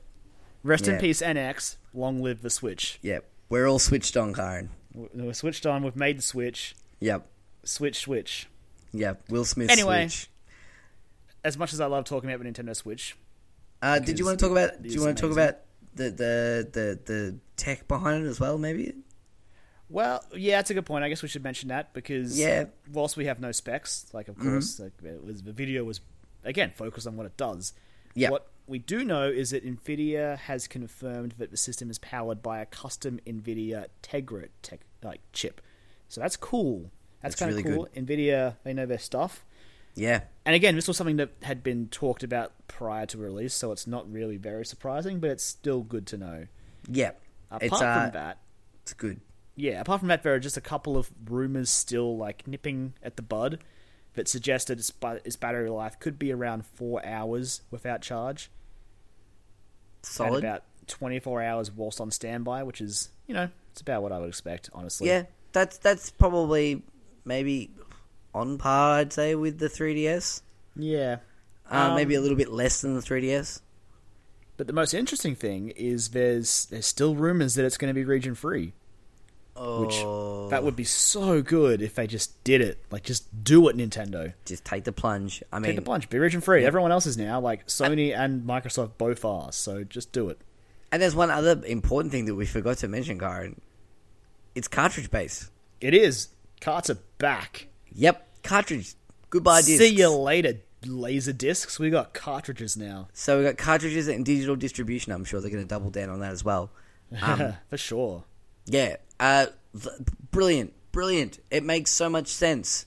Rest 0.62 0.88
in 0.88 0.98
peace, 0.98 1.22
NX. 1.22 1.76
Long 1.94 2.22
live 2.22 2.42
the 2.42 2.50
Switch. 2.50 2.98
Yep. 3.02 3.24
we're 3.48 3.66
all 3.66 3.78
switched 3.78 4.16
on, 4.16 4.34
Kyron. 4.34 4.68
We- 4.94 5.08
We're 5.14 5.32
switched 5.32 5.66
on. 5.66 5.82
We've 5.82 5.96
made 5.96 6.18
the 6.18 6.22
Switch. 6.22 6.74
Yep, 7.00 7.26
Switch, 7.64 7.98
Switch. 8.00 8.48
yep. 8.92 9.22
Will 9.28 9.44
Smith. 9.44 9.70
Anyway. 9.70 10.08
switch. 10.08 10.28
As 11.42 11.56
much 11.56 11.72
as 11.72 11.80
I 11.80 11.86
love 11.86 12.04
talking 12.04 12.30
about 12.30 12.44
the 12.44 12.50
Nintendo 12.50 12.76
Switch, 12.76 13.16
Uh, 13.80 13.98
did 13.98 14.18
you 14.18 14.26
want 14.26 14.38
to 14.38 14.44
talk 14.44 14.52
about? 14.52 14.82
Do 14.82 14.88
you 14.90 15.00
want 15.00 15.16
to 15.16 15.20
talk 15.22 15.32
about 15.32 15.58
the, 15.94 16.10
the 16.10 16.68
the 16.72 16.98
the 17.12 17.38
tech 17.56 17.88
behind 17.88 18.26
it 18.26 18.28
as 18.28 18.38
well? 18.38 18.58
Maybe. 18.58 18.92
well, 19.88 20.22
yeah, 20.36 20.58
that's 20.58 20.70
a 20.70 20.74
good 20.74 20.84
point. 20.86 21.02
I 21.02 21.08
guess 21.08 21.22
we 21.22 21.28
should 21.28 21.42
mention 21.42 21.70
that 21.70 21.94
because 21.94 22.38
Yeah. 22.38 22.66
whilst 22.92 23.16
we 23.16 23.24
have 23.24 23.40
no 23.40 23.52
specs, 23.52 24.06
like 24.12 24.28
of 24.28 24.38
course, 24.38 24.78
like, 24.78 24.92
it 25.02 25.24
was, 25.24 25.42
the 25.42 25.52
video 25.52 25.82
was 25.84 26.00
again 26.44 26.72
focused 26.76 27.06
on 27.06 27.16
what 27.16 27.24
it 27.26 27.36
does. 27.38 27.72
Yeah. 28.14 28.30
What 28.30 28.46
we 28.66 28.78
do 28.78 29.04
know 29.04 29.28
is 29.28 29.50
that 29.50 29.64
Nvidia 29.64 30.38
has 30.38 30.68
confirmed 30.68 31.34
that 31.38 31.50
the 31.50 31.56
system 31.56 31.90
is 31.90 31.98
powered 31.98 32.42
by 32.42 32.60
a 32.60 32.66
custom 32.66 33.20
Nvidia 33.26 33.86
Tegra 34.02 34.48
tech, 34.62 34.80
like 35.02 35.20
chip. 35.32 35.60
So 36.08 36.20
that's 36.20 36.36
cool. 36.36 36.90
That's, 37.22 37.34
That's 37.34 37.40
kind 37.40 37.50
of 37.50 37.64
really 37.64 37.76
cool. 37.76 37.88
Nvidia, 37.94 38.56
they 38.64 38.72
know 38.72 38.86
their 38.86 38.98
stuff. 38.98 39.44
Yeah. 39.94 40.22
And 40.46 40.54
again, 40.54 40.74
this 40.74 40.88
was 40.88 40.96
something 40.96 41.16
that 41.16 41.30
had 41.42 41.62
been 41.62 41.88
talked 41.88 42.22
about 42.22 42.52
prior 42.68 43.06
to 43.06 43.18
release, 43.18 43.54
so 43.54 43.72
it's 43.72 43.86
not 43.86 44.10
really 44.10 44.36
very 44.36 44.64
surprising, 44.64 45.20
but 45.20 45.30
it's 45.30 45.44
still 45.44 45.82
good 45.82 46.06
to 46.08 46.16
know. 46.16 46.46
Yeah. 46.88 47.10
Apart 47.50 47.62
it's 47.64 47.82
uh, 47.82 48.02
from 48.02 48.12
that, 48.12 48.38
it's 48.82 48.92
good. 48.94 49.20
yeah, 49.56 49.80
apart 49.80 50.00
from 50.00 50.08
that, 50.08 50.22
there 50.22 50.32
are 50.32 50.38
just 50.38 50.56
a 50.56 50.60
couple 50.60 50.96
of 50.96 51.10
rumors 51.28 51.68
still 51.68 52.16
like 52.16 52.46
nipping 52.46 52.94
at 53.02 53.16
the 53.16 53.22
bud 53.22 53.58
that 54.20 54.28
suggest 54.28 54.68
that 54.68 54.78
its, 54.78 54.92
its 55.24 55.36
battery 55.36 55.70
life 55.70 55.98
could 55.98 56.18
be 56.18 56.30
around 56.30 56.66
four 56.66 57.04
hours 57.06 57.62
without 57.70 58.02
charge, 58.02 58.50
and 60.18 60.36
about 60.38 60.62
twenty 60.86 61.18
four 61.18 61.42
hours 61.42 61.70
whilst 61.70 62.00
on 62.00 62.10
standby, 62.10 62.62
which 62.62 62.80
is 62.82 63.10
you 63.26 63.34
know 63.34 63.48
it's 63.72 63.80
about 63.80 64.02
what 64.02 64.12
I 64.12 64.18
would 64.18 64.28
expect, 64.28 64.68
honestly. 64.74 65.08
Yeah, 65.08 65.24
that's 65.52 65.78
that's 65.78 66.10
probably 66.10 66.82
maybe 67.24 67.70
on 68.34 68.58
par, 68.58 68.98
I'd 68.98 69.12
say, 69.12 69.34
with 69.34 69.58
the 69.58 69.68
3DS. 69.68 70.42
yeah. 70.76 71.16
Uh, 71.70 71.88
Um, 71.90 71.94
maybe 71.96 72.14
a 72.14 72.20
little 72.20 72.36
bit 72.36 72.50
less 72.52 72.80
than 72.80 72.94
the 72.94 73.00
3DS. 73.00 73.60
But 74.56 74.66
the 74.66 74.72
most 74.72 74.92
interesting 74.92 75.34
thing 75.36 75.70
is 75.70 76.08
there's 76.10 76.66
there's 76.66 76.86
still 76.86 77.14
rumors 77.14 77.54
that 77.54 77.64
it's 77.64 77.76
going 77.78 77.88
to 77.88 77.94
be 77.94 78.04
region 78.04 78.34
free. 78.34 78.72
Which 79.60 79.96
Oh, 80.02 80.48
that 80.48 80.64
would 80.64 80.74
be 80.76 80.84
so 80.84 81.42
good 81.42 81.82
if 81.82 81.94
they 81.94 82.06
just 82.06 82.42
did 82.44 82.60
it. 82.62 82.82
Like 82.90 83.02
just 83.02 83.44
do 83.44 83.68
it, 83.68 83.76
Nintendo. 83.76 84.32
just 84.46 84.64
take 84.64 84.84
the 84.84 84.92
plunge. 84.92 85.42
I 85.52 85.58
mean, 85.58 85.66
Take 85.70 85.76
the 85.76 85.82
plunge. 85.82 86.08
Be 86.08 86.18
region 86.18 86.40
free. 86.40 86.64
Everyone 86.64 86.90
else 86.92 87.04
is 87.06 87.16
now. 87.18 87.40
Like 87.40 87.66
Sony 87.66 88.16
and 88.16 88.42
Microsoft 88.46 88.92
both 88.96 89.24
are. 89.24 89.52
So 89.52 89.84
just 89.84 90.12
do 90.12 90.28
it. 90.30 90.40
and 90.90 91.02
there's 91.02 91.14
one 91.14 91.30
other 91.30 91.60
important 91.66 92.10
thing 92.12 92.24
that 92.24 92.34
we 92.34 92.46
forgot 92.46 92.78
to 92.78 92.88
mention, 92.88 93.18
Kyron. 93.18 93.58
It's 94.54 94.66
cartridge 94.66 95.10
based. 95.10 95.50
It 95.80 95.94
is. 95.94 96.28
Carts 96.60 96.88
are 96.90 96.98
back. 97.18 97.68
Yep, 97.92 98.42
cartridge. 98.42 98.94
Goodbye, 99.30 99.60
discs. 99.60 99.78
See 99.78 99.94
you 99.94 100.10
later, 100.10 100.54
laser 100.86 101.32
discs. 101.32 101.78
We 101.78 101.90
got 101.90 102.14
cartridges 102.14 102.76
now. 102.76 103.08
So 103.12 103.38
we 103.38 103.44
got 103.44 103.56
cartridges 103.58 104.08
and 104.08 104.24
digital 104.24 104.56
distribution. 104.56 105.12
I'm 105.12 105.24
sure 105.24 105.40
they're 105.40 105.50
going 105.50 105.62
to 105.62 105.68
double 105.68 105.90
down 105.90 106.08
on 106.08 106.20
that 106.20 106.32
as 106.32 106.44
well. 106.44 106.70
Um, 107.22 107.54
For 107.68 107.76
sure. 107.76 108.24
Yeah, 108.66 108.96
uh, 109.18 109.46
brilliant, 110.30 110.72
brilliant. 110.92 111.38
It 111.50 111.64
makes 111.64 111.90
so 111.90 112.08
much 112.08 112.28
sense. 112.28 112.86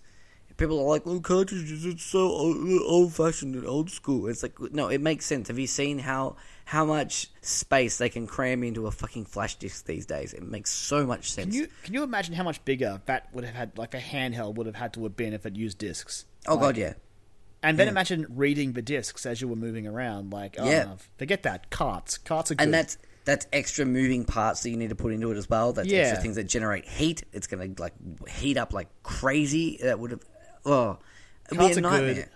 People 0.58 0.80
are 0.80 0.88
like, 0.88 1.02
"Oh, 1.06 1.20
cartridges, 1.20 1.84
it's 1.86 2.04
so 2.04 2.30
old 2.30 3.14
fashioned 3.14 3.56
and 3.56 3.66
old 3.66 3.90
school." 3.90 4.28
It's 4.28 4.44
like, 4.44 4.60
no, 4.72 4.88
it 4.88 5.02
makes 5.02 5.26
sense. 5.26 5.48
Have 5.48 5.58
you 5.58 5.68
seen 5.68 6.00
how 6.00 6.36
how 6.66 6.86
much 6.86 7.28
space 7.42 7.98
they 7.98 8.08
can 8.08 8.28
cram 8.28 8.64
into 8.64 8.86
a 8.86 8.92
fucking 8.92 9.26
flash 9.26 9.56
disc 9.56 9.86
these 9.86 10.06
days? 10.06 10.32
It 10.32 10.44
makes 10.44 10.70
so 10.70 11.06
much 11.08 11.32
sense. 11.32 11.48
Can 11.54 11.64
you 11.64 11.68
can 11.84 11.94
you 11.96 12.04
imagine 12.04 12.36
how 12.36 12.44
much 12.44 12.64
bigger 12.66 13.02
that 13.08 13.34
would 13.34 13.44
have 13.46 13.56
had, 13.56 13.78
like 13.78 13.96
a 13.96 14.00
handheld 14.00 14.56
would 14.56 14.68
have 14.68 14.76
had 14.76 14.94
to 14.94 15.04
have 15.04 15.18
been 15.18 15.34
if 15.34 15.46
it 15.46 15.56
used 15.56 15.80
discs? 15.80 16.26
oh 16.48 16.54
Like, 16.54 16.62
god, 16.62 16.78
yeah, 16.78 16.94
And 17.64 17.80
then 17.80 17.88
imagine 17.88 18.28
reading 18.30 18.74
the 18.74 18.82
discs 18.84 19.26
as 19.26 19.42
you 19.42 19.48
were 19.48 19.56
moving 19.56 19.88
around. 19.88 20.32
Like, 20.32 20.56
oh, 20.60 20.70
Yeah. 20.70 20.84
no, 20.84 20.98
forget 21.18 21.42
that. 21.44 21.72
Carts. 21.72 22.18
Carts 22.20 22.52
are 22.52 22.56
good. 22.56 22.64
and 22.64 22.74
that's 22.74 22.98
that's 23.26 23.48
extra 23.54 23.86
moving 23.86 24.26
parts 24.26 24.64
that 24.64 24.70
you 24.70 24.78
need 24.78 24.90
to 24.90 24.96
put 24.96 25.14
into 25.14 25.32
it 25.32 25.38
as 25.38 25.50
well. 25.50 25.74
That's 25.74 25.88
Yeah. 25.88 26.00
extra 26.00 26.22
things 26.22 26.36
that 26.36 26.44
generate 26.46 26.86
heat. 26.88 27.24
It's 27.32 27.48
gonna 27.48 27.70
like 27.78 27.94
heat 28.30 28.58
up 28.58 28.74
like 28.74 28.88
crazy. 29.04 29.80
That 29.82 30.00
would 30.00 30.12
have 30.12 30.22
oh, 30.66 30.98
it'd 31.48 31.58
be 31.60 31.66
a 31.66 31.68
are 31.70 31.74
good. 31.74 31.84
nightmare. 31.84 32.30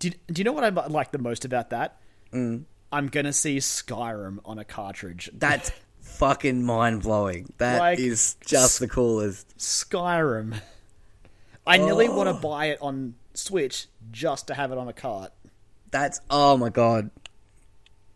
Do 0.00 0.08
you, 0.08 0.14
do 0.26 0.40
you 0.40 0.44
know 0.44 0.52
what 0.52 0.64
I 0.64 0.68
like 0.88 1.12
the 1.12 1.18
most 1.18 1.44
about 1.44 1.70
that? 1.70 1.98
Mm. 2.32 2.64
I'm 2.92 3.06
gonna 3.08 3.32
see 3.32 3.56
Skyrim 3.58 4.38
on 4.44 4.58
a 4.58 4.64
cartridge. 4.64 5.30
That's 5.32 5.72
fucking 6.00 6.62
mind 6.62 7.02
blowing. 7.02 7.52
That 7.58 7.98
is 7.98 8.36
Like, 8.40 8.46
just 8.46 8.80
the 8.80 8.88
coolest. 8.88 9.56
Skyrim. 9.58 10.60
I 11.66 11.78
nearly 11.78 12.08
want 12.10 12.28
Oh. 12.28 12.34
to 12.34 12.38
buy 12.40 12.66
it 12.66 12.78
on 12.82 13.14
Switch 13.32 13.86
just 14.12 14.48
to 14.48 14.54
have 14.54 14.70
it 14.72 14.78
on 14.78 14.88
a 14.88 14.92
cart. 14.92 15.32
That's 15.90 16.20
oh 16.28 16.56
my 16.58 16.68
god. 16.68 17.10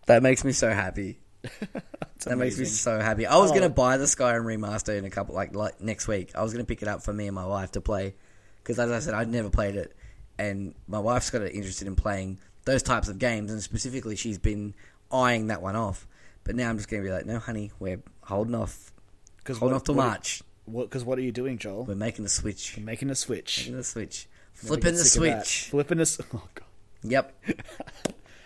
That 0.07 0.23
makes 0.23 0.45
me 0.45 0.53
so 0.53 0.71
happy. 0.71 1.19
That 2.25 2.37
makes 2.37 2.59
me 2.59 2.65
so 2.65 2.99
happy. 2.99 3.27
I 3.27 3.37
was 3.37 3.53
Oh. 3.53 3.55
gonna 3.55 3.69
buy 3.69 3.97
the 3.97 4.05
Skyrim 4.07 4.43
remaster 4.45 4.99
in 4.99 5.05
a 5.05 5.11
couple 5.11 5.35
like 5.37 5.55
like 5.55 5.81
next 5.81 6.09
week. 6.09 6.33
I 6.35 6.43
was 6.43 6.53
gonna 6.53 6.65
pick 6.65 6.83
it 6.83 6.89
up 6.89 7.03
for 7.03 7.13
me 7.13 7.27
and 7.27 7.35
my 7.35 7.47
wife 7.47 7.71
to 7.73 7.81
play 7.81 8.15
because, 8.63 8.79
as 8.81 8.91
I 8.91 8.99
said, 8.99 9.15
I'd 9.15 9.29
never 9.29 9.51
played 9.51 9.77
it, 9.77 9.95
and 10.37 10.75
my 10.89 10.99
wife's 10.99 11.31
got 11.31 11.43
it 11.43 11.55
interested 11.55 11.87
in 11.87 11.95
playing 11.95 12.41
those 12.65 12.83
types 12.83 13.09
of 13.09 13.19
games, 13.21 13.53
and 13.53 13.63
specifically, 13.63 14.17
she's 14.17 14.37
been 14.37 14.75
eyeing 15.13 15.47
that 15.47 15.63
one 15.63 15.77
off. 15.77 16.07
But 16.45 16.57
now 16.57 16.69
I'm 16.69 16.77
just 16.77 16.89
going 16.91 17.03
to 17.03 17.09
be 17.09 17.13
like, 17.13 17.25
no, 17.25 17.39
honey, 17.39 17.71
we're 17.79 18.03
holding 18.23 18.55
off, 18.55 18.93
Because 19.39 19.59
holding 19.59 19.77
off 19.77 19.85
till 19.85 19.95
March. 19.95 20.43
Because 20.71 21.05
what, 21.05 21.19
are 21.19 21.23
you 21.23 21.33
doing, 21.33 21.57
Joel? 21.57 21.85
We're 21.85 21.95
making 21.95 22.25
the 22.25 22.29
switch, 22.31 22.77
You're 22.77 22.85
making 22.85 23.09
a 23.11 23.15
switch. 23.15 23.59
making 23.61 23.77
the 23.77 23.85
switch, 23.85 24.29
flipping 24.55 24.93
the 24.95 25.05
sick 25.05 25.21
of 25.23 25.27
that. 25.29 25.47
switch. 25.47 25.71
Flipping 25.71 25.99
this. 25.99 26.21
Oh 26.35 26.43
god. 26.55 26.65
Yep. 27.05 27.45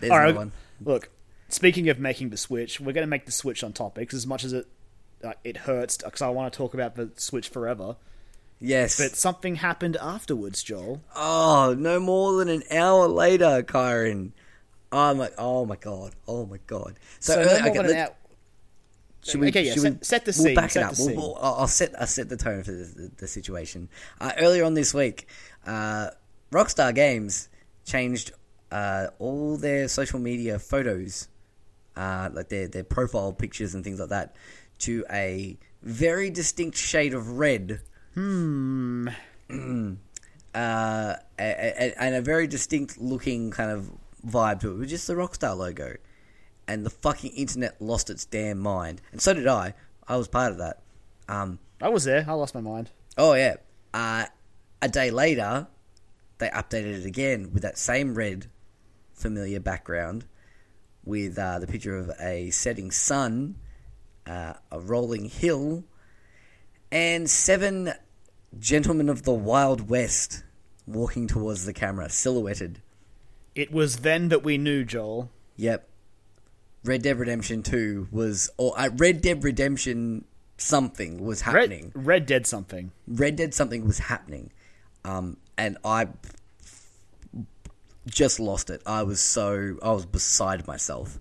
There's 0.01 0.11
All 0.11 0.19
another 0.19 0.25
right. 0.27 0.37
one. 0.37 0.53
Look, 0.85 1.11
speaking 1.53 1.89
of 1.89 1.99
making 1.99 2.31
the 2.31 2.37
switch, 2.37 2.81
we're 2.81 2.93
going 2.93 3.07
to 3.07 3.11
make 3.11 3.27
the 3.27 3.33
switch 3.33 3.63
on 3.65 3.73
topics 3.73 4.15
as 4.15 4.27
much 4.27 4.45
as 4.45 4.53
it 4.53 4.67
uh, 5.25 5.33
it 5.45 5.57
hurts 5.59 5.97
because 5.99 6.23
I 6.23 6.29
want 6.31 6.53
to 6.53 6.57
talk 6.57 6.75
about 6.75 6.97
the 6.97 7.11
switch 7.17 7.49
forever. 7.49 7.97
Yes. 8.61 8.97
But 8.97 9.17
something 9.17 9.57
happened 9.57 9.97
afterwards, 9.97 10.63
Joel. 10.63 11.03
Oh, 11.17 11.75
no 11.77 11.99
more 12.01 12.39
than 12.39 12.49
an 12.49 12.63
hour 12.71 13.09
later, 13.09 13.63
Kyron. 13.63 14.33
Oh 14.93 15.15
my, 15.15 15.31
oh 15.39 15.65
my 15.65 15.77
god, 15.77 16.13
oh 16.29 16.47
my 16.47 16.59
god. 16.67 16.95
So, 17.19 17.41
uh, 17.41 17.45
no 17.45 17.51
okay, 17.53 17.63
more 17.63 17.73
than 17.75 17.85
an 17.87 17.91
let- 17.93 18.09
hour. 18.09 18.15
Should 19.25 19.41
we, 19.41 19.49
Okay, 19.49 19.67
yeah, 19.67 19.73
should 19.75 19.83
set- 19.83 19.93
we, 19.93 20.05
set 20.05 20.25
the 20.25 20.29
we'll 20.37 20.45
scene, 20.47 20.55
back 20.57 20.71
set 20.73 20.83
it 20.83 20.87
up. 20.87 20.95
We'll, 20.99 21.15
we'll- 21.17 21.39
I'll 21.41 21.67
set 21.69 21.95
I'll 22.01 22.07
set 22.09 22.29
the 22.29 22.37
tone 22.37 22.63
for 22.65 22.73
the, 22.73 22.85
the, 22.85 23.11
the 23.19 23.27
situation. 23.29 23.89
Uh, 24.21 24.33
earlier 24.39 24.65
on 24.65 24.75
this 24.75 24.93
week, 24.93 25.29
uh, 25.65 26.11
Rockstar 26.51 26.93
Games 26.95 27.49
changed 27.85 28.33
uh, 28.73 29.09
all 29.21 29.57
their 29.57 29.87
social 29.89 30.19
media 30.19 30.59
photos, 30.59 31.29
uh, 31.97 32.31
like 32.33 32.49
their 32.49 32.69
their 32.69 32.85
profile 32.85 33.33
pictures 33.33 33.75
and 33.75 33.85
things 33.85 34.01
like 34.01 34.11
that, 34.11 34.37
to 34.81 35.05
a 35.11 35.57
very 35.83 36.31
distinct 36.31 36.77
shade 36.77 37.15
of 37.15 37.39
red. 37.39 37.81
Hmm. 38.15 39.09
uh, 40.55 41.15
and 41.39 42.15
a 42.15 42.21
very 42.21 42.47
distinct 42.47 42.99
looking 42.99 43.51
kind 43.51 43.71
of 43.71 43.91
vibe 44.27 44.61
to 44.61 44.71
it, 44.71 44.75
It 44.75 44.79
was 44.79 44.91
just 44.91 45.07
the 45.07 45.15
Rockstar 45.15 45.57
logo. 45.57 45.97
And 46.69 46.87
the 46.87 46.91
fucking 46.91 47.33
internet 47.33 47.81
lost 47.83 48.09
its 48.09 48.25
damn 48.25 48.59
mind, 48.59 49.03
and 49.11 49.21
so 49.21 49.35
did 49.35 49.49
I. 49.49 49.75
I 50.07 50.17
was 50.17 50.29
part 50.29 50.53
of 50.53 50.59
that. 50.59 50.81
Um, 51.29 51.59
I 51.81 51.89
was 51.89 52.05
there. 52.05 52.25
I 52.27 52.33
lost 52.35 52.55
my 52.55 52.61
mind. 52.61 52.91
oh 53.19 53.35
yeah. 53.35 53.57
Uh, 53.93 54.27
a 54.81 54.89
day 54.89 55.11
later, 55.11 55.67
they 56.39 56.49
updated 56.49 57.01
it 57.01 57.07
again 57.07 57.51
with 57.53 57.63
that 57.63 57.79
same 57.79 58.15
red, 58.15 58.47
familiar 59.13 59.61
background, 59.61 60.25
with 61.05 61.39
uh, 61.39 61.59
the 61.59 61.67
picture 61.67 61.97
of 61.97 62.11
a 62.21 62.51
setting 62.51 62.91
sun, 62.91 63.57
uh, 64.27 64.55
a 64.71 64.81
rolling 64.81 65.27
hill, 65.27 65.85
and 66.91 67.29
seven 67.29 67.93
gentlemen 68.59 69.09
of 69.09 69.23
the 69.23 69.33
Wild 69.33 69.89
West 69.89 70.45
walking 70.87 71.27
towards 71.27 71.65
the 71.65 71.73
camera, 71.73 72.09
silhouetted. 72.09 72.81
It 73.55 73.73
was 73.73 73.99
then 73.99 74.29
that 74.29 74.43
we 74.43 74.59
knew, 74.59 74.85
Joel. 74.85 75.31
Yep. 75.57 75.89
Red 76.85 77.03
Dead 77.03 77.19
Redemption 77.19 77.63
2 77.63 78.09
was, 78.11 78.51
or 78.57 78.79
uh, 78.79 78.91
Red 78.97 79.21
Dead 79.21 79.45
Redemption 79.45 80.25
something 80.57 81.25
was 81.25 81.43
happening. 81.43 81.93
Red, 81.95 82.07
Red 82.07 82.27
Dead 82.27 82.47
something. 82.47 82.93
Red 83.07 83.37
Dead 83.37 83.55
something 83.55 83.87
was 83.87 84.01
happening. 84.01 84.53
Um, 85.05 85.37
and 85.57 85.79
I 85.85 86.09
just 88.07 88.41
lost 88.41 88.71
it. 88.71 88.83
I 88.87 89.03
was 89.03 89.21
so, 89.21 89.77
I 89.83 89.93
was 89.93 90.07
beside 90.07 90.67
myself. 90.67 91.19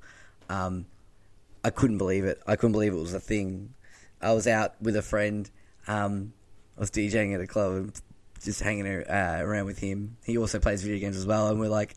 Um, 0.50 0.86
I 1.64 1.70
couldn't 1.70 1.98
believe 1.98 2.26
it. 2.26 2.42
I 2.48 2.56
couldn't 2.56 2.74
believe 2.74 2.94
it 2.94 3.00
was 3.00 3.14
a 3.14 3.20
thing. 3.20 3.74
I 4.22 4.34
was 4.34 4.48
out 4.48 4.82
with 4.82 4.96
a 4.96 5.02
friend. 5.02 5.50
Um, 5.88 6.34
I 6.78 6.82
was 6.82 6.92
DJing 6.92 7.34
at 7.34 7.42
a 7.42 7.48
club 7.48 7.74
and 7.74 8.02
just 8.44 8.62
hanging 8.62 8.88
uh, 8.88 9.40
around 9.42 9.66
with 9.66 9.80
him. 9.80 10.18
He 10.26 10.38
also 10.38 10.60
plays 10.60 10.82
video 10.82 11.00
games 11.00 11.18
as 11.18 11.26
well. 11.26 11.48
And 11.50 11.60
we're 11.60 11.70
like, 11.70 11.96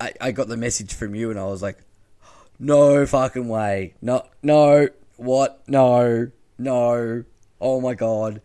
I, 0.00 0.12
I 0.20 0.32
got 0.32 0.48
the 0.48 0.56
message 0.56 0.92
from 0.94 1.14
you 1.14 1.30
and 1.30 1.38
I 1.38 1.44
was 1.44 1.62
like, 1.62 1.78
no 2.58 3.06
fucking 3.06 3.48
way. 3.48 3.94
No, 4.02 4.26
no, 4.42 4.88
what? 5.16 5.62
No, 5.68 6.30
no. 6.58 7.24
Oh 7.60 7.80
my 7.80 7.94
god. 7.94 8.40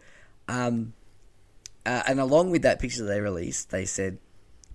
Um, 0.47 0.93
uh, 1.85 2.03
and 2.07 2.19
along 2.19 2.51
with 2.51 2.61
that 2.61 2.79
picture 2.79 3.05
they 3.05 3.21
released, 3.21 3.71
they 3.71 3.85
said, 3.85 4.19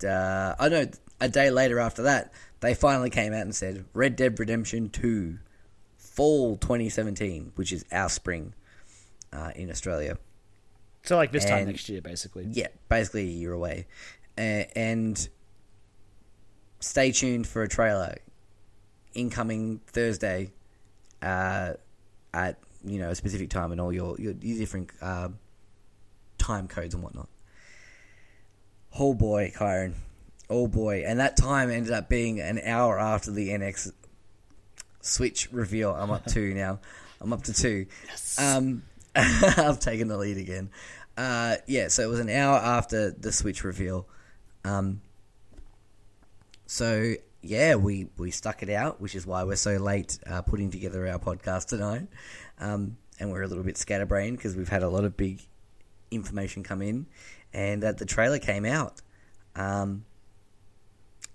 uh, 0.05 0.55
I 0.59 0.69
know 0.69 0.87
a 1.21 1.29
day 1.29 1.51
later 1.51 1.79
after 1.79 2.03
that, 2.03 2.33
they 2.61 2.75
finally 2.75 3.11
came 3.11 3.33
out 3.33 3.43
and 3.43 3.55
said 3.55 3.85
Red 3.93 4.17
Dead 4.17 4.39
Redemption 4.39 4.89
2, 4.91 5.39
fall 5.97 6.57
2017, 6.57 7.53
which 7.55 7.73
is 7.73 7.85
our 7.93 8.09
spring 8.09 8.55
uh, 9.33 9.53
in 9.55 9.71
Australia. 9.71 10.19
So 11.03 11.17
like 11.17 11.31
this 11.31 11.45
time 11.45 11.67
next 11.67 11.89
year, 11.89 12.01
basically. 12.01 12.49
Yeah, 12.51 12.69
basically 12.89 13.23
a 13.23 13.33
year 13.33 13.53
away. 13.53 13.87
Uh, 14.37 14.65
and 14.75 15.29
stay 16.81 17.13
tuned 17.13 17.47
for 17.47 17.63
a 17.63 17.69
trailer 17.69 18.17
incoming 19.15 19.81
Thursday 19.87 20.53
uh, 21.23 21.73
at 22.35 22.59
you 22.85 22.99
know 22.99 23.11
a 23.11 23.15
specific 23.15 23.51
time 23.51 23.73
and 23.73 23.81
all 23.81 23.93
your 23.93 24.17
your, 24.21 24.35
your 24.41 24.59
different 24.59 24.91
uh, 25.01 25.29
time 26.39 26.69
codes 26.69 26.95
and 26.95 27.03
whatnot. 27.03 27.29
Oh 28.99 29.15
boy, 29.15 29.53
Kyron. 29.55 29.95
Oh 30.49 30.67
boy, 30.67 31.05
and 31.07 31.21
that 31.21 31.37
time 31.37 31.71
ended 31.71 31.93
up 31.93 32.09
being 32.09 32.41
an 32.41 32.61
hour 32.65 32.99
after 32.99 33.31
the 33.31 33.51
NX 33.51 33.93
Switch 35.01 35.53
reveal. 35.53 35.93
I'm 35.93 36.11
up 36.11 36.25
two 36.27 36.55
now. 36.55 36.81
I'm 37.21 37.33
up 37.33 37.43
to 37.45 37.53
two. 37.53 37.87
Um, 38.39 38.83
I've 39.15 39.81
taken 39.81 40.09
the 40.09 40.17
lead 40.17 40.39
again. 40.39 40.71
Uh, 41.17 41.57
yeah, 41.67 41.89
so 41.89 42.03
it 42.03 42.09
was 42.09 42.21
an 42.21 42.31
hour 42.31 42.57
after 42.57 43.11
the 43.11 43.33
Switch 43.33 43.65
reveal. 43.65 44.07
Um, 44.65 45.01
so 46.67 47.15
yeah, 47.43 47.75
we 47.75 48.09
we 48.17 48.31
stuck 48.31 48.63
it 48.63 48.71
out, 48.71 49.01
which 49.01 49.15
is 49.15 49.27
why 49.27 49.45
we're 49.45 49.57
so 49.57 49.77
late 49.77 50.19
uh, 50.27 50.43
putting 50.43 50.71
together 50.71 51.07
our 51.09 51.19
podcast 51.19 51.69
tonight. 51.69 52.07
Um, 52.59 52.97
and 53.19 53.31
we're 53.31 53.43
a 53.43 53.47
little 53.47 53.65
bit 53.65 53.77
scatterbrained 53.77 54.37
because 54.37 54.57
we've 54.57 54.69
had 54.69 54.83
a 54.83 54.89
lot 54.89 55.05
of 55.05 55.17
big 55.17 55.41
information 56.11 56.63
come 56.63 56.83
in, 56.83 57.07
and 57.53 57.83
uh, 57.85 57.93
the 57.93 58.05
trailer 58.07 58.39
came 58.39 58.65
out. 58.65 59.01
Um, 59.55 60.05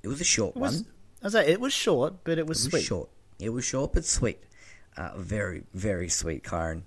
it 0.03 0.07
was 0.07 0.22
a 0.22 0.26
short 0.26 0.55
It 0.55 0.59
was, 0.59 0.76
one. 0.84 0.86
I 1.22 1.26
was 1.26 1.34
like, 1.34 1.47
it 1.47 1.59
was 1.59 1.74
short, 1.74 2.24
but 2.24 2.38
it 2.38 2.47
was, 2.47 2.66
It 2.66 2.70
sweet. 2.70 2.80
was 2.80 2.86
short. 2.86 3.09
It 3.39 3.49
was 3.49 3.66
short 3.66 3.93
but 3.93 4.05
sweet. 4.05 4.39
Uh, 4.97 5.12
very, 5.18 5.64
very 5.74 6.09
sweet, 6.09 6.43
Kyron. 6.43 6.84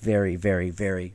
Very, 0.00 0.36
very, 0.36 0.70
very, 0.70 1.14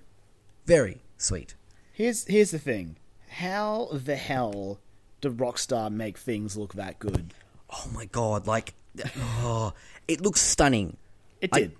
very 0.65 1.01
sweet. 1.17 1.55
Here's 1.91 2.25
here's 2.25 2.51
the 2.51 2.59
thing. 2.59 2.97
How 3.29 3.89
the 3.91 4.15
hell 4.15 4.79
did 5.21 5.37
Rockstar 5.37 5.91
make 5.91 6.17
things 6.17 6.55
look 6.55 6.73
that 6.73 6.99
good? 6.99 7.33
Oh 7.69 7.89
my 7.93 8.05
god! 8.05 8.47
Like, 8.47 8.73
oh, 9.17 9.73
it 10.07 10.21
looks 10.21 10.41
stunning. 10.41 10.97
It 11.41 11.51
did. 11.51 11.75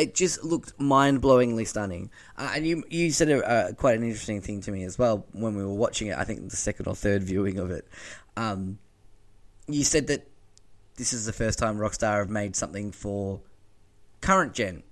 It 0.00 0.14
just 0.14 0.42
looked 0.42 0.80
mind-blowingly 0.80 1.66
stunning. 1.66 2.10
Uh, 2.38 2.52
and 2.54 2.66
you 2.66 2.84
you 2.88 3.10
said 3.10 3.28
a, 3.28 3.46
uh, 3.46 3.72
quite 3.72 3.96
an 3.98 4.02
interesting 4.02 4.40
thing 4.40 4.62
to 4.62 4.72
me 4.72 4.84
as 4.84 4.98
well 4.98 5.26
when 5.32 5.54
we 5.54 5.62
were 5.62 5.74
watching 5.74 6.08
it. 6.08 6.16
I 6.16 6.24
think 6.24 6.48
the 6.48 6.56
second 6.56 6.86
or 6.88 6.94
third 6.94 7.22
viewing 7.22 7.58
of 7.58 7.70
it. 7.70 7.86
Um, 8.36 8.78
you 9.68 9.84
said 9.84 10.06
that 10.06 10.26
this 10.96 11.12
is 11.12 11.26
the 11.26 11.32
first 11.32 11.58
time 11.58 11.76
Rockstar 11.76 12.18
have 12.18 12.30
made 12.30 12.56
something 12.56 12.92
for 12.92 13.40
current 14.20 14.54
gen 14.54 14.82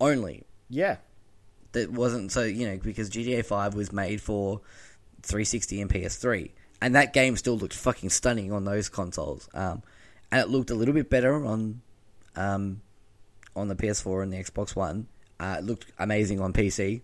only. 0.00 0.44
yeah. 0.68 0.96
that 1.72 1.90
wasn't 1.90 2.30
so 2.30 2.42
you 2.42 2.68
know 2.68 2.78
because 2.78 3.10
GTA 3.10 3.44
Five 3.44 3.74
was 3.74 3.92
made 3.92 4.20
for 4.20 4.60
360 5.22 5.80
and 5.80 5.90
PS3, 5.90 6.50
and 6.80 6.94
that 6.94 7.12
game 7.12 7.36
still 7.36 7.58
looked 7.58 7.74
fucking 7.74 8.10
stunning 8.10 8.52
on 8.52 8.64
those 8.64 8.88
consoles. 8.88 9.48
Um, 9.52 9.82
and 10.30 10.40
it 10.40 10.48
looked 10.48 10.70
a 10.70 10.74
little 10.74 10.94
bit 10.94 11.10
better 11.10 11.44
on 11.44 11.80
um, 12.36 12.80
on 13.56 13.68
the 13.68 13.74
PS4 13.76 14.22
and 14.22 14.32
the 14.32 14.36
Xbox 14.38 14.74
One. 14.76 15.06
Uh, 15.40 15.56
it 15.58 15.64
looked 15.64 15.86
amazing 15.98 16.40
on 16.40 16.52
PC, 16.52 17.02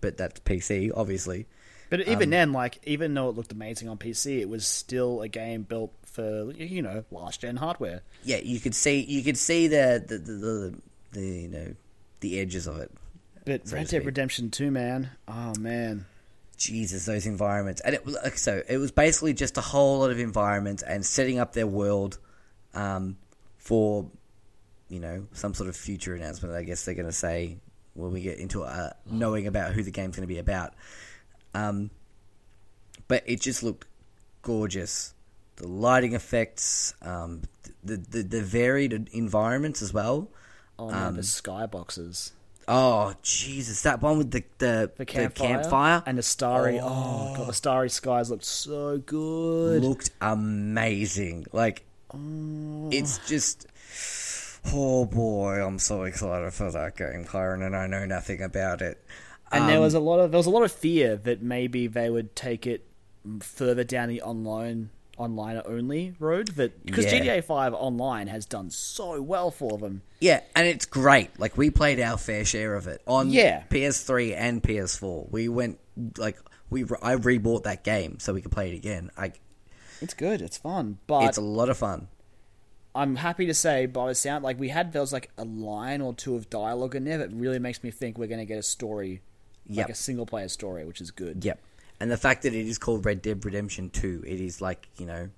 but 0.00 0.16
that's 0.16 0.40
PC 0.40 0.90
obviously. 0.94 1.46
But 1.88 2.02
even 2.02 2.24
Um, 2.24 2.30
then, 2.30 2.52
like, 2.52 2.78
even 2.84 3.14
though 3.14 3.28
it 3.30 3.36
looked 3.36 3.50
amazing 3.50 3.88
on 3.88 3.98
PC, 3.98 4.38
it 4.40 4.48
was 4.48 4.64
still 4.64 5.22
a 5.22 5.28
game 5.28 5.62
built 5.62 5.92
for 6.04 6.52
you 6.52 6.82
know 6.82 7.04
last 7.10 7.40
gen 7.40 7.56
hardware. 7.56 8.02
Yeah, 8.22 8.38
you 8.38 8.60
could 8.60 8.74
see 8.74 9.00
you 9.00 9.22
could 9.22 9.36
see 9.38 9.66
the 9.68 10.02
the 10.06 10.18
the, 10.18 10.32
the, 10.32 10.74
the 11.12 11.20
you 11.20 11.48
know 11.48 11.74
the 12.20 12.38
edges 12.40 12.66
of 12.66 12.78
it. 12.78 12.92
But 13.44 13.66
So 13.66 13.76
Red 13.76 13.88
Dead. 13.88 14.06
Redemption 14.06 14.50
Two, 14.50 14.70
man, 14.70 15.10
oh 15.26 15.54
man, 15.58 16.04
Jesus, 16.56 17.06
those 17.06 17.26
environments, 17.26 17.80
and 17.80 17.94
it 17.94 18.06
like, 18.06 18.36
so 18.36 18.62
it 18.68 18.76
was 18.76 18.92
basically 18.92 19.32
just 19.34 19.56
a 19.56 19.62
whole 19.62 20.00
lot 20.00 20.10
of 20.10 20.18
environments 20.20 20.82
and 20.82 21.04
setting 21.04 21.38
up 21.38 21.54
their 21.54 21.66
world 21.66 22.18
um, 22.74 23.16
for 23.56 24.08
you 24.90 25.00
know 25.00 25.26
some 25.32 25.54
sort 25.54 25.68
of 25.68 25.76
future 25.76 26.14
announcement. 26.14 26.54
I 26.54 26.62
guess 26.64 26.84
they're 26.84 26.94
going 26.94 27.06
to 27.06 27.12
say 27.12 27.56
when 27.94 28.12
we 28.12 28.20
get 28.20 28.38
into 28.38 28.62
uh, 28.64 28.90
knowing 29.06 29.46
about 29.46 29.72
who 29.72 29.82
the 29.82 29.90
game's 29.90 30.16
going 30.16 30.28
to 30.28 30.32
be 30.32 30.38
about. 30.38 30.74
Um, 31.54 31.90
but 33.08 33.24
it 33.26 33.40
just 33.40 33.62
looked 33.62 33.86
gorgeous. 34.42 35.14
The 35.56 35.66
lighting 35.68 36.14
effects, 36.14 36.94
um, 37.02 37.42
the, 37.82 37.96
the 37.96 38.22
the 38.22 38.42
varied 38.42 39.08
environments 39.12 39.82
as 39.82 39.92
well. 39.92 40.28
oh 40.78 40.90
man, 40.90 41.06
Um, 41.08 41.16
the 41.16 41.22
skyboxes, 41.22 42.32
Oh 42.72 43.14
Jesus, 43.22 43.82
that 43.82 44.00
one 44.00 44.18
with 44.18 44.30
the 44.30 44.44
the, 44.58 44.92
the 44.96 45.04
campfire, 45.04 45.48
campfire 45.48 46.02
and 46.06 46.16
the 46.16 46.22
starry. 46.22 46.78
Oh. 46.80 47.34
god, 47.36 47.48
the 47.48 47.52
starry 47.52 47.90
skies 47.90 48.30
looked 48.30 48.44
so 48.44 48.98
good. 48.98 49.82
looked 49.82 50.10
amazing. 50.20 51.46
Like 51.52 51.84
It's 52.14 53.18
just. 53.26 53.66
Oh 54.72 55.04
boy, 55.06 55.64
I'm 55.64 55.78
so 55.78 56.02
excited 56.04 56.52
for 56.52 56.70
that 56.70 56.96
game, 56.96 57.24
Kyron, 57.24 57.64
and 57.64 57.74
I 57.74 57.86
know 57.86 58.04
nothing 58.04 58.42
about 58.42 58.82
it. 58.82 59.02
And 59.52 59.68
there 59.68 59.76
Um, 59.78 59.82
was 59.82 59.94
a 59.94 60.00
lot 60.00 60.20
of 60.20 60.30
there 60.30 60.38
was 60.38 60.46
a 60.46 60.50
lot 60.50 60.62
of 60.62 60.70
fear 60.72 61.16
that 61.16 61.42
maybe 61.42 61.86
they 61.86 62.08
would 62.10 62.36
take 62.36 62.66
it 62.66 62.86
further 63.40 63.84
down 63.84 64.08
the 64.08 64.22
online 64.22 64.90
online 65.18 65.60
only 65.66 66.14
road 66.18 66.48
that 66.56 66.86
because 66.86 67.04
Yeah. 67.04 67.20
GTA 67.20 67.40
5 67.44 67.74
online 67.74 68.28
has 68.28 68.46
done 68.46 68.70
so 68.70 69.20
well 69.20 69.50
for 69.50 69.76
them. 69.76 70.00
Yeah, 70.18 70.40
and 70.56 70.66
it's 70.66 70.86
great. 70.86 71.38
Like 71.38 71.58
we 71.58 71.68
played 71.70 72.00
our 72.00 72.16
fair 72.16 72.44
share 72.44 72.74
of 72.74 72.86
it 72.86 73.02
on 73.06 73.28
Yeah. 73.30 73.64
PS3 73.70 74.34
and 74.34 74.62
PS4. 74.62 75.26
We 75.30 75.48
went 75.48 75.78
like 76.16 76.38
we 76.70 76.84
I 77.02 77.16
rebought 77.16 77.64
that 77.64 77.82
game 77.84 78.18
so 78.20 78.32
we 78.32 78.40
could 78.40 78.52
play 78.52 78.72
it 78.72 78.76
again. 78.76 79.10
I 79.16 79.32
It's 80.00 80.14
good, 80.14 80.40
it's 80.40 80.56
fun, 80.56 80.98
but 81.06 81.24
it's 81.24 81.36
a 81.38 81.42
lot 81.42 81.68
of 81.68 81.76
fun. 81.76 82.08
I'm 82.94 83.16
happy 83.16 83.46
to 83.46 83.54
say 83.54 83.86
by 83.86 84.08
the 84.08 84.14
sound 84.14 84.42
like 84.44 84.58
we 84.58 84.68
had 84.68 84.92
there 84.92 85.00
was 85.02 85.12
like 85.12 85.30
a 85.38 85.44
line 85.44 86.00
or 86.00 86.12
two 86.14 86.34
of 86.34 86.50
dialogue 86.50 86.94
in 86.96 87.04
there 87.04 87.18
that 87.18 87.32
really 87.32 87.58
makes 87.60 87.82
me 87.84 87.90
think 87.90 88.18
we're 88.18 88.26
going 88.26 88.40
to 88.40 88.46
get 88.46 88.58
a 88.58 88.62
story 88.62 89.22
Yep. 89.66 89.86
like 89.86 89.92
a 89.92 89.96
single 89.96 90.26
player 90.26 90.48
story, 90.48 90.84
which 90.84 91.00
is 91.00 91.12
good. 91.12 91.44
Yep. 91.44 91.60
And 92.00 92.10
the 92.10 92.16
fact 92.16 92.42
that 92.42 92.52
it 92.54 92.66
is 92.66 92.76
called 92.78 93.04
Red 93.06 93.22
Dead 93.22 93.44
Redemption 93.44 93.90
2, 93.90 94.24
it 94.26 94.40
is 94.40 94.60
like, 94.60 94.88
you 94.96 95.06
know, 95.06 95.28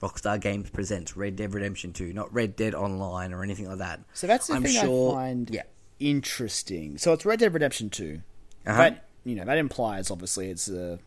Rockstar 0.00 0.40
Games 0.40 0.70
presents 0.70 1.14
Red 1.16 1.36
Dead 1.36 1.52
Redemption 1.52 1.92
2, 1.92 2.12
not 2.14 2.32
Red 2.32 2.56
Dead 2.56 2.74
Online 2.74 3.34
or 3.34 3.42
anything 3.42 3.68
like 3.68 3.78
that. 3.78 4.00
So 4.14 4.26
that's 4.26 4.46
the 4.46 4.54
I'm 4.54 4.62
thing 4.62 4.80
sure, 4.80 5.12
I 5.12 5.14
find 5.14 5.50
Yeah. 5.50 5.62
interesting. 6.00 6.96
So 6.98 7.12
it's 7.12 7.26
Red 7.26 7.38
Dead 7.40 7.52
Redemption 7.52 7.90
2. 7.90 8.22
Uh-huh. 8.66 8.76
That 8.78 9.08
you 9.24 9.34
know 9.34 9.44
that 9.44 9.58
implies 9.58 10.10
obviously 10.10 10.48
it's 10.48 10.68
a 10.68 10.98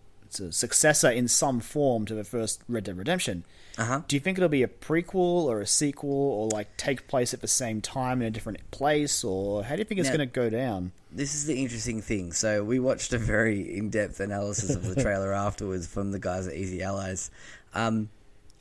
successor 0.51 1.09
in 1.09 1.27
some 1.27 1.59
form 1.59 2.05
to 2.05 2.15
the 2.15 2.23
first 2.23 2.61
Red 2.67 2.85
Dead 2.85 2.97
Redemption. 2.97 3.43
Uh-huh. 3.77 4.01
Do 4.07 4.15
you 4.15 4.19
think 4.19 4.37
it'll 4.37 4.47
be 4.49 4.63
a 4.63 4.67
prequel 4.67 5.45
or 5.45 5.59
a 5.61 5.67
sequel 5.67 6.09
or 6.09 6.47
like 6.49 6.77
take 6.77 7.07
place 7.07 7.33
at 7.33 7.41
the 7.41 7.47
same 7.47 7.81
time 7.81 8.21
in 8.21 8.27
a 8.27 8.31
different 8.31 8.59
place 8.71 9.23
or 9.23 9.63
how 9.63 9.75
do 9.75 9.79
you 9.79 9.85
think 9.85 9.99
it's 9.99 10.09
Now- 10.09 10.17
going 10.17 10.29
to 10.29 10.33
go 10.33 10.49
down? 10.49 10.91
This 11.11 11.33
is 11.33 11.45
the 11.45 11.61
interesting 11.61 12.01
thing. 12.01 12.33
So 12.33 12.63
we 12.63 12.77
watched 12.79 13.13
a 13.13 13.17
very 13.17 13.77
in-depth 13.77 14.19
analysis 14.19 14.75
of 14.75 14.83
the 14.83 15.01
trailer 15.01 15.33
afterwards 15.33 15.87
from 15.87 16.11
the 16.11 16.19
guys 16.19 16.45
at 16.45 16.55
Easy 16.55 16.83
Allies, 16.83 17.31
um, 17.73 18.09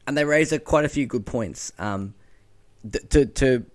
and 0.07 0.17
they 0.17 0.25
raised 0.25 0.53
a, 0.53 0.61
quite 0.61 0.85
a 0.85 0.89
few 0.89 1.07
good 1.07 1.27
points 1.27 1.73
um, 1.81 2.15
th- 2.89 3.09
to 3.09 3.27
to 3.27 3.67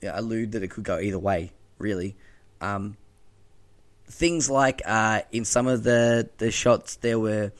yeah, 0.00 0.18
allude 0.18 0.52
that 0.52 0.62
it 0.62 0.68
could 0.68 0.84
go 0.84 0.98
either 0.98 1.18
way. 1.18 1.52
Really, 1.78 2.16
um, 2.62 2.96
things 4.08 4.48
like 4.50 4.82
uh, 4.84 5.22
in 5.32 5.44
some 5.44 5.66
of 5.66 5.82
the 5.82 6.28
the 6.38 6.50
shots 6.50 6.96
there 6.96 7.18
were 7.18 7.52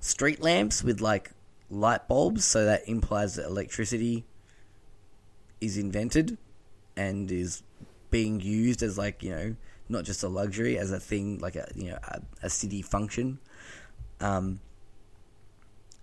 street 0.00 0.40
lamps 0.40 0.84
with 0.84 1.00
like 1.00 1.32
light 1.70 2.06
bulbs, 2.08 2.44
so 2.44 2.64
that 2.66 2.88
implies 2.88 3.36
that 3.36 3.46
electricity 3.46 4.24
is 5.60 5.78
invented 5.78 6.36
and 6.96 7.30
is 7.30 7.62
being 8.10 8.40
used 8.40 8.82
as 8.82 8.96
like 8.98 9.22
you 9.22 9.30
know 9.30 9.56
not 9.88 10.04
just 10.04 10.22
a 10.22 10.28
luxury 10.28 10.78
as 10.78 10.92
a 10.92 11.00
thing 11.00 11.38
like 11.38 11.56
a 11.56 11.66
you 11.74 11.90
know 11.90 11.98
a, 12.08 12.20
a 12.42 12.50
city 12.50 12.82
function. 12.82 13.38
Um 14.20 14.60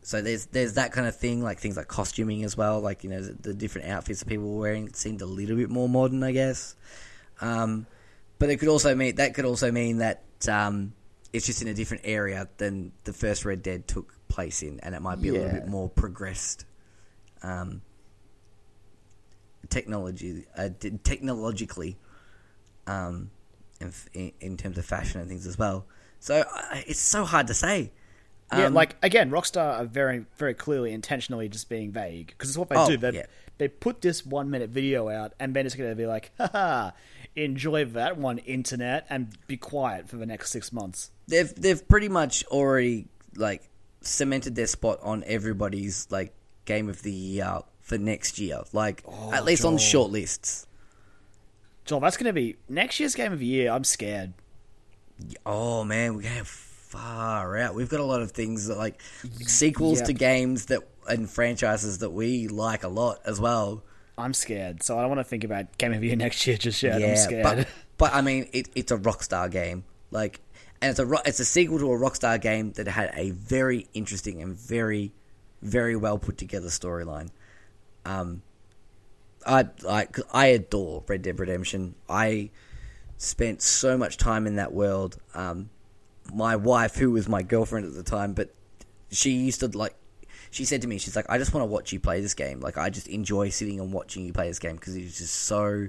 so 0.04 0.22
there's 0.22 0.48
there's 0.48 0.74
that 0.74 0.92
kind 0.92 1.08
of 1.08 1.16
thing 1.16 1.44
like 1.44 1.60
things 1.60 1.78
like 1.78 1.88
costuming 1.88 2.44
as 2.44 2.58
well 2.58 2.80
like 2.80 3.04
you 3.04 3.10
know 3.10 3.22
the, 3.22 3.34
the 3.34 3.54
different 3.54 3.88
outfits 3.88 4.20
that 4.20 4.28
people 4.28 4.52
were 4.52 4.60
wearing 4.60 4.92
seemed 4.94 5.22
a 5.22 5.28
little 5.28 5.56
bit 5.56 5.70
more 5.70 5.88
modern 5.88 6.24
i 6.24 6.32
guess. 6.32 6.76
Um 7.40 7.86
but 8.42 8.50
it 8.50 8.58
could 8.58 8.68
also 8.70 8.96
mean 8.96 9.16
that 9.16 9.36
could 9.36 9.46
also 9.46 9.72
mean 9.72 9.98
that 10.00 10.24
um 10.50 10.94
it's 11.32 11.46
just 11.46 11.62
in 11.62 11.68
a 11.68 11.74
different 11.74 12.04
area 12.06 12.50
than 12.58 12.92
the 13.04 13.14
first 13.14 13.46
red 13.46 13.62
dead 13.62 13.88
took 13.88 14.14
place 14.28 14.64
in 14.64 14.80
and 14.82 14.96
it 14.96 15.02
might 15.02 15.22
be 15.22 15.30
a 15.30 15.34
little 15.34 15.52
bit 15.52 15.68
more 15.68 15.88
progressed 15.90 16.66
um 17.44 17.82
technology 19.70 20.46
uh, 20.58 20.70
t- 20.80 20.92
technologically 21.04 21.98
um 22.88 23.30
in, 23.80 23.88
f- 23.88 24.10
in, 24.14 24.32
in 24.42 24.58
terms 24.58 24.78
of 24.78 24.86
fashion 24.86 25.22
and 25.22 25.30
things 25.30 25.46
as 25.48 25.58
well 25.58 25.86
so 26.20 26.40
uh, 26.42 26.82
it's 26.88 27.00
so 27.00 27.24
hard 27.24 27.48
to 27.48 27.54
say 27.54 27.92
yeah, 28.54 28.66
Um, 28.66 28.74
like 28.74 28.98
again, 29.02 29.32
Rockstar 29.32 29.80
are 29.80 29.86
very, 29.86 30.26
very 30.36 30.54
clearly 30.54 30.92
intentionally 30.92 31.48
just 31.48 31.70
being 31.70 31.94
vague 31.94 32.28
because 32.28 32.50
it's 32.50 32.58
what 32.58 32.68
they 32.68 32.76
Oh, 32.76 32.86
do. 32.86 32.98
They 32.98 33.12
yeah. 33.14 33.26
they 33.60 33.70
put 33.70 34.02
this 34.02 34.26
one 34.26 34.50
minute 34.50 34.70
video 34.70 35.08
out, 35.08 35.32
and 35.40 35.54
then 35.56 35.66
it's 35.66 35.74
going 35.76 35.90
to 35.90 35.96
be 35.96 36.06
like, 36.06 36.32
haha, 36.38 36.92
enjoy 37.36 37.86
that 37.86 38.18
one, 38.18 38.38
internet, 38.40 39.06
and 39.10 39.36
be 39.48 39.58
quiet 39.58 40.10
for 40.10 40.18
the 40.18 40.26
next 40.26 40.52
six 40.52 40.72
months. 40.74 41.12
they've 41.28 41.54
they've 41.56 41.88
pretty 41.88 42.10
much 42.10 42.44
already 42.48 43.08
like 43.36 43.70
cemented 44.02 44.56
their 44.56 44.68
spot 44.68 45.00
on 45.02 45.24
everybody's 45.28 46.08
like 46.10 46.34
game 46.66 46.90
of 46.90 47.02
the 47.04 47.12
year 47.12 47.60
for 47.82 47.98
next 47.98 48.40
year 48.40 48.62
like 48.74 49.04
oh, 49.08 49.32
at 49.34 49.46
least 49.46 49.64
on 49.64 49.74
Joel. 49.74 49.78
short 49.78 50.12
lists 50.12 50.68
Joel, 51.86 52.00
that's 52.00 52.18
going 52.18 52.28
to 52.28 52.34
be 52.34 52.58
next 52.70 53.00
year's 53.00 53.16
game 53.16 53.34
of 53.34 53.40
the 53.40 53.46
year. 53.46 53.72
I'm 53.72 53.84
scared. 53.84 54.34
oh 55.46 55.84
man 55.84 56.16
we're 56.16 56.22
gonna 56.24 56.36
have 56.36 56.48
far 56.48 57.58
out 57.58 57.74
we've 57.76 57.90
got 57.90 58.00
a 58.00 58.04
lot 58.06 58.22
of 58.22 58.32
things 58.32 58.68
that 58.68 58.78
like 58.78 59.02
sequels 59.46 60.02
to 60.02 60.14
games 60.14 60.66
that 60.66 60.82
and 61.08 61.30
franchises 61.30 62.00
that 62.00 62.10
we 62.10 62.48
like 62.48 62.84
a 62.84 62.88
lot 62.88 63.20
as 63.26 63.40
well 63.40 63.84
I'm 64.22 64.34
scared, 64.34 64.84
so 64.84 64.98
I 64.98 65.02
don't 65.02 65.10
want 65.10 65.20
to 65.20 65.26
think 65.26 65.44
about 65.44 65.78
game 65.78 65.94
of 65.94 66.04
year 66.04 66.16
next 66.16 66.46
year 66.48 66.58
just 66.58 66.82
yet. 66.84 67.02
I'm 67.02 67.18
scared. 67.18 67.44
But, 67.44 67.68
but 67.98 68.14
I 68.14 68.22
mean, 68.22 68.48
it, 68.54 68.70
it's 68.76 68.92
a 68.92 68.98
Rockstar 68.98 69.50
game, 69.52 69.84
like, 70.12 70.40
and 70.82 70.92
it's 70.92 71.00
a 71.00 71.22
it's 71.26 71.40
a 71.40 71.46
sequel 71.46 71.80
to 71.80 71.92
a 71.92 71.98
Rockstar 71.98 72.40
game 72.40 72.72
that 72.74 72.88
had 72.88 73.12
a 73.16 73.32
very 73.32 73.88
interesting 73.94 74.42
and 74.42 74.56
very, 74.56 75.12
very 75.62 75.96
well 75.96 76.18
put 76.18 76.38
together 76.38 76.68
storyline. 76.68 77.30
Um, 78.06 78.42
I 79.46 79.68
I 79.88 80.08
I 80.32 80.46
adore 80.48 81.04
Red 81.08 81.22
Dead 81.22 81.40
Redemption. 81.40 81.96
I 82.10 82.50
spent 83.18 83.62
so 83.62 83.98
much 83.98 84.18
time 84.18 84.48
in 84.48 84.56
that 84.56 84.74
world. 84.74 85.18
Um, 85.34 85.70
my 86.34 86.56
wife, 86.56 86.96
who 86.96 87.12
was 87.12 87.28
my 87.28 87.44
girlfriend 87.44 87.86
at 87.86 87.94
the 87.94 88.04
time, 88.04 88.34
but 88.34 88.54
she 89.10 89.32
used 89.32 89.60
to 89.62 89.68
like. 89.68 89.96
She 90.52 90.66
said 90.66 90.82
to 90.84 90.88
me, 90.88 90.98
"She's 91.00 91.16
like, 91.16 91.26
I 91.30 91.38
just 91.38 91.54
want 91.54 91.64
to 91.64 91.72
watch 91.72 91.92
you 91.94 92.00
play 92.00 92.22
this 92.22 92.34
game. 92.34 92.60
Like, 92.60 92.78
I 92.78 92.90
just 92.90 93.08
enjoy 93.08 93.50
sitting 93.50 93.80
and 93.80 93.92
watching 93.94 94.26
you 94.26 94.34
play 94.34 94.48
this 94.50 94.60
game 94.60 94.76
because 94.76 94.96
it's 94.96 95.18
just 95.18 95.34
so 95.34 95.88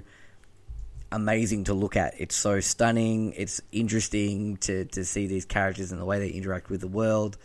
amazing 1.11 1.65
to 1.65 1.73
look 1.73 1.95
at. 1.97 2.13
It's 2.17 2.35
so 2.35 2.59
stunning. 2.59 3.33
It's 3.33 3.61
interesting 3.71 4.57
to 4.57 4.85
to 4.85 5.03
see 5.05 5.27
these 5.27 5.45
characters 5.45 5.91
and 5.91 5.99
the 6.01 6.05
way 6.05 6.17
they 6.19 6.29
interact 6.29 6.69
with 6.69 6.81
the 6.81 6.87
world. 6.87 7.37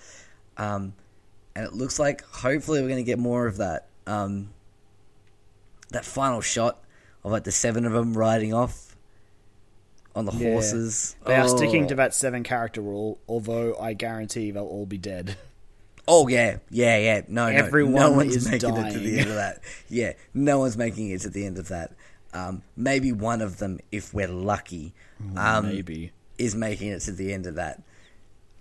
Um, 0.57 0.95
and 1.55 1.67
it 1.67 1.73
looks 1.73 1.99
like 1.99 2.23
hopefully 2.25 2.81
we're 2.83 2.89
going 2.89 3.05
to 3.05 3.11
get 3.11 3.19
more 3.19 3.47
of 3.47 3.57
that. 3.59 3.89
Um, 4.07 4.51
that 5.91 6.05
final 6.05 6.41
shot 6.41 6.83
of 7.25 7.33
like 7.33 7.45
the 7.45 7.53
seven 7.53 7.85
of 7.85 7.93
them 7.93 8.17
riding 8.17 8.55
off 8.55 8.97
on 10.15 10.25
the 10.25 10.33
Yeah. 10.33 10.53
horses. 10.53 11.17
They 11.27 11.35
are 11.35 11.45
Oh. 11.45 11.57
sticking 11.57 11.89
to 11.89 11.95
that 11.97 12.15
seven 12.15 12.43
character 12.45 12.81
rule, 12.81 13.19
although 13.29 13.77
I 13.79 13.95
guarantee 13.95 14.51
they'll 14.53 14.65
all 14.65 14.87
be 14.87 14.99
dead. 14.99 15.37
Oh 16.11 16.27
yeah, 16.27 16.57
yeah, 16.71 16.97
yeah. 16.97 17.21
No, 17.29 17.51
no, 17.51 17.57
Everyone 17.57 17.95
no 17.95 18.11
one's 18.13 18.35
is 18.35 18.49
making 18.51 18.71
it 18.77 18.91
to 18.93 18.99
the 18.99 19.05
dying. 19.11 19.19
end 19.19 19.29
of 19.29 19.35
that. 19.37 19.61
Yeah, 19.91 20.13
no 20.33 20.59
one's 20.59 20.77
making 20.79 21.11
it 21.11 21.21
to 21.21 21.29
the 21.31 21.45
end 21.45 21.59
of 21.59 21.69
that. 21.69 21.93
Um, 22.33 22.63
maybe 22.77 23.13
one 23.13 23.43
of 23.43 23.59
them, 23.59 23.79
if 23.93 24.13
we're 24.15 24.27
lucky, 24.29 24.95
um, 25.37 25.67
Maybe. 25.67 26.13
is 26.39 26.55
making 26.55 26.89
it 26.89 27.01
to 27.01 27.13
the 27.13 27.33
end 27.33 27.47
of 27.47 27.57
that. 27.57 27.83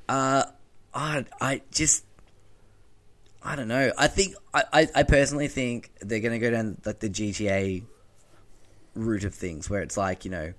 Uh, 0.09 0.43
I, 0.93 1.25
I 1.41 1.61
just, 1.71 2.05
I 3.43 3.55
don't 3.55 3.67
know. 3.67 3.91
I 3.97 4.07
think 4.07 4.35
I, 4.53 4.63
I, 4.73 4.87
I 4.95 5.03
personally 5.03 5.47
think 5.47 5.91
they're 6.01 6.19
going 6.21 6.33
to 6.33 6.39
go 6.39 6.51
down 6.51 6.77
like 6.85 6.99
the 6.99 7.09
GTA 7.09 7.83
route 8.95 9.23
of 9.23 9.33
things, 9.33 9.69
where 9.69 9.81
it's 9.81 9.97
like 9.97 10.25
you 10.25 10.31
know, 10.31 10.53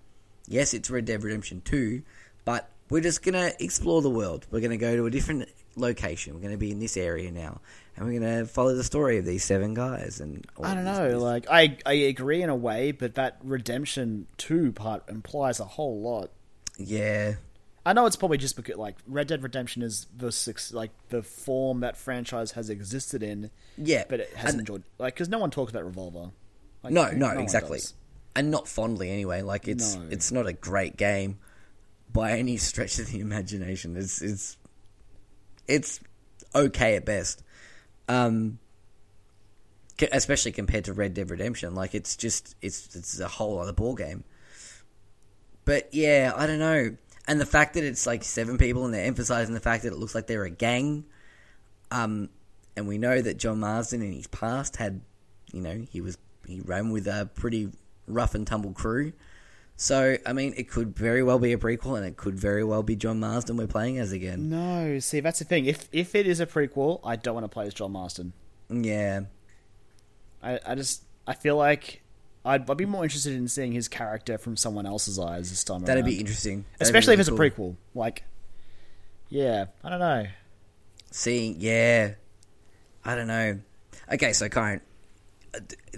yes, 0.47 0.73
it's 0.74 0.90
Red 0.90 1.05
Dead 1.05 1.23
Redemption 1.23 1.60
Two, 1.65 2.02
but 2.44 2.70
we're 2.90 3.02
just 3.02 3.23
going 3.23 3.35
to 3.35 3.62
explore 3.62 4.01
the 4.01 4.10
world. 4.10 4.47
We're 4.51 4.60
going 4.60 4.70
to 4.70 4.77
go 4.78 4.97
to 4.97 5.06
a 5.06 5.10
different 5.10 5.48
location. 5.81 6.35
We're 6.35 6.41
going 6.41 6.53
to 6.53 6.59
be 6.59 6.71
in 6.71 6.79
this 6.81 6.97
area 6.97 7.31
now, 7.31 7.61
and 7.97 8.07
we're 8.07 8.19
going 8.21 8.39
to 8.41 8.47
follow 8.47 8.75
the 8.75 8.85
story 8.85 9.19
of 9.19 9.25
these 9.25 9.45
seven 9.45 9.75
guys. 9.75 10.21
And 10.21 10.47
I 10.63 10.75
don't 10.75 10.85
know. 10.85 11.19
Like 11.19 11.47
I, 11.51 11.77
I 11.87 11.93
agree 11.95 12.43
in 12.43 12.51
a 12.51 12.57
way, 12.57 12.93
but 12.93 13.15
that 13.17 13.39
redemption 13.43 14.27
two 14.37 14.73
part 14.73 15.09
implies 15.09 15.61
a 15.61 15.65
whole 15.65 16.01
lot. 16.01 16.31
yeah, 16.79 17.35
I 17.87 17.93
know 17.95 18.05
it's 18.07 18.17
probably 18.17 18.39
just 18.39 18.55
because 18.57 18.77
like 18.77 18.97
Red 19.07 19.29
Dead 19.29 19.43
Redemption 19.43 19.83
is 19.83 20.07
the 20.15 20.31
six, 20.31 20.73
like 20.73 20.91
the 21.09 21.23
form 21.23 21.81
that 21.81 21.97
franchise 21.97 22.53
has 22.53 22.69
existed 22.69 23.23
in, 23.23 23.51
yeah, 23.77 24.05
but 24.09 24.21
it 24.21 24.31
hasn't 24.35 24.51
And- 24.53 24.61
enjoyed 24.61 24.83
like 24.99 25.15
because 25.15 25.29
no 25.29 25.39
one 25.39 25.51
talks 25.51 25.71
about 25.71 25.85
Revolver. 25.85 26.31
Like, 26.83 26.93
No, 26.93 27.11
no, 27.11 27.29
one 27.29 27.39
exactly. 27.41 27.81
And 28.37 28.51
not 28.53 28.69
fondly 28.69 29.11
anyway. 29.11 29.43
Like 29.43 29.67
it's 29.67 29.97
No. 29.97 30.07
it's 30.11 30.31
not 30.31 30.47
a 30.47 30.53
great 30.53 30.97
game 30.97 31.39
by 32.13 32.33
any 32.39 32.57
stretch 32.57 32.99
of 32.99 33.11
the 33.11 33.21
imagination. 33.21 33.97
It's 33.97 34.21
it's 34.23 34.57
it's 35.69 36.01
okay 36.55 36.97
at 36.97 37.05
best. 37.05 37.43
Um 38.09 38.59
especially 40.12 40.53
compared 40.53 40.85
to 40.85 40.93
Red 40.93 41.15
Dead 41.15 41.31
Redemption, 41.31 41.74
like 41.74 41.95
it's 41.95 42.16
just 42.16 42.57
it's 42.62 42.95
it's 42.97 43.20
a 43.20 43.28
whole 43.28 43.59
other 43.59 43.73
ball 43.73 43.95
game. 43.95 44.24
But 45.65 45.89
yeah, 45.93 46.32
I 46.35 46.47
don't 46.47 46.59
know. 46.59 46.97
And 47.27 47.40
the 47.40 47.47
fact 47.47 47.74
that 47.74 47.85
it's 47.85 48.07
like 48.07 48.24
seven 48.24 48.57
people 48.57 48.85
and 48.86 48.95
they're 48.95 49.05
emphasizing 49.05 49.55
the 49.55 49.61
fact 49.61 49.82
that 49.82 49.93
it 49.93 49.99
looks 49.99 50.15
like 50.15 50.27
they're 50.27 50.45
a 50.45 50.51
gang 50.51 51.05
um 51.90 52.31
and 52.77 52.89
we 52.89 52.97
know 52.97 53.20
that 53.20 53.39
John 53.39 53.61
Marston 53.61 54.03
in 54.03 54.12
his 54.12 54.27
past 54.27 54.77
had 54.77 55.03
you 55.53 55.61
know, 55.61 55.86
he 55.90 56.01
was 56.01 56.19
he 56.47 56.61
ran 56.61 56.90
with 56.90 57.07
a 57.07 57.28
pretty 57.35 57.70
rough 58.07 58.35
and 58.35 58.47
tumble 58.47 58.73
crew. 58.73 59.12
So 59.81 60.17
I 60.27 60.33
mean, 60.33 60.55
it 60.57 60.69
could 60.69 60.97
very 60.97 61.23
well 61.23 61.39
be 61.39 61.53
a 61.53 61.57
prequel, 61.57 61.97
and 61.97 62.05
it 62.05 62.17
could 62.17 62.35
very 62.35 62.65
well 62.65 62.83
be 62.83 62.97
John 62.97 63.21
Marston 63.21 63.57
we're 63.57 63.69
playing 63.69 63.99
as 63.99 64.11
again. 64.11 64.49
No, 64.51 64.99
see, 64.99 65.21
that's 65.21 65.39
the 65.39 65.45
thing. 65.45 65.67
If 65.67 65.89
if 65.93 66.17
it 66.17 66.27
is 66.27 66.41
a 66.41 66.47
prequel, 66.47 66.99
I 67.05 67.15
don't 67.15 67.35
want 67.35 67.45
to 67.45 67.49
play 67.49 67.65
as 67.69 67.75
John 67.75 67.93
Marston. 67.93 68.33
Yeah, 68.69 69.21
I, 70.43 70.59
I 70.67 70.75
just 70.75 71.05
I 71.29 71.35
feel 71.35 71.57
like 71.57 72.03
I'd, 72.45 72.69
I'd 72.69 72.77
be 72.77 72.87
more 72.87 73.05
interested 73.05 73.35
in 73.35 73.47
seeing 73.47 73.71
his 73.71 73.87
character 73.87 74.37
from 74.37 74.57
someone 74.57 74.85
else's 74.85 75.17
eyes 75.17 75.49
this 75.51 75.63
time 75.63 75.83
that'd 75.83 76.03
around. 76.03 76.11
be 76.11 76.19
interesting, 76.19 76.65
That'd 76.73 76.79
be 76.81 76.83
especially 76.99 77.13
really 77.13 77.21
if 77.23 77.29
it's 77.29 77.29
cool. 77.29 77.41
a 77.41 77.51
prequel. 77.73 77.77
Like, 77.95 78.25
yeah, 79.29 79.67
I 79.85 79.91
don't 79.91 80.01
know. 80.01 80.27
Seeing, 81.13 81.55
yeah, 81.61 82.15
I 83.05 83.15
don't 83.15 83.29
know. 83.29 83.61
Okay, 84.13 84.33
so 84.33 84.49
Kyron, 84.49 84.81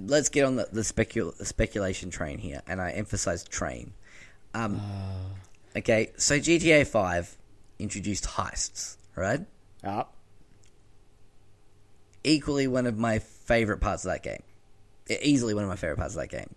let's 0.01 0.29
get 0.29 0.45
on 0.45 0.57
the, 0.57 0.69
the 0.73 0.81
specul- 0.83 1.35
speculation 1.45 2.11
train 2.11 2.39
here, 2.39 2.63
and 2.67 2.81
I 2.81 2.91
emphasize 2.91 3.45
train. 3.45 3.93
Um, 4.55 4.81
okay, 5.77 6.11
so 6.17 6.39
GTA 6.39 6.87
Five 6.87 7.37
introduced 7.79 8.25
heists, 8.25 8.97
right? 9.17 9.47
Ah, 9.85 10.07
Equally, 12.23 12.67
one 12.67 12.87
of 12.87 12.99
my 12.99 13.19
favorite 13.19 13.79
parts 13.81 14.05
of 14.05 14.11
that 14.11 14.23
game. 14.23 14.43
Easily 15.23 15.55
one 15.55 15.65
of 15.65 15.71
my 15.71 15.77
favorite 15.77 15.97
parts 15.97 16.15
of 16.15 16.21
that 16.21 16.29
game, 16.29 16.55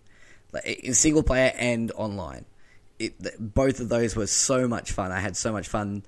like 0.52 0.64
in 0.64 0.94
single 0.94 1.22
player 1.22 1.52
and 1.56 1.90
online. 1.92 2.44
It, 2.98 3.14
both 3.40 3.80
of 3.80 3.88
those 3.88 4.14
were 4.14 4.28
so 4.28 4.68
much 4.68 4.92
fun. 4.92 5.10
I 5.10 5.18
had 5.18 5.36
so 5.36 5.50
much 5.52 5.66
fun 5.66 6.04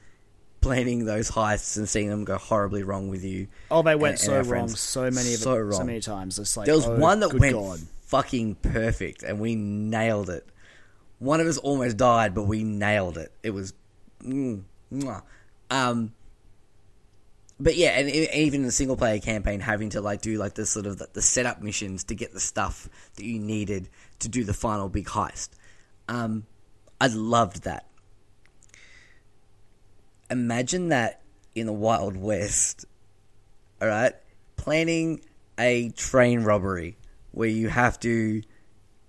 planning 0.67 1.05
those 1.05 1.31
heists 1.31 1.77
and 1.77 1.89
seeing 1.89 2.09
them 2.09 2.25
go 2.25 2.37
horribly 2.37 2.83
wrong 2.83 3.09
with 3.09 3.25
you. 3.25 3.49
oh, 3.71 3.83
they 3.83 3.95
went 3.95 4.15
and 4.15 4.21
so 4.21 4.37
our 4.37 4.43
wrong, 4.43 4.69
so 4.69 5.11
many 5.11 5.35
of 5.35 5.41
So 5.41 5.55
it, 5.55 5.73
so 5.73 5.85
many 5.85 6.01
times. 6.01 6.39
It's 6.39 6.57
like 6.57 6.67
There 6.67 6.75
was 6.75 6.87
oh, 6.87 6.97
one 6.99 7.21
that 7.21 7.33
went 7.35 7.55
God. 7.55 7.81
fucking 8.07 8.57
perfect, 8.57 9.23
and 9.23 9.39
we 9.41 9.55
nailed 9.55 10.31
it. 10.31 10.47
One 11.19 11.41
of 11.41 11.47
us 11.47 11.59
almost 11.59 11.97
died, 11.97 12.35
but 12.35 12.45
we 12.45 12.65
nailed 12.65 13.17
it. 13.17 13.33
It 13.43 13.51
was, 13.51 13.73
mm, 14.23 14.65
um, 15.71 16.13
but 17.59 17.77
yeah, 17.77 17.99
and 17.99 18.11
even 18.11 18.61
in 18.61 18.67
the 18.67 18.73
single 18.73 18.97
player 18.97 19.19
campaign, 19.19 19.61
having 19.61 19.91
to 19.91 20.01
like 20.01 20.21
do 20.21 20.37
like 20.37 20.55
the 20.55 20.67
sort 20.67 20.87
of 20.87 20.99
the, 20.99 21.09
the 21.13 21.23
setup 21.23 21.63
missions 21.63 22.05
to 22.05 22.15
get 22.15 22.33
the 22.33 22.41
stuff 22.41 22.89
that 23.15 23.25
you 23.25 23.39
needed 23.39 23.89
to 24.19 24.29
do 24.29 24.45
the 24.45 24.53
final 24.53 24.89
big 24.89 25.07
heist. 25.07 25.51
Um, 26.09 26.47
I 27.01 27.07
loved 27.07 27.65
that. 27.65 27.87
Imagine 30.31 30.89
that 30.89 31.23
in 31.55 31.67
the 31.67 31.73
Wild 31.73 32.17
West 32.17 32.87
all 33.81 33.89
right, 33.89 34.15
planning 34.57 35.21
a 35.59 35.91
train 35.91 36.43
robbery 36.43 36.97
where 37.33 37.49
you 37.49 37.69
have 37.69 38.01
to 38.01 38.43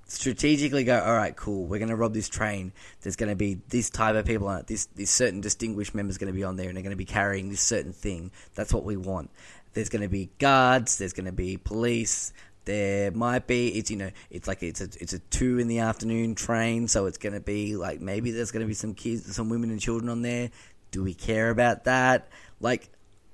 strategically 0.05 0.83
go, 0.83 0.99
all 0.99 1.15
right, 1.15 1.35
cool, 1.35 1.65
we're 1.65 1.79
going 1.79 1.89
to 1.89 1.95
rob 1.95 2.13
this 2.13 2.29
train. 2.29 2.73
There's 3.01 3.15
going 3.15 3.29
to 3.29 3.35
be 3.35 3.59
this 3.69 3.89
type 3.89 4.15
of 4.15 4.25
people 4.25 4.47
on 4.47 4.59
it. 4.59 4.67
This, 4.67 4.85
this 4.87 5.11
certain 5.11 5.41
distinguished 5.41 5.95
members 5.95 6.17
going 6.17 6.31
to 6.31 6.37
be 6.37 6.43
on 6.43 6.55
there 6.55 6.67
and 6.67 6.75
they're 6.75 6.83
going 6.83 6.91
to 6.91 6.97
be 6.97 7.05
carrying 7.05 7.49
this 7.49 7.61
certain 7.61 7.93
thing. 7.93 8.31
That's 8.55 8.73
what 8.73 8.83
we 8.83 8.97
want. 8.97 9.29
There's 9.73 9.89
going 9.89 10.01
to 10.01 10.09
be 10.09 10.29
guards. 10.39 10.97
There's 10.97 11.13
going 11.13 11.25
to 11.25 11.31
be 11.31 11.57
police. 11.57 12.33
There 12.65 13.11
might 13.11 13.47
be 13.47 13.69
it's 13.69 13.89
you 13.89 13.95
know 13.95 14.11
it's 14.29 14.45
like 14.45 14.61
it's 14.61 14.81
a 14.81 14.89
it's 14.99 15.13
a 15.13 15.19
two 15.19 15.57
in 15.57 15.69
the 15.69 15.79
afternoon 15.79 16.35
train, 16.35 16.89
so 16.89 17.05
it's 17.05 17.17
going 17.17 17.31
to 17.31 17.39
be 17.39 17.77
like 17.77 18.01
maybe 18.01 18.31
there's 18.31 18.51
going 18.51 18.65
to 18.65 18.67
be 18.67 18.73
some 18.73 18.93
kids, 18.93 19.33
some 19.33 19.47
women 19.47 19.69
and 19.69 19.79
children 19.79 20.09
on 20.09 20.21
there. 20.21 20.49
Do 20.91 21.03
we 21.03 21.13
care 21.13 21.49
about 21.49 21.83
that? 21.85 22.27
Like 22.59 22.89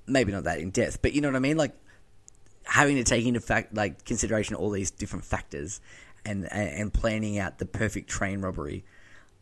maybe 0.06 0.32
not 0.32 0.44
that 0.44 0.58
in 0.60 0.70
depth, 0.70 1.00
but 1.02 1.12
you 1.12 1.20
know 1.20 1.28
what 1.28 1.36
I 1.36 1.40
mean. 1.40 1.56
Like 1.56 1.72
having 2.64 2.96
to 2.96 3.04
take 3.04 3.26
into 3.26 3.40
fact 3.40 3.74
like 3.74 4.04
consideration 4.04 4.54
all 4.56 4.70
these 4.70 4.90
different 4.90 5.24
factors 5.24 5.80
and 6.24 6.50
and, 6.52 6.92
planning 6.92 7.38
out 7.38 7.58
the 7.58 7.66
perfect 7.66 8.08
train 8.08 8.40
robbery. 8.40 8.84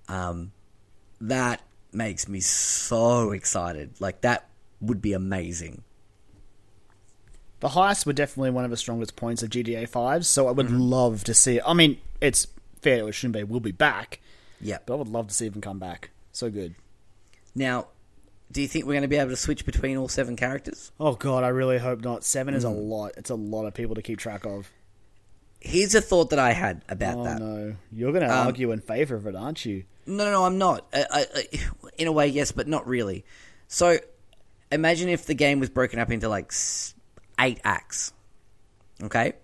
Um, 0.09 0.53
that 1.21 1.63
makes 1.93 2.29
me 2.29 2.41
so 2.41 3.31
excited. 3.31 4.01
Like 4.01 4.23
that 4.23 4.49
would 4.81 5.01
be 5.01 5.13
amazing. 5.13 5.85
The 7.61 7.69
heists 7.69 8.05
were 8.05 8.13
definitely 8.13 8.51
one 8.51 8.65
of 8.65 8.71
the 8.73 8.77
strongest 8.77 9.15
points 9.15 9.43
of 9.45 9.51
GTA 9.51 9.89
5, 9.89 10.27
so 10.27 10.49
I 10.49 10.51
would 10.51 10.67
Mm-hmm. 10.67 10.79
love 10.81 11.23
to 11.25 11.35
see 11.35 11.59
it. 11.59 11.63
I 11.65 11.75
mean, 11.75 11.99
it's 12.21 12.49
fair, 12.81 13.09
it 13.09 13.13
shouldn't 13.13 13.35
be, 13.37 13.45
we'll 13.45 13.61
be 13.61 13.71
back, 13.71 14.19
Yeah. 14.61 14.79
but 14.85 14.95
I 14.95 14.97
would 14.97 15.07
love 15.09 15.29
to 15.29 15.35
see 15.35 15.49
them 15.49 15.61
come 15.61 15.79
back. 15.79 16.11
So 16.33 16.51
good. 16.51 16.75
Now, 17.55 17.87
do 18.53 18.61
you 18.63 18.69
think 18.69 18.85
we're 18.87 18.93
going 18.93 19.03
to 19.03 19.09
be 19.09 19.17
able 19.17 19.31
to 19.31 19.37
switch 19.37 19.65
between 19.67 19.97
all 19.97 20.09
seven 20.09 20.37
characters? 20.37 20.93
Oh 21.01 21.15
god, 21.15 21.43
I 21.45 21.49
really 21.49 21.79
hope 21.79 22.01
not. 22.03 22.23
Seven 22.25 22.55
is 22.55 22.65
a 22.65 22.71
lot. 22.71 23.13
It's 23.17 23.31
a 23.31 23.35
lot 23.35 23.67
of 23.67 23.75
people 23.75 23.95
to 23.97 24.03
keep 24.03 24.19
track 24.19 24.45
of. 24.45 24.71
Here's 25.61 25.95
a 25.95 26.01
thought 26.01 26.31
that 26.31 26.39
I 26.39 26.53
had 26.53 26.83
about 26.89 27.19
oh 27.19 27.25
that. 27.25 27.39
no, 27.41 27.77
you're 27.93 28.13
going 28.13 28.27
to 28.27 28.33
Um, 28.35 28.47
argue 28.49 28.73
in 28.73 28.81
favor 28.81 29.15
of 29.15 29.27
it, 29.27 29.37
aren't 29.37 29.65
you? 29.65 29.85
No, 30.07 30.25
no, 30.25 30.33
no, 30.33 30.45
I'm 30.45 30.59
not. 30.59 30.87
I, 30.93 31.07
I, 31.11 31.27
I, 31.37 31.59
in 31.97 32.09
a 32.09 32.13
way, 32.13 32.27
yes, 32.27 32.51
but 32.51 32.67
not 32.67 32.87
really. 32.89 33.25
So, 33.69 33.99
imagine 34.73 35.09
if 35.09 35.25
the 35.27 35.35
game 35.35 35.61
was 35.61 35.71
broken 35.71 36.01
up 36.01 36.11
into 36.11 36.29
like 36.29 36.47
s- 36.51 36.95
eight 37.39 37.61
acts. 37.63 38.13
Okay? 39.03 39.35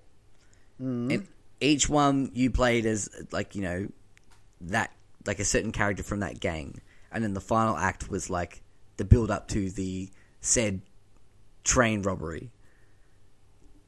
And 0.81 1.27
each 1.61 1.89
one 1.89 2.31
you 2.35 2.51
played 2.51 2.87
as, 2.87 3.09
like, 3.33 3.55
you 3.55 3.63
know, 3.63 3.89
that, 4.63 4.93
like 5.27 5.39
a 5.39 5.45
certain 5.45 5.71
character 5.73 6.03
from 6.03 6.21
that 6.21 6.41
gang. 6.41 6.81
And 7.13 7.23
then 7.25 7.35
the 7.35 7.41
final 7.41 7.77
act 7.77 8.09
was 8.11 8.29
like 8.29 8.61
the 8.99 9.05
build 9.05 9.31
up 9.31 9.49
to 9.49 9.71
the 9.71 10.11
said 10.43 10.83
train 11.65 12.03
robbery. 12.03 12.51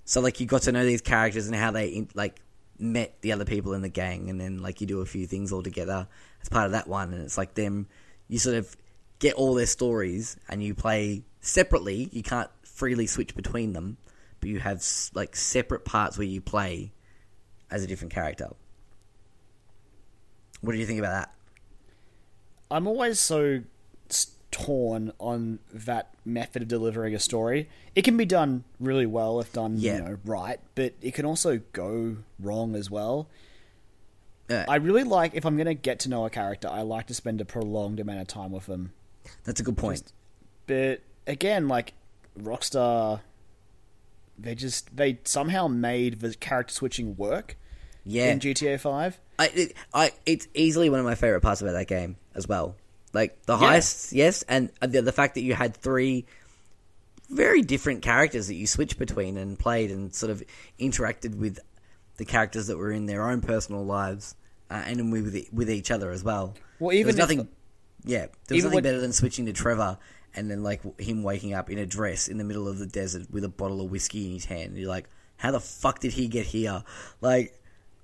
So, 0.04 0.20
like, 0.20 0.40
you 0.40 0.46
got 0.46 0.62
to 0.62 0.72
know 0.72 0.84
these 0.84 1.02
characters 1.02 1.46
and 1.46 1.54
how 1.54 1.70
they, 1.70 2.08
like, 2.14 2.40
met 2.78 3.20
the 3.20 3.32
other 3.32 3.44
people 3.44 3.74
in 3.74 3.82
the 3.82 3.88
gang, 3.88 4.30
and 4.30 4.40
then, 4.40 4.58
like, 4.58 4.80
you 4.80 4.86
do 4.86 5.00
a 5.00 5.06
few 5.06 5.26
things 5.26 5.52
all 5.52 5.62
together 5.62 6.08
as 6.42 6.48
part 6.48 6.66
of 6.66 6.72
that 6.72 6.88
one, 6.88 7.12
and 7.12 7.22
it's 7.22 7.38
like 7.38 7.54
them, 7.54 7.86
you 8.26 8.38
sort 8.38 8.56
of 8.56 8.76
get 9.18 9.34
all 9.34 9.54
their 9.54 9.66
stories, 9.66 10.36
and 10.48 10.62
you 10.62 10.74
play 10.74 11.22
separately. 11.40 12.08
You 12.10 12.22
can't 12.22 12.50
freely 12.62 13.06
switch 13.06 13.34
between 13.36 13.72
them, 13.72 13.98
but 14.40 14.48
you 14.48 14.58
have, 14.58 14.84
like, 15.14 15.36
separate 15.36 15.84
parts 15.84 16.18
where 16.18 16.26
you 16.26 16.40
play 16.40 16.92
as 17.70 17.84
a 17.84 17.86
different 17.86 18.12
character. 18.12 18.48
What 20.60 20.72
do 20.72 20.78
you 20.78 20.86
think 20.86 20.98
about 20.98 21.12
that? 21.12 21.34
I'm 22.70 22.86
always 22.86 23.20
so 23.20 23.60
torn 24.50 25.12
on 25.18 25.58
that 25.72 26.12
method 26.24 26.62
of 26.62 26.68
delivering 26.68 27.14
a 27.14 27.18
story. 27.20 27.68
It 27.94 28.02
can 28.02 28.16
be 28.16 28.24
done 28.24 28.64
really 28.80 29.06
well 29.06 29.40
if 29.40 29.52
done, 29.52 29.76
Yeah. 29.78 29.96
you 29.96 30.02
know, 30.02 30.18
right, 30.24 30.58
but 30.74 30.94
it 31.00 31.14
can 31.14 31.24
also 31.24 31.60
go 31.72 32.16
wrong 32.38 32.74
as 32.74 32.90
well. 32.90 33.28
Uh, 34.48 34.64
I 34.68 34.76
really 34.76 35.04
like 35.04 35.34
if 35.34 35.46
I'm 35.46 35.56
going 35.56 35.66
to 35.66 35.74
get 35.74 36.00
to 36.00 36.08
know 36.08 36.26
a 36.26 36.30
character, 36.30 36.68
I 36.68 36.82
like 36.82 37.06
to 37.06 37.14
spend 37.14 37.40
a 37.40 37.44
prolonged 37.44 38.00
amount 38.00 38.20
of 38.20 38.26
time 38.26 38.50
with 38.50 38.66
them. 38.66 38.92
That's 39.44 39.60
a 39.60 39.62
good 39.62 39.76
point. 39.76 40.02
But 40.66 41.02
again, 41.26 41.68
like 41.68 41.92
Rockstar, 42.38 43.20
they 44.38 44.54
just 44.56 44.96
they 44.96 45.18
somehow 45.24 45.68
made 45.68 46.20
the 46.20 46.34
character 46.34 46.74
switching 46.74 47.16
work 47.16 47.56
Yeah. 48.04 48.32
in 48.32 48.40
GTA 48.40 48.80
Five. 48.80 49.20
I, 49.38 49.46
it, 49.54 49.72
I, 49.94 50.12
it's 50.26 50.48
easily 50.54 50.90
one 50.90 50.98
of 50.98 51.04
my 51.06 51.14
favorite 51.14 51.40
parts 51.42 51.62
about 51.62 51.72
that 51.72 51.86
game 51.86 52.16
as 52.34 52.48
well. 52.48 52.74
Like 53.12 53.42
the 53.46 53.56
Yeah. 53.58 53.76
heists, 53.76 54.12
yes, 54.12 54.42
and 54.48 54.70
the, 54.80 55.02
the 55.02 55.12
fact 55.12 55.34
that 55.34 55.42
you 55.42 55.54
had 55.54 55.76
three 55.76 56.26
very 57.28 57.62
different 57.62 58.02
characters 58.02 58.48
that 58.48 58.54
you 58.54 58.66
switched 58.66 58.98
between 58.98 59.36
and 59.36 59.58
played 59.58 59.90
and 59.90 60.14
sort 60.14 60.30
of 60.30 60.42
interacted 60.80 61.36
with 61.36 61.58
the 62.16 62.24
characters 62.24 62.66
that 62.66 62.76
were 62.76 62.90
in 62.92 63.06
their 63.06 63.28
own 63.28 63.40
personal 63.40 63.84
lives 63.84 64.34
uh, 64.70 64.82
and 64.86 65.12
with 65.12 65.46
with 65.52 65.70
each 65.70 65.90
other 65.90 66.10
as 66.10 66.22
well. 66.24 66.54
Well, 66.78 66.92
even 66.94 67.10
if 67.10 67.16
nothing, 67.16 67.48
yeah, 68.04 68.26
there 68.48 68.56
was 68.56 68.64
nothing 68.64 68.74
when- 68.76 68.82
better 68.84 69.00
than 69.00 69.12
switching 69.12 69.46
to 69.46 69.52
Trevor 69.52 69.98
and 70.34 70.50
then 70.50 70.62
like 70.62 70.80
him 71.00 71.22
waking 71.24 71.54
up 71.54 71.70
in 71.70 71.78
a 71.78 71.86
dress 71.86 72.28
in 72.28 72.38
the 72.38 72.44
middle 72.44 72.68
of 72.68 72.78
the 72.78 72.86
desert 72.86 73.30
with 73.30 73.42
a 73.44 73.48
bottle 73.48 73.80
of 73.80 73.90
whiskey 73.90 74.26
in 74.26 74.32
his 74.34 74.44
hand. 74.44 74.76
You're 74.76 74.88
like, 74.88 75.08
how 75.36 75.50
the 75.50 75.58
fuck 75.60 75.98
did 76.00 76.12
he 76.12 76.28
get 76.28 76.46
here? 76.46 76.84
Like, 77.20 77.59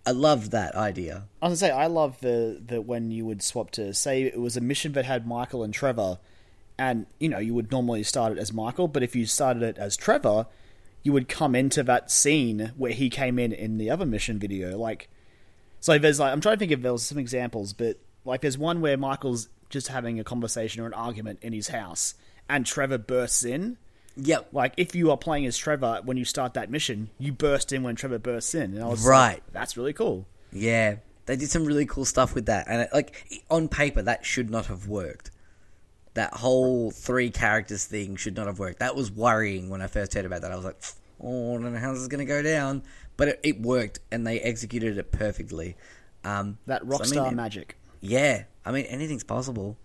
I 0.07 0.13
loved 0.13 0.53
that 0.53 0.77
idea. 0.77 1.25
I 1.43 1.49
was 1.49 1.61
gonna 1.61 1.71
say 1.73 1.77
I 1.77 1.89
love 1.89 2.21
the 2.21 2.63
the 2.65 2.81
when 2.81 3.11
you 3.11 3.27
would 3.27 3.43
swap 3.43 3.73
to 3.73 3.93
say 3.93 4.23
it 4.23 4.41
was 4.41 4.57
a 4.57 4.61
mission 4.61 4.93
that 4.93 5.05
had 5.05 5.27
Michael 5.27 5.65
and 5.65 5.75
Trevor, 5.75 6.19
and 6.79 7.07
you 7.19 7.29
know 7.29 7.39
you 7.39 7.53
would 7.55 7.73
normally 7.73 8.05
start 8.05 8.33
it 8.33 8.39
as 8.39 8.53
Michael, 8.53 8.87
but 8.87 9.03
if 9.03 9.17
you 9.17 9.27
started 9.27 9.65
it 9.65 9.79
as 9.79 9.97
Trevor, 9.97 10.47
you 11.03 11.13
would 11.13 11.29
come 11.29 11.57
into 11.57 11.83
that 11.83 12.11
scene 12.11 12.73
where 12.77 12.93
he 12.93 13.11
came 13.11 13.37
in 13.39 13.53
in 13.53 13.79
the 13.79 13.91
other 13.91 14.07
mission 14.07 14.39
video. 14.39 14.79
Like, 14.79 15.09
so 15.81 15.99
there's 15.99 16.21
like 16.21 16.33
I'm 16.33 16.41
trying 16.41 16.55
to 16.55 16.59
think 16.61 16.73
if 16.73 16.83
there 16.83 16.93
was 16.93 17.03
some 17.03 17.19
examples, 17.19 17.73
but 17.73 17.99
like 18.25 18.43
there's 18.43 18.57
one 18.57 18.81
where 18.81 18.97
Michael's 18.97 19.49
just 19.71 19.89
having 19.89 20.21
a 20.21 20.25
conversation 20.25 20.83
or 20.83 20.87
an 20.87 20.95
argument 20.95 21.41
in 21.43 21.53
his 21.53 21.69
house, 21.69 22.15
and 22.49 22.65
Trevor 22.65 22.99
bursts 22.99 23.45
in. 23.45 23.77
Yep. 24.17 24.49
Like 24.53 24.73
if 24.77 24.95
you 24.95 25.11
are 25.11 25.17
playing 25.17 25.47
as 25.47 25.57
Trevor 25.59 26.01
when 26.05 26.17
you 26.17 26.25
start 26.25 26.55
that 26.55 26.71
mission, 26.71 27.11
you 27.19 27.33
burst 27.33 27.73
in 27.73 27.83
when 27.83 27.97
Trevor 27.97 28.19
bursts 28.19 28.55
in, 28.55 28.75
and 28.75 28.83
I 28.83 28.87
was 28.89 29.05
Right. 29.07 29.35
like, 29.35 29.53
that's 29.53 29.77
really 29.77 29.93
cool. 29.93 30.27
Yeah, 30.53 30.97
they 31.27 31.37
did 31.37 31.51
some 31.51 31.65
really 31.65 31.87
cool 31.87 32.05
stuff 32.05 32.35
with 32.35 32.47
that, 32.47 32.67
and 32.69 32.83
it, 32.83 32.91
like 32.93 33.43
on 33.51 33.69
paper, 33.69 34.01
that 34.03 34.25
should 34.25 34.49
not 34.51 34.67
have 34.67 34.89
worked. 34.89 35.31
That 36.15 36.33
whole 36.33 36.91
three 36.93 37.29
characters 37.31 37.85
thing 37.85 38.17
should 38.17 38.37
not 38.37 38.47
have 38.47 38.59
worked. 38.59 38.79
That 38.79 38.97
was 38.97 39.11
worrying 39.11 39.69
when 39.69 39.83
I 39.83 39.87
first 39.87 40.15
heard 40.15 40.25
about 40.25 40.41
that. 40.43 40.51
I 40.53 40.57
was 40.57 40.65
like, 40.65 40.81
"Oh, 41.21 41.51
I 41.59 41.61
don't 41.61 41.75
know 41.75 41.79
how 41.79 41.93
this 41.93 42.01
is 42.01 42.09
going 42.09 42.21
to 42.21 42.25
go 42.25 42.43
down." 42.43 42.83
but 43.19 43.29
it, 43.29 43.41
it 43.43 43.61
worked, 43.63 43.99
and 44.13 44.27
they 44.27 44.39
executed 44.41 44.99
it 44.99 45.11
perfectly. 45.11 45.75
Um, 46.23 46.59
That 46.67 46.83
so, 46.83 46.87
I 46.87 46.91
Rockstar 46.99 47.25
mean, 47.29 47.37
magic. 47.37 47.77
yeah, 48.03 48.45
I 48.65 48.73
mean 48.73 48.85
anything's 48.87 49.25
possible. 49.25 49.79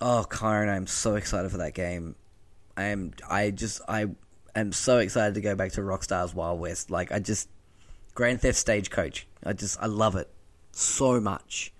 Oh, 0.00 0.24
Kyron, 0.30 0.68
I'm 0.68 0.86
so 0.86 1.16
excited 1.16 1.50
for 1.50 1.56
that 1.58 1.74
game. 1.74 2.14
I 2.76 2.84
am. 2.84 3.12
I 3.28 3.50
just. 3.50 3.80
I 3.88 4.06
am 4.54 4.72
so 4.72 4.98
excited 4.98 5.34
to 5.34 5.40
go 5.40 5.54
back 5.54 5.72
to 5.72 5.80
Rockstar's 5.80 6.34
Wild 6.34 6.60
West. 6.60 6.90
Like 6.90 7.12
I 7.12 7.18
just 7.18 7.48
Grand 8.14 8.40
Theft 8.40 8.58
Stagecoach. 8.58 9.26
I 9.44 9.52
just. 9.52 9.80
I 9.80 9.86
love 9.86 10.16
it 10.16 10.28
so 10.72 11.20
much. 11.20 11.72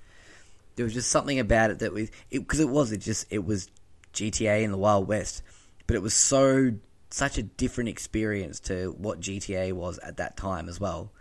There 0.77 0.85
was 0.85 0.95
just 0.95 1.11
something 1.11 1.39
about 1.39 1.71
it 1.71 1.79
that 1.81 1.93
was 1.93 2.11
because 2.31 2.61
it, 2.61 2.69
was. 2.69 2.93
It 2.93 2.99
just. 2.99 3.27
It 3.31 3.45
was 3.45 3.71
GTA 4.15 4.63
in 4.63 4.71
the 4.71 4.79
Wild 4.79 5.07
West, 5.09 5.43
but 5.87 5.97
it 5.97 6.03
was 6.03 6.15
so 6.15 6.73
such 7.11 7.39
a 7.39 7.43
different 7.43 7.89
experience 7.89 8.61
to 8.61 8.95
what 8.99 9.21
GTA 9.21 9.73
was 9.73 9.99
at 9.99 10.17
that 10.17 10.37
time 10.37 10.69
as 10.69 10.81
well. 10.81 11.13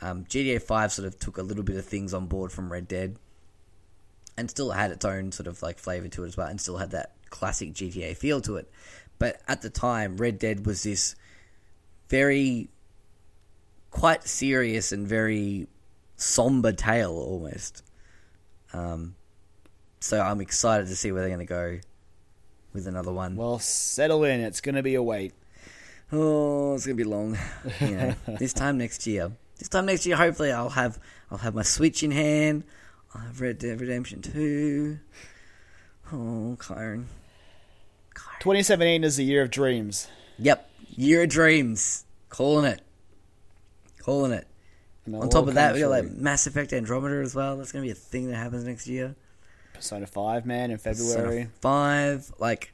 Um, 0.00 0.24
GTA 0.24 0.62
Five 0.62 0.92
sort 0.92 1.06
of 1.06 1.18
took 1.18 1.38
a 1.38 1.42
little 1.42 1.64
bit 1.64 1.76
of 1.76 1.84
things 1.84 2.14
on 2.14 2.26
board 2.26 2.52
from 2.52 2.72
Red 2.72 2.88
Dead 2.88 3.16
and 4.38 4.48
still 4.48 4.70
had 4.70 4.92
its 4.92 5.04
own 5.04 5.32
sort 5.32 5.48
of 5.48 5.60
like 5.62 5.78
flavor 5.78 6.08
to 6.08 6.24
it 6.24 6.28
as 6.28 6.36
well, 6.36 6.46
and 6.46 6.60
still 6.60 6.78
had 6.78 6.92
that 6.92 7.12
classic 7.28 7.72
GTA 7.74 8.16
feel 8.16 8.40
to 8.42 8.56
it. 8.56 8.70
But 9.18 9.40
at 9.48 9.62
the 9.62 9.70
time, 9.70 10.16
Red 10.16 10.38
Dead 10.38 10.66
was 10.66 10.82
this 10.82 11.16
very 12.08 12.68
quite 13.90 14.24
serious 14.24 14.92
and 14.92 15.06
very 15.06 15.66
somber 16.16 16.72
tale 16.72 17.12
almost. 17.12 17.82
Um, 18.72 19.16
so 20.00 20.20
I'm 20.20 20.40
excited 20.40 20.86
to 20.88 20.96
see 20.96 21.10
where 21.10 21.22
they're 21.22 21.34
going 21.34 21.46
to 21.46 21.52
go 21.52 21.80
with 22.72 22.86
another 22.86 23.12
one. 23.12 23.34
Well, 23.34 23.58
settle 23.58 24.24
in. 24.24 24.40
It's 24.40 24.60
going 24.60 24.76
to 24.76 24.82
be 24.82 24.94
a 24.94 25.02
wait. 25.02 25.32
Oh, 26.10 26.74
it's 26.74 26.86
gonna 26.86 26.96
be 26.96 27.04
long. 27.04 27.36
You 27.80 27.96
know, 27.96 28.14
this 28.38 28.54
time 28.54 28.78
next 28.78 29.06
year. 29.06 29.32
This 29.58 29.68
time 29.68 29.86
next 29.86 30.06
year, 30.06 30.16
hopefully, 30.16 30.52
I'll 30.52 30.70
have 30.70 30.98
I'll 31.30 31.38
have 31.38 31.54
my 31.54 31.62
Switch 31.62 32.02
in 32.02 32.12
hand. 32.12 32.64
I'll 33.14 33.22
have 33.22 33.40
Red 33.40 33.58
Dead 33.58 33.80
Redemption 33.80 34.22
Two. 34.22 35.00
Oh, 36.10 36.56
Kyron. 36.58 37.04
2017 38.40 39.04
is 39.04 39.16
the 39.16 39.24
year 39.24 39.42
of 39.42 39.50
dreams. 39.50 40.08
Yep, 40.38 40.70
Year 40.90 41.22
of 41.24 41.28
Dreams. 41.28 42.04
Calling 42.28 42.64
it. 42.64 42.80
Calling 44.02 44.32
it. 44.32 44.46
On 45.12 45.28
top 45.28 45.48
of 45.48 45.54
that, 45.54 45.74
we 45.74 45.80
got 45.80 45.90
like. 45.90 46.10
Mass 46.10 46.46
Effect 46.46 46.72
Andromeda 46.72 47.16
as 47.22 47.34
well. 47.34 47.56
That's 47.56 47.72
gonna 47.72 47.84
be 47.84 47.90
a 47.90 47.94
thing 47.94 48.28
that 48.30 48.36
happens 48.36 48.64
next 48.64 48.86
year. 48.86 49.16
Persona 49.72 50.06
5, 50.06 50.44
man, 50.44 50.70
in 50.70 50.78
Persona 50.78 50.94
February. 50.94 51.48
Five, 51.60 52.32
like, 52.38 52.72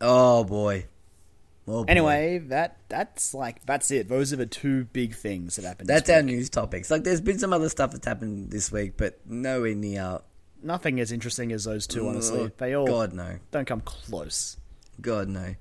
oh 0.00 0.44
boy. 0.44 0.86
Oh, 1.66 1.84
boy. 1.84 1.90
Anyway, 1.90 2.38
that 2.48 2.78
that's 2.88 3.34
like 3.34 3.64
that's 3.66 3.90
it. 3.90 4.08
Those 4.08 4.32
are 4.32 4.36
the 4.36 4.46
two 4.46 4.84
big 4.84 5.14
things 5.14 5.56
that 5.56 5.64
happened. 5.64 5.88
that's 5.88 6.08
our 6.10 6.22
news 6.22 6.50
topics. 6.50 6.90
Like, 6.90 7.04
there's 7.04 7.20
been 7.20 7.38
some 7.38 7.52
other 7.52 7.68
stuff 7.68 7.92
that's 7.92 8.06
happened 8.06 8.50
this 8.50 8.72
week, 8.72 8.94
but 8.96 9.20
nowhere 9.26 9.74
near 9.74 10.20
Nothing 10.62 10.98
as 10.98 11.12
interesting 11.12 11.52
as 11.52 11.64
those 11.64 11.86
two. 11.86 12.08
Honestly, 12.08 12.40
Oh, 12.40 12.50
they 12.56 12.74
all 12.74 12.86
God 12.86 13.12
no, 13.12 13.38
don't 13.52 13.66
come 13.66 13.80
close. 13.80 14.56
God 15.00 15.28
no. 15.28 15.54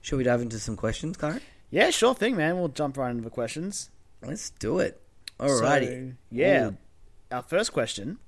Shall 0.00 0.18
we 0.18 0.24
dive 0.24 0.40
into 0.40 0.58
some 0.58 0.76
questions, 0.76 1.16
Kyron? 1.16 1.40
Yeah, 1.70 1.90
sure 1.90 2.14
thing, 2.14 2.36
man. 2.36 2.58
We'll 2.58 2.68
jump 2.68 2.96
right 2.96 3.10
into 3.10 3.22
the 3.22 3.30
questions. 3.30 3.90
Let's 4.22 4.50
do 4.50 4.78
it. 4.78 5.00
Alrighty. 5.38 6.10
So, 6.10 6.16
yeah. 6.30 6.68
Ooh, 6.68 6.76
Our 7.30 7.42
first 7.42 7.72
question 7.72 8.18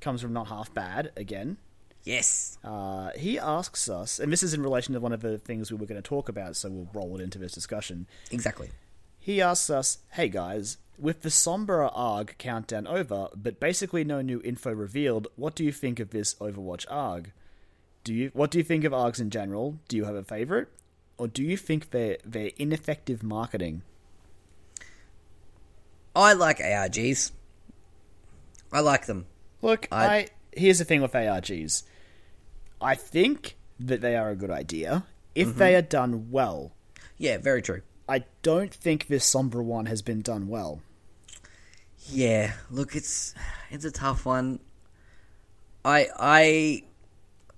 comes 0.00 0.22
from 0.22 0.32
Not 0.32 0.48
Half 0.48 0.72
Bad 0.74 1.12
again. 1.16 1.56
yes. 2.04 2.58
Uh, 2.64 3.10
he 3.16 3.38
asks 3.38 3.88
us, 3.88 4.18
and 4.18 4.32
this 4.32 4.42
is 4.42 4.54
in 4.54 4.62
relation 4.62 4.94
to 4.94 5.00
one 5.00 5.12
of 5.12 5.20
the 5.22 5.38
things 5.38 5.70
we 5.70 5.76
were 5.78 5.86
going 5.86 6.00
to 6.00 6.08
talk 6.08 6.28
about, 6.28 6.56
so 6.56 6.70
we'll 6.70 6.88
roll 6.92 7.16
it 7.16 7.22
into 7.22 7.38
this 7.38 7.52
discussion. 7.52 8.06
Exactly. 8.30 8.70
He 9.18 9.40
asks 9.42 9.70
us, 9.70 9.98
"Hey 10.12 10.28
guys, 10.28 10.78
with 10.98 11.22
the 11.22 11.28
Sombra 11.30 11.90
ARG 11.92 12.36
countdown 12.38 12.86
over, 12.86 13.28
but 13.34 13.58
basically 13.60 14.04
no 14.04 14.20
new 14.22 14.40
info 14.42 14.72
revealed, 14.72 15.26
what 15.36 15.54
do 15.56 15.64
you 15.64 15.72
think 15.72 15.98
of 16.00 16.10
this 16.10 16.34
Overwatch 16.36 16.86
ARG? 16.88 17.32
Do 18.06 18.14
you 18.14 18.30
what 18.34 18.52
do 18.52 18.58
you 18.58 18.62
think 18.64 18.84
of 18.84 18.92
ARGs 18.92 19.20
in 19.20 19.30
general? 19.30 19.80
Do 19.88 19.96
you 19.96 20.04
have 20.04 20.14
a 20.14 20.22
favorite, 20.22 20.68
or 21.18 21.26
do 21.26 21.42
you 21.42 21.56
think 21.56 21.90
they're 21.90 22.18
they're 22.24 22.52
ineffective 22.56 23.24
marketing? 23.24 23.82
I 26.14 26.32
like 26.32 26.58
ARGs. 26.58 27.32
I 28.72 28.78
like 28.80 29.06
them. 29.06 29.26
Look, 29.60 29.88
I- 29.90 30.06
I, 30.06 30.28
here's 30.52 30.78
the 30.78 30.84
thing 30.84 31.02
with 31.02 31.12
ARGs. 31.12 31.82
I 32.80 32.94
think 32.94 33.56
that 33.80 34.00
they 34.00 34.14
are 34.16 34.30
a 34.30 34.36
good 34.36 34.50
idea 34.52 35.04
if 35.34 35.48
Mm-hmm. 35.48 35.58
they 35.58 35.74
are 35.74 35.82
done 35.82 36.30
well. 36.30 36.72
Yeah, 37.18 37.38
very 37.38 37.60
true. 37.60 37.82
I 38.08 38.24
don't 38.42 38.72
think 38.72 39.08
this 39.08 39.28
Sombra 39.28 39.64
one 39.64 39.86
has 39.86 40.00
been 40.02 40.22
done 40.22 40.46
well. 40.48 40.80
Yeah, 42.08 42.52
look, 42.70 42.94
it's 42.94 43.34
it's 43.70 43.84
a 43.84 43.90
tough 43.90 44.24
one. 44.24 44.60
I 45.84 46.06
I 46.16 46.82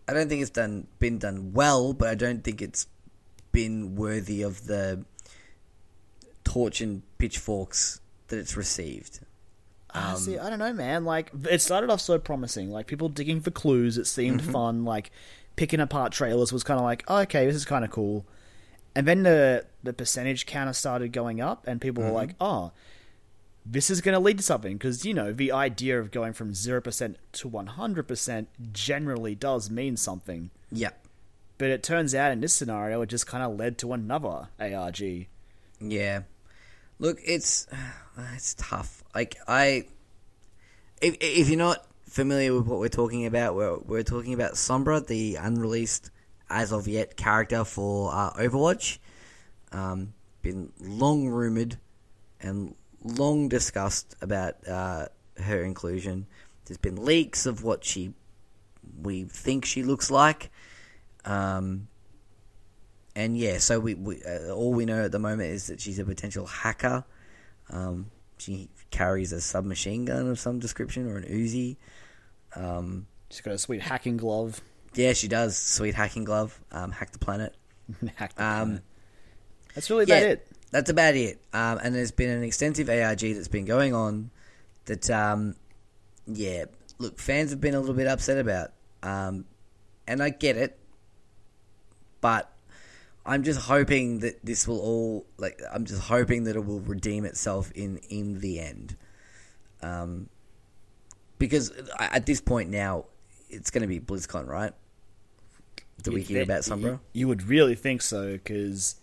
I 0.08 0.14
don't 0.14 0.28
think 0.28 0.40
it's 0.42 0.50
done 0.50 0.86
been 0.98 1.18
done 1.18 1.52
well, 1.52 1.92
but 1.92 2.08
I 2.08 2.14
don't 2.14 2.42
think 2.42 2.62
it's 2.62 2.86
been 3.52 3.94
worthy 3.94 4.42
of 4.42 4.66
the 4.66 5.04
torch 6.44 6.80
and 6.80 7.02
pitchforks 7.18 8.00
that 8.28 8.38
it's 8.38 8.56
received. 8.56 9.20
Ah, 9.94 10.12
Um, 10.12 10.18
see, 10.18 10.38
I 10.38 10.50
don't 10.50 10.58
know, 10.58 10.72
man. 10.72 11.04
Like, 11.04 11.30
it 11.50 11.60
started 11.60 11.90
off 11.90 12.00
so 12.00 12.18
promising. 12.18 12.70
Like, 12.70 12.86
people 12.86 13.08
digging 13.08 13.40
for 13.40 13.50
clues. 13.50 13.96
It 13.98 14.06
seemed 14.06 14.40
Mm-hmm. 14.42 14.52
fun. 14.52 14.84
Like, 14.84 15.10
picking 15.56 15.80
apart 15.80 16.12
trailers 16.12 16.52
was 16.52 16.62
kind 16.62 16.78
of 16.78 16.84
like, 16.84 17.04
oh, 17.08 17.18
okay, 17.20 17.46
this 17.46 17.56
is 17.56 17.64
kind 17.64 17.84
of 17.84 17.90
cool. 17.90 18.26
And 18.94 19.06
then 19.06 19.22
the 19.22 19.64
the 19.82 19.92
percentage 19.92 20.46
counter 20.46 20.72
started 20.72 21.12
going 21.12 21.40
up, 21.40 21.66
and 21.66 21.80
people 21.80 22.02
Mm-hmm. 22.02 22.12
were 22.12 22.18
like, 22.18 22.34
oh, 22.40 22.72
this 23.70 23.90
is 23.90 24.00
going 24.00 24.14
to 24.14 24.18
lead 24.20 24.38
to 24.38 24.44
something. 24.44 24.76
Because, 24.76 25.04
you 25.04 25.12
know, 25.14 25.32
the 25.32 25.52
idea 25.52 25.98
of 26.00 26.10
going 26.10 26.32
from 26.32 26.52
0% 26.52 27.14
to 27.32 27.50
100% 27.50 28.46
generally 28.72 29.34
does 29.34 29.70
mean 29.70 29.96
something. 29.96 30.50
Yeah, 30.70 30.90
But 31.58 31.68
it 31.68 31.82
turns 31.82 32.14
out 32.14 32.32
in 32.32 32.40
this 32.40 32.54
scenario, 32.54 33.02
it 33.02 33.06
just 33.06 33.26
kind 33.26 33.42
of 33.44 33.58
led 33.58 33.78
to 33.78 33.92
another 33.92 34.48
ARG. 34.60 35.26
yeah. 35.80 36.22
Look, 37.00 37.18
it's 37.24 37.66
it's 38.34 38.54
tough. 38.54 39.04
Like 39.14 39.36
I, 39.46 39.84
if 41.00 41.16
if 41.20 41.48
you're 41.48 41.56
not 41.56 41.86
familiar 42.08 42.52
with 42.52 42.66
what 42.66 42.80
we're 42.80 42.88
talking 42.88 43.24
about, 43.24 43.54
we're 43.54 43.78
we're 43.78 44.02
talking 44.02 44.34
about 44.34 44.54
Sombra, 44.54 45.06
the 45.06 45.36
unreleased 45.36 46.10
as 46.50 46.72
of 46.72 46.88
yet 46.88 47.16
character 47.16 47.62
for 47.62 48.12
uh, 48.12 48.32
Overwatch. 48.32 48.98
Um, 49.70 50.12
been 50.42 50.72
long 50.80 51.28
rumored 51.28 51.78
and 52.40 52.74
long 53.04 53.48
discussed 53.48 54.14
about 54.20 54.54
uh, 54.68 55.06
her 55.42 55.62
inclusion. 55.62 56.26
There's 56.66 56.78
been 56.78 57.04
leaks 57.04 57.46
of 57.46 57.62
what 57.64 57.84
she 57.84 58.14
we 59.02 59.24
think 59.24 59.64
she 59.64 59.82
looks 59.82 60.10
like. 60.10 60.50
Um, 61.24 61.88
and 63.14 63.36
yeah, 63.36 63.58
so 63.58 63.80
we, 63.80 63.94
we 63.94 64.22
uh, 64.22 64.50
all 64.52 64.72
we 64.72 64.84
know 64.84 65.04
at 65.04 65.12
the 65.12 65.18
moment 65.18 65.50
is 65.50 65.66
that 65.66 65.80
she's 65.80 65.98
a 65.98 66.04
potential 66.04 66.46
hacker. 66.46 67.04
Um, 67.70 68.10
she 68.38 68.68
carries 68.90 69.32
a 69.32 69.40
submachine 69.40 70.04
gun 70.04 70.28
of 70.28 70.38
some 70.38 70.58
description 70.58 71.06
or 71.10 71.16
an 71.18 71.24
Uzi. 71.24 71.76
Um, 72.54 73.06
She's 73.30 73.40
got 73.42 73.52
a 73.54 73.58
sweet 73.58 73.82
hacking 73.82 74.16
glove. 74.16 74.60
yeah, 74.94 75.12
she 75.12 75.28
does. 75.28 75.56
Sweet 75.56 75.94
hacking 75.94 76.24
glove. 76.24 76.58
Um, 76.72 76.92
hack 76.92 77.10
the 77.12 77.18
planet. 77.18 77.54
Hack 78.16 78.34
the 78.34 78.42
Um, 78.44 78.64
planet. 78.66 78.82
That's 79.74 79.90
really 79.90 80.06
yeah, 80.06 80.16
about 80.16 80.30
it. 80.30 80.46
That's 80.70 80.90
about 80.90 81.14
it. 81.14 81.40
Um, 81.52 81.78
and 81.82 81.94
there's 81.94 82.10
been 82.10 82.30
an 82.30 82.42
extensive 82.42 82.88
ARG 82.88 83.20
that's 83.20 83.48
been 83.48 83.64
going 83.64 83.94
on 83.94 84.30
that, 84.84 85.08
um, 85.10 85.56
yeah, 86.26 86.64
look, 86.98 87.18
fans 87.18 87.50
have 87.50 87.60
been 87.60 87.74
a 87.74 87.80
little 87.80 87.94
bit 87.94 88.06
upset 88.06 88.38
about. 88.38 88.72
Um, 89.02 89.44
and 90.06 90.22
I 90.22 90.30
get 90.30 90.56
it, 90.56 90.78
but 92.20 92.52
I'm 93.24 93.42
just 93.42 93.60
hoping 93.60 94.20
that 94.20 94.44
this 94.44 94.66
will 94.66 94.80
all, 94.80 95.26
like, 95.36 95.60
I'm 95.72 95.84
just 95.84 96.02
hoping 96.02 96.44
that 96.44 96.56
it 96.56 96.64
will 96.64 96.80
redeem 96.80 97.24
itself 97.24 97.70
in, 97.72 97.98
in 98.08 98.40
the 98.40 98.60
end. 98.60 98.96
Um, 99.82 100.28
because 101.38 101.72
at 101.98 102.26
this 102.26 102.40
point 102.40 102.70
now, 102.70 103.04
it's 103.48 103.70
going 103.70 103.82
to 103.82 103.88
be 103.88 104.00
BlizzCon, 104.00 104.46
right? 104.46 104.72
You'd 106.04 106.14
weekend 106.14 106.36
thi- 106.36 106.42
about 106.42 106.62
Sombra? 106.62 106.82
You, 106.82 107.00
you 107.12 107.28
would 107.28 107.42
really 107.44 107.74
think 107.74 108.02
so 108.02 108.32
because 108.32 108.96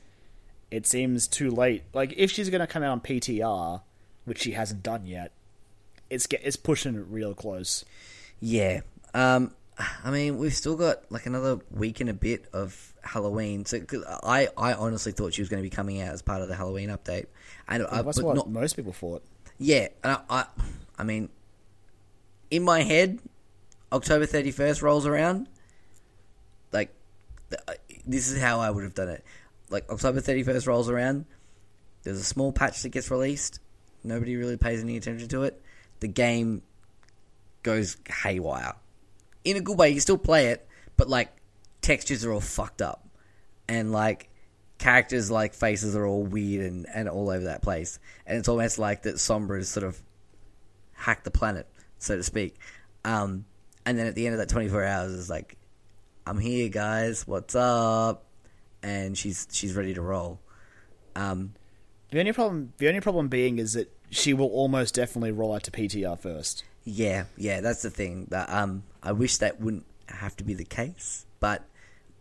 it 0.72 0.86
seems 0.88 1.28
too 1.28 1.52
late. 1.52 1.84
Like 1.94 2.14
if 2.18 2.32
she's 2.32 2.50
going 2.50 2.62
to 2.62 2.68
come 2.68 2.84
out 2.84 2.92
on 2.92 3.02
PTR, 3.02 3.82
which 4.26 4.42
she 4.42 4.52
hasn't 4.52 4.84
done 4.84 5.06
yet, 5.06 5.32
it's 6.10 6.28
get, 6.28 6.42
it's 6.44 6.56
pushing 6.56 6.96
it 6.96 7.06
real 7.10 7.34
close. 7.34 7.86
Yeah. 8.40 8.82
Um, 9.14 9.52
I 10.04 10.12
mean, 10.12 10.38
we've 10.38 10.54
still 10.54 10.76
got 10.76 11.10
like 11.12 11.26
another 11.26 11.60
week 11.72 12.00
and 12.00 12.10
a 12.10 12.14
bit 12.14 12.46
of 12.54 12.94
Halloween. 13.04 13.66
So 13.66 13.80
'cause 13.82 14.04
I, 14.24 14.48
I 14.58 14.74
honestly 14.74 15.12
thought 15.12 15.34
she 15.34 15.42
was 15.42 15.50
going 15.50 15.62
to 15.62 15.70
be 15.70 15.74
coming 15.74 16.02
out 16.02 16.14
as 16.14 16.22
part 16.22 16.42
of 16.42 16.48
the 16.48 16.56
Halloween 16.56 16.90
update, 16.90 17.26
and 17.68 17.84
uh, 17.84 18.02
That's 18.02 18.18
but 18.20 18.26
what 18.26 18.36
not. 18.36 18.50
most 18.50 18.76
people 18.76 18.94
thought. 18.94 19.24
Yeah, 19.58 19.88
and 20.04 20.14
I, 20.14 20.22
I, 20.30 20.46
I 21.00 21.04
mean, 21.04 21.30
in 22.52 22.64
my 22.64 22.84
head, 22.84 23.20
October 23.92 24.26
thirty 24.26 24.52
first 24.52 24.82
rolls 24.82 25.06
around. 25.06 25.48
Like, 26.72 26.94
th- 27.50 27.80
this 28.06 28.30
is 28.30 28.42
how 28.42 28.60
I 28.60 28.70
would 28.70 28.84
have 28.84 28.96
done 28.96 29.10
it. 29.10 29.24
Like 29.70 29.90
October 29.90 30.22
thirty 30.22 30.44
first 30.44 30.68
rolls 30.68 30.90
around. 30.90 31.26
there's 32.04 32.20
a 32.20 32.24
small 32.24 32.52
patch 32.52 32.84
that 32.84 32.90
gets 32.90 33.10
released. 33.10 33.60
Nobody 34.04 34.36
really 34.36 34.58
pays 34.58 34.82
any 34.82 34.98
attention 34.98 35.28
to 35.30 35.44
it. 35.44 35.62
The 36.00 36.08
game 36.08 36.62
goes 37.64 37.98
haywire. 38.08 38.76
In 39.44 39.58
a 39.58 39.62
good 39.62 39.78
way, 39.78 39.90
you 39.90 40.00
still 40.00 40.18
play 40.18 40.48
it, 40.48 40.68
but 40.98 41.10
like 41.10 41.36
textures 41.82 42.24
are 42.24 42.32
all 42.32 42.42
fucked 42.42 42.82
up. 42.82 43.08
And 43.68 43.92
like 43.92 44.30
characters 44.78 45.32
like 45.32 45.54
faces 45.54 45.96
are 45.96 46.06
all 46.06 46.24
weird 46.24 46.66
and, 46.66 46.86
and 46.94 47.10
all 47.10 47.30
over 47.30 47.46
that 47.46 47.62
place. 47.62 48.00
And 48.26 48.38
it's 48.38 48.48
almost 48.48 48.78
like 48.78 49.04
that 49.04 49.16
Sombra 49.16 49.58
has 49.58 49.70
sort 49.70 49.86
of 49.86 50.00
hacked 50.94 51.24
the 51.24 51.32
planet, 51.32 51.68
so 51.98 52.16
to 52.16 52.24
speak. 52.24 52.58
Um, 53.04 53.46
and 53.86 53.98
then 53.98 54.08
at 54.08 54.16
the 54.16 54.26
end 54.26 54.34
of 54.34 54.40
that 54.40 54.50
24 54.50 54.84
hours 54.84 55.12
is 55.12 55.30
like, 55.30 55.58
I'm 56.28 56.40
here, 56.40 56.70
guys. 56.70 57.28
What's 57.28 57.56
up? 57.56 58.24
And 58.86 59.18
she's 59.18 59.48
she's 59.52 59.74
ready 59.76 59.94
to 59.95 60.02
roll. 60.02 60.40
Um, 61.16 61.53
The 62.12 62.20
only 62.20 62.34
problem, 62.34 62.74
the 62.78 62.88
only 62.88 63.02
problem 63.02 63.30
being 63.30 63.57
is 63.57 63.74
that 63.74 63.91
she 64.12 64.34
will 64.34 64.49
almost 64.49 64.94
definitely 64.94 65.32
roll 65.32 65.53
out 65.56 65.64
to 65.64 65.72
PTR 65.72 66.20
first. 66.20 66.64
yeah, 66.84 67.26
yeah, 67.36 67.62
that's 67.62 67.82
the 67.82 67.90
thing. 67.90 68.28
That 68.30 68.48
um, 68.49 68.84
I 69.02 69.12
wish 69.12 69.38
that 69.38 69.60
wouldn't 69.60 69.86
have 70.10 70.36
to 70.38 70.44
be 70.44 70.53
the 70.53 70.66
case, 70.66 71.26
but 71.40 71.64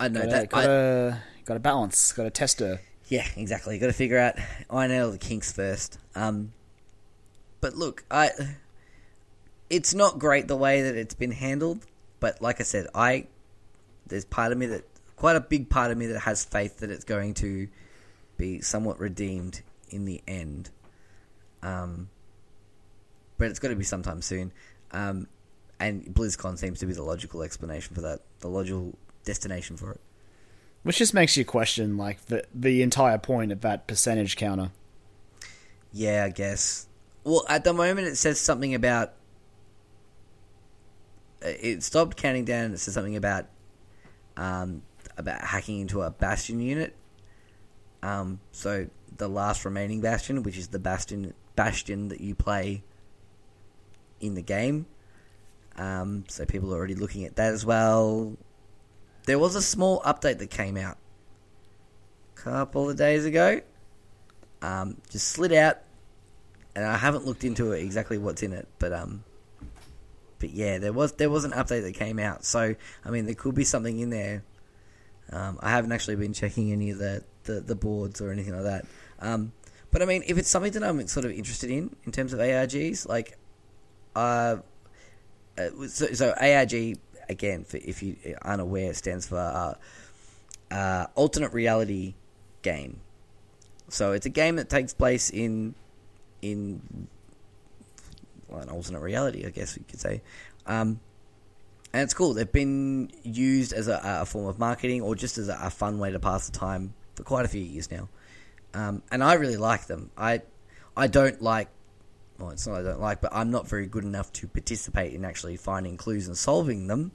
I 0.00 0.08
know 0.08 0.20
Gotta, 0.20 0.30
that. 0.30 0.48
Gotta, 0.48 1.22
gotta 1.44 1.60
balance. 1.60 2.12
Gotta 2.12 2.30
test 2.30 2.60
her. 2.60 2.80
Yeah, 3.08 3.26
exactly. 3.36 3.78
Got 3.78 3.88
to 3.88 3.92
figure 3.92 4.18
out 4.18 4.36
iron 4.70 4.90
out 4.90 5.02
all 5.04 5.10
the 5.10 5.18
kinks 5.18 5.52
first. 5.52 5.98
Um, 6.14 6.54
but 7.60 7.74
look, 7.74 8.04
I 8.10 8.30
it's 9.68 9.92
not 9.92 10.18
great 10.18 10.48
the 10.48 10.56
way 10.56 10.80
that 10.82 10.96
it's 10.96 11.14
been 11.14 11.32
handled. 11.32 11.84
But 12.20 12.40
like 12.40 12.60
I 12.60 12.64
said, 12.64 12.86
I 12.94 13.26
there's 14.06 14.24
part 14.24 14.52
of 14.52 14.56
me 14.58 14.66
that 14.66 14.84
quite 15.24 15.36
a 15.36 15.40
big 15.40 15.70
part 15.70 15.90
of 15.90 15.96
me 15.96 16.04
that 16.04 16.18
has 16.18 16.44
faith 16.44 16.80
that 16.80 16.90
it's 16.90 17.06
going 17.06 17.32
to 17.32 17.66
be 18.36 18.60
somewhat 18.60 19.00
redeemed 19.00 19.62
in 19.88 20.04
the 20.04 20.20
end. 20.28 20.68
Um, 21.62 22.10
but 23.38 23.48
it's 23.48 23.58
got 23.58 23.68
to 23.68 23.74
be 23.74 23.84
sometime 23.84 24.20
soon. 24.20 24.52
Um, 24.90 25.26
and 25.80 26.04
BlizzCon 26.04 26.58
seems 26.58 26.78
to 26.80 26.86
be 26.86 26.92
the 26.92 27.02
logical 27.02 27.42
explanation 27.42 27.94
for 27.94 28.02
that, 28.02 28.20
the 28.40 28.48
logical 28.48 28.98
destination 29.24 29.78
for 29.78 29.92
it. 29.92 30.00
Which 30.82 30.98
just 30.98 31.14
makes 31.14 31.38
you 31.38 31.46
question, 31.46 31.96
like, 31.96 32.26
the, 32.26 32.44
the 32.54 32.82
entire 32.82 33.16
point 33.16 33.50
of 33.50 33.62
that 33.62 33.86
percentage 33.86 34.36
counter. 34.36 34.72
Yeah, 35.90 36.24
I 36.26 36.28
guess. 36.28 36.86
Well, 37.24 37.46
at 37.48 37.64
the 37.64 37.72
moment, 37.72 38.08
it 38.08 38.16
says 38.16 38.38
something 38.38 38.74
about. 38.74 39.14
uh, 41.42 41.48
It 41.48 41.82
stopped 41.82 42.18
counting 42.18 42.44
down. 42.44 42.74
It 42.74 42.78
says 42.78 42.92
something 42.92 43.16
about, 43.16 43.46
um, 44.36 44.82
about 45.16 45.40
hacking 45.40 45.80
into 45.80 46.02
a 46.02 46.10
bastion 46.10 46.60
unit. 46.60 46.94
Um, 48.02 48.40
so 48.52 48.88
the 49.16 49.28
last 49.28 49.64
remaining 49.64 50.00
bastion, 50.00 50.42
which 50.42 50.58
is 50.58 50.68
the 50.68 50.78
bastion 50.78 51.34
bastion 51.56 52.08
that 52.08 52.20
you 52.20 52.34
play 52.34 52.82
in 54.20 54.34
the 54.34 54.42
game. 54.42 54.86
Um, 55.76 56.24
so 56.28 56.44
people 56.44 56.72
are 56.72 56.76
already 56.76 56.94
looking 56.94 57.24
at 57.24 57.36
that 57.36 57.52
as 57.52 57.64
well. 57.64 58.36
There 59.26 59.38
was 59.38 59.54
a 59.54 59.62
small 59.62 60.00
update 60.02 60.38
that 60.38 60.50
came 60.50 60.76
out 60.76 60.98
a 62.36 62.40
couple 62.40 62.90
of 62.90 62.96
days 62.96 63.24
ago. 63.24 63.60
Um, 64.62 64.98
just 65.10 65.28
slid 65.28 65.52
out, 65.52 65.78
and 66.74 66.84
I 66.84 66.96
haven't 66.96 67.26
looked 67.26 67.44
into 67.44 67.72
it 67.72 67.82
exactly 67.82 68.18
what's 68.18 68.42
in 68.42 68.52
it, 68.52 68.68
but 68.78 68.92
um, 68.92 69.24
but 70.38 70.50
yeah, 70.50 70.78
there 70.78 70.92
was 70.92 71.12
there 71.12 71.30
was 71.30 71.44
an 71.44 71.52
update 71.52 71.82
that 71.82 71.94
came 71.94 72.18
out. 72.18 72.44
So 72.44 72.74
I 73.04 73.10
mean, 73.10 73.26
there 73.26 73.34
could 73.34 73.54
be 73.54 73.64
something 73.64 73.98
in 73.98 74.10
there. 74.10 74.42
Um, 75.34 75.58
I 75.60 75.70
haven't 75.70 75.92
actually 75.92 76.16
been 76.16 76.32
checking 76.32 76.72
any 76.72 76.90
of 76.90 76.98
the, 76.98 77.24
the, 77.44 77.60
the 77.60 77.74
boards 77.74 78.20
or 78.20 78.30
anything 78.30 78.54
like 78.54 78.64
that. 78.64 78.86
Um, 79.18 79.52
but 79.90 80.00
I 80.00 80.06
mean, 80.06 80.22
if 80.26 80.38
it's 80.38 80.48
something 80.48 80.72
that 80.72 80.84
I'm 80.84 81.06
sort 81.08 81.26
of 81.26 81.32
interested 81.32 81.70
in 81.70 81.94
in 82.04 82.12
terms 82.12 82.32
of 82.32 82.38
ARGs, 82.38 83.08
like, 83.08 83.36
uh, 84.14 84.56
uh 85.58 85.68
so, 85.88 86.06
so 86.12 86.34
ARG 86.40 86.98
again, 87.28 87.64
for 87.64 87.78
if 87.78 88.02
you 88.02 88.16
aren't 88.42 88.60
aware, 88.60 88.94
stands 88.94 89.26
for 89.26 89.38
uh, 89.38 89.74
uh, 90.74 91.06
alternate 91.14 91.52
reality 91.52 92.14
game. 92.62 93.00
So 93.88 94.12
it's 94.12 94.26
a 94.26 94.30
game 94.30 94.56
that 94.56 94.68
takes 94.68 94.94
place 94.94 95.30
in 95.30 95.74
in 96.42 97.08
well, 98.48 98.60
an 98.60 98.68
alternate 98.68 99.00
reality, 99.00 99.46
I 99.46 99.50
guess 99.50 99.76
we 99.76 99.84
could 99.84 100.00
say. 100.00 100.22
Um, 100.66 101.00
and 101.94 102.02
it's 102.02 102.12
cool. 102.12 102.34
They've 102.34 102.50
been 102.50 103.12
used 103.22 103.72
as 103.72 103.86
a, 103.86 104.00
a 104.02 104.26
form 104.26 104.46
of 104.46 104.58
marketing 104.58 105.00
or 105.00 105.14
just 105.14 105.38
as 105.38 105.48
a, 105.48 105.56
a 105.62 105.70
fun 105.70 106.00
way 106.00 106.10
to 106.10 106.18
pass 106.18 106.48
the 106.50 106.58
time 106.58 106.92
for 107.14 107.22
quite 107.22 107.44
a 107.44 107.48
few 107.48 107.60
years 107.60 107.88
now. 107.88 108.08
Um, 108.74 109.04
and 109.12 109.22
I 109.22 109.34
really 109.34 109.56
like 109.56 109.86
them. 109.86 110.10
I 110.18 110.42
I 110.96 111.06
don't 111.06 111.40
like. 111.40 111.68
Well, 112.36 112.50
it's 112.50 112.66
not 112.66 112.80
I 112.80 112.82
don't 112.82 113.00
like, 113.00 113.20
but 113.20 113.32
I'm 113.32 113.52
not 113.52 113.68
very 113.68 113.86
good 113.86 114.02
enough 114.02 114.32
to 114.32 114.48
participate 114.48 115.14
in 115.14 115.24
actually 115.24 115.56
finding 115.56 115.96
clues 115.96 116.26
and 116.26 116.36
solving 116.36 116.88
them. 116.88 117.12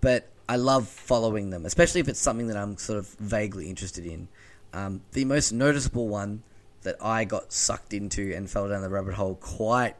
But 0.00 0.30
I 0.48 0.56
love 0.56 0.88
following 0.88 1.50
them, 1.50 1.66
especially 1.66 2.00
if 2.00 2.08
it's 2.08 2.18
something 2.18 2.46
that 2.46 2.56
I'm 2.56 2.78
sort 2.78 2.98
of 2.98 3.08
vaguely 3.20 3.68
interested 3.68 4.06
in. 4.06 4.28
Um, 4.72 5.02
the 5.12 5.26
most 5.26 5.52
noticeable 5.52 6.08
one 6.08 6.42
that 6.84 6.96
I 7.02 7.24
got 7.24 7.52
sucked 7.52 7.92
into 7.92 8.32
and 8.34 8.48
fell 8.48 8.66
down 8.66 8.80
the 8.80 8.88
rabbit 8.88 9.12
hole 9.12 9.34
quite 9.34 9.96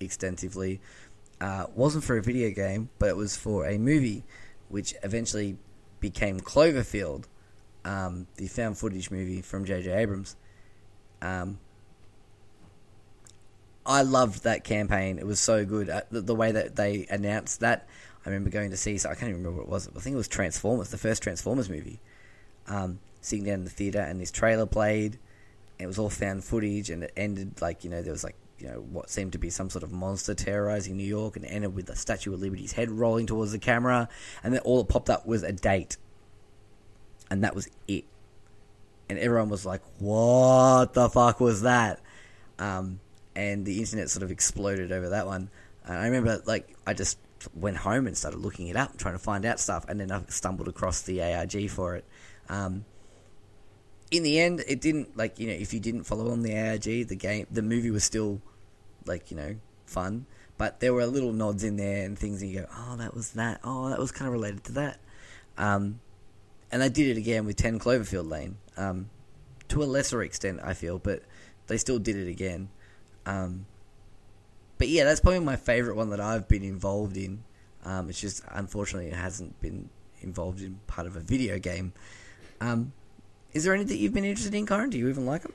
extensively 0.00 0.80
uh, 1.42 1.66
wasn't 1.74 2.04
for 2.04 2.16
a 2.16 2.22
video 2.22 2.50
game, 2.50 2.88
but 3.00 3.08
it 3.08 3.16
was 3.16 3.36
for 3.36 3.66
a 3.66 3.76
movie, 3.76 4.22
which 4.68 4.94
eventually 5.02 5.58
became 5.98 6.38
Cloverfield, 6.38 7.24
um, 7.84 8.28
the 8.36 8.46
found 8.46 8.78
footage 8.78 9.10
movie 9.10 9.42
from 9.42 9.64
J.J. 9.64 9.90
Abrams. 9.90 10.36
Um, 11.20 11.58
I 13.84 14.02
loved 14.02 14.44
that 14.44 14.62
campaign. 14.62 15.18
It 15.18 15.26
was 15.26 15.40
so 15.40 15.64
good. 15.64 15.90
Uh, 15.90 16.02
the, 16.12 16.20
the 16.20 16.34
way 16.34 16.52
that 16.52 16.76
they 16.76 17.08
announced 17.10 17.58
that, 17.58 17.88
I 18.24 18.28
remember 18.28 18.50
going 18.50 18.70
to 18.70 18.76
see. 18.76 18.96
So 18.96 19.10
I 19.10 19.14
can't 19.14 19.30
even 19.30 19.42
remember 19.42 19.62
what 19.62 19.66
it 19.66 19.70
was. 19.70 19.88
I 19.88 19.98
think 19.98 20.14
it 20.14 20.18
was 20.18 20.28
Transformers, 20.28 20.90
the 20.90 20.98
first 20.98 21.24
Transformers 21.24 21.68
movie. 21.68 21.98
Um, 22.68 23.00
sitting 23.20 23.46
down 23.46 23.54
in 23.54 23.64
the 23.64 23.70
theater, 23.70 23.98
and 23.98 24.20
this 24.20 24.30
trailer 24.30 24.66
played. 24.66 25.18
It 25.80 25.88
was 25.88 25.98
all 25.98 26.08
found 26.08 26.44
footage, 26.44 26.88
and 26.88 27.02
it 27.02 27.12
ended 27.16 27.60
like 27.60 27.82
you 27.82 27.90
know 27.90 28.00
there 28.00 28.12
was 28.12 28.22
like 28.22 28.36
you 28.62 28.68
know 28.68 28.80
what 28.92 29.10
seemed 29.10 29.32
to 29.32 29.38
be 29.38 29.50
some 29.50 29.68
sort 29.68 29.82
of 29.82 29.90
monster 29.90 30.34
terrorizing 30.34 30.96
New 30.96 31.06
York, 31.06 31.34
and 31.34 31.44
ended 31.44 31.74
with 31.74 31.86
the 31.86 31.96
Statue 31.96 32.32
of 32.32 32.40
Liberty's 32.40 32.72
head 32.72 32.90
rolling 32.90 33.26
towards 33.26 33.50
the 33.50 33.58
camera, 33.58 34.08
and 34.44 34.54
then 34.54 34.60
all 34.60 34.80
it 34.80 34.88
popped 34.88 35.10
up 35.10 35.26
was 35.26 35.42
a 35.42 35.50
date, 35.50 35.96
and 37.28 37.42
that 37.42 37.56
was 37.56 37.68
it. 37.88 38.04
And 39.08 39.18
everyone 39.18 39.48
was 39.48 39.66
like, 39.66 39.82
"What 39.98 40.94
the 40.94 41.10
fuck 41.10 41.40
was 41.40 41.62
that?" 41.62 42.00
Um, 42.60 43.00
and 43.34 43.66
the 43.66 43.80
internet 43.80 44.10
sort 44.10 44.22
of 44.22 44.30
exploded 44.30 44.92
over 44.92 45.08
that 45.08 45.26
one. 45.26 45.50
And 45.84 45.98
I 45.98 46.04
remember, 46.04 46.40
like, 46.46 46.76
I 46.86 46.94
just 46.94 47.18
went 47.54 47.78
home 47.78 48.06
and 48.06 48.16
started 48.16 48.38
looking 48.38 48.68
it 48.68 48.76
up, 48.76 48.96
trying 48.96 49.14
to 49.14 49.18
find 49.18 49.44
out 49.44 49.58
stuff, 49.58 49.84
and 49.88 49.98
then 49.98 50.12
I 50.12 50.22
stumbled 50.28 50.68
across 50.68 51.02
the 51.02 51.20
ARG 51.20 51.68
for 51.68 51.96
it. 51.96 52.04
Um, 52.48 52.84
in 54.12 54.22
the 54.22 54.38
end, 54.38 54.62
it 54.68 54.80
didn't 54.80 55.16
like 55.16 55.40
you 55.40 55.48
know 55.48 55.54
if 55.54 55.74
you 55.74 55.80
didn't 55.80 56.04
follow 56.04 56.30
on 56.30 56.42
the 56.42 56.56
ARG, 56.56 56.84
the 56.84 57.16
game, 57.16 57.48
the 57.50 57.62
movie 57.62 57.90
was 57.90 58.04
still 58.04 58.40
like 59.06 59.30
you 59.30 59.36
know 59.36 59.56
fun, 59.86 60.26
but 60.58 60.80
there 60.80 60.94
were 60.94 61.06
little 61.06 61.32
nods 61.32 61.64
in 61.64 61.76
there 61.76 62.04
and 62.04 62.18
things, 62.18 62.42
and 62.42 62.50
you 62.50 62.60
go, 62.60 62.66
oh, 62.76 62.96
that 62.96 63.14
was 63.14 63.32
that, 63.32 63.60
oh, 63.64 63.88
that 63.90 63.98
was 63.98 64.12
kind 64.12 64.26
of 64.26 64.32
related 64.32 64.64
to 64.64 64.72
that. 64.72 64.98
Um, 65.58 66.00
and 66.70 66.80
they 66.80 66.88
did 66.88 67.16
it 67.16 67.18
again 67.18 67.44
with 67.44 67.56
Ten 67.56 67.78
Cloverfield 67.78 68.30
Lane, 68.30 68.56
um, 68.76 69.10
to 69.68 69.82
a 69.82 69.84
lesser 69.84 70.22
extent, 70.22 70.60
I 70.62 70.74
feel, 70.74 70.98
but 70.98 71.22
they 71.66 71.76
still 71.76 71.98
did 71.98 72.16
it 72.16 72.28
again. 72.28 72.68
Um, 73.26 73.66
but 74.78 74.88
yeah, 74.88 75.04
that's 75.04 75.20
probably 75.20 75.40
my 75.40 75.56
favorite 75.56 75.96
one 75.96 76.10
that 76.10 76.20
I've 76.20 76.48
been 76.48 76.64
involved 76.64 77.16
in. 77.16 77.44
Um, 77.84 78.08
it's 78.08 78.20
just 78.20 78.42
unfortunately 78.48 79.10
it 79.10 79.16
hasn't 79.16 79.60
been 79.60 79.90
involved 80.20 80.60
in 80.62 80.80
part 80.86 81.06
of 81.06 81.16
a 81.16 81.20
video 81.20 81.58
game. 81.58 81.92
Um, 82.60 82.92
is 83.52 83.64
there 83.64 83.74
any 83.74 83.84
that 83.84 83.96
you've 83.96 84.14
been 84.14 84.24
interested 84.24 84.54
in, 84.54 84.66
Kyron? 84.66 84.90
Do 84.90 84.98
you 84.98 85.08
even 85.08 85.26
like 85.26 85.42
them? 85.42 85.52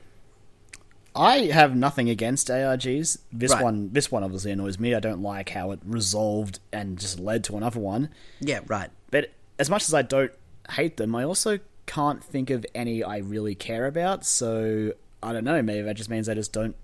I 1.18 1.46
have 1.46 1.74
nothing 1.76 2.08
against 2.08 2.48
ARGs. 2.48 3.18
This 3.32 3.52
Right. 3.52 3.62
one, 3.62 3.90
this 3.92 4.10
one 4.10 4.22
obviously 4.22 4.52
annoys 4.52 4.78
me. 4.78 4.94
I 4.94 5.00
don't 5.00 5.22
like 5.22 5.50
how 5.50 5.72
it 5.72 5.80
resolved 5.84 6.60
and 6.72 6.98
just 6.98 7.18
led 7.18 7.44
to 7.44 7.56
another 7.56 7.80
one. 7.80 8.10
Yeah, 8.40 8.60
right. 8.66 8.90
But 9.10 9.30
as 9.58 9.68
much 9.68 9.84
as 9.84 9.94
I 9.94 10.02
don't 10.02 10.32
hate 10.70 10.96
them, 10.96 11.14
I 11.14 11.24
also 11.24 11.58
can't 11.86 12.22
think 12.22 12.50
of 12.50 12.64
any 12.74 13.02
I 13.02 13.18
really 13.18 13.54
care 13.54 13.86
about. 13.86 14.24
So 14.24 14.92
I 15.22 15.32
don't 15.32 15.44
know. 15.44 15.60
Maybe 15.62 15.82
that 15.82 15.96
just 15.96 16.10
means 16.10 16.26
they 16.26 16.34
just 16.34 16.52
don't 16.52 16.76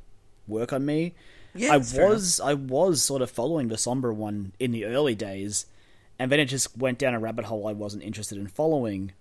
work 0.49 0.73
on 0.73 0.85
me. 0.85 1.15
Yeah, 1.55 1.75
I 1.75 1.77
was 1.77 2.41
I 2.41 2.55
was 2.55 3.03
sort 3.03 3.23
of 3.23 3.31
following 3.31 3.69
the 3.69 3.77
Sombra 3.77 4.13
one 4.13 4.53
in 4.59 4.73
the 4.73 4.87
early 4.87 5.15
days, 5.15 5.67
and 6.19 6.33
then 6.33 6.41
it 6.41 6.47
just 6.47 6.77
went 6.77 6.99
down 6.99 7.15
a 7.15 7.21
rabbit 7.21 7.45
hole 7.45 7.69
I 7.69 7.73
wasn't 7.73 8.03
interested 8.03 8.39
in 8.39 8.49
following. 8.49 9.13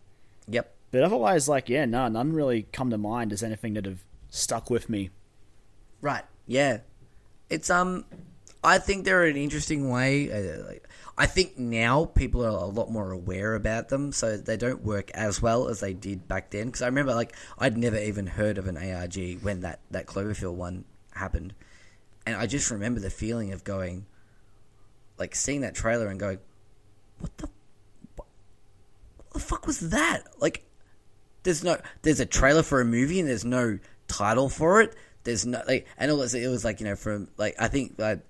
Yep. 0.48 0.74
But 0.90 1.04
otherwise, 1.04 1.48
like 1.48 1.70
yeah, 1.70 1.86
no, 1.86 2.08
none 2.08 2.34
really 2.34 2.64
come 2.74 2.90
to 2.90 2.98
mind 2.98 3.32
as 3.32 3.44
anything 3.44 3.76
that 3.76 3.86
have 3.86 4.04
stuck 4.34 4.70
with 4.70 4.90
me. 4.90 5.12
Right. 6.02 6.24
Yeah. 6.48 6.80
It's 7.50 7.70
um 7.70 8.06
I 8.64 8.80
think 8.80 9.06
they're 9.06 9.26
an 9.26 9.38
interesting 9.38 9.90
way. 9.90 10.32
Uh, 10.32 10.74
I 11.18 11.28
think 11.28 11.60
now 11.60 12.06
people 12.06 12.44
are 12.44 12.50
a 12.50 12.66
lot 12.66 12.90
more 12.90 13.12
aware 13.12 13.56
about 13.56 13.90
them, 13.90 14.12
so 14.12 14.38
they 14.38 14.58
don't 14.58 14.84
work 14.84 15.12
as 15.12 15.42
well 15.42 15.68
as 15.68 15.82
they 15.82 15.94
did 15.94 16.28
back 16.28 16.50
then. 16.50 16.68
Because 16.68 16.82
I 16.82 16.88
remember, 16.88 17.14
like, 17.14 17.36
I'd 17.60 17.78
never 17.78 17.98
even 17.98 18.26
heard 18.26 18.58
of 18.58 18.68
an 18.68 18.78
ARG 18.78 19.42
when 19.42 19.62
that 19.62 19.82
that 19.92 20.08
Cloverfield 20.08 20.56
one 20.56 20.86
happened, 21.14 21.54
and 22.26 22.36
I 22.36 22.48
just 22.48 22.72
remember 22.72 23.00
the 23.00 23.10
feeling 23.10 23.52
of 23.52 23.64
going, 23.64 24.06
like, 25.20 25.36
seeing 25.36 25.62
that 25.62 25.76
trailer 25.76 26.08
and 26.08 26.20
going, 26.20 26.40
"What 27.20 27.38
the, 27.38 27.48
what 28.16 29.34
the 29.34 29.40
fuck 29.40 29.68
was 29.68 29.82
that?" 29.92 30.24
Like, 30.40 30.64
there's 31.44 31.64
no, 31.64 31.80
there's 32.02 32.22
a 32.22 32.26
trailer 32.26 32.64
for 32.64 32.82
a 32.82 32.86
movie 32.86 33.20
and 33.20 33.30
there's 33.30 33.46
no 33.46 33.78
title 34.14 34.50
for 34.50 34.82
it. 34.82 34.96
There's 35.24 35.46
no 35.46 35.62
like, 35.68 35.88
and 35.98 36.12
it 36.12 36.16
was, 36.16 36.34
it 36.36 36.48
was 36.48 36.66
like 36.66 36.80
you 36.80 36.86
know 36.86 36.96
from 36.96 37.30
like 37.38 37.56
I 37.60 37.68
think 37.68 37.96
like 37.98 38.22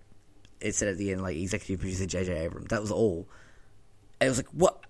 it 0.60 0.76
said 0.76 0.88
at 0.88 0.98
the 0.98 1.12
end 1.12 1.22
like 1.22 1.38
executive 1.38 1.80
producer 1.80 2.06
J.J. 2.06 2.46
Abrams. 2.46 2.70
That 2.70 2.82
was 2.82 2.92
all. 2.92 3.28
And 4.20 4.28
it 4.28 4.30
was 4.30 4.38
like 4.38 4.50
what? 4.50 4.84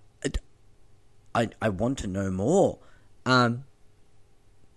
I 1.34 1.48
I 1.60 1.68
want 1.70 1.98
to 1.98 2.06
know 2.06 2.30
more. 2.30 2.78
Um, 3.26 3.64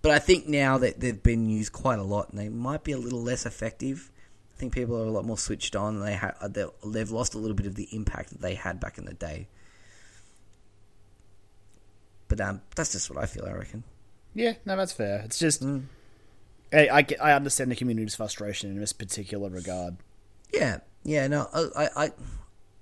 but 0.02 0.12
I 0.12 0.20
think 0.20 0.48
now 0.48 0.78
that 0.80 1.00
they've 1.00 1.22
been 1.22 1.50
used 1.50 1.72
quite 1.72 2.00
a 2.00 2.04
lot, 2.04 2.30
and 2.30 2.40
they 2.40 2.50
might 2.50 2.84
be 2.84 2.92
a 2.92 2.98
little 2.98 3.22
less 3.22 3.46
effective. 3.46 4.12
I 4.56 4.60
think 4.60 4.74
people 4.74 5.00
are 5.00 5.06
a 5.06 5.12
lot 5.12 5.26
more 5.26 5.38
switched 5.38 5.76
on. 5.76 6.00
They 6.00 6.16
ha- 6.16 6.48
they've 6.48 7.12
lost 7.12 7.36
a 7.36 7.38
little 7.38 7.56
bit 7.56 7.68
of 7.68 7.76
the 7.76 7.88
impact 7.92 8.30
that 8.30 8.42
they 8.42 8.56
had 8.56 8.80
back 8.80 8.98
in 8.98 9.06
the 9.06 9.14
day. 9.14 9.48
But 12.28 12.42
um, 12.42 12.62
that's 12.76 12.92
just 12.92 13.10
what 13.10 13.22
I 13.22 13.28
feel. 13.28 13.46
I 13.46 13.52
reckon. 13.52 13.84
Yeah, 14.34 14.54
no, 14.66 14.76
that's 14.76 14.94
fair. 14.94 15.22
It's 15.26 15.38
just 15.38 15.64
mm. 15.64 15.84
I, 16.74 16.88
I, 16.90 17.06
I 17.22 17.34
understand 17.34 17.72
the 17.72 17.76
community's 17.76 18.16
frustration 18.16 18.70
in 18.70 18.80
this 18.80 18.94
particular 18.94 19.50
regard. 19.50 19.98
Yeah, 20.54 20.80
yeah, 21.04 21.28
no, 21.28 21.48
I, 21.54 21.90
I, 21.96 22.12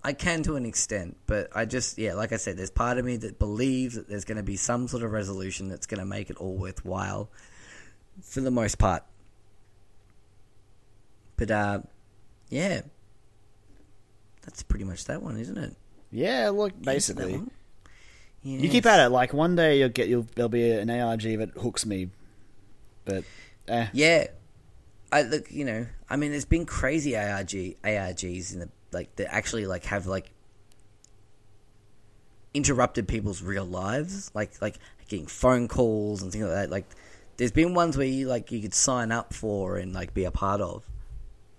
I 0.03 0.14
can 0.14 0.44
to 0.44 0.56
an 0.56 0.66
extent, 0.66 1.18
but 1.28 1.49
I 1.56 1.66
just, 1.66 1.98
yeah, 1.98 2.14
like 2.14 2.32
I 2.32 2.38
said, 2.38 2.57
there's 2.57 2.72
part 2.72 2.98
of 2.98 3.06
me 3.06 3.18
that 3.18 3.40
believes 3.40 3.95
that 3.95 4.07
there's 4.07 4.26
going 4.26 4.38
to 4.38 4.44
be 4.44 4.56
some 4.56 4.88
sort 4.88 5.03
of 5.03 5.12
resolution 5.12 5.68
that's 5.68 5.86
going 5.86 5.99
to 5.99 6.06
make 6.06 6.30
it 6.30 6.38
all 6.38 6.56
worthwhile, 6.56 7.30
for 8.22 8.41
the 8.41 8.52
most 8.52 8.78
part. 8.78 9.03
But 11.38 11.52
uh, 11.52 11.80
yeah, 12.49 12.82
that's 14.44 14.64
pretty 14.64 14.86
much 14.86 15.06
that 15.06 15.22
one, 15.22 15.38
isn't 15.38 15.57
it? 15.57 15.76
Yeah, 16.12 16.49
look, 16.49 16.80
basically. 16.82 17.41
Yes. 18.44 18.62
You 18.62 18.70
keep 18.70 18.86
at 18.86 19.03
it. 19.06 19.10
Like 19.10 19.34
one 19.34 19.56
day 19.56 19.80
you'll 19.80 19.90
get 19.90 20.07
you'll 20.07 20.28
there'll 20.36 20.49
be 20.49 20.72
an 20.72 20.90
ARG 20.90 21.24
that 21.24 21.49
hooks 21.57 21.86
me, 21.86 22.10
but 23.03 23.24
yeah, 23.94 24.28
I 25.12 25.24
look. 25.24 25.52
You 25.52 25.66
know, 25.66 25.88
I 26.10 26.16
mean, 26.16 26.32
there's 26.32 26.46
been 26.46 26.66
crazy 26.66 27.16
ARG 27.16 27.50
ARGs 27.84 28.54
in 28.54 28.60
the 28.60 28.70
like 28.92 29.16
that 29.18 29.34
actually 29.34 29.66
like 29.66 29.86
have 29.86 30.08
like 30.08 30.32
interrupted 32.54 33.08
people's 33.08 33.42
real 33.44 33.66
lives, 33.66 34.32
like 34.34 34.60
like 34.62 34.80
getting 35.08 35.28
phone 35.28 35.68
calls 35.68 36.22
and 36.22 36.32
things 36.32 36.46
like 36.46 36.54
that. 36.54 36.70
Like, 36.72 36.86
there's 37.38 37.52
been 37.52 37.74
ones 37.74 37.98
where 37.98 38.08
you 38.08 38.28
like 38.28 38.52
you 38.52 38.62
could 38.62 38.74
sign 38.74 39.12
up 39.12 39.34
for 39.34 39.78
and 39.78 39.94
like 39.94 40.14
be 40.14 40.24
a 40.24 40.32
part 40.32 40.62
of, 40.62 40.84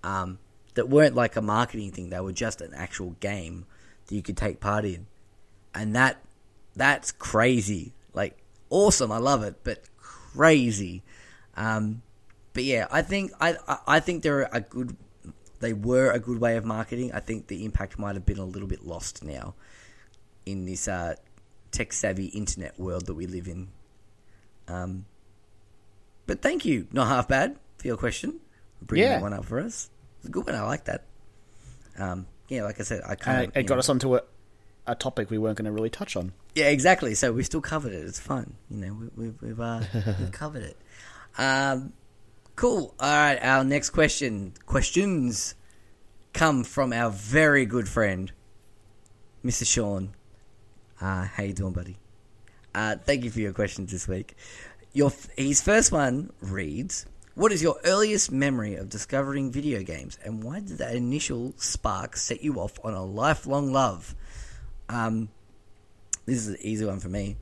um, 0.03 0.39
that 0.73 0.89
weren't 0.89 1.15
like 1.15 1.35
a 1.35 1.41
marketing 1.41 1.91
thing. 1.91 2.09
They 2.09 2.19
were 2.19 2.33
just 2.33 2.61
an 2.61 2.73
actual 2.73 3.15
game 3.19 3.65
that 4.07 4.15
you 4.15 4.21
could 4.21 4.37
take 4.37 4.59
part 4.59 4.85
in, 4.85 5.07
and 5.73 5.95
that 5.95 6.17
that's 6.75 7.11
crazy. 7.11 7.93
Like 8.13 8.37
awesome, 8.69 9.11
I 9.11 9.17
love 9.19 9.43
it, 9.43 9.55
but 9.63 9.83
crazy. 9.97 11.03
Um, 11.57 12.03
but 12.53 12.63
yeah, 12.63 12.87
I 12.91 13.01
think 13.01 13.31
I, 13.41 13.55
I, 13.85 13.99
think 13.99 14.23
they're 14.23 14.49
a 14.51 14.61
good. 14.61 14.95
They 15.59 15.73
were 15.73 16.11
a 16.11 16.19
good 16.19 16.39
way 16.39 16.55
of 16.55 16.65
marketing. 16.65 17.11
I 17.13 17.19
think 17.19 17.47
the 17.47 17.65
impact 17.65 17.99
might 17.99 18.15
have 18.15 18.25
been 18.25 18.37
a 18.37 18.45
little 18.45 18.67
bit 18.67 18.85
lost 18.85 19.23
now 19.23 19.55
in 20.45 20.65
this 20.65 20.87
uh, 20.87 21.15
tech 21.71 21.91
savvy 21.93 22.27
internet 22.27 22.79
world 22.79 23.07
that 23.07 23.15
we 23.15 23.27
live 23.27 23.47
in. 23.47 23.67
Um, 24.67 25.05
but 26.25 26.41
thank 26.41 26.63
you, 26.65 26.87
not 26.91 27.07
half 27.07 27.27
bad 27.27 27.57
for 27.77 27.87
your 27.87 27.97
question. 27.97 28.39
Bringing 28.81 29.07
yeah. 29.07 29.15
that 29.15 29.21
one 29.21 29.33
up 29.33 29.45
for 29.45 29.59
us. 29.59 29.89
It's 30.19 30.27
a 30.27 30.31
good 30.31 30.45
one. 30.45 30.55
I 30.55 30.61
like 30.61 30.85
that. 30.85 31.05
Um, 31.97 32.27
yeah, 32.47 32.63
like 32.63 32.79
I 32.79 32.83
said, 32.83 33.01
I 33.05 33.15
kind 33.15 33.47
of 33.47 33.57
it 33.57 33.63
got 33.63 33.75
know, 33.75 33.79
us 33.79 33.89
onto 33.89 34.15
a, 34.15 34.21
a 34.85 34.95
topic 34.95 35.29
we 35.29 35.37
weren't 35.37 35.57
going 35.57 35.65
to 35.65 35.71
really 35.71 35.89
touch 35.89 36.15
on. 36.15 36.33
Yeah, 36.55 36.69
exactly. 36.69 37.15
So 37.15 37.31
we 37.31 37.43
still 37.43 37.61
covered 37.61 37.93
it. 37.93 38.05
It's 38.05 38.19
fun. 38.19 38.55
You 38.69 38.77
know, 38.77 38.93
we, 38.93 39.07
we've 39.15 39.41
we've, 39.41 39.59
uh, 39.59 39.81
we've 39.93 40.31
covered 40.31 40.63
it. 40.63 40.77
Um, 41.37 41.93
cool. 42.55 42.95
All 42.99 43.13
right. 43.13 43.37
Our 43.41 43.63
next 43.63 43.91
question 43.91 44.53
questions 44.65 45.55
come 46.33 46.63
from 46.63 46.93
our 46.93 47.09
very 47.09 47.65
good 47.65 47.87
friend, 47.87 48.31
Mr. 49.45 49.65
Sean. 49.65 50.13
Uh, 50.99 51.25
how 51.25 51.43
you 51.43 51.53
doing, 51.53 51.73
buddy? 51.73 51.97
Uh, 52.73 52.95
thank 52.95 53.23
you 53.23 53.31
for 53.31 53.39
your 53.39 53.53
questions 53.53 53.91
this 53.91 54.07
week. 54.07 54.35
Your 54.93 55.11
his 55.37 55.61
first 55.61 55.91
one 55.91 56.31
reads: 56.41 57.05
What 57.35 57.51
is 57.51 57.61
your 57.61 57.77
earliest 57.85 58.31
memory 58.31 58.75
of 58.75 58.89
discovering 58.89 59.51
video 59.51 59.83
games, 59.83 60.17
and 60.23 60.43
why 60.43 60.59
did 60.59 60.79
that 60.79 60.95
initial 60.95 61.53
spark 61.57 62.17
set 62.17 62.43
you 62.43 62.55
off 62.55 62.79
on 62.83 62.93
a 62.93 63.03
lifelong 63.03 63.71
love? 63.71 64.15
Um, 64.89 65.29
this 66.25 66.37
is 66.37 66.47
an 66.47 66.57
easy 66.61 66.85
one 66.85 66.99
for 66.99 67.09
me. 67.09 67.37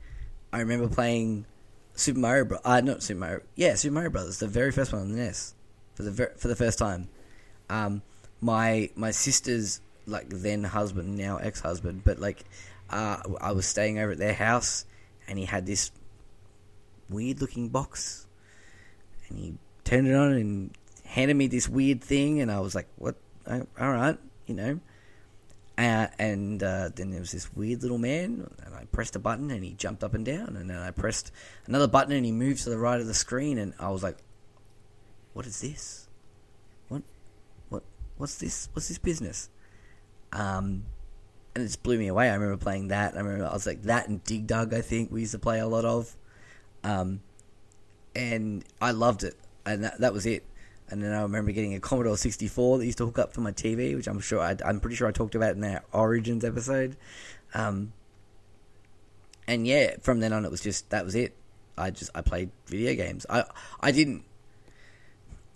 I 0.52 0.60
remember 0.60 0.88
playing 0.88 1.46
Super 1.96 2.20
Mario 2.20 2.44
Bros. 2.44 2.60
Uh, 2.64 2.80
not 2.82 3.02
Super 3.02 3.20
Mario. 3.20 3.40
Yeah, 3.56 3.74
Super 3.74 3.94
Mario 3.94 4.10
Brothers, 4.10 4.38
the 4.38 4.46
very 4.46 4.70
first 4.70 4.92
one 4.92 5.02
on 5.02 5.10
the 5.10 5.16
NES, 5.16 5.54
for 5.94 6.02
the 6.02 6.10
ver- 6.10 6.34
for 6.36 6.48
the 6.48 6.54
first 6.54 6.78
time. 6.78 7.08
Um, 7.68 8.02
my 8.40 8.90
my 8.94 9.10
sister's 9.10 9.80
like 10.06 10.28
then 10.28 10.62
husband, 10.62 11.16
now 11.16 11.38
ex 11.38 11.60
husband, 11.60 12.02
but 12.04 12.18
like 12.18 12.44
uh, 12.90 13.16
I 13.40 13.52
was 13.52 13.66
staying 13.66 13.98
over 13.98 14.12
at 14.12 14.18
their 14.18 14.34
house, 14.34 14.84
and 15.26 15.38
he 15.38 15.46
had 15.46 15.66
this 15.66 15.90
weird 17.08 17.40
looking 17.40 17.70
box, 17.70 18.26
and 19.28 19.38
he 19.38 19.54
turned 19.84 20.06
it 20.06 20.14
on 20.14 20.32
and 20.32 20.70
handed 21.04 21.34
me 21.34 21.46
this 21.46 21.68
weird 21.68 22.04
thing, 22.04 22.40
and 22.40 22.52
I 22.52 22.60
was 22.60 22.74
like, 22.74 22.88
"What? 22.96 23.16
All 23.48 23.66
right, 23.78 24.18
you 24.46 24.54
know." 24.54 24.80
Uh, 25.78 26.06
and 26.18 26.62
uh, 26.62 26.88
then 26.94 27.10
there 27.10 27.20
was 27.20 27.32
this 27.32 27.52
weird 27.54 27.82
little 27.82 27.98
man, 27.98 28.50
and 28.64 28.74
I 28.74 28.84
pressed 28.92 29.14
a 29.14 29.18
button, 29.18 29.50
and 29.50 29.62
he 29.62 29.74
jumped 29.74 30.02
up 30.02 30.14
and 30.14 30.24
down, 30.24 30.56
and 30.56 30.70
then 30.70 30.78
I 30.78 30.90
pressed 30.90 31.30
another 31.66 31.86
button, 31.86 32.12
and 32.12 32.24
he 32.24 32.32
moved 32.32 32.64
to 32.64 32.70
the 32.70 32.78
right 32.78 32.98
of 32.98 33.06
the 33.06 33.14
screen, 33.14 33.58
and 33.58 33.74
I 33.78 33.90
was 33.90 34.02
like, 34.02 34.16
"What 35.34 35.44
is 35.46 35.60
this? 35.60 36.08
What, 36.88 37.02
what, 37.68 37.82
what's 38.16 38.36
this? 38.38 38.70
What's 38.72 38.88
this 38.88 38.96
business?" 38.96 39.50
Um, 40.32 40.84
and 41.54 41.62
it 41.62 41.66
just 41.66 41.82
blew 41.82 41.98
me 41.98 42.06
away. 42.06 42.30
I 42.30 42.34
remember 42.34 42.56
playing 42.56 42.88
that. 42.88 43.14
I 43.14 43.18
remember 43.18 43.46
I 43.46 43.52
was 43.52 43.66
like 43.66 43.82
that 43.82 44.08
and 44.08 44.24
Dig 44.24 44.46
Dug. 44.46 44.72
I 44.72 44.80
think 44.80 45.12
we 45.12 45.20
used 45.20 45.32
to 45.32 45.38
play 45.38 45.58
a 45.58 45.66
lot 45.66 45.84
of, 45.84 46.16
um, 46.84 47.20
and 48.14 48.64
I 48.80 48.92
loved 48.92 49.24
it, 49.24 49.34
and 49.66 49.84
that 49.84 50.00
that 50.00 50.14
was 50.14 50.24
it. 50.24 50.44
And 50.88 51.02
then 51.02 51.12
I 51.12 51.22
remember 51.22 51.50
getting 51.50 51.74
a 51.74 51.80
Commodore 51.80 52.16
64 52.16 52.78
that 52.78 52.86
used 52.86 52.98
to 52.98 53.06
hook 53.06 53.18
up 53.18 53.32
to 53.34 53.40
my 53.40 53.52
TV, 53.52 53.96
which 53.96 54.06
I'm 54.06 54.20
sure 54.20 54.40
I, 54.40 54.56
am 54.64 54.80
pretty 54.80 54.96
sure 54.96 55.08
I 55.08 55.12
talked 55.12 55.34
about 55.34 55.52
in 55.52 55.60
that 55.62 55.84
Origins 55.92 56.44
episode. 56.44 56.96
Um, 57.54 57.92
and 59.48 59.66
yeah, 59.66 59.96
from 60.00 60.20
then 60.20 60.32
on, 60.32 60.44
it 60.44 60.50
was 60.50 60.60
just 60.60 60.90
that 60.90 61.04
was 61.04 61.14
it. 61.14 61.34
I 61.78 61.90
just 61.90 62.10
I 62.14 62.20
played 62.22 62.50
video 62.66 62.94
games. 62.94 63.26
I 63.28 63.44
I 63.80 63.92
didn't. 63.92 64.24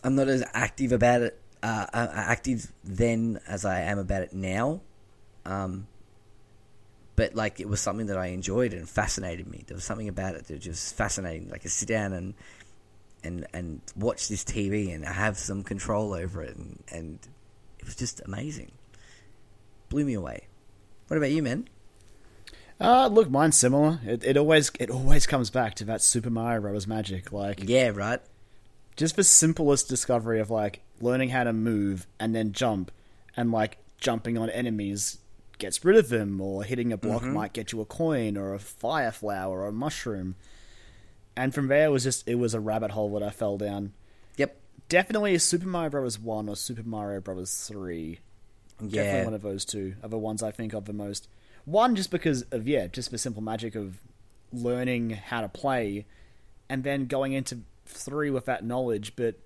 I'm 0.02 0.14
not 0.14 0.28
as 0.28 0.44
active 0.52 0.92
about 0.92 1.22
it, 1.22 1.40
uh, 1.62 1.86
uh 1.92 2.08
active 2.14 2.72
then 2.82 3.40
as 3.46 3.64
I 3.64 3.80
am 3.80 3.98
about 3.98 4.22
it 4.22 4.32
now. 4.32 4.80
Um, 5.44 5.86
but 7.16 7.34
like 7.34 7.60
it 7.60 7.68
was 7.68 7.80
something 7.80 8.06
that 8.06 8.16
I 8.16 8.28
enjoyed 8.28 8.72
and 8.72 8.88
fascinated 8.88 9.46
me. 9.46 9.64
There 9.66 9.74
was 9.74 9.84
something 9.84 10.08
about 10.08 10.36
it 10.36 10.46
that 10.46 10.54
was 10.54 10.64
just 10.64 10.94
fascinating. 10.94 11.50
Like 11.50 11.62
to 11.62 11.68
sit 11.68 11.88
down 11.88 12.12
and 12.12 12.34
and 13.24 13.46
and 13.52 13.80
watch 13.96 14.28
this 14.28 14.44
TV 14.44 14.94
and 14.94 15.04
have 15.04 15.38
some 15.38 15.62
control 15.62 16.12
over 16.12 16.42
it, 16.42 16.56
and, 16.56 16.82
and 16.90 17.18
it 17.78 17.84
was 17.84 17.96
just 17.96 18.20
amazing. 18.24 18.72
Blew 19.88 20.04
me 20.04 20.14
away. 20.14 20.46
What 21.08 21.16
about 21.16 21.30
you, 21.30 21.42
man? 21.42 21.68
Uh, 22.80 23.08
look, 23.08 23.28
mine's 23.28 23.56
similar. 23.56 24.00
It, 24.04 24.24
it 24.24 24.36
always 24.36 24.70
it 24.78 24.90
always 24.90 25.26
comes 25.26 25.50
back 25.50 25.74
to 25.76 25.84
that 25.84 26.00
Super 26.00 26.30
Mario 26.30 26.62
Bros. 26.62 26.86
magic. 26.86 27.32
Like, 27.32 27.68
yeah, 27.68 27.88
right. 27.88 28.20
Just 28.96 29.16
the 29.16 29.24
simplest 29.24 29.88
discovery 29.88 30.40
of 30.40 30.50
like 30.50 30.82
learning 31.00 31.30
how 31.30 31.44
to 31.44 31.52
move 31.52 32.06
and 32.18 32.34
then 32.34 32.52
jump, 32.52 32.90
and 33.36 33.52
like 33.52 33.78
jumping 33.98 34.38
on 34.38 34.48
enemies 34.50 35.18
gets 35.58 35.84
rid 35.84 35.96
of 35.96 36.08
them, 36.08 36.40
or 36.40 36.64
hitting 36.64 36.90
a 36.90 36.96
block 36.96 37.22
mm-hmm. 37.22 37.34
might 37.34 37.52
get 37.52 37.72
you 37.72 37.80
a 37.82 37.84
coin 37.84 38.38
or 38.38 38.54
a 38.54 38.58
fire 38.58 39.12
flower 39.12 39.60
or 39.60 39.66
a 39.66 39.72
mushroom 39.72 40.34
and 41.36 41.54
from 41.54 41.68
there 41.68 41.86
it 41.86 41.90
was 41.90 42.04
just 42.04 42.26
it 42.28 42.36
was 42.36 42.54
a 42.54 42.60
rabbit 42.60 42.92
hole 42.92 43.12
that 43.14 43.22
I 43.22 43.30
fell 43.30 43.56
down. 43.56 43.92
Yep, 44.36 44.56
definitely 44.88 45.36
Super 45.38 45.66
Mario 45.66 45.90
Bros. 45.90 46.18
One 46.18 46.48
or 46.48 46.56
Super 46.56 46.82
Mario 46.82 47.20
Bros. 47.20 47.66
Three. 47.68 48.20
Yeah, 48.80 49.02
definitely 49.02 49.24
one 49.24 49.34
of 49.34 49.42
those 49.42 49.64
two 49.64 49.94
are 50.02 50.08
the 50.08 50.18
ones 50.18 50.42
I 50.42 50.50
think 50.50 50.72
of 50.72 50.86
the 50.86 50.92
most. 50.92 51.28
One 51.64 51.94
just 51.94 52.10
because 52.10 52.42
of 52.50 52.66
yeah, 52.66 52.86
just 52.86 53.10
the 53.10 53.18
simple 53.18 53.42
magic 53.42 53.74
of 53.74 53.98
learning 54.52 55.10
how 55.10 55.42
to 55.42 55.48
play, 55.48 56.06
and 56.68 56.84
then 56.84 57.06
going 57.06 57.32
into 57.32 57.60
three 57.86 58.30
with 58.30 58.46
that 58.46 58.64
knowledge. 58.64 59.14
But 59.16 59.36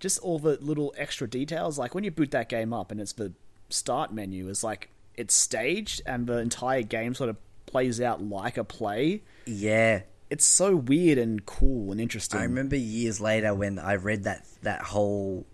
just 0.00 0.18
all 0.18 0.38
the 0.38 0.58
little 0.60 0.94
extra 0.98 1.28
details. 1.28 1.78
Like 1.78 1.94
when 1.94 2.04
you 2.04 2.10
boot 2.10 2.30
that 2.32 2.48
game 2.48 2.72
up 2.72 2.90
and 2.90 3.00
it's 3.00 3.12
the 3.12 3.32
start 3.70 4.12
menu 4.12 4.48
is 4.48 4.62
like 4.62 4.90
it's 5.16 5.34
staged 5.34 6.02
and 6.04 6.26
the 6.26 6.38
entire 6.38 6.82
game 6.82 7.14
sort 7.14 7.30
of 7.30 7.36
plays 7.66 8.00
out 8.00 8.22
like 8.22 8.56
a 8.56 8.64
play. 8.64 9.22
Yeah. 9.46 10.02
It's 10.30 10.44
so 10.44 10.74
weird 10.76 11.18
and 11.18 11.44
cool 11.46 11.92
and 11.92 12.00
interesting. 12.00 12.40
I 12.40 12.44
remember 12.44 12.76
years 12.76 13.20
later 13.20 13.54
when 13.54 13.78
I 13.78 13.94
read 13.94 14.24
that 14.24 14.46
that 14.62 14.82
whole 14.82 15.46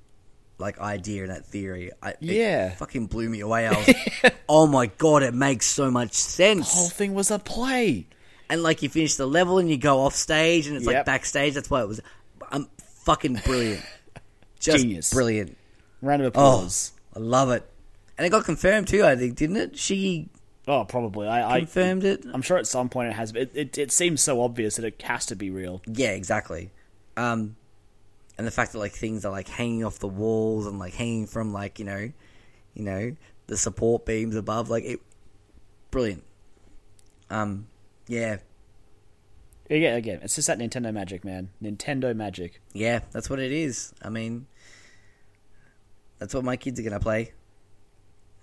like 0.59 0.79
idea 0.79 1.23
and 1.23 1.31
that 1.31 1.47
theory. 1.47 1.91
I, 2.03 2.15
Yeah. 2.21 2.73
it 2.73 2.77
fucking 2.79 3.07
blew 3.07 3.29
me 3.29 3.41
away. 3.41 3.67
I 3.67 3.71
was, 3.73 4.33
oh 4.49 4.67
my 4.67 4.87
god, 4.87 5.23
it 5.23 5.35
makes 5.35 5.67
so 5.67 5.91
much 5.91 6.13
sense. 6.13 6.71
the 6.71 6.77
whole 6.79 6.89
thing 6.89 7.15
was 7.15 7.31
a 7.31 7.39
play. 7.39 8.07
and 8.49 8.63
like 8.63 8.83
you 8.83 8.89
finish 8.89 9.15
the 9.17 9.27
level 9.27 9.59
and 9.59 9.71
you 9.71 9.77
go 9.79 10.01
off 10.01 10.15
stage 10.15 10.67
and 10.67 10.77
it's 10.77 10.87
like 10.87 11.05
backstage. 11.05 11.55
That's 11.55 11.71
why 11.71 11.83
it 11.83 11.89
was. 11.89 12.01
I'm 12.53 12.69
fucking 13.05 13.41
brilliant. 13.45 13.83
Just 14.61 14.79
Genius. 14.79 15.13
brilliant. 15.13 15.57
Round 16.03 16.23
of 16.23 16.37
Oh, 16.37 16.57
applause. 16.57 16.93
I 17.17 17.19
love 17.21 17.51
it. 17.51 17.65
And 18.19 18.27
it 18.27 18.31
got 18.31 18.45
confirmed 18.45 18.89
too. 18.89 19.05
I 19.05 19.17
think 19.17 19.37
didn't 19.37 19.57
it? 19.57 19.79
She 19.79 20.29
Oh, 20.71 20.85
probably. 20.85 21.27
I, 21.27 21.57
I 21.57 21.59
confirmed 21.61 22.05
it. 22.05 22.25
I'm 22.33 22.43
sure 22.43 22.57
at 22.57 22.67
some 22.67 22.89
point 22.89 23.09
it 23.09 23.15
has. 23.15 23.33
But 23.33 23.43
it, 23.43 23.51
it 23.55 23.79
it 23.79 23.91
seems 23.93 24.21
so 24.21 24.41
obvious 24.41 24.77
that 24.77 24.85
it 24.85 25.03
has 25.03 25.27
to 25.27 25.35
be 25.35 25.51
real. 25.51 25.83
Yeah, 25.87 26.11
exactly. 26.11 26.71
Um, 27.17 27.57
and 28.39 28.47
the 28.47 28.53
fact 28.53 28.73
that 28.73 28.79
like 28.79 28.93
things 28.93 29.25
are 29.25 29.33
like 29.33 29.49
hanging 29.49 29.85
off 29.85 29.99
the 29.99 30.07
walls 30.09 30.67
and 30.67 30.79
like 30.79 30.95
hanging 30.95 31.27
from 31.27 31.53
like 31.53 31.79
you 31.81 31.85
know, 31.85 32.13
you 32.75 32.83
know 32.85 33.17
the 33.49 33.57
support 33.57 34.07
beams 34.07 34.37
above, 34.37 34.71
like 34.71 34.85
it, 34.85 35.01
brilliant. 35.91 36.23
Um, 37.31 37.67
yeah, 38.07 38.37
Yeah, 39.69 39.97
again, 39.97 40.21
it's 40.23 40.37
just 40.37 40.47
that 40.47 40.59
Nintendo 40.59 40.93
magic, 40.95 41.25
man. 41.25 41.49
Nintendo 41.63 42.15
magic. 42.15 42.61
yeah, 42.73 43.01
that's 43.11 43.29
what 43.29 43.41
it 43.41 43.51
is. 43.51 43.93
I 44.03 44.09
mean, 44.09 44.47
that's 46.21 46.33
what 46.35 46.45
my 46.45 46.57
kids 46.57 46.79
are 46.79 46.85
gonna 46.85 47.01
play. 47.01 47.33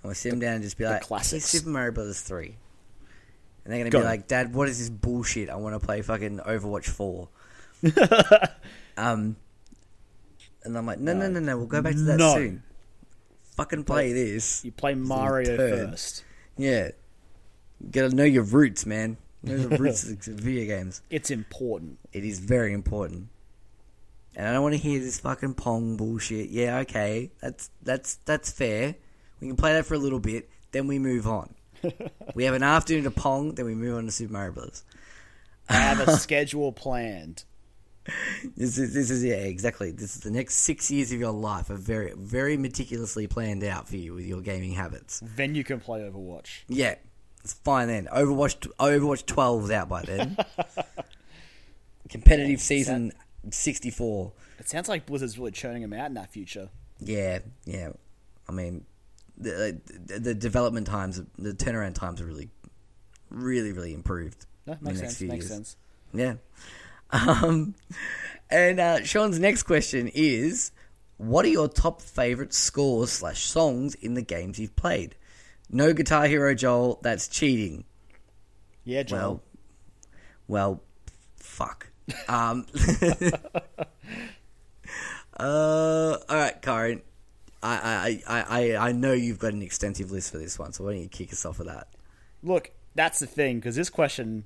I'm 0.03 0.09
gonna 0.09 0.15
sit 0.15 0.29
them 0.29 0.39
down 0.39 0.53
and 0.55 0.63
just 0.63 0.77
be 0.77 0.85
like, 0.85 1.01
classics. 1.01 1.31
"Here's 1.51 1.61
Super 1.63 1.69
Mario 1.69 1.91
Brothers 1.91 2.21
3. 2.21 2.55
and 3.65 3.73
they're 3.73 3.79
gonna 3.79 3.89
Go. 3.89 3.99
be 3.99 4.05
like, 4.05 4.27
"Dad, 4.27 4.53
what 4.53 4.69
is 4.69 4.79
this 4.79 4.89
bullshit? 4.89 5.49
I 5.49 5.55
want 5.57 5.79
to 5.79 5.85
play 5.85 6.01
fucking 6.01 6.39
Overwatch 6.39 6.85
4. 6.85 7.27
um, 8.97 9.35
and 10.63 10.77
I'm 10.77 10.85
like, 10.85 10.99
"No, 10.99 11.13
no, 11.13 11.29
no, 11.29 11.39
no. 11.39 11.57
We'll 11.57 11.67
go 11.67 11.81
back 11.81 11.93
to 11.93 12.01
that 12.03 12.17
No. 12.17 12.33
soon. 12.35 12.63
Fucking 13.55 13.83
play 13.85 14.13
this. 14.13 14.63
You 14.63 14.71
play 14.71 14.93
Mario 14.95 15.57
turd. 15.57 15.89
first. 15.91 16.23
Yeah, 16.57 16.91
you 17.79 17.89
gotta 17.91 18.15
know 18.15 18.23
your 18.23 18.43
roots, 18.43 18.85
man. 18.85 19.17
Know 19.43 19.57
the 19.57 19.77
roots 19.77 20.03
of 20.09 20.17
video 20.19 20.65
games. 20.65 21.01
It's 21.09 21.29
important. 21.31 21.99
It 22.13 22.23
is 22.23 22.39
very 22.39 22.73
important. 22.73 23.29
And 24.35 24.47
I 24.47 24.53
don't 24.53 24.61
want 24.63 24.75
to 24.75 24.79
hear 24.81 24.99
this 24.99 25.19
fucking 25.19 25.55
Pong 25.55 25.97
bullshit. 25.97 26.49
Yeah, 26.49 26.79
okay, 26.79 27.31
that's 27.41 27.69
that's 27.83 28.15
that's 28.25 28.51
fair. 28.51 28.95
We 29.39 29.47
can 29.47 29.55
play 29.55 29.73
that 29.73 29.85
for 29.85 29.93
a 29.93 29.99
little 29.99 30.19
bit, 30.19 30.49
then 30.71 30.87
we 30.87 30.99
move 30.99 31.27
on. 31.27 31.53
we 32.35 32.45
have 32.45 32.55
an 32.55 32.63
afternoon 32.63 33.05
of 33.05 33.15
Pong, 33.15 33.55
then 33.55 33.65
we 33.65 33.75
move 33.75 33.97
on 33.97 34.05
to 34.05 34.11
Super 34.11 34.33
Mario 34.33 34.51
Brothers. 34.51 34.83
I 35.69 35.73
have 35.75 35.99
a 35.99 36.17
schedule 36.17 36.71
planned. 36.71 37.43
This 38.55 38.77
is 38.77 38.93
this 38.93 39.09
is 39.09 39.23
yeah, 39.23 39.35
exactly. 39.35 39.91
This 39.91 40.15
is 40.15 40.21
the 40.21 40.31
next 40.31 40.55
six 40.55 40.89
years 40.89 41.11
of 41.11 41.19
your 41.19 41.33
life 41.33 41.69
are 41.69 41.75
very 41.75 42.13
very 42.15 42.55
meticulously 42.55 43.27
planned 43.27 43.65
out 43.65 43.89
for 43.89 43.97
you 43.97 44.13
with 44.13 44.25
your 44.25 44.39
gaming 44.39 44.71
habits. 44.71 45.21
Then 45.35 45.55
you 45.55 45.65
can 45.65 45.81
play 45.81 45.99
Overwatch. 45.99 46.61
Yeah, 46.69 46.95
it's 47.43 47.53
fine 47.53 47.89
then. 47.89 48.07
Overwatch 48.07 48.65
Overwatch 48.79 49.25
12 49.25 49.65
is 49.65 49.71
out 49.71 49.89
by 49.89 50.03
then. 50.03 50.37
Competitive 52.09 52.61
season 52.61 53.11
64. 53.51 54.31
It 54.59 54.69
sounds 54.69 54.87
like 54.87 55.05
Blizzard's 55.05 55.37
really 55.37 55.51
churning 55.51 55.81
them 55.81 55.93
out 55.93 56.07
in 56.07 56.13
that 56.13 56.31
future. 56.31 56.69
Yeah, 56.99 57.39
yeah. 57.65 57.89
I 58.47 58.51
mean, 58.53 58.85
the 59.37 59.79
the, 60.05 60.19
the 60.19 60.33
development 60.33 60.87
times, 60.87 61.21
the 61.37 61.53
turnaround 61.53 61.93
times 61.95 62.21
are 62.21 62.25
really, 62.25 62.49
really, 63.29 63.71
really 63.71 63.93
improved. 63.93 64.45
In 64.65 64.77
makes 64.81 64.83
the 64.83 64.89
next 64.89 64.99
sense. 64.99 65.17
few 65.17 65.27
Makes 65.29 65.45
years. 65.45 65.51
sense. 65.53 65.77
Yeah. 66.13 66.33
Um, 67.09 67.73
and 68.49 68.81
uh, 68.81 69.01
Sean's 69.05 69.39
next 69.39 69.63
question 69.63 70.11
is: 70.13 70.71
What 71.15 71.45
are 71.45 71.49
your 71.49 71.69
top 71.69 72.01
favorite 72.01 72.53
scores 72.53 73.13
slash 73.13 73.45
songs 73.45 73.95
in 73.95 74.13
the 74.13 74.21
games 74.21 74.59
you've 74.59 74.75
played? 74.75 75.15
No 75.69 75.93
Guitar 75.93 76.27
Hero, 76.27 76.53
Joel. 76.53 76.99
That's 77.03 77.29
cheating. 77.29 77.85
Yeah, 78.83 79.03
Joel. 79.03 79.41
Well, 80.49 80.81
well, 80.81 80.83
fuck. 81.37 81.87
Um, 82.27 82.65
uh, 85.39 86.17
all 86.29 86.35
right, 86.35 86.61
Karen. 86.61 87.01
I, 87.67 88.21
I, 88.27 88.43
I, 88.43 88.75
I, 88.89 88.91
know 88.91 89.13
you've 89.13 89.39
got 89.39 89.53
an 89.53 89.61
extensive 89.61 90.11
list 90.11 90.31
for 90.31 90.37
this 90.37 90.57
one, 90.57 90.73
so 90.73 90.83
why 90.83 90.93
don't 90.93 91.01
you 91.01 91.09
kick 91.09 91.31
us 91.31 91.45
off 91.45 91.59
with 91.59 91.67
that? 91.67 91.87
Look, 92.43 92.71
that's 92.95 93.19
the 93.19 93.27
thing 93.27 93.57
because 93.57 93.75
this 93.75 93.89
question 93.89 94.45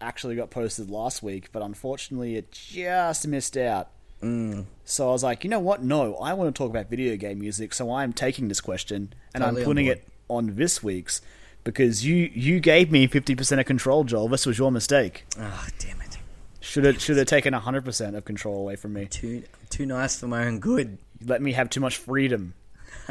actually 0.00 0.36
got 0.36 0.50
posted 0.50 0.90
last 0.90 1.22
week, 1.22 1.50
but 1.52 1.62
unfortunately 1.62 2.36
it 2.36 2.50
just 2.52 3.26
missed 3.26 3.56
out. 3.56 3.88
Mm. 4.22 4.66
So 4.84 5.08
I 5.08 5.12
was 5.12 5.22
like, 5.22 5.44
you 5.44 5.50
know 5.50 5.60
what? 5.60 5.82
No, 5.82 6.16
I 6.16 6.32
want 6.34 6.54
to 6.54 6.58
talk 6.58 6.70
about 6.70 6.88
video 6.88 7.16
game 7.16 7.40
music, 7.40 7.74
so 7.74 7.92
I'm 7.92 8.12
taking 8.12 8.48
this 8.48 8.60
question 8.60 9.12
and 9.34 9.42
Totally 9.42 9.62
I'm 9.62 9.66
putting 9.66 9.86
it 9.86 10.06
on 10.28 10.54
this 10.54 10.82
week's 10.82 11.20
because 11.64 12.04
you 12.04 12.30
you 12.34 12.60
gave 12.60 12.90
me 12.90 13.06
50% 13.06 13.60
of 13.60 13.66
control, 13.66 14.04
Joel. 14.04 14.28
This 14.28 14.46
was 14.46 14.58
your 14.58 14.72
mistake. 14.72 15.24
Oh, 15.38 15.66
damn 15.78 16.00
it! 16.00 16.18
Should 16.60 16.84
have 16.84 17.00
should 17.00 17.16
have 17.16 17.26
taken 17.26 17.54
100% 17.54 18.16
of 18.16 18.24
control 18.24 18.60
away 18.60 18.76
from 18.76 18.92
me. 18.92 19.06
Too, 19.06 19.42
too 19.70 19.86
nice 19.86 20.18
for 20.18 20.26
my 20.26 20.46
own 20.46 20.60
good. 20.60 20.98
You 21.20 21.26
let 21.26 21.42
me 21.42 21.52
have 21.52 21.70
too 21.70 21.80
much 21.80 21.96
freedom. 21.96 22.54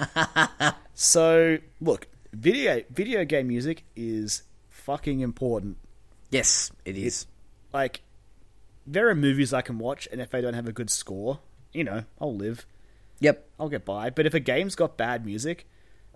so, 0.93 1.57
look, 1.79 2.07
video 2.33 2.83
video 2.89 3.25
game 3.25 3.47
music 3.47 3.83
is 3.95 4.43
fucking 4.69 5.19
important. 5.19 5.77
Yes, 6.29 6.71
it 6.85 6.97
is. 6.97 7.27
Like, 7.73 8.01
there 8.87 9.09
are 9.09 9.15
movies 9.15 9.53
I 9.53 9.61
can 9.61 9.77
watch, 9.77 10.07
and 10.11 10.21
if 10.21 10.29
they 10.29 10.41
don't 10.41 10.53
have 10.53 10.67
a 10.67 10.71
good 10.71 10.89
score, 10.89 11.39
you 11.73 11.83
know, 11.83 12.03
I'll 12.19 12.35
live. 12.35 12.65
Yep. 13.19 13.47
I'll 13.59 13.69
get 13.69 13.85
by. 13.85 14.09
But 14.09 14.25
if 14.25 14.33
a 14.33 14.39
game's 14.39 14.75
got 14.75 14.97
bad 14.97 15.25
music, 15.25 15.67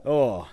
oh, 0.05 0.47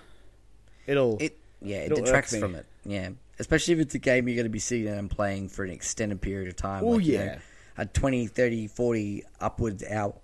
it'll. 0.87 1.19
It 1.21 1.39
yeah, 1.61 1.79
it 1.79 1.95
detracts 1.95 2.37
from 2.37 2.55
it. 2.55 2.67
Yeah, 2.85 3.11
especially 3.39 3.75
if 3.75 3.81
it's 3.81 3.95
a 3.95 3.99
game 3.99 4.29
you're 4.29 4.37
going 4.37 4.45
to 4.45 4.51
be 4.51 4.59
sitting 4.59 4.89
and 4.89 5.11
playing 5.11 5.49
for 5.49 5.65
an 5.65 5.71
extended 5.71 6.21
period 6.21 6.49
of 6.49 6.57
time. 6.57 6.85
Oh, 6.85 6.91
like, 6.91 7.07
you 7.07 7.15
yeah. 7.15 7.25
know, 7.25 7.39
a 7.79 7.87
20, 7.87 8.27
30, 8.27 8.67
40 8.67 9.25
upwards 9.41 9.85
hour 9.89 10.15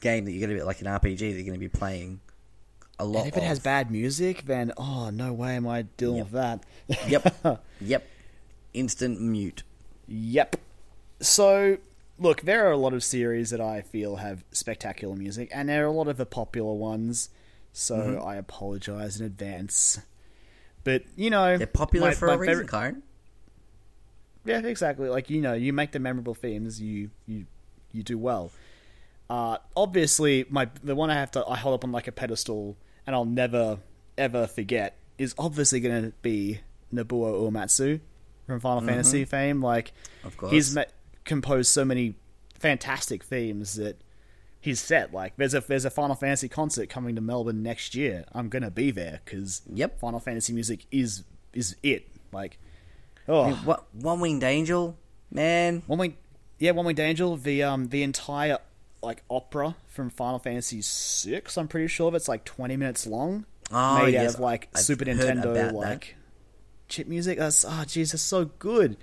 game 0.00 0.24
that 0.24 0.32
you're 0.32 0.46
going 0.46 0.56
to 0.56 0.62
be 0.62 0.66
like 0.66 0.80
an 0.80 0.86
RPG 0.86 1.18
that 1.18 1.26
you're 1.26 1.44
going 1.44 1.54
to 1.54 1.58
be 1.58 1.68
playing 1.68 2.20
a 3.02 3.04
lot. 3.04 3.20
and 3.20 3.28
if 3.28 3.36
it 3.36 3.40
of. 3.42 3.44
has 3.46 3.58
bad 3.60 3.90
music, 3.90 4.44
then 4.46 4.72
oh 4.76 5.10
no 5.10 5.32
way 5.32 5.56
am 5.56 5.66
I 5.68 5.82
dealing 5.82 6.16
Yep. 6.18 6.24
with 6.24 6.32
that. 6.32 6.64
Yep. 7.08 7.60
yep. 7.80 8.06
Instant 8.74 9.20
mute. 9.20 9.62
Yep. 10.08 10.56
So, 11.20 11.78
look, 12.18 12.42
there 12.42 12.66
are 12.66 12.72
a 12.72 12.76
lot 12.76 12.92
of 12.94 13.04
series 13.04 13.50
that 13.50 13.60
I 13.60 13.80
feel 13.82 14.16
have 14.16 14.44
spectacular 14.50 15.14
music, 15.14 15.50
and 15.54 15.68
there 15.68 15.84
are 15.84 15.88
a 15.88 15.92
lot 15.92 16.08
of 16.08 16.16
the 16.16 16.26
popular 16.26 16.74
ones. 16.74 17.28
So 17.72 17.96
Mm-hmm. 17.96 18.26
I 18.26 18.36
apologize 18.36 19.18
in 19.20 19.24
advance. 19.26 19.98
But 20.84 21.04
you 21.16 21.30
know, 21.30 21.56
They're 21.58 21.66
popular 21.66 22.08
my- 22.08 22.14
for 22.14 22.26
my 22.26 22.34
a 22.34 22.38
reason, 22.38 22.54
favorite- 22.54 22.70
Karen. 22.70 23.02
Yeah, 24.44 24.58
exactly. 24.58 25.08
Like 25.08 25.30
you 25.30 25.40
know, 25.40 25.52
you 25.54 25.72
make 25.72 25.92
the 25.92 26.00
memorable 26.00 26.34
themes, 26.34 26.80
you 26.80 27.10
you 27.26 27.46
you 27.92 28.02
do 28.02 28.18
well. 28.18 28.50
Uh, 29.30 29.58
obviously, 29.76 30.44
my 30.50 30.68
the 30.82 30.94
one 30.96 31.10
I 31.10 31.14
have 31.14 31.30
to 31.32 31.46
I 31.46 31.56
hold 31.56 31.74
up 31.74 31.84
on 31.84 31.92
like 31.92 32.08
a 32.08 32.12
pedestal, 32.12 32.76
and 33.06 33.14
I'll 33.16 33.24
never 33.24 33.78
ever 34.18 34.46
forget 34.46 34.96
is 35.18 35.34
obviously 35.38 35.80
going 35.80 36.02
to 36.02 36.12
be 36.22 36.60
Nobuo 36.92 37.50
Uematsu 37.50 38.00
from 38.46 38.60
Final 38.60 38.82
Fantasy 38.82 39.24
fame. 39.24 39.62
Like, 39.62 39.92
Of 40.24 40.36
course. 40.36 40.52
he's 40.52 40.74
ma- 40.74 40.84
composed 41.24 41.70
so 41.70 41.84
many 41.84 42.14
fantastic 42.58 43.22
themes 43.24 43.76
that 43.76 44.00
he's 44.60 44.80
set. 44.80 45.12
Like, 45.12 45.34
there's 45.36 45.54
a 45.54 45.60
there's 45.60 45.84
a 45.84 45.90
Final 45.90 46.16
Fantasy 46.16 46.48
concert 46.48 46.88
coming 46.88 47.14
to 47.16 47.20
Melbourne 47.20 47.62
next 47.62 47.94
year. 47.94 48.24
I'm 48.32 48.48
gonna 48.48 48.70
be 48.70 48.90
there 48.90 49.20
because 49.24 49.62
Yep. 49.72 49.98
Final 50.00 50.20
Fantasy 50.20 50.52
music 50.52 50.86
is 50.90 51.24
is 51.52 51.76
it. 51.82 52.08
Like, 52.32 52.58
oh, 53.28 53.42
I 53.42 53.46
mean, 53.50 53.56
what 53.58 53.84
One 53.94 54.20
Winged 54.20 54.42
Angel, 54.44 54.96
man. 55.30 55.82
one 55.86 55.98
Wing, 55.98 56.16
yeah, 56.58 56.70
One 56.72 56.86
Winged 56.86 57.00
Angel. 57.00 57.36
The 57.36 57.62
um 57.62 57.88
the 57.88 58.02
entire 58.02 58.58
like 59.02 59.22
opera 59.28 59.76
from 59.88 60.10
Final 60.10 60.38
Fantasy 60.38 60.80
VI. 61.30 61.42
I'm 61.56 61.68
pretty 61.68 61.88
sure 61.88 62.08
of 62.08 62.14
it's 62.14 62.28
like 62.28 62.44
20 62.44 62.76
minutes 62.76 63.06
long, 63.06 63.44
Oh, 63.70 64.04
made 64.04 64.14
yeah, 64.14 64.22
out 64.24 64.34
of 64.34 64.40
like 64.40 64.68
I've 64.74 64.82
Super 64.82 65.04
Nintendo 65.06 65.42
about 65.44 65.54
that. 65.54 65.74
like 65.74 66.16
chip 66.88 67.06
music. 67.08 67.38
That's 67.38 67.64
oh 67.64 67.68
jeez, 67.86 68.12
that's 68.12 68.22
so 68.22 68.46
good. 68.46 68.96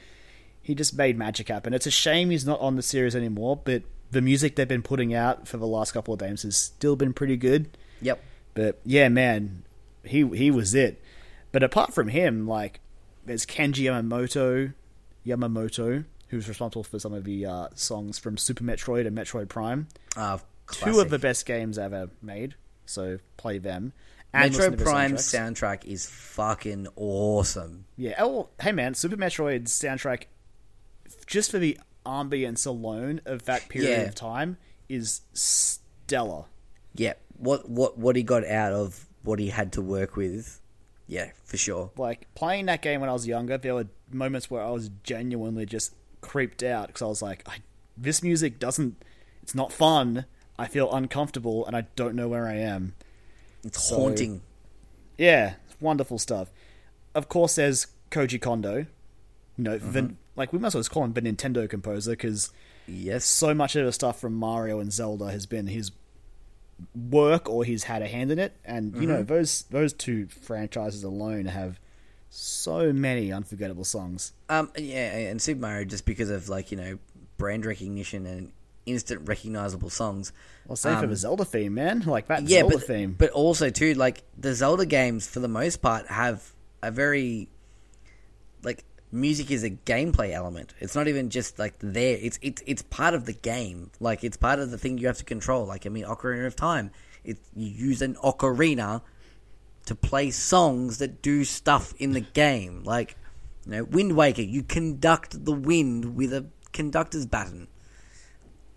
He 0.62 0.76
just 0.76 0.96
made 0.96 1.18
magic 1.18 1.48
happen. 1.48 1.74
It's 1.74 1.88
a 1.88 1.92
shame 1.92 2.30
he's 2.30 2.46
not 2.46 2.60
on 2.60 2.76
the 2.76 2.84
series 2.84 3.16
anymore, 3.16 3.60
but 3.64 3.84
the 4.12 4.22
music 4.22 4.56
they've 4.56 4.68
been 4.68 4.82
putting 4.84 5.14
out 5.14 5.48
for 5.48 5.58
the 5.58 5.66
last 5.68 5.92
couple 5.92 6.14
of 6.14 6.20
games 6.20 6.44
has 6.44 6.56
still 6.56 6.96
been 6.96 7.14
pretty 7.14 7.38
good. 7.38 7.76
Yep. 8.02 8.22
But 8.54 8.80
yeah, 8.86 9.10
man, 9.10 9.64
he 10.04 10.28
he 10.30 10.52
was 10.52 10.76
it. 10.76 11.02
But 11.52 11.64
apart 11.64 11.94
from 11.94 12.10
him, 12.10 12.48
like 12.48 12.80
there's 13.26 13.46
Kenji 13.46 13.84
Yamamoto, 13.86 14.74
Yamamoto, 15.26 16.06
who's 16.30 16.48
responsible 16.48 16.84
for 16.84 16.98
some 17.00 17.14
of 17.14 17.24
the 17.26 17.46
uh, 17.46 17.68
songs 17.76 18.18
from 18.18 18.38
Super 18.38 18.64
Metroid 18.64 19.06
and 19.06 19.18
Metroid 19.18 19.50
Prime. 19.50 19.88
Uh, 20.16 20.38
two 20.72 21.00
of 21.00 21.10
the 21.10 21.20
best 21.20 21.46
games 21.46 21.78
ever 21.78 22.10
made. 22.22 22.56
So 22.86 23.20
play 23.38 23.58
them. 23.60 23.94
And 24.32 24.52
Metro 24.52 24.66
listen 24.70 24.78
the 24.78 24.84
Prime 24.84 25.12
soundtrack 25.16 25.86
is 25.86 26.06
fucking 26.08 26.88
awesome. 26.96 27.86
Yeah. 27.98 28.16
Oh, 28.20 28.50
hey 28.62 28.72
man, 28.72 28.94
Super 28.94 29.18
Metroid's 29.18 29.72
soundtrack, 29.72 30.24
just 31.26 31.50
for 31.52 31.58
the 31.60 31.80
ambience 32.06 32.66
alone 32.68 33.22
of 33.26 33.46
that 33.46 33.68
period 33.70 33.90
Yeah. 33.90 34.08
of 34.08 34.16
time, 34.16 34.58
is 34.88 35.22
stellar. 35.34 36.46
Yeah, 36.94 37.14
what 37.38 37.70
what 37.70 37.98
what 37.98 38.16
he 38.16 38.24
got 38.24 38.46
out 38.46 38.72
of 38.74 39.06
what 39.24 39.40
he 39.40 39.48
had 39.50 39.74
to 39.74 39.82
work 39.82 40.16
with, 40.16 40.62
yeah, 41.08 41.32
for 41.44 41.58
sure. 41.58 41.92
Like 41.98 42.28
playing 42.36 42.68
that 42.68 42.82
game 42.82 43.02
when 43.02 43.10
I 43.10 43.14
was 43.14 43.28
younger, 43.28 43.58
there 43.58 43.74
were 43.76 43.88
moments 44.12 44.50
where 44.52 44.64
I 44.64 44.70
was 44.70 44.90
genuinely 45.04 45.66
just 45.66 45.94
creeped 46.22 46.64
out 46.64 46.88
because 46.88 47.02
I 47.02 47.08
was 47.08 47.22
like, 47.22 47.48
I, 47.48 47.58
"This 47.98 48.24
music 48.24 48.60
doesn't. 48.60 49.02
It's 49.42 49.56
not 49.56 49.72
fun. 49.72 50.26
I 50.58 50.68
feel 50.68 50.92
uncomfortable, 50.92 51.66
and 51.66 51.76
I 51.76 51.88
don't 51.96 52.16
know 52.16 52.28
where 52.28 52.48
I 52.48 52.56
am." 52.56 52.94
It's 53.64 53.88
So- 53.88 53.98
haunting. 53.98 54.42
Yeah, 55.18 55.56
wonderful 55.82 56.18
stuff. 56.18 56.50
Of 57.14 57.28
course, 57.28 57.56
there's 57.56 57.88
Koji 58.12 58.42
Kondo. 58.42 58.86
You 59.58 59.64
know, 59.64 59.78
mm-hmm. 59.78 59.92
the, 59.92 60.14
like 60.36 60.54
we 60.54 60.60
must 60.60 60.76
always 60.76 60.88
call 60.88 61.04
him 61.04 61.14
the 61.14 61.22
Nintendo 61.22 61.70
composer 61.70 62.12
because 62.12 62.52
Yes, 62.90 63.26
so 63.26 63.54
much 63.54 63.76
of 63.76 63.86
the 63.86 63.92
stuff 63.92 64.20
from 64.20 64.34
Mario 64.34 64.80
and 64.80 64.92
Zelda 64.92 65.32
has 65.32 65.46
been 65.46 65.68
his 65.68 65.92
work 66.96 67.50
or 67.50 67.64
he's 67.64 67.84
had 67.84 68.02
a 68.02 68.08
hand 68.08 68.32
in 68.32 68.40
it. 68.40 68.56
And 68.66 68.96
you 68.96 69.08
know, 69.08 69.18
mm-hmm. 69.18 69.34
those 69.34 69.64
those 69.64 69.94
two 69.94 70.28
franchises 70.28 71.04
alone 71.04 71.46
have 71.46 71.80
so 72.30 72.94
many 72.94 73.32
unforgettable 73.32 73.84
songs. 73.86 74.34
um, 74.50 74.72
yeah, 74.78 75.16
and 75.18 75.42
Super 75.42 75.62
Mario 75.62 75.86
just 75.86 76.06
because 76.06 76.30
of 76.30 76.50
like 76.50 76.72
you 76.72 76.78
know 76.78 77.00
brand 77.38 77.66
recognition 77.66 78.26
and 78.26 78.52
instant 78.86 79.28
recognizable 79.28 79.90
songs. 79.90 80.32
Well, 80.68 80.76
same 80.76 80.98
for 80.98 81.04
Um, 81.06 81.10
the 81.10 81.16
Zelda 81.16 81.46
theme, 81.46 81.74
man. 81.74 82.02
Like 82.06 82.28
that 82.28 82.44
yeah, 82.44 82.60
Zelda 82.60 82.78
but 82.78 82.88
theme. 82.88 83.16
but 83.18 83.30
also 83.32 83.70
too 83.70 83.94
like 83.96 84.24
the 84.38 84.54
Zelda 84.54 84.86
games 84.86 85.28
for 85.28 85.40
the 85.40 85.48
most 85.48 85.82
part 85.82 86.08
have 86.08 86.54
a 86.82 86.92
very 86.92 87.50
like 88.64 88.84
music 89.12 89.50
is 89.52 89.64
a 89.64 89.70
gameplay 89.72 90.32
element. 90.32 90.74
It's 90.80 90.96
not 90.96 91.08
even 91.08 91.30
just 91.30 91.58
like 91.60 91.76
there. 91.80 92.18
It's 92.22 92.38
it's 92.42 92.62
it's 92.66 92.82
part 92.84 93.14
of 93.14 93.26
the 93.26 93.34
game. 93.34 93.92
Like 94.00 94.24
it's 94.24 94.38
part 94.38 94.60
of 94.60 94.70
the 94.72 94.78
thing 94.78 94.98
you 94.98 95.08
have 95.08 95.18
to 95.18 95.26
control. 95.26 95.66
Like 95.66 95.86
I 95.86 95.90
mean, 95.90 96.06
Ocarina 96.06 96.46
of 96.46 96.56
Time. 96.56 96.92
It 97.24 97.38
you 97.56 97.68
use 97.70 98.02
an 98.02 98.16
ocarina 98.16 99.02
to 99.90 99.96
play 99.96 100.30
songs 100.30 101.00
that 101.00 101.24
do 101.24 101.44
stuff 101.44 101.96
in 101.98 102.12
the 102.12 102.22
game. 102.22 102.84
Like 102.84 103.18
you 103.66 103.72
know, 103.72 103.84
Wind 103.86 104.16
Waker. 104.16 104.44
You 104.44 104.62
conduct 104.62 105.44
the 105.46 105.52
wind 105.52 106.16
with 106.16 106.32
a 106.32 106.46
conductor's 106.74 107.26
baton. 107.26 107.68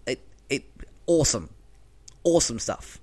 It 0.06 0.26
it 0.48 0.64
awesome, 1.06 1.51
awesome 2.24 2.59
stuff. 2.59 2.98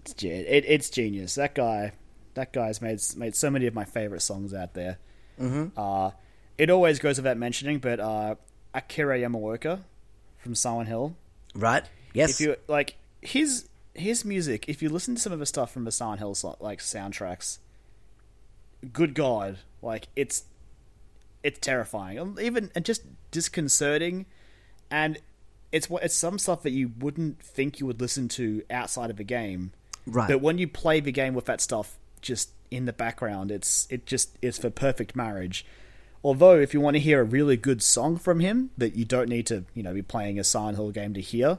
It's, 0.00 0.14
ge- 0.14 0.24
it, 0.24 0.64
it's 0.66 0.88
genius. 0.88 1.34
That 1.34 1.54
guy, 1.54 1.92
that 2.32 2.54
guy's 2.54 2.80
made 2.80 2.98
made 3.18 3.36
so 3.36 3.50
many 3.50 3.66
of 3.66 3.74
my 3.74 3.84
favorite 3.84 4.22
songs 4.22 4.54
out 4.54 4.72
there. 4.72 4.96
Mm-hmm. 5.38 5.78
Uh, 5.78 6.12
it 6.56 6.70
always 6.70 6.98
goes 6.98 7.18
without 7.18 7.36
mentioning, 7.36 7.78
but 7.78 8.00
uh, 8.00 8.36
Akira 8.72 9.18
Yamaoka 9.18 9.80
from 10.38 10.54
Silent 10.54 10.88
Hill. 10.88 11.14
Right? 11.54 11.84
Yes. 12.14 12.30
If 12.30 12.40
you 12.40 12.56
like 12.68 12.96
his 13.20 13.68
his 14.00 14.24
music, 14.24 14.64
if 14.68 14.82
you 14.82 14.88
listen 14.88 15.14
to 15.14 15.20
some 15.20 15.32
of 15.32 15.38
the 15.38 15.46
stuff 15.46 15.72
from 15.72 15.84
the 15.84 15.92
Silent 15.92 16.20
Hill 16.20 16.36
like 16.60 16.80
soundtracks, 16.80 17.58
good 18.92 19.14
God, 19.14 19.58
like 19.82 20.08
it's 20.16 20.44
it's 21.42 21.58
terrifying, 21.58 22.18
Um, 22.18 22.38
even 22.40 22.70
and 22.74 22.84
just 22.84 23.02
disconcerting, 23.30 24.26
and 24.90 25.18
it's 25.72 25.88
what 25.88 26.02
it's 26.02 26.14
some 26.14 26.38
stuff 26.38 26.62
that 26.62 26.70
you 26.70 26.92
wouldn't 26.98 27.40
think 27.40 27.80
you 27.80 27.86
would 27.86 28.00
listen 28.00 28.28
to 28.28 28.62
outside 28.70 29.10
of 29.10 29.16
the 29.16 29.24
game. 29.24 29.72
Right. 30.06 30.28
But 30.28 30.40
when 30.40 30.58
you 30.58 30.66
play 30.66 31.00
the 31.00 31.12
game 31.12 31.34
with 31.34 31.44
that 31.46 31.60
stuff 31.60 31.98
just 32.20 32.50
in 32.70 32.86
the 32.86 32.92
background, 32.92 33.50
it's 33.50 33.86
it 33.90 34.06
just 34.06 34.36
it's 34.42 34.58
for 34.58 34.70
perfect 34.70 35.14
marriage. 35.14 35.64
Although, 36.24 36.58
if 36.58 36.74
you 36.74 36.80
want 36.80 36.94
to 36.96 37.00
hear 37.00 37.20
a 37.20 37.24
really 37.24 37.56
good 37.56 37.82
song 37.82 38.16
from 38.16 38.40
him 38.40 38.70
that 38.76 38.96
you 38.96 39.04
don't 39.04 39.28
need 39.28 39.46
to, 39.46 39.64
you 39.74 39.82
know, 39.82 39.94
be 39.94 40.02
playing 40.02 40.38
a 40.38 40.44
Silent 40.44 40.76
Hill 40.76 40.90
game 40.90 41.14
to 41.14 41.20
hear, 41.20 41.58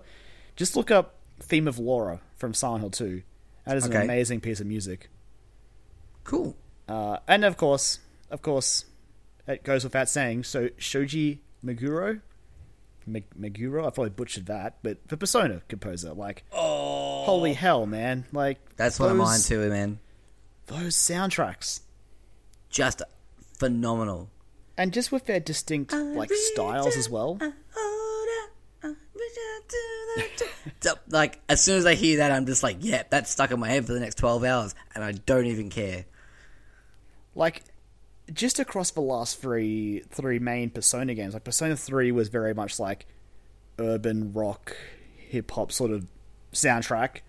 just 0.56 0.76
look 0.76 0.92
up 0.92 1.16
"Theme 1.40 1.68
of 1.68 1.80
Laura" 1.80 2.20
from 2.40 2.54
Silent 2.56 2.82
Hill 2.82 2.90
Two. 2.90 3.22
That 3.66 3.78
is 3.78 3.86
Okay. 3.86 3.98
an 3.98 4.02
amazing 4.04 4.40
piece 4.42 4.60
of 4.60 4.66
music. 4.68 5.10
cool. 6.24 6.56
Uh, 6.88 7.18
and 7.28 7.46
of 7.46 7.56
course, 7.58 8.00
of 8.32 8.42
course, 8.42 8.86
it 9.48 9.64
goes 9.64 9.84
without 9.84 10.10
saying. 10.10 10.44
So 10.44 10.70
Shoji 10.78 11.42
Meguro, 11.64 12.22
Meg- 13.06 13.30
Meguro, 13.40 13.82
I 13.86 13.90
probably 13.92 14.10
butchered 14.12 14.46
that, 14.48 14.78
but 14.82 15.08
the 15.08 15.18
Persona 15.18 15.62
composer, 15.68 16.14
like, 16.14 16.44
Oh, 16.52 17.26
holy 17.26 17.54
hell, 17.54 17.86
man! 17.86 18.26
Like 18.32 18.58
that's 18.76 19.00
one 19.00 19.12
of 19.12 19.18
those- 19.18 19.28
mine 19.28 19.42
too, 19.42 19.70
man. 19.70 20.00
Those 20.68 20.96
soundtracks. 20.96 21.82
Just 22.70 23.02
phenomenal. 23.58 24.30
and 24.78 24.94
just 24.94 25.12
with 25.12 25.26
their 25.26 25.40
distinct 25.42 25.92
like 25.92 26.32
styles 26.32 26.96
as 26.96 27.10
well. 27.10 27.38
So, 30.82 30.94
like 31.10 31.40
as 31.50 31.62
soon 31.62 31.78
as 31.78 31.86
I 31.86 31.96
hear 31.96 32.18
that, 32.18 32.32
I'm 32.32 32.46
just 32.46 32.64
like, 32.64 32.78
yeah, 32.80 33.04
that's 33.10 33.30
stuck 33.30 33.52
in 33.52 33.60
my 33.60 33.68
head 33.70 33.86
for 33.86 33.94
the 33.94 34.00
next 34.00 34.16
twelve 34.18 34.44
hours, 34.44 34.76
and 34.96 35.04
I 35.04 35.12
don't 35.12 35.46
even 35.46 35.70
care. 35.70 36.06
Like 37.36 37.64
just 38.32 38.60
across 38.60 38.92
the 38.92 39.02
last 39.02 39.42
three 39.42 40.04
three 40.10 40.40
main 40.40 40.70
Persona 40.70 41.14
games, 41.16 41.34
like 41.34 41.44
Persona 41.44 41.76
Three 41.76 42.12
was 42.12 42.30
very 42.30 42.54
much 42.54 42.80
like 42.80 43.08
urban 43.78 44.34
rock, 44.34 44.76
hip 45.18 45.52
hop 45.52 45.72
sort 45.72 45.92
of 45.92 46.06
soundtrack. 46.54 47.20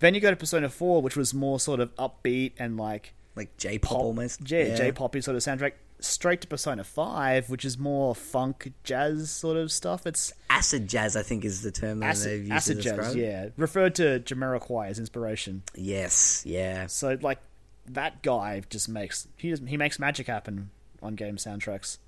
Then 0.00 0.14
you 0.14 0.20
go 0.20 0.30
to 0.30 0.36
Persona 0.36 0.68
Four, 0.68 1.02
which 1.02 1.16
was 1.16 1.34
more 1.34 1.60
sort 1.60 1.80
of 1.80 1.94
upbeat 1.96 2.52
and 2.58 2.76
like 2.76 3.12
Like 3.36 3.56
J-pop 3.56 3.92
almost. 3.98 4.50
yeah, 4.50 4.74
J-poppy 4.76 5.20
sort 5.20 5.36
of 5.36 5.42
soundtrack. 5.42 5.72
Straight 6.00 6.40
to 6.42 6.48
Persona 6.48 6.84
Five, 6.84 7.50
which 7.50 7.64
is 7.64 7.78
more 7.78 8.14
funk 8.14 8.72
jazz 8.84 9.30
sort 9.30 9.56
of 9.56 9.70
stuff. 9.70 10.06
It's 10.06 10.32
Acid 10.48 10.88
jazz, 10.88 11.16
I 11.16 11.22
think, 11.22 11.44
is 11.44 11.62
the 11.62 11.70
term 11.70 12.00
that 12.00 12.06
they've 12.06 12.10
acid, 12.10 12.40
used 12.40 12.52
acid 12.52 12.76
to 12.78 12.82
jazz, 12.82 12.96
describe. 12.96 13.16
yeah. 13.16 13.48
Referred 13.56 13.94
to 13.96 14.20
Jamiroquai 14.20 14.88
as 14.88 14.98
inspiration. 14.98 15.62
Yes. 15.74 16.42
Yeah. 16.46 16.86
So 16.86 17.18
like 17.20 17.38
that 17.86 18.22
guy 18.22 18.62
just 18.70 18.88
makes 18.88 19.28
he 19.36 19.50
just, 19.50 19.66
he 19.66 19.76
makes 19.76 19.98
magic 19.98 20.26
happen 20.26 20.70
on 21.02 21.14
game 21.14 21.36
soundtracks. 21.36 21.98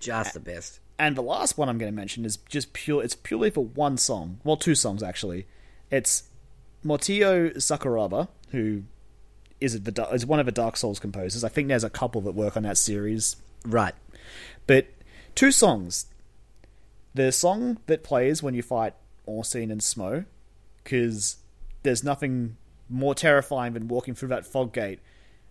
Just 0.00 0.34
the 0.34 0.40
best. 0.40 0.80
And 0.98 1.16
the 1.16 1.22
last 1.22 1.58
one 1.58 1.68
I'm 1.68 1.78
going 1.78 1.90
to 1.90 1.96
mention 1.96 2.24
is 2.24 2.36
just 2.36 2.72
pure. 2.72 3.02
It's 3.02 3.14
purely 3.16 3.50
for 3.50 3.64
one 3.64 3.96
song. 3.96 4.40
Well, 4.44 4.56
two 4.56 4.74
songs 4.74 5.02
actually. 5.02 5.46
It's 5.90 6.24
Motoi 6.84 7.56
Sakuraba, 7.56 8.28
who 8.50 8.82
is 9.64 9.80
the 9.80 10.08
is 10.12 10.26
one 10.26 10.38
of 10.40 10.46
the 10.46 10.52
Dark 10.52 10.76
Souls 10.76 10.98
composers. 10.98 11.42
I 11.44 11.48
think 11.48 11.68
there's 11.68 11.84
a 11.84 11.90
couple 11.90 12.20
that 12.22 12.32
work 12.32 12.56
on 12.56 12.62
that 12.64 12.78
series, 12.78 13.36
Right. 13.64 13.94
but 14.66 14.86
two 15.34 15.50
songs. 15.50 16.06
The 17.14 17.30
song 17.32 17.78
that 17.86 18.02
plays 18.02 18.42
when 18.42 18.54
you 18.54 18.62
fight 18.62 18.94
Ornstein 19.26 19.70
and 19.70 19.80
Smough, 19.80 20.24
because 20.82 21.36
there's 21.84 22.02
nothing 22.02 22.56
more 22.88 23.14
terrifying 23.14 23.72
than 23.72 23.86
walking 23.88 24.14
through 24.14 24.28
that 24.28 24.44
fog 24.46 24.72
gate 24.72 24.98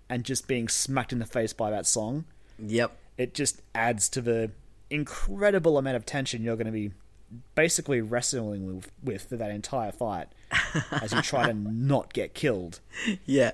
and 0.09 0.23
just 0.25 0.47
being 0.47 0.67
smacked 0.67 1.13
in 1.13 1.19
the 1.19 1.25
face 1.25 1.53
by 1.53 1.71
that 1.71 1.85
song. 1.85 2.25
Yep. 2.59 2.91
It 3.17 3.33
just 3.33 3.61
adds 3.73 4.09
to 4.09 4.21
the 4.21 4.51
incredible 4.89 5.77
amount 5.77 5.95
of 5.95 6.05
tension 6.05 6.43
you're 6.43 6.55
going 6.57 6.65
to 6.67 6.71
be 6.71 6.91
basically 7.55 8.01
wrestling 8.01 8.75
with, 8.75 8.91
with 9.01 9.23
for 9.29 9.37
that 9.37 9.49
entire 9.49 9.91
fight 9.91 10.27
as 10.91 11.13
you 11.13 11.21
try 11.21 11.47
to 11.47 11.53
not 11.71 12.13
get 12.13 12.33
killed. 12.33 12.79
Yeah. 13.25 13.51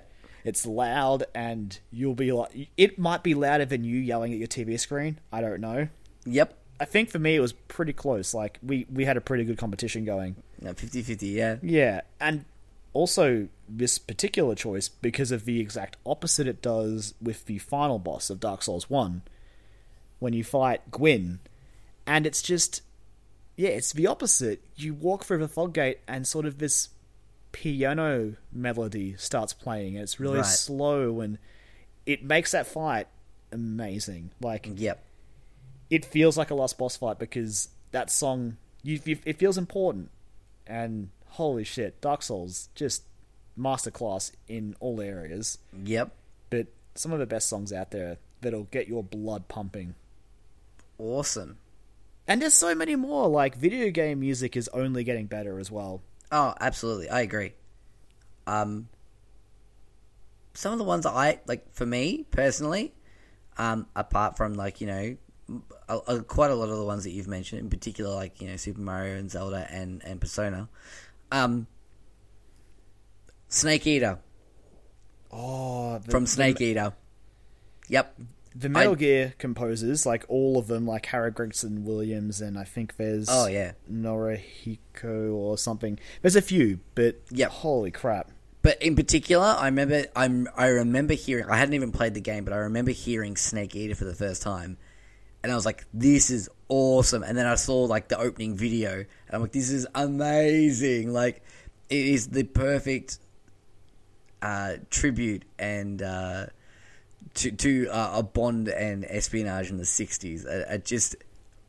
It's 0.49 0.65
loud, 0.65 1.23
and 1.34 1.77
you'll 1.91 2.15
be 2.15 2.31
like, 2.31 2.69
it 2.76 2.99
might 2.99 3.23
be 3.23 3.34
louder 3.34 3.65
than 3.65 3.84
you 3.84 3.99
yelling 3.99 4.34
at 4.34 4.39
your 4.39 4.47
TV 4.47 4.80
screen. 4.80 5.19
I 5.31 5.41
don't 5.41 5.61
know. 5.61 5.88
Yep. 6.26 6.55
I 6.80 6.85
think 6.85 7.09
for 7.09 7.19
me 7.19 7.35
it 7.35 7.39
was 7.39 7.53
pretty 7.53 7.93
close. 7.93 8.34
Like 8.34 8.57
we 8.63 8.85
we 8.91 9.05
had 9.05 9.17
a 9.17 9.21
pretty 9.21 9.43
good 9.43 9.57
competition 9.57 10.05
going. 10.05 10.35
No, 10.61 10.73
50-50, 10.73 11.31
Yeah. 11.31 11.57
Yeah, 11.61 12.01
and 12.19 12.45
also 12.93 13.47
this 13.67 13.97
particular 13.97 14.55
choice 14.55 14.89
because 14.89 15.31
of 15.31 15.45
the 15.45 15.59
exact 15.59 15.97
opposite 16.05 16.47
it 16.47 16.61
does 16.61 17.13
with 17.21 17.45
the 17.45 17.59
final 17.59 17.99
boss 17.99 18.30
of 18.30 18.39
Dark 18.39 18.63
Souls 18.63 18.89
1 18.89 19.21
when 20.19 20.34
you 20.34 20.43
fight 20.43 20.89
Gwyn 20.89 21.39
and 22.07 22.26
it's 22.26 22.41
just 22.41 22.81
yeah, 23.55 23.69
it's 23.69 23.91
the 23.91 24.07
opposite. 24.07 24.63
You 24.77 24.93
walk 24.93 25.26
through 25.26 25.39
the 25.39 25.49
fog 25.49 25.73
gate 25.73 25.99
and 26.07 26.26
sort 26.26 26.45
of 26.45 26.59
this 26.59 26.89
piano 27.51 28.35
melody 28.51 29.15
starts 29.17 29.53
playing. 29.53 29.95
and 29.95 30.03
It's 30.03 30.19
really 30.19 30.38
Right. 30.38 30.45
slow 30.45 31.19
and 31.21 31.38
it 32.05 32.23
makes 32.23 32.51
that 32.51 32.67
fight 32.67 33.07
amazing. 33.51 34.31
Like 34.39 34.69
Yep. 34.76 35.03
it 35.89 36.05
feels 36.05 36.38
like 36.38 36.51
a 36.51 36.55
last 36.55 36.77
boss 36.77 36.95
fight 36.97 37.17
because 37.19 37.69
that 37.91 38.09
song 38.11 38.57
you, 38.84 38.99
you, 39.03 39.17
it 39.26 39.38
feels 39.38 39.57
important 39.57 40.09
and 40.67 41.09
holy 41.31 41.63
shit 41.63 41.99
dark 42.01 42.21
souls 42.21 42.69
just 42.76 43.03
masterclass 43.57 44.31
in 44.47 44.76
all 44.80 45.01
areas 45.01 45.57
Yep. 45.84 46.11
but 46.49 46.67
some 46.95 47.11
of 47.11 47.19
the 47.19 47.26
best 47.26 47.49
songs 47.49 47.73
out 47.73 47.91
there 47.91 48.17
that'll 48.41 48.63
get 48.65 48.88
your 48.88 49.03
blood 49.03 49.47
pumping 49.47 49.95
Awesome. 50.97 51.57
and 52.27 52.41
there's 52.41 52.53
so 52.53 52.76
many 52.76 52.95
more 52.95 53.27
like 53.27 53.55
video 53.55 53.89
game 53.89 54.19
music 54.19 54.55
is 54.55 54.67
only 54.69 55.03
getting 55.03 55.26
better 55.26 55.59
as 55.59 55.71
well 55.71 56.01
Oh, 56.31 56.53
absolutely. 56.60 57.10
I 57.10 57.22
agree. 57.22 57.53
Um, 58.47 58.88
some 60.53 60.72
of 60.73 60.77
the 60.80 60.84
ones 60.85 61.06
I 61.06 61.39
like 61.47 61.72
for 61.73 61.85
me 61.85 62.26
personally, 62.31 62.93
um, 63.57 63.88
apart 63.95 64.38
from 64.38 64.53
like 64.56 64.81
you 64.81 64.88
know, 64.88 65.18
a, 65.88 65.97
a, 66.07 66.23
quite 66.23 66.51
a 66.51 66.56
lot 66.56 66.69
of 66.69 66.77
the 66.77 66.84
ones 66.85 67.03
that 67.03 67.11
you've 67.11 67.27
mentioned, 67.27 67.61
in 67.61 67.69
particular 67.69 68.14
like 68.14 68.41
you 68.41 68.47
know 68.47 68.57
Super 68.57 68.81
Mario 68.81 69.18
and 69.18 69.30
Zelda 69.31 69.68
and 69.69 70.03
and 70.03 70.19
Persona, 70.22 70.68
um, 71.31 71.68
Snake 73.47 73.85
Eater 73.88 74.19
Oh, 75.31 75.99
the, 75.99 76.11
from 76.11 76.23
the- 76.23 76.30
Snake 76.30 76.60
Eater. 76.61 76.93
Yep. 77.88 78.19
The 78.55 78.69
Metal 78.69 78.93
I- 78.93 78.95
Gear 78.95 79.34
composers, 79.38 80.05
like 80.05 80.26
all 80.27 80.57
of 80.57 80.67
them, 80.67 80.85
like 80.88 81.05
Harry 81.07 81.31
Gregson 81.31 81.85
Williams, 81.85 82.41
and 82.41 82.57
I 82.57 82.63
think 82.63 82.97
there's 82.97 83.27
Oh, 83.30 83.47
yeah. 83.47 83.73
Norihiko 83.91 85.34
or 85.34 85.57
something. 85.57 85.99
There's 86.21 86.35
a 86.35 86.41
few, 86.41 86.80
but 86.95 87.21
Yep. 87.31 87.49
holy 87.51 87.91
crap! 87.91 88.31
But 88.61 88.81
in 88.81 88.95
particular, 88.95 89.45
I 89.57 89.65
remember 89.67 90.05
I'm 90.15 90.47
I 90.57 90.67
remember 90.67 91.13
hearing 91.13 91.45
I 91.49 91.57
hadn't 91.57 91.76
even 91.76 91.91
played 91.91 92.13
the 92.13 92.21
game, 92.21 92.43
but 92.43 92.53
I 92.53 92.57
remember 92.57 92.91
hearing 92.91 93.35
Snake 93.38 93.76
Eater 93.76 93.95
for 93.95 94.05
the 94.05 94.15
first 94.15 94.41
time, 94.41 94.77
and 95.43 95.51
I 95.51 95.55
was 95.55 95.65
like, 95.65 95.85
"This 95.93 96.30
is 96.30 96.49
awesome!" 96.67 97.23
And 97.23 97.38
then 97.38 97.45
I 97.45 97.55
saw 97.55 97.84
like 97.84 98.09
the 98.09 98.19
opening 98.19 98.57
video, 98.57 98.91
and 98.93 99.05
I'm 99.31 99.41
like, 99.41 99.53
"This 99.53 99.69
is 99.71 99.88
amazing!" 99.95 101.13
Like, 101.13 101.41
it 101.89 102.05
is 102.05 102.27
the 102.30 102.43
perfect 102.43 103.19
uh, 104.41 104.73
tribute 104.89 105.43
and 105.57 106.01
uh, 106.01 106.47
to 107.35 107.51
to 107.51 107.88
uh, 107.89 108.19
a 108.19 108.23
Bond 108.23 108.68
and 108.69 109.06
espionage 109.06 109.69
in 109.69 109.77
the 109.77 109.84
'60s. 109.84 110.45
It, 110.45 110.68
it 110.69 110.85
just 110.85 111.15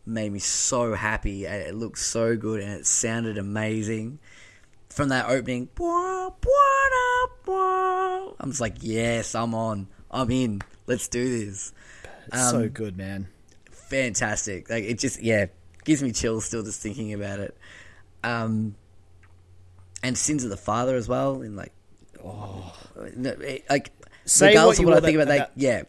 made 0.07 0.33
me 0.33 0.39
so 0.39 0.95
happy. 0.95 1.45
It 1.45 1.75
looked 1.75 1.99
so 1.99 2.37
good, 2.37 2.61
and 2.61 2.73
it 2.73 2.87
sounded 2.87 3.39
amazing 3.39 4.19
from 4.89 5.09
that 5.11 5.29
opening. 5.29 5.69
I'm 8.39 8.51
just 8.51 8.61
like, 8.61 8.77
yes, 8.81 9.35
I'm 9.35 9.55
on. 9.55 9.89
I'm 10.11 10.31
in. 10.31 10.63
Let's 10.87 11.09
do 11.09 11.25
this. 11.47 11.73
It's 12.27 12.51
so 12.51 12.63
Um, 12.63 12.69
good, 12.69 12.97
man. 12.97 13.29
Fantastic. 13.71 14.71
Like 14.71 14.85
it 14.85 14.99
just 14.99 15.23
yeah 15.23 15.47
gives 15.85 16.03
me 16.03 16.13
chills 16.13 16.45
still 16.45 16.63
just 16.63 16.81
thinking 16.81 17.13
about 17.13 17.41
it. 17.41 17.57
Um, 18.23 18.75
and 20.03 20.17
sins 20.17 20.45
of 20.45 20.51
the 20.51 20.57
father 20.57 20.97
as 20.97 21.09
well. 21.09 21.43
In 21.43 21.57
like, 21.57 21.73
oh, 22.25 22.75
like 23.69 23.91
Say 24.31 24.49
regardless 24.51 24.79
what 24.79 24.83
you 24.83 24.89
of 24.89 24.95
what 24.95 25.03
I 25.03 25.07
think 25.07 25.17
about 25.21 25.29
that. 25.29 25.53
Yeah, 25.57 25.83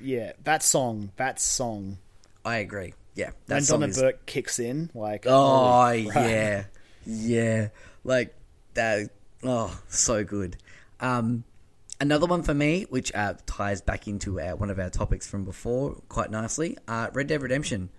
Yeah, 0.00 0.32
that 0.44 0.62
song, 0.62 1.10
that 1.16 1.40
song. 1.40 1.98
I 2.44 2.58
agree. 2.58 2.94
Yeah, 3.16 3.30
that 3.48 3.56
when 3.56 3.62
song 3.64 3.80
Donna 3.80 3.90
is 3.90 3.98
Burke 3.98 4.24
kicks 4.26 4.60
in, 4.60 4.90
like 4.94 5.26
Oh 5.26 6.06
crap. 6.08 6.30
yeah, 6.30 6.64
yeah, 7.04 7.68
like 8.04 8.32
that. 8.74 9.10
Oh, 9.42 9.76
so 9.88 10.22
good. 10.22 10.56
Um, 11.00 11.42
another 12.00 12.26
one 12.26 12.44
for 12.44 12.54
me, 12.54 12.86
which 12.90 13.12
uh, 13.12 13.34
ties 13.44 13.80
back 13.82 14.06
into 14.06 14.40
our, 14.40 14.54
one 14.54 14.70
of 14.70 14.78
our 14.78 14.90
topics 14.90 15.26
from 15.26 15.44
before 15.44 15.96
quite 16.08 16.30
nicely. 16.30 16.78
Uh, 16.86 17.08
Red 17.12 17.26
Dead 17.26 17.42
Redemption. 17.42 17.90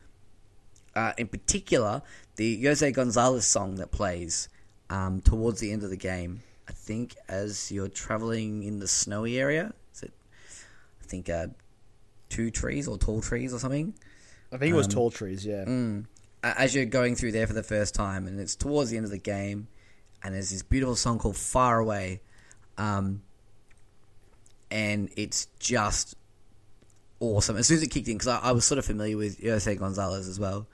Uh, 0.96 1.12
in 1.18 1.28
particular, 1.28 2.02
the 2.38 2.64
Jose 2.64 2.90
Gonzalez 2.94 3.46
song 3.46 3.76
that 3.76 3.92
plays 3.92 4.48
um, 4.90 5.20
towards 5.20 5.60
the 5.60 5.74
end 5.74 5.84
of 5.84 5.90
the 5.90 5.98
game. 5.98 6.44
I 6.70 6.72
think 6.72 7.16
as 7.28 7.72
you're 7.74 7.90
traveling 7.90 8.64
in 8.64 8.80
the 8.80 8.88
snowy 8.88 9.38
area. 9.38 9.74
Is 11.12 11.28
it? 11.28 11.30
I 11.30 11.30
think 11.30 11.30
uh, 11.30 11.48
two 12.30 12.52
trees 12.52 12.88
or 12.88 12.98
tall 12.98 13.22
trees 13.22 13.54
or 13.54 13.60
something 13.60 13.94
I 14.52 14.58
think 14.58 14.72
it 14.72 14.76
was 14.76 14.88
Um, 14.88 14.92
Tall 14.92 15.12
Trees. 15.12 15.46
Yeah, 15.46 15.66
mm, 15.66 16.06
as 16.44 16.76
you're 16.76 16.86
going 16.86 17.16
through 17.16 17.32
there 17.32 17.48
for 17.48 17.54
the 17.54 17.64
first 17.64 17.96
time, 17.96 18.28
and 18.28 18.40
it's 18.40 18.56
towards 18.56 18.90
the 18.90 18.98
end 18.98 19.06
of 19.06 19.12
the 19.12 19.18
game, 19.18 19.68
and 20.24 20.36
there's 20.36 20.50
this 20.50 20.62
beautiful 20.62 20.96
song 20.96 21.20
called 21.20 21.38
"Far 21.38 21.80
Away," 21.80 22.22
um, 22.78 23.22
and 24.70 25.10
it's 25.16 25.48
just 25.60 26.16
awesome. 27.20 27.58
As 27.58 27.68
soon 27.68 27.78
as 27.78 27.84
it 27.84 27.92
kicked 27.92 28.08
in, 28.08 28.16
because 28.16 28.28
I, 28.28 28.40
I 28.40 28.52
was 28.52 28.66
sort 28.66 28.80
of 28.80 28.86
familiar 28.86 29.16
with 29.16 29.42
Jose 29.42 29.74
Gonzalez 29.76 30.28
as 30.28 30.40
well, 30.40 30.68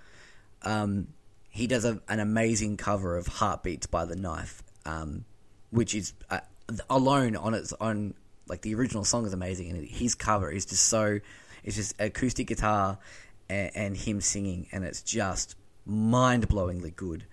um, 0.64 1.10
he 1.50 1.68
does 1.68 1.86
a, 1.86 2.02
an 2.08 2.20
amazing 2.20 2.78
cover 2.78 3.16
of 3.16 3.28
"Heartbeats" 3.28 3.86
by 3.86 4.06
the 4.06 4.16
Knife, 4.16 4.64
um, 4.86 5.26
which 5.70 5.94
is 5.94 6.14
uh, 6.32 6.40
alone 6.90 7.36
on 7.36 7.54
its 7.54 7.74
own. 7.80 8.16
Like 8.50 8.62
the 8.62 8.76
original 8.76 9.04
song 9.04 9.26
is 9.26 9.34
amazing, 9.34 9.70
and 9.70 9.86
his 9.86 10.16
cover 10.16 10.52
is 10.52 10.66
just 10.66 10.86
so. 10.86 11.20
It's 11.64 11.76
just 11.76 11.96
acoustic 12.00 12.48
guitar 12.48 12.98
and, 13.50 13.72
and 13.76 13.98
him 13.98 14.22
singing, 14.22 14.68
and 14.72 14.84
it's 14.84 15.02
just 15.02 15.56
mind 15.86 16.48
blowingly 16.48 16.96
good. 16.96 17.26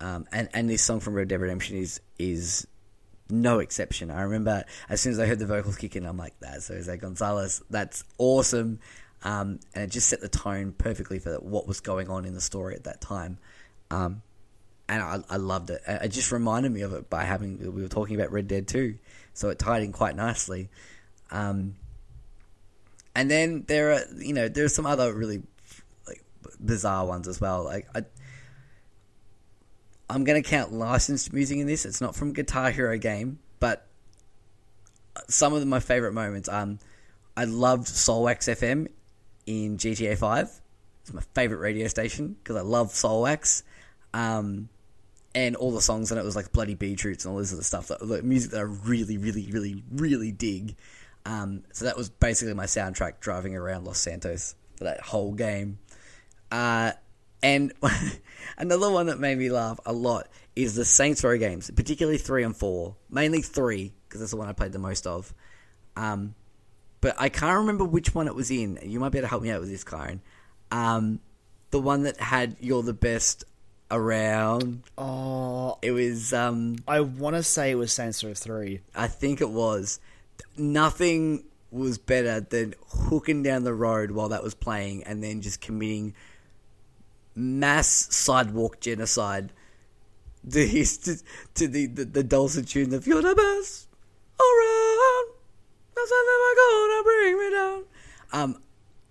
Um, 0.00 0.26
and 0.32 0.48
and 0.54 0.68
this 0.68 0.82
song 0.82 1.00
from 1.00 1.14
Red 1.14 1.28
Dead 1.28 1.40
Redemption 1.40 1.76
is 1.76 2.00
is 2.18 2.66
no 3.28 3.58
exception. 3.58 4.10
I 4.10 4.22
remember 4.22 4.64
as 4.88 5.00
soon 5.00 5.12
as 5.12 5.18
I 5.18 5.26
heard 5.26 5.38
the 5.38 5.46
vocals 5.46 5.76
kick 5.76 5.96
in, 5.96 6.06
I'm 6.06 6.16
like, 6.16 6.34
"That's 6.40 6.68
Jose 6.68 6.96
Gonzalez. 6.96 7.62
That's 7.70 8.04
awesome," 8.18 8.80
um, 9.22 9.60
and 9.74 9.84
it 9.84 9.90
just 9.90 10.08
set 10.08 10.20
the 10.20 10.28
tone 10.28 10.72
perfectly 10.72 11.18
for 11.18 11.34
what 11.36 11.66
was 11.66 11.80
going 11.80 12.08
on 12.08 12.24
in 12.24 12.34
the 12.34 12.40
story 12.40 12.74
at 12.74 12.84
that 12.84 13.00
time. 13.00 13.38
Um, 13.90 14.22
and 14.88 15.02
I, 15.02 15.20
I 15.30 15.36
loved 15.36 15.70
it. 15.70 15.82
It 15.86 16.08
just 16.08 16.32
reminded 16.32 16.72
me 16.72 16.80
of 16.80 16.92
it 16.94 17.08
by 17.08 17.24
having 17.24 17.58
we 17.74 17.82
were 17.82 17.88
talking 17.88 18.16
about 18.16 18.32
Red 18.32 18.48
Dead 18.48 18.66
2, 18.66 18.96
so 19.34 19.48
it 19.48 19.58
tied 19.58 19.82
in 19.82 19.92
quite 19.92 20.16
nicely. 20.16 20.68
Um, 21.30 21.76
and 23.14 23.30
then 23.30 23.64
there 23.66 23.92
are 23.92 24.00
you 24.16 24.32
know 24.32 24.48
there 24.48 24.64
are 24.64 24.68
some 24.68 24.86
other 24.86 25.12
really 25.12 25.42
like 26.06 26.22
bizarre 26.64 27.06
ones 27.06 27.28
as 27.28 27.40
well. 27.40 27.64
Like 27.64 27.86
I, 27.94 28.02
I'm 30.08 30.24
going 30.24 30.42
to 30.42 30.48
count 30.48 30.72
licensed 30.72 31.32
music 31.32 31.58
in 31.58 31.66
this. 31.66 31.84
It's 31.84 32.00
not 32.00 32.16
from 32.16 32.32
Guitar 32.32 32.70
Hero 32.70 32.98
game, 32.98 33.38
but 33.60 33.86
some 35.28 35.52
of 35.54 35.64
my 35.66 35.80
favorite 35.80 36.12
moments. 36.12 36.48
Um, 36.48 36.78
I 37.36 37.44
loved 37.44 37.86
Soulwax 37.86 38.48
FM 38.48 38.88
in 39.46 39.78
GTA 39.78 40.18
5. 40.18 40.60
It's 41.02 41.12
my 41.12 41.22
favorite 41.34 41.58
radio 41.58 41.86
station 41.88 42.36
because 42.42 42.56
I 42.56 42.62
love 42.62 42.88
Soulwax. 42.88 43.62
Um, 44.12 44.68
and 45.34 45.56
all 45.56 45.72
the 45.72 45.80
songs 45.80 46.10
on 46.10 46.18
it 46.18 46.24
was 46.24 46.36
like 46.36 46.52
Bloody 46.52 46.74
Beetroots 46.74 47.24
and 47.24 47.32
all 47.32 47.38
this 47.38 47.52
other 47.52 47.62
stuff. 47.62 47.88
That, 47.88 48.24
music 48.24 48.50
that 48.52 48.58
I 48.58 48.62
really, 48.62 49.16
really, 49.16 49.48
really, 49.50 49.82
really 49.90 50.32
dig. 50.32 50.76
Um, 51.24 51.62
so 51.72 51.84
that 51.84 51.96
was 51.96 52.08
basically 52.08 52.54
my 52.54 52.64
soundtrack 52.64 53.20
driving 53.20 53.54
around 53.54 53.84
Los 53.84 53.98
Santos 53.98 54.54
for 54.76 54.84
that 54.84 55.00
whole 55.00 55.32
game. 55.32 55.78
Uh, 56.50 56.92
and 57.42 57.72
another 58.58 58.90
one 58.90 59.06
that 59.06 59.20
made 59.20 59.38
me 59.38 59.50
laugh 59.50 59.78
a 59.86 59.92
lot 59.92 60.28
is 60.56 60.74
the 60.74 60.84
Saints 60.84 61.22
Row 61.22 61.38
games, 61.38 61.70
particularly 61.70 62.18
three 62.18 62.42
and 62.42 62.56
four. 62.56 62.96
Mainly 63.08 63.42
three 63.42 63.92
because 64.08 64.20
that's 64.20 64.32
the 64.32 64.36
one 64.36 64.48
I 64.48 64.52
played 64.52 64.72
the 64.72 64.78
most 64.78 65.06
of. 65.06 65.32
Um, 65.96 66.34
but 67.00 67.14
I 67.18 67.28
can't 67.28 67.58
remember 67.58 67.84
which 67.84 68.14
one 68.14 68.26
it 68.26 68.34
was 68.34 68.50
in. 68.50 68.78
You 68.82 69.00
might 69.00 69.10
be 69.10 69.18
able 69.18 69.26
to 69.26 69.30
help 69.30 69.42
me 69.42 69.50
out 69.50 69.60
with 69.60 69.70
this, 69.70 69.84
Karen. 69.84 70.20
Um, 70.70 71.20
the 71.70 71.80
one 71.80 72.02
that 72.02 72.20
had 72.20 72.56
"You're 72.60 72.82
the 72.82 72.92
best" 72.92 73.44
around. 73.90 74.82
Oh, 74.96 75.78
It 75.82 75.92
was. 75.92 76.32
Um, 76.32 76.76
I 76.86 77.00
want 77.00 77.36
to 77.36 77.42
say 77.42 77.70
it 77.70 77.76
was 77.76 77.92
Saints 77.92 78.22
Row 78.22 78.34
Three. 78.34 78.80
I 78.94 79.08
think 79.08 79.40
it 79.40 79.50
was. 79.50 80.00
Nothing 80.56 81.44
was 81.70 81.98
better 81.98 82.40
than 82.40 82.74
hooking 82.88 83.42
down 83.42 83.64
the 83.64 83.74
road 83.74 84.10
while 84.10 84.28
that 84.28 84.42
was 84.42 84.54
playing 84.54 85.04
and 85.04 85.22
then 85.22 85.40
just 85.40 85.60
committing 85.60 86.14
mass 87.34 87.86
sidewalk 88.10 88.80
genocide 88.80 89.52
to, 90.50 90.66
his, 90.66 90.98
to, 90.98 91.16
to 91.54 91.68
the, 91.68 91.86
the, 91.86 92.04
the 92.04 92.24
dulcet 92.24 92.66
tune 92.66 92.92
of 92.92 93.06
You're 93.06 93.22
the 93.22 93.34
best 93.34 93.88
around. 94.40 95.28
That's 95.94 96.12
never 96.26 96.54
gonna 96.56 97.02
bring 97.04 97.38
me 97.38 97.50
down. 97.50 97.84
Um, 98.32 98.62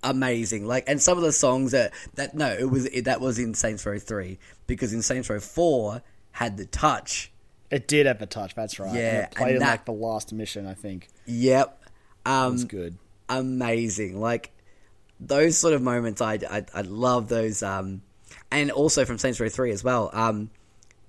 amazing. 0.04 0.66
Like, 0.66 0.86
and 0.88 1.02
some 1.02 1.18
of 1.18 1.24
the 1.24 1.32
songs 1.32 1.72
that, 1.72 1.94
that 2.16 2.36
no, 2.36 2.52
it 2.52 2.70
was 2.70 2.86
it, 2.88 3.06
that 3.06 3.22
was 3.22 3.40
in 3.40 3.54
Saints 3.54 3.86
Row 3.86 4.00
3 4.00 4.38
because 4.70 4.94
in 4.94 5.02
Saints 5.02 5.30
Row 5.30 5.40
4 5.42 6.02
had 6.32 6.56
the 6.56 6.66
touch. 6.66 7.32
It 7.70 7.88
did 7.88 8.06
have 8.06 8.22
a 8.22 8.26
touch. 8.26 8.56
That's 8.56 8.80
right. 8.80 8.94
Yeah, 8.94 9.16
and 9.16 9.24
it 9.26 9.32
played 9.32 9.48
and 9.56 9.62
in 9.64 9.68
like 9.68 9.86
the 9.86 9.92
last 9.92 10.32
mission. 10.32 10.66
I 10.66 10.74
think 10.74 11.08
Yep. 11.26 11.78
it 12.26 12.30
Um, 12.30 12.54
was 12.54 12.64
good. 12.64 12.98
amazing. 13.28 14.20
Like 14.20 14.52
those 15.20 15.58
sort 15.58 15.74
of 15.74 15.82
moments, 15.82 16.22
I 16.22 16.36
I, 16.50 16.66
I 16.74 16.82
love 16.82 17.28
those. 17.28 17.62
Um, 17.62 18.02
and 18.52 18.72
also 18.72 19.06
from 19.06 19.18
Saints 19.18 19.40
Row 19.40 19.50
Three 19.50 19.72
as 19.72 19.84
well. 19.84 20.10
Um, 20.14 20.50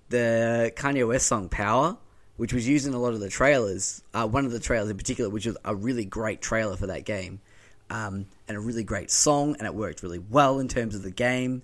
the 0.09 0.73
Kanye 0.77 1.07
West 1.07 1.27
song 1.27 1.49
"Power," 1.49 1.97
which 2.37 2.53
was 2.53 2.67
used 2.69 2.87
in 2.87 2.93
a 2.95 2.99
lot 2.99 3.13
of 3.15 3.21
the 3.21 3.29
trailers. 3.29 4.03
Uh, 4.13 4.27
one 4.27 4.45
of 4.45 4.53
the 4.53 4.61
trailers 4.61 4.91
in 4.91 4.97
particular, 4.97 5.31
which 5.31 5.47
was 5.47 5.57
a 5.65 5.75
really 5.75 6.05
great 6.05 6.43
trailer 6.43 6.77
for 6.77 6.89
that 6.89 7.05
game, 7.05 7.41
um, 7.89 8.27
and 8.49 8.57
a 8.57 8.61
really 8.61 8.85
great 8.85 9.11
song, 9.11 9.55
and 9.59 9.67
it 9.67 9.75
worked 9.75 10.03
really 10.03 10.19
well 10.19 10.59
in 10.59 10.69
terms 10.69 10.95
of 10.95 11.03
the 11.03 11.11
game. 11.11 11.63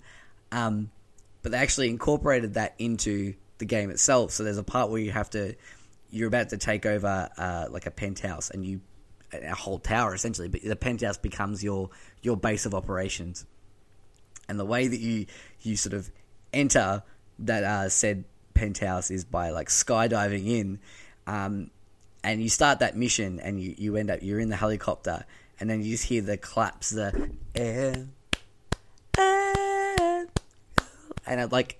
Um, 0.51 0.89
but 1.47 1.51
they 1.53 1.59
actually 1.59 1.89
incorporated 1.89 2.55
that 2.55 2.75
into 2.77 3.33
the 3.57 3.63
game 3.63 3.89
itself. 3.89 4.31
So 4.31 4.43
there's 4.43 4.57
a 4.57 4.65
part 4.65 4.89
where 4.89 4.99
you 4.99 5.11
have 5.11 5.29
to, 5.29 5.55
you're 6.09 6.27
about 6.27 6.49
to 6.49 6.57
take 6.57 6.85
over 6.85 7.29
uh, 7.37 7.67
like 7.69 7.85
a 7.85 7.91
penthouse, 7.91 8.49
and 8.49 8.65
you 8.65 8.81
a 9.31 9.55
whole 9.55 9.79
tower 9.79 10.13
essentially, 10.13 10.49
but 10.49 10.61
the 10.61 10.75
penthouse 10.75 11.17
becomes 11.17 11.63
your 11.63 11.89
your 12.21 12.35
base 12.35 12.65
of 12.65 12.75
operations. 12.75 13.45
And 14.49 14.59
the 14.59 14.65
way 14.65 14.89
that 14.89 14.99
you 14.99 15.27
you 15.61 15.77
sort 15.77 15.93
of 15.93 16.11
enter 16.51 17.01
that 17.39 17.63
uh, 17.63 17.87
said 17.87 18.25
penthouse 18.53 19.09
is 19.09 19.23
by 19.23 19.51
like 19.51 19.69
skydiving 19.69 20.47
in, 20.47 20.79
um, 21.27 21.71
and 22.25 22.43
you 22.43 22.49
start 22.49 22.79
that 22.79 22.97
mission 22.97 23.39
and 23.39 23.61
you, 23.61 23.73
you 23.77 23.95
end 23.95 24.11
up 24.11 24.19
you're 24.21 24.41
in 24.41 24.49
the 24.49 24.57
helicopter 24.57 25.23
and 25.61 25.69
then 25.69 25.81
you 25.81 25.91
just 25.91 26.03
hear 26.03 26.21
the 26.21 26.35
claps, 26.35 26.89
the 26.89 27.31
air, 27.55 27.75
air, 27.85 28.07
and 31.27 31.39
I 31.41 31.45
like 31.45 31.79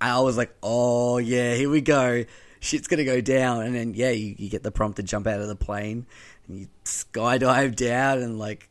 I 0.00 0.20
was 0.20 0.36
like, 0.36 0.54
oh 0.62 1.18
yeah, 1.18 1.54
here 1.54 1.70
we 1.70 1.80
go, 1.80 2.24
shit's 2.60 2.88
gonna 2.88 3.04
go 3.04 3.20
down, 3.20 3.62
and 3.62 3.74
then 3.74 3.94
yeah, 3.94 4.10
you, 4.10 4.34
you 4.38 4.48
get 4.48 4.62
the 4.62 4.70
prompt 4.70 4.96
to 4.96 5.02
jump 5.02 5.26
out 5.26 5.40
of 5.40 5.48
the 5.48 5.56
plane 5.56 6.06
and 6.46 6.58
you 6.58 6.68
skydive 6.84 7.76
down 7.76 8.18
and 8.18 8.38
like 8.38 8.68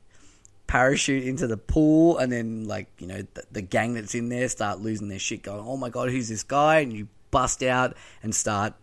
parachute 0.68 1.24
into 1.24 1.48
the 1.48 1.58
pool, 1.58 2.18
and 2.18 2.32
then 2.32 2.66
like 2.66 2.88
you 3.00 3.08
know 3.08 3.26
the, 3.34 3.44
the 3.52 3.62
gang 3.62 3.94
that's 3.94 4.16
in 4.16 4.30
there 4.30 4.48
start 4.50 4.80
losing 4.80 5.08
their 5.08 5.20
shit, 5.20 5.44
going, 5.44 5.64
oh 5.66 5.78
my 5.78 5.90
god, 5.90 6.10
who's 6.10 6.30
this 6.30 6.44
guy? 6.44 6.80
And 6.80 6.94
you 6.94 7.08
bust 7.32 7.64
out 7.64 7.96
and 8.24 8.34
start 8.34 8.74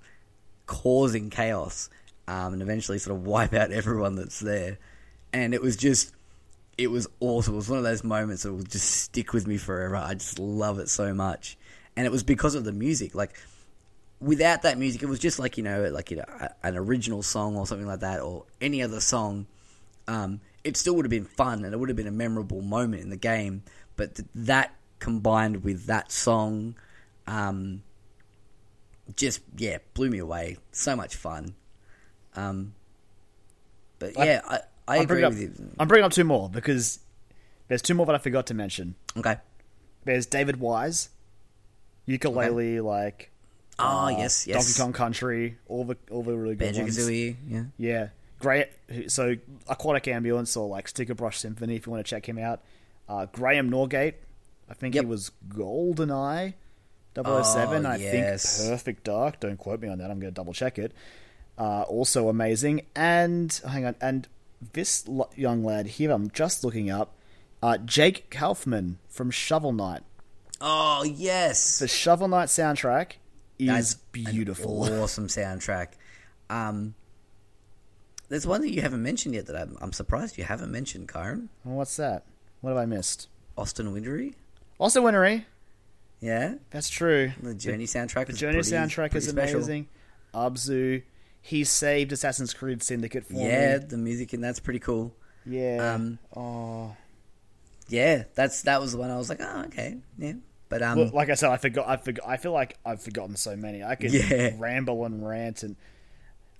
causing 0.66 1.30
chaos, 1.30 1.90
um, 2.26 2.54
and 2.54 2.62
eventually 2.62 2.98
sort 2.98 3.16
of 3.16 3.26
wipe 3.26 3.54
out 3.54 3.70
everyone 3.70 4.16
that's 4.16 4.40
there. 4.40 4.78
And 5.32 5.52
it 5.52 5.60
was 5.60 5.76
just, 5.76 6.13
it 6.76 6.88
was 6.88 7.06
awesome. 7.20 7.54
It 7.54 7.58
was 7.58 7.68
one 7.68 7.78
of 7.78 7.84
those 7.84 8.04
moments 8.04 8.42
that 8.42 8.52
will 8.52 8.62
just 8.62 8.90
stick 8.90 9.32
with 9.32 9.46
me 9.46 9.56
forever. 9.56 9.96
I 9.96 10.14
just 10.14 10.38
love 10.38 10.78
it 10.78 10.88
so 10.88 11.14
much, 11.14 11.56
and 11.96 12.06
it 12.06 12.12
was 12.12 12.22
because 12.22 12.54
of 12.54 12.64
the 12.64 12.72
music. 12.72 13.14
Like 13.14 13.38
without 14.20 14.62
that 14.62 14.78
music, 14.78 15.02
it 15.02 15.08
was 15.08 15.18
just 15.18 15.38
like 15.38 15.56
you 15.56 15.62
know, 15.62 15.88
like 15.90 16.10
you 16.10 16.18
know, 16.18 16.48
an 16.62 16.76
original 16.76 17.22
song 17.22 17.56
or 17.56 17.66
something 17.66 17.86
like 17.86 18.00
that, 18.00 18.20
or 18.20 18.44
any 18.60 18.82
other 18.82 19.00
song. 19.00 19.46
Um, 20.06 20.40
it 20.64 20.76
still 20.76 20.94
would 20.96 21.04
have 21.04 21.10
been 21.10 21.24
fun 21.24 21.64
and 21.64 21.72
it 21.72 21.78
would 21.78 21.88
have 21.88 21.96
been 21.96 22.06
a 22.06 22.10
memorable 22.12 22.60
moment 22.60 23.02
in 23.02 23.10
the 23.10 23.16
game. 23.16 23.62
But 23.96 24.16
th- 24.16 24.28
that 24.34 24.74
combined 24.98 25.62
with 25.62 25.86
that 25.86 26.10
song, 26.10 26.74
um, 27.26 27.82
just 29.16 29.40
yeah, 29.56 29.78
blew 29.92 30.10
me 30.10 30.18
away. 30.18 30.56
So 30.72 30.96
much 30.96 31.16
fun. 31.16 31.54
Um, 32.34 32.74
but 33.98 34.18
yeah, 34.18 34.40
I, 34.46 34.60
I, 34.86 34.96
I'm 34.98 35.02
agree 35.04 35.22
up, 35.22 35.32
with 35.32 35.40
you. 35.40 35.70
I'm 35.78 35.88
bringing 35.88 36.04
up 36.04 36.12
two 36.12 36.24
more 36.24 36.48
because 36.48 36.98
there's 37.68 37.82
two 37.82 37.94
more 37.94 38.06
that 38.06 38.14
I 38.14 38.18
forgot 38.18 38.46
to 38.48 38.54
mention. 38.54 38.94
Okay. 39.16 39.36
There's 40.04 40.26
David 40.26 40.58
Wise, 40.60 41.08
ukulele, 42.06 42.80
like 42.80 43.30
Oh 43.78 43.84
uh, 44.06 44.08
yes, 44.10 44.46
yes. 44.46 44.76
Donkey 44.76 44.80
Kong 44.80 44.92
Country, 44.92 45.58
all 45.66 45.84
the 45.84 45.96
all 46.10 46.22
the 46.22 46.36
really 46.36 46.54
good 46.54 46.66
Banjo 46.66 46.82
ones. 46.82 46.98
Kazooie. 46.98 47.36
Yeah. 47.48 47.64
Yeah, 47.78 48.08
great. 48.38 48.68
So 49.08 49.34
Aquatic 49.68 50.04
Ambience 50.04 50.56
or 50.56 50.68
like 50.68 50.86
Stickerbush 50.92 51.34
Symphony, 51.34 51.76
if 51.76 51.86
you 51.86 51.92
want 51.92 52.04
to 52.04 52.08
check 52.08 52.28
him 52.28 52.38
out. 52.38 52.60
Uh, 53.08 53.26
Graham 53.26 53.70
Norgate, 53.70 54.14
I 54.70 54.74
think 54.74 54.94
Yep. 54.94 55.04
he 55.04 55.10
was 55.10 55.30
GoldenEye 55.48 56.54
007. 57.16 57.26
Oh, 57.86 57.88
I 57.88 57.96
yes. 57.96 58.58
think 58.58 58.70
Perfect 58.70 59.04
Dark. 59.04 59.40
Don't 59.40 59.56
quote 59.56 59.80
me 59.80 59.88
on 59.88 59.98
that. 59.98 60.10
I'm 60.10 60.20
going 60.20 60.32
to 60.32 60.34
double 60.34 60.52
check 60.52 60.78
it. 60.78 60.92
Uh, 61.58 61.82
also 61.82 62.28
amazing. 62.28 62.82
And 62.96 63.52
hang 63.68 63.84
on, 63.84 63.94
and 64.00 64.26
this 64.72 65.04
young 65.36 65.64
lad 65.64 65.86
here, 65.86 66.10
I'm 66.10 66.30
just 66.30 66.64
looking 66.64 66.90
up. 66.90 67.14
Uh, 67.62 67.78
Jake 67.78 68.30
Kaufman 68.30 68.98
from 69.08 69.30
Shovel 69.30 69.72
Knight. 69.72 70.02
Oh 70.60 71.02
yes. 71.04 71.78
The 71.78 71.88
Shovel 71.88 72.28
Knight 72.28 72.48
soundtrack 72.48 73.12
is 73.58 73.66
That's 73.68 73.94
beautiful. 73.94 74.82
Awesome 75.02 75.28
soundtrack. 75.28 75.88
Um, 76.50 76.94
there's 78.28 78.46
one 78.46 78.60
that 78.62 78.70
you 78.70 78.82
haven't 78.82 79.02
mentioned 79.02 79.34
yet 79.34 79.46
that 79.46 79.56
I'm, 79.56 79.76
I'm 79.80 79.92
surprised 79.92 80.38
you 80.38 80.44
haven't 80.44 80.70
mentioned, 80.72 81.08
Kyron. 81.08 81.48
What's 81.62 81.96
that? 81.96 82.24
What 82.60 82.70
have 82.70 82.78
I 82.78 82.86
missed? 82.86 83.28
Austin 83.56 83.92
Wintory. 83.92 84.34
Also, 84.78 85.02
Wintory. 85.02 85.46
Yeah. 86.20 86.54
That's 86.70 86.88
true. 86.88 87.32
The 87.42 87.54
Journey 87.54 87.84
soundtrack. 87.84 88.26
The 88.26 88.32
is 88.32 88.38
Journey 88.38 88.54
pretty- 88.54 88.70
soundtrack 88.70 89.10
pretty 89.10 89.18
is 89.18 89.28
special. 89.28 89.56
amazing. 89.56 89.88
Abzu, 90.34 91.02
he 91.46 91.62
saved 91.62 92.10
Assassin's 92.10 92.54
Creed 92.54 92.82
Syndicate 92.82 93.26
for 93.26 93.34
Yeah, 93.34 93.76
me. 93.78 93.84
the 93.84 93.98
music 93.98 94.32
in 94.32 94.40
that's 94.40 94.60
pretty 94.60 94.78
cool. 94.78 95.14
Yeah. 95.44 95.92
Um, 95.94 96.18
oh. 96.34 96.96
Yeah, 97.88 98.24
that's 98.34 98.62
that 98.62 98.80
was 98.80 98.92
the 98.92 98.98
one 98.98 99.10
I 99.10 99.16
was 99.18 99.28
like, 99.28 99.40
oh, 99.42 99.64
okay, 99.66 99.98
yeah. 100.16 100.32
But 100.70 100.82
um, 100.82 100.98
Well, 100.98 101.10
like 101.12 101.28
I 101.28 101.34
said, 101.34 101.50
I 101.50 101.58
forgot. 101.58 101.86
I 101.86 101.98
forgot. 101.98 102.26
I 102.26 102.38
feel 102.38 102.52
like 102.52 102.78
I've 102.84 103.02
forgotten 103.02 103.36
so 103.36 103.54
many. 103.56 103.84
I 103.84 103.94
could 103.94 104.10
Yeah. 104.12 104.52
ramble 104.56 105.04
and 105.04 105.26
rant, 105.26 105.62
and 105.62 105.76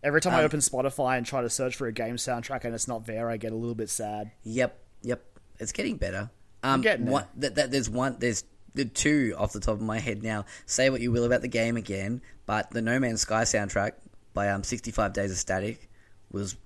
every 0.03 0.21
time 0.21 0.35
I 0.35 0.41
Um, 0.41 0.45
open 0.45 0.61
Spotify 0.61 1.17
and 1.17 1.25
try 1.25 1.41
to 1.41 1.49
search 1.49 1.77
for 1.77 1.87
a 1.87 1.93
game 1.93 2.17
soundtrack 2.17 2.65
and 2.65 2.75
it's 2.75 2.87
not 2.87 3.07
there, 3.07 3.31
I 3.31 3.39
get 3.39 3.53
a 3.53 3.57
little 3.57 3.75
bit 3.75 3.89
sad. 3.89 4.33
Yep, 4.43 4.79
yep. 5.01 5.23
It's 5.59 5.73
getting 5.73 5.97
better. 5.97 6.29
Um, 6.63 6.83
getting 6.83 7.07
one, 7.07 7.25
that, 7.37 7.55
that, 7.55 7.71
there's 7.71 7.89
one. 7.89 8.17
There's 8.19 8.45
the 8.75 8.85
two 8.85 9.35
off 9.39 9.55
the 9.55 9.61
top 9.61 9.77
of 9.77 9.81
my 9.83 9.99
head 10.01 10.23
now. 10.23 10.45
Say 10.67 10.91
what 10.91 11.01
you 11.01 11.11
will 11.11 11.25
about 11.25 11.41
the 11.41 11.49
game 11.49 11.79
again, 11.79 12.21
but 12.45 12.71
the 12.71 12.83
No 12.83 12.99
Man's 12.99 13.23
Sky 13.23 13.45
soundtrack 13.45 13.93
by 14.35 14.51
um 14.51 14.63
65 14.63 15.13
Days 15.13 15.31
of 15.31 15.39
Static 15.39 15.89
was 16.31 16.57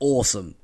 awesome. 0.00 0.54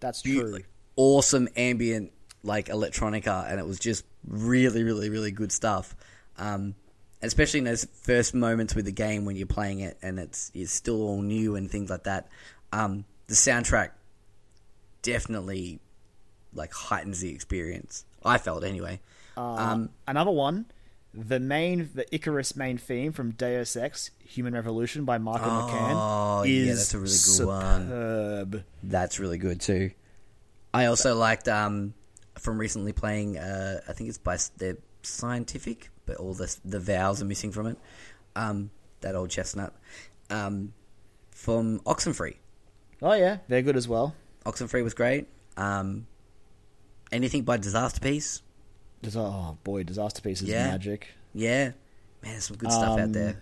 That's 0.00 0.22
true. 0.22 0.58
awesome 0.96 1.48
ambient 1.56 2.12
like 2.42 2.66
electronica, 2.66 3.50
and 3.50 3.60
it 3.60 3.66
was 3.66 3.78
just 3.78 4.04
really, 4.26 4.82
really, 4.82 5.08
really 5.08 5.30
good 5.30 5.52
stuff. 5.52 5.94
Um, 6.36 6.74
especially 7.22 7.58
in 7.58 7.64
those 7.64 7.86
first 8.02 8.34
moments 8.34 8.74
with 8.74 8.86
the 8.86 8.92
game 8.92 9.24
when 9.24 9.36
you're 9.36 9.46
playing 9.46 9.80
it 9.80 9.98
and 10.02 10.18
it's 10.18 10.50
it's 10.54 10.72
still 10.72 11.02
all 11.02 11.22
new 11.22 11.56
and 11.56 11.70
things 11.70 11.90
like 11.90 12.04
that. 12.04 12.28
Um, 12.72 13.04
the 13.26 13.34
soundtrack 13.34 13.90
definitely 15.02 15.80
like 16.54 16.72
heightens 16.72 17.20
the 17.20 17.30
experience. 17.32 18.04
I 18.24 18.38
felt 18.38 18.64
anyway. 18.64 19.00
um, 19.36 19.90
Another 20.06 20.30
one, 20.30 20.66
the 21.12 21.40
main, 21.40 21.90
the 21.94 22.12
Icarus 22.14 22.54
main 22.56 22.78
theme 22.78 23.12
from 23.12 23.32
Deus 23.32 23.76
Ex: 23.76 24.10
Human 24.24 24.54
Revolution 24.54 25.04
by 25.04 25.18
Michael 25.18 25.50
Oh, 25.50 26.42
McCann 26.44 26.46
yeah, 26.46 26.72
is 26.72 26.78
that's 26.90 26.94
a 26.94 26.98
really 26.98 27.46
good 27.46 27.46
one. 27.46 27.82
superb. 27.86 28.64
That's 28.82 29.18
really 29.18 29.38
good 29.38 29.60
too. 29.60 29.90
I 30.72 30.84
also 30.86 31.16
liked 31.16 31.48
um, 31.48 31.94
from 32.38 32.58
recently 32.58 32.92
playing. 32.92 33.38
Uh, 33.38 33.80
I 33.88 33.92
think 33.92 34.08
it's 34.08 34.18
by 34.18 34.38
they're 34.58 34.76
scntfc, 35.02 35.88
but 36.06 36.16
all 36.16 36.34
the 36.34 36.54
the 36.64 36.78
vowels 36.78 37.20
are 37.22 37.24
missing 37.26 37.50
from 37.52 37.66
it. 37.66 37.76
Um, 38.36 38.70
that 39.00 39.14
old 39.16 39.30
chestnut 39.30 39.74
um, 40.30 40.72
from 41.32 41.80
Oxenfree. 41.80 42.36
Oh 43.02 43.14
yeah, 43.14 43.38
they're 43.48 43.62
good 43.62 43.76
as 43.76 43.88
well. 43.88 44.14
Oxenfree 44.46 44.84
was 44.84 44.94
great. 44.94 45.26
Um, 45.56 46.06
anything 47.10 47.42
by 47.42 47.58
Disasterpeace. 47.58 48.42
Dis- 49.02 49.16
Oh 49.16 49.56
boy, 49.64 49.84
Disasterpeace 49.84 50.42
is 50.42 50.44
Yeah. 50.44 50.66
magic. 50.70 51.08
Yeah, 51.34 51.64
man, 51.66 51.74
there's 52.22 52.44
some 52.44 52.56
good 52.56 52.70
stuff 52.72 52.98
out 52.98 53.00
Um, 53.00 53.12
there. 53.12 53.40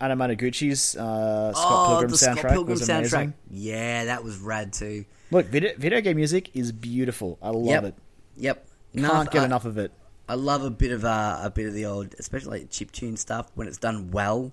Anamanaguchi's 0.00 0.96
uh, 0.96 1.52
Scott 1.52 1.64
oh, 1.66 1.86
Pilgrim 1.90 2.10
the 2.10 2.16
soundtrack 2.16 2.38
Scott 2.38 2.50
Pilgrim 2.52 2.78
was 2.78 2.88
soundtrack. 2.88 2.98
amazing. 3.14 3.34
Yeah, 3.50 4.04
that 4.06 4.24
was 4.24 4.38
rad 4.38 4.72
too. 4.72 5.04
Look, 5.30 5.46
video, 5.46 5.72
video 5.78 6.00
game 6.00 6.16
music 6.16 6.50
is 6.54 6.72
beautiful. 6.72 7.38
I 7.42 7.50
love 7.50 7.66
Yep. 7.66 7.84
it. 7.84 7.94
Yep. 8.36 8.66
Can't 8.94 9.02
Noth- 9.02 9.30
get 9.30 9.42
I- 9.42 9.46
enough 9.46 9.64
of 9.64 9.78
it. 9.78 9.92
I 10.28 10.34
love 10.34 10.64
a 10.64 10.70
bit 10.70 10.90
of 10.92 11.04
uh, 11.04 11.40
a 11.42 11.50
bit 11.50 11.66
of 11.66 11.74
the 11.74 11.84
old, 11.86 12.14
especially 12.18 12.60
like 12.60 12.70
chip 12.70 12.90
tune 12.92 13.16
stuff. 13.16 13.50
When 13.54 13.68
it's 13.68 13.76
done 13.78 14.10
well, 14.10 14.52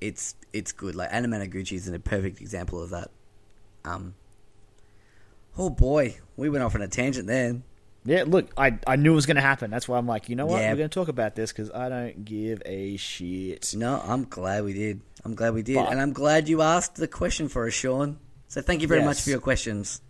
it's 0.00 0.34
it's 0.52 0.72
good. 0.72 0.94
Like 0.94 1.10
Anamanaguchi 1.10 1.72
is 1.72 1.86
a 1.88 1.98
perfect 1.98 2.40
example 2.40 2.82
of 2.82 2.90
that. 2.90 3.10
Um. 3.84 4.14
Oh 5.58 5.70
boy, 5.70 6.16
we 6.36 6.48
went 6.48 6.64
off 6.64 6.74
on 6.74 6.82
a 6.82 6.88
tangent 6.88 7.26
then. 7.26 7.62
Yeah, 8.06 8.24
look, 8.26 8.50
I 8.56 8.78
I 8.86 8.96
knew 8.96 9.12
it 9.12 9.16
was 9.16 9.26
going 9.26 9.36
to 9.36 9.42
happen. 9.42 9.70
That's 9.70 9.88
why 9.88 9.98
I'm 9.98 10.06
like, 10.06 10.28
you 10.28 10.36
know 10.36 10.46
what? 10.46 10.60
Yeah. 10.62 10.70
We're 10.70 10.76
going 10.78 10.88
to 10.90 10.94
talk 10.94 11.08
about 11.08 11.34
this 11.34 11.52
because 11.52 11.70
I 11.72 11.88
don't 11.88 12.24
give 12.24 12.62
a 12.64 12.96
shit. 12.96 13.74
No, 13.76 14.00
I'm 14.02 14.24
glad 14.24 14.64
we 14.64 14.72
did. 14.72 15.00
I'm 15.24 15.34
glad 15.34 15.54
we 15.54 15.62
did, 15.62 15.74
But- 15.76 15.90
and 15.90 16.00
I'm 16.00 16.12
glad 16.12 16.48
you 16.48 16.62
asked 16.62 16.94
the 16.96 17.08
question 17.08 17.48
for 17.48 17.66
us, 17.66 17.74
Sean. 17.74 18.18
So 18.48 18.62
thank 18.62 18.80
you 18.80 18.88
very 18.88 19.02
much 19.02 19.20
for 19.22 19.30
your 19.30 19.40
questions. 19.40 20.00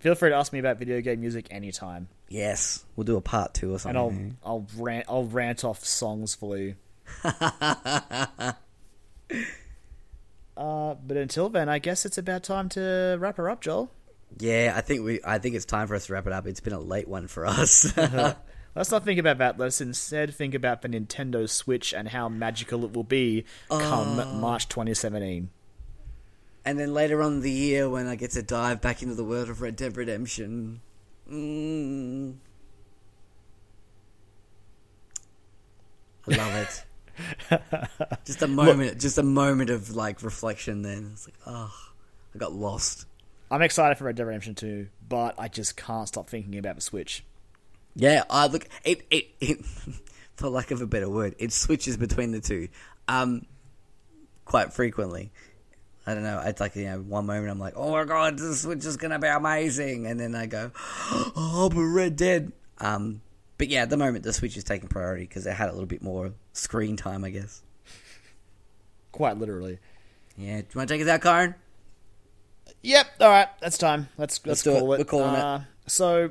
Feel 0.00 0.14
free 0.16 0.30
to 0.30 0.36
ask 0.36 0.52
me 0.52 0.58
about 0.58 0.78
video 0.78 1.00
game 1.00 1.20
music 1.20 1.46
anytime, 1.50 2.08
Yes, 2.28 2.84
we'll 2.96 3.04
do 3.04 3.16
a 3.16 3.20
part 3.20 3.54
two 3.54 3.72
or 3.74 3.78
something. 3.78 3.96
and. 3.96 4.36
I'll 4.44 4.50
I'll 4.52 4.66
rant 4.82 5.06
I'll 5.08 5.24
rant 5.24 5.64
off 5.64 5.84
songs 5.84 6.34
for 6.34 6.56
you. 6.58 6.74
uh, 7.24 8.54
but 10.56 11.16
until 11.16 11.48
then, 11.48 11.68
I 11.68 11.78
guess 11.78 12.04
it's 12.06 12.18
about 12.18 12.42
time 12.42 12.68
to 12.70 13.16
wrap 13.20 13.36
her 13.36 13.48
up, 13.50 13.60
Joel. 13.60 13.90
Yeah, 14.38 14.72
I 14.76 14.80
think 14.80 15.04
we. 15.04 15.20
I 15.24 15.38
think 15.38 15.54
it's 15.54 15.64
time 15.64 15.88
for 15.88 15.94
us 15.94 16.06
to 16.06 16.12
wrap 16.12 16.26
it 16.26 16.32
up. 16.32 16.46
It's 16.46 16.60
been 16.60 16.72
a 16.72 16.80
late 16.80 17.08
one 17.08 17.26
for 17.26 17.46
us. 17.46 17.96
Let's 18.76 18.90
not 18.90 19.04
think 19.04 19.18
about 19.18 19.38
that. 19.38 19.58
Let's 19.58 19.80
instead 19.80 20.34
think 20.34 20.54
about 20.54 20.82
the 20.82 20.88
Nintendo 20.88 21.48
Switch 21.48 21.94
and 21.94 22.08
how 22.08 22.28
magical 22.28 22.84
it 22.84 22.92
will 22.92 23.04
be 23.04 23.46
come 23.70 24.20
Oh. 24.20 24.34
March 24.34 24.68
2017. 24.68 25.48
And 26.62 26.78
then 26.78 26.92
later 26.92 27.22
on 27.22 27.34
in 27.34 27.40
the 27.40 27.50
year, 27.50 27.88
when 27.88 28.06
I 28.06 28.16
get 28.16 28.32
to 28.32 28.42
dive 28.42 28.82
back 28.82 29.00
into 29.02 29.14
the 29.14 29.24
world 29.24 29.48
of 29.48 29.62
Red 29.62 29.76
Dead 29.76 29.96
Redemption, 29.96 30.82
mm, 31.30 32.34
I 36.28 36.36
love 36.36 36.54
it. 36.54 36.84
just 38.26 38.42
a 38.42 38.48
moment, 38.48 39.00
just 39.00 39.16
a 39.16 39.22
moment 39.22 39.70
of 39.70 39.94
like 39.96 40.22
reflection. 40.22 40.82
Then 40.82 41.10
it's 41.14 41.26
like, 41.26 41.36
oh, 41.46 41.72
I 42.34 42.38
got 42.38 42.52
lost. 42.52 43.06
I'm 43.50 43.62
excited 43.62 43.96
for 43.96 44.04
Red 44.04 44.16
Dead 44.16 44.26
Redemption 44.26 44.54
2, 44.54 44.88
but 45.08 45.34
I 45.38 45.48
just 45.48 45.76
can't 45.76 46.08
stop 46.08 46.28
thinking 46.28 46.58
about 46.58 46.74
the 46.74 46.80
Switch. 46.80 47.24
Yeah, 47.94 48.24
I 48.28 48.46
look 48.46 48.68
it. 48.84 49.06
It, 49.10 49.28
it 49.40 49.64
for 50.36 50.48
lack 50.48 50.70
of 50.70 50.82
a 50.82 50.86
better 50.86 51.08
word, 51.08 51.34
it 51.38 51.52
switches 51.52 51.96
between 51.96 52.32
the 52.32 52.40
two, 52.40 52.68
um, 53.08 53.46
quite 54.44 54.72
frequently. 54.72 55.32
I 56.06 56.14
don't 56.14 56.22
know. 56.22 56.40
It's 56.44 56.60
like 56.60 56.76
you 56.76 56.84
know, 56.84 57.00
one 57.00 57.26
moment 57.26 57.50
I'm 57.50 57.58
like, 57.58 57.74
"Oh 57.74 57.92
my 57.92 58.04
god, 58.04 58.38
this 58.38 58.62
Switch 58.62 58.84
is 58.84 58.96
gonna 58.96 59.18
be 59.18 59.28
amazing," 59.28 60.06
and 60.06 60.20
then 60.20 60.34
I 60.34 60.46
go, 60.46 60.72
"Oh, 60.76 61.70
but 61.72 61.82
Red 61.82 62.16
Dead." 62.16 62.52
Um, 62.78 63.22
but 63.58 63.68
yeah, 63.68 63.82
at 63.82 63.90
the 63.90 63.96
moment 63.96 64.24
the 64.24 64.32
Switch 64.32 64.56
is 64.56 64.64
taking 64.64 64.88
priority 64.88 65.24
because 65.24 65.46
it 65.46 65.54
had 65.54 65.68
a 65.68 65.72
little 65.72 65.86
bit 65.86 66.02
more 66.02 66.34
screen 66.52 66.96
time, 66.96 67.24
I 67.24 67.30
guess. 67.30 67.62
Quite 69.10 69.38
literally. 69.38 69.78
Yeah, 70.36 70.58
do 70.58 70.66
you 70.70 70.78
want 70.78 70.88
to 70.88 70.94
take 70.94 71.02
us 71.02 71.08
out, 71.08 71.22
Karen? 71.22 71.54
Yep. 72.86 73.06
All 73.20 73.28
right. 73.28 73.48
That's 73.60 73.78
time. 73.78 74.08
Let's 74.16 74.38
Let's 74.46 74.46
let's, 74.46 74.62
do 74.62 74.70
it. 74.76 74.78
call 74.80 74.92
it. 74.94 74.98
We're 74.98 75.04
calling 75.04 75.34
it. 75.34 75.40
uh, 75.40 75.60
So, 75.86 76.30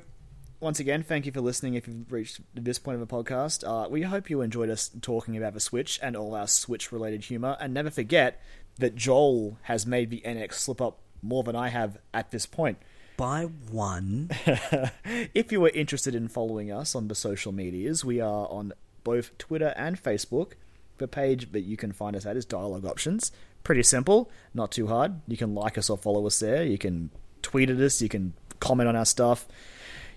once 0.62 0.80
again, 0.80 1.04
thank 1.04 1.26
you 1.26 1.32
for 1.34 1.42
listening. 1.42 1.74
If 1.74 1.88
you've 1.88 2.10
reached 2.12 2.40
this 2.54 2.80
point 2.80 3.00
of 3.00 3.08
the 3.08 3.14
podcast, 3.14 3.64
uh, 3.68 3.90
we 3.90 4.04
hope 4.04 4.30
you 4.30 4.42
enjoyed 4.42 4.70
us 4.70 4.90
talking 5.02 5.36
about 5.36 5.54
the 5.54 5.60
Switch 5.60 6.00
and 6.02 6.16
all 6.16 6.34
our 6.34 6.48
Switch-related 6.48 7.26
humor. 7.26 7.58
And 7.60 7.74
never 7.74 7.90
forget 7.92 8.42
that 8.80 8.96
Joel 8.96 9.58
has 9.64 9.86
made 9.86 10.10
the 10.10 10.22
NX 10.26 10.54
slip 10.54 10.82
up 10.82 11.00
more 11.22 11.44
than 11.44 11.56
I 11.58 11.70
have 11.70 11.98
at 12.14 12.32
this 12.32 12.46
point. 12.46 12.78
By 13.18 13.44
one. 13.72 14.30
If 15.34 15.52
you 15.52 15.64
are 15.66 15.70
interested 15.70 16.16
in 16.16 16.28
following 16.30 16.72
us 16.72 16.96
on 16.96 17.08
the 17.10 17.16
social 17.16 17.52
medias, 17.52 18.04
we 18.06 18.20
are 18.22 18.48
on 18.48 18.72
both 19.04 19.38
Twitter 19.38 19.74
and 19.78 20.02
Facebook. 20.02 20.54
The 20.98 21.08
page 21.08 21.52
that 21.52 21.62
you 21.62 21.76
can 21.78 21.92
find 21.92 22.16
us 22.16 22.26
at 22.26 22.38
is 22.38 22.46
Dialogue 22.46 22.86
Options. 22.86 23.32
Pretty 23.66 23.84
simple, 23.84 24.30
not 24.54 24.72
too 24.72 24.88
hard. 24.88 25.20
You 25.28 25.36
can 25.36 25.54
like 25.54 25.78
us 25.78 25.90
or 25.90 25.98
follow 25.98 26.26
us 26.28 26.40
there. 26.40 26.64
You 26.64 26.78
can 26.78 27.10
tweet 27.42 27.70
at 27.70 27.80
us. 27.80 28.02
You 28.02 28.08
can 28.08 28.34
comment 28.62 28.88
on 28.88 28.96
our 28.96 29.06
stuff. 29.06 29.48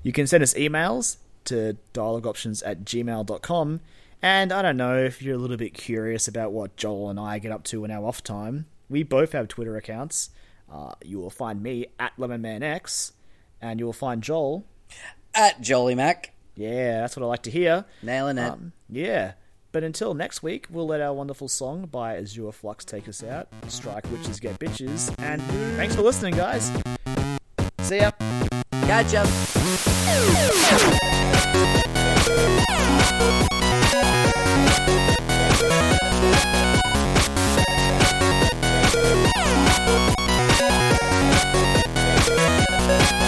You 0.02 0.12
can 0.12 0.26
send 0.26 0.42
us 0.44 0.54
emails 0.54 1.16
to 1.46 1.76
dialogueoptions 1.94 2.62
at 2.64 2.84
gmail.com. 2.84 3.80
And 4.20 4.52
I 4.52 4.62
don't 4.62 4.76
know 4.76 4.98
if 4.98 5.22
you're 5.22 5.34
a 5.34 5.38
little 5.38 5.56
bit 5.56 5.72
curious 5.74 6.28
about 6.28 6.52
what 6.52 6.76
Joel 6.76 7.08
and 7.08 7.18
I 7.18 7.38
get 7.38 7.50
up 7.50 7.64
to 7.64 7.84
in 7.84 7.90
our 7.90 8.04
off 8.04 8.22
time. 8.22 8.66
We 8.90 9.02
both 9.02 9.32
have 9.32 9.48
Twitter 9.48 9.76
accounts. 9.76 10.30
Uh, 10.70 10.92
you 11.02 11.18
will 11.18 11.30
find 11.30 11.62
me 11.62 11.86
at 11.98 12.14
LemonManX, 12.18 13.12
and 13.62 13.80
you 13.80 13.86
will 13.86 13.94
find 13.94 14.22
Joel 14.22 14.66
At 15.34 15.62
Jolly 15.62 15.94
Mac. 15.94 16.34
yeah, 16.54 17.00
that's 17.00 17.16
what 17.16 17.22
I 17.22 17.26
like 17.26 17.44
to 17.44 17.50
hear. 17.50 17.86
Nailing 18.02 18.36
it. 18.36 18.50
Um, 18.50 18.72
yeah. 18.90 19.32
But 19.70 19.84
until 19.84 20.14
next 20.14 20.42
week, 20.42 20.66
we'll 20.70 20.86
let 20.86 21.00
our 21.00 21.12
wonderful 21.12 21.48
song 21.48 21.86
by 21.86 22.16
Azure 22.16 22.52
Flux 22.52 22.84
take 22.84 23.08
us 23.08 23.22
out. 23.22 23.48
Strike 23.68 24.10
witches, 24.10 24.40
get 24.40 24.58
bitches. 24.58 25.14
And 25.18 25.42
thanks 25.76 25.94
for 25.94 26.02
listening, 26.02 26.34
guys. 26.34 26.70
See 27.80 27.98
ya. 27.98 28.10
Gotcha. 28.86 29.24
Thank 42.88 43.22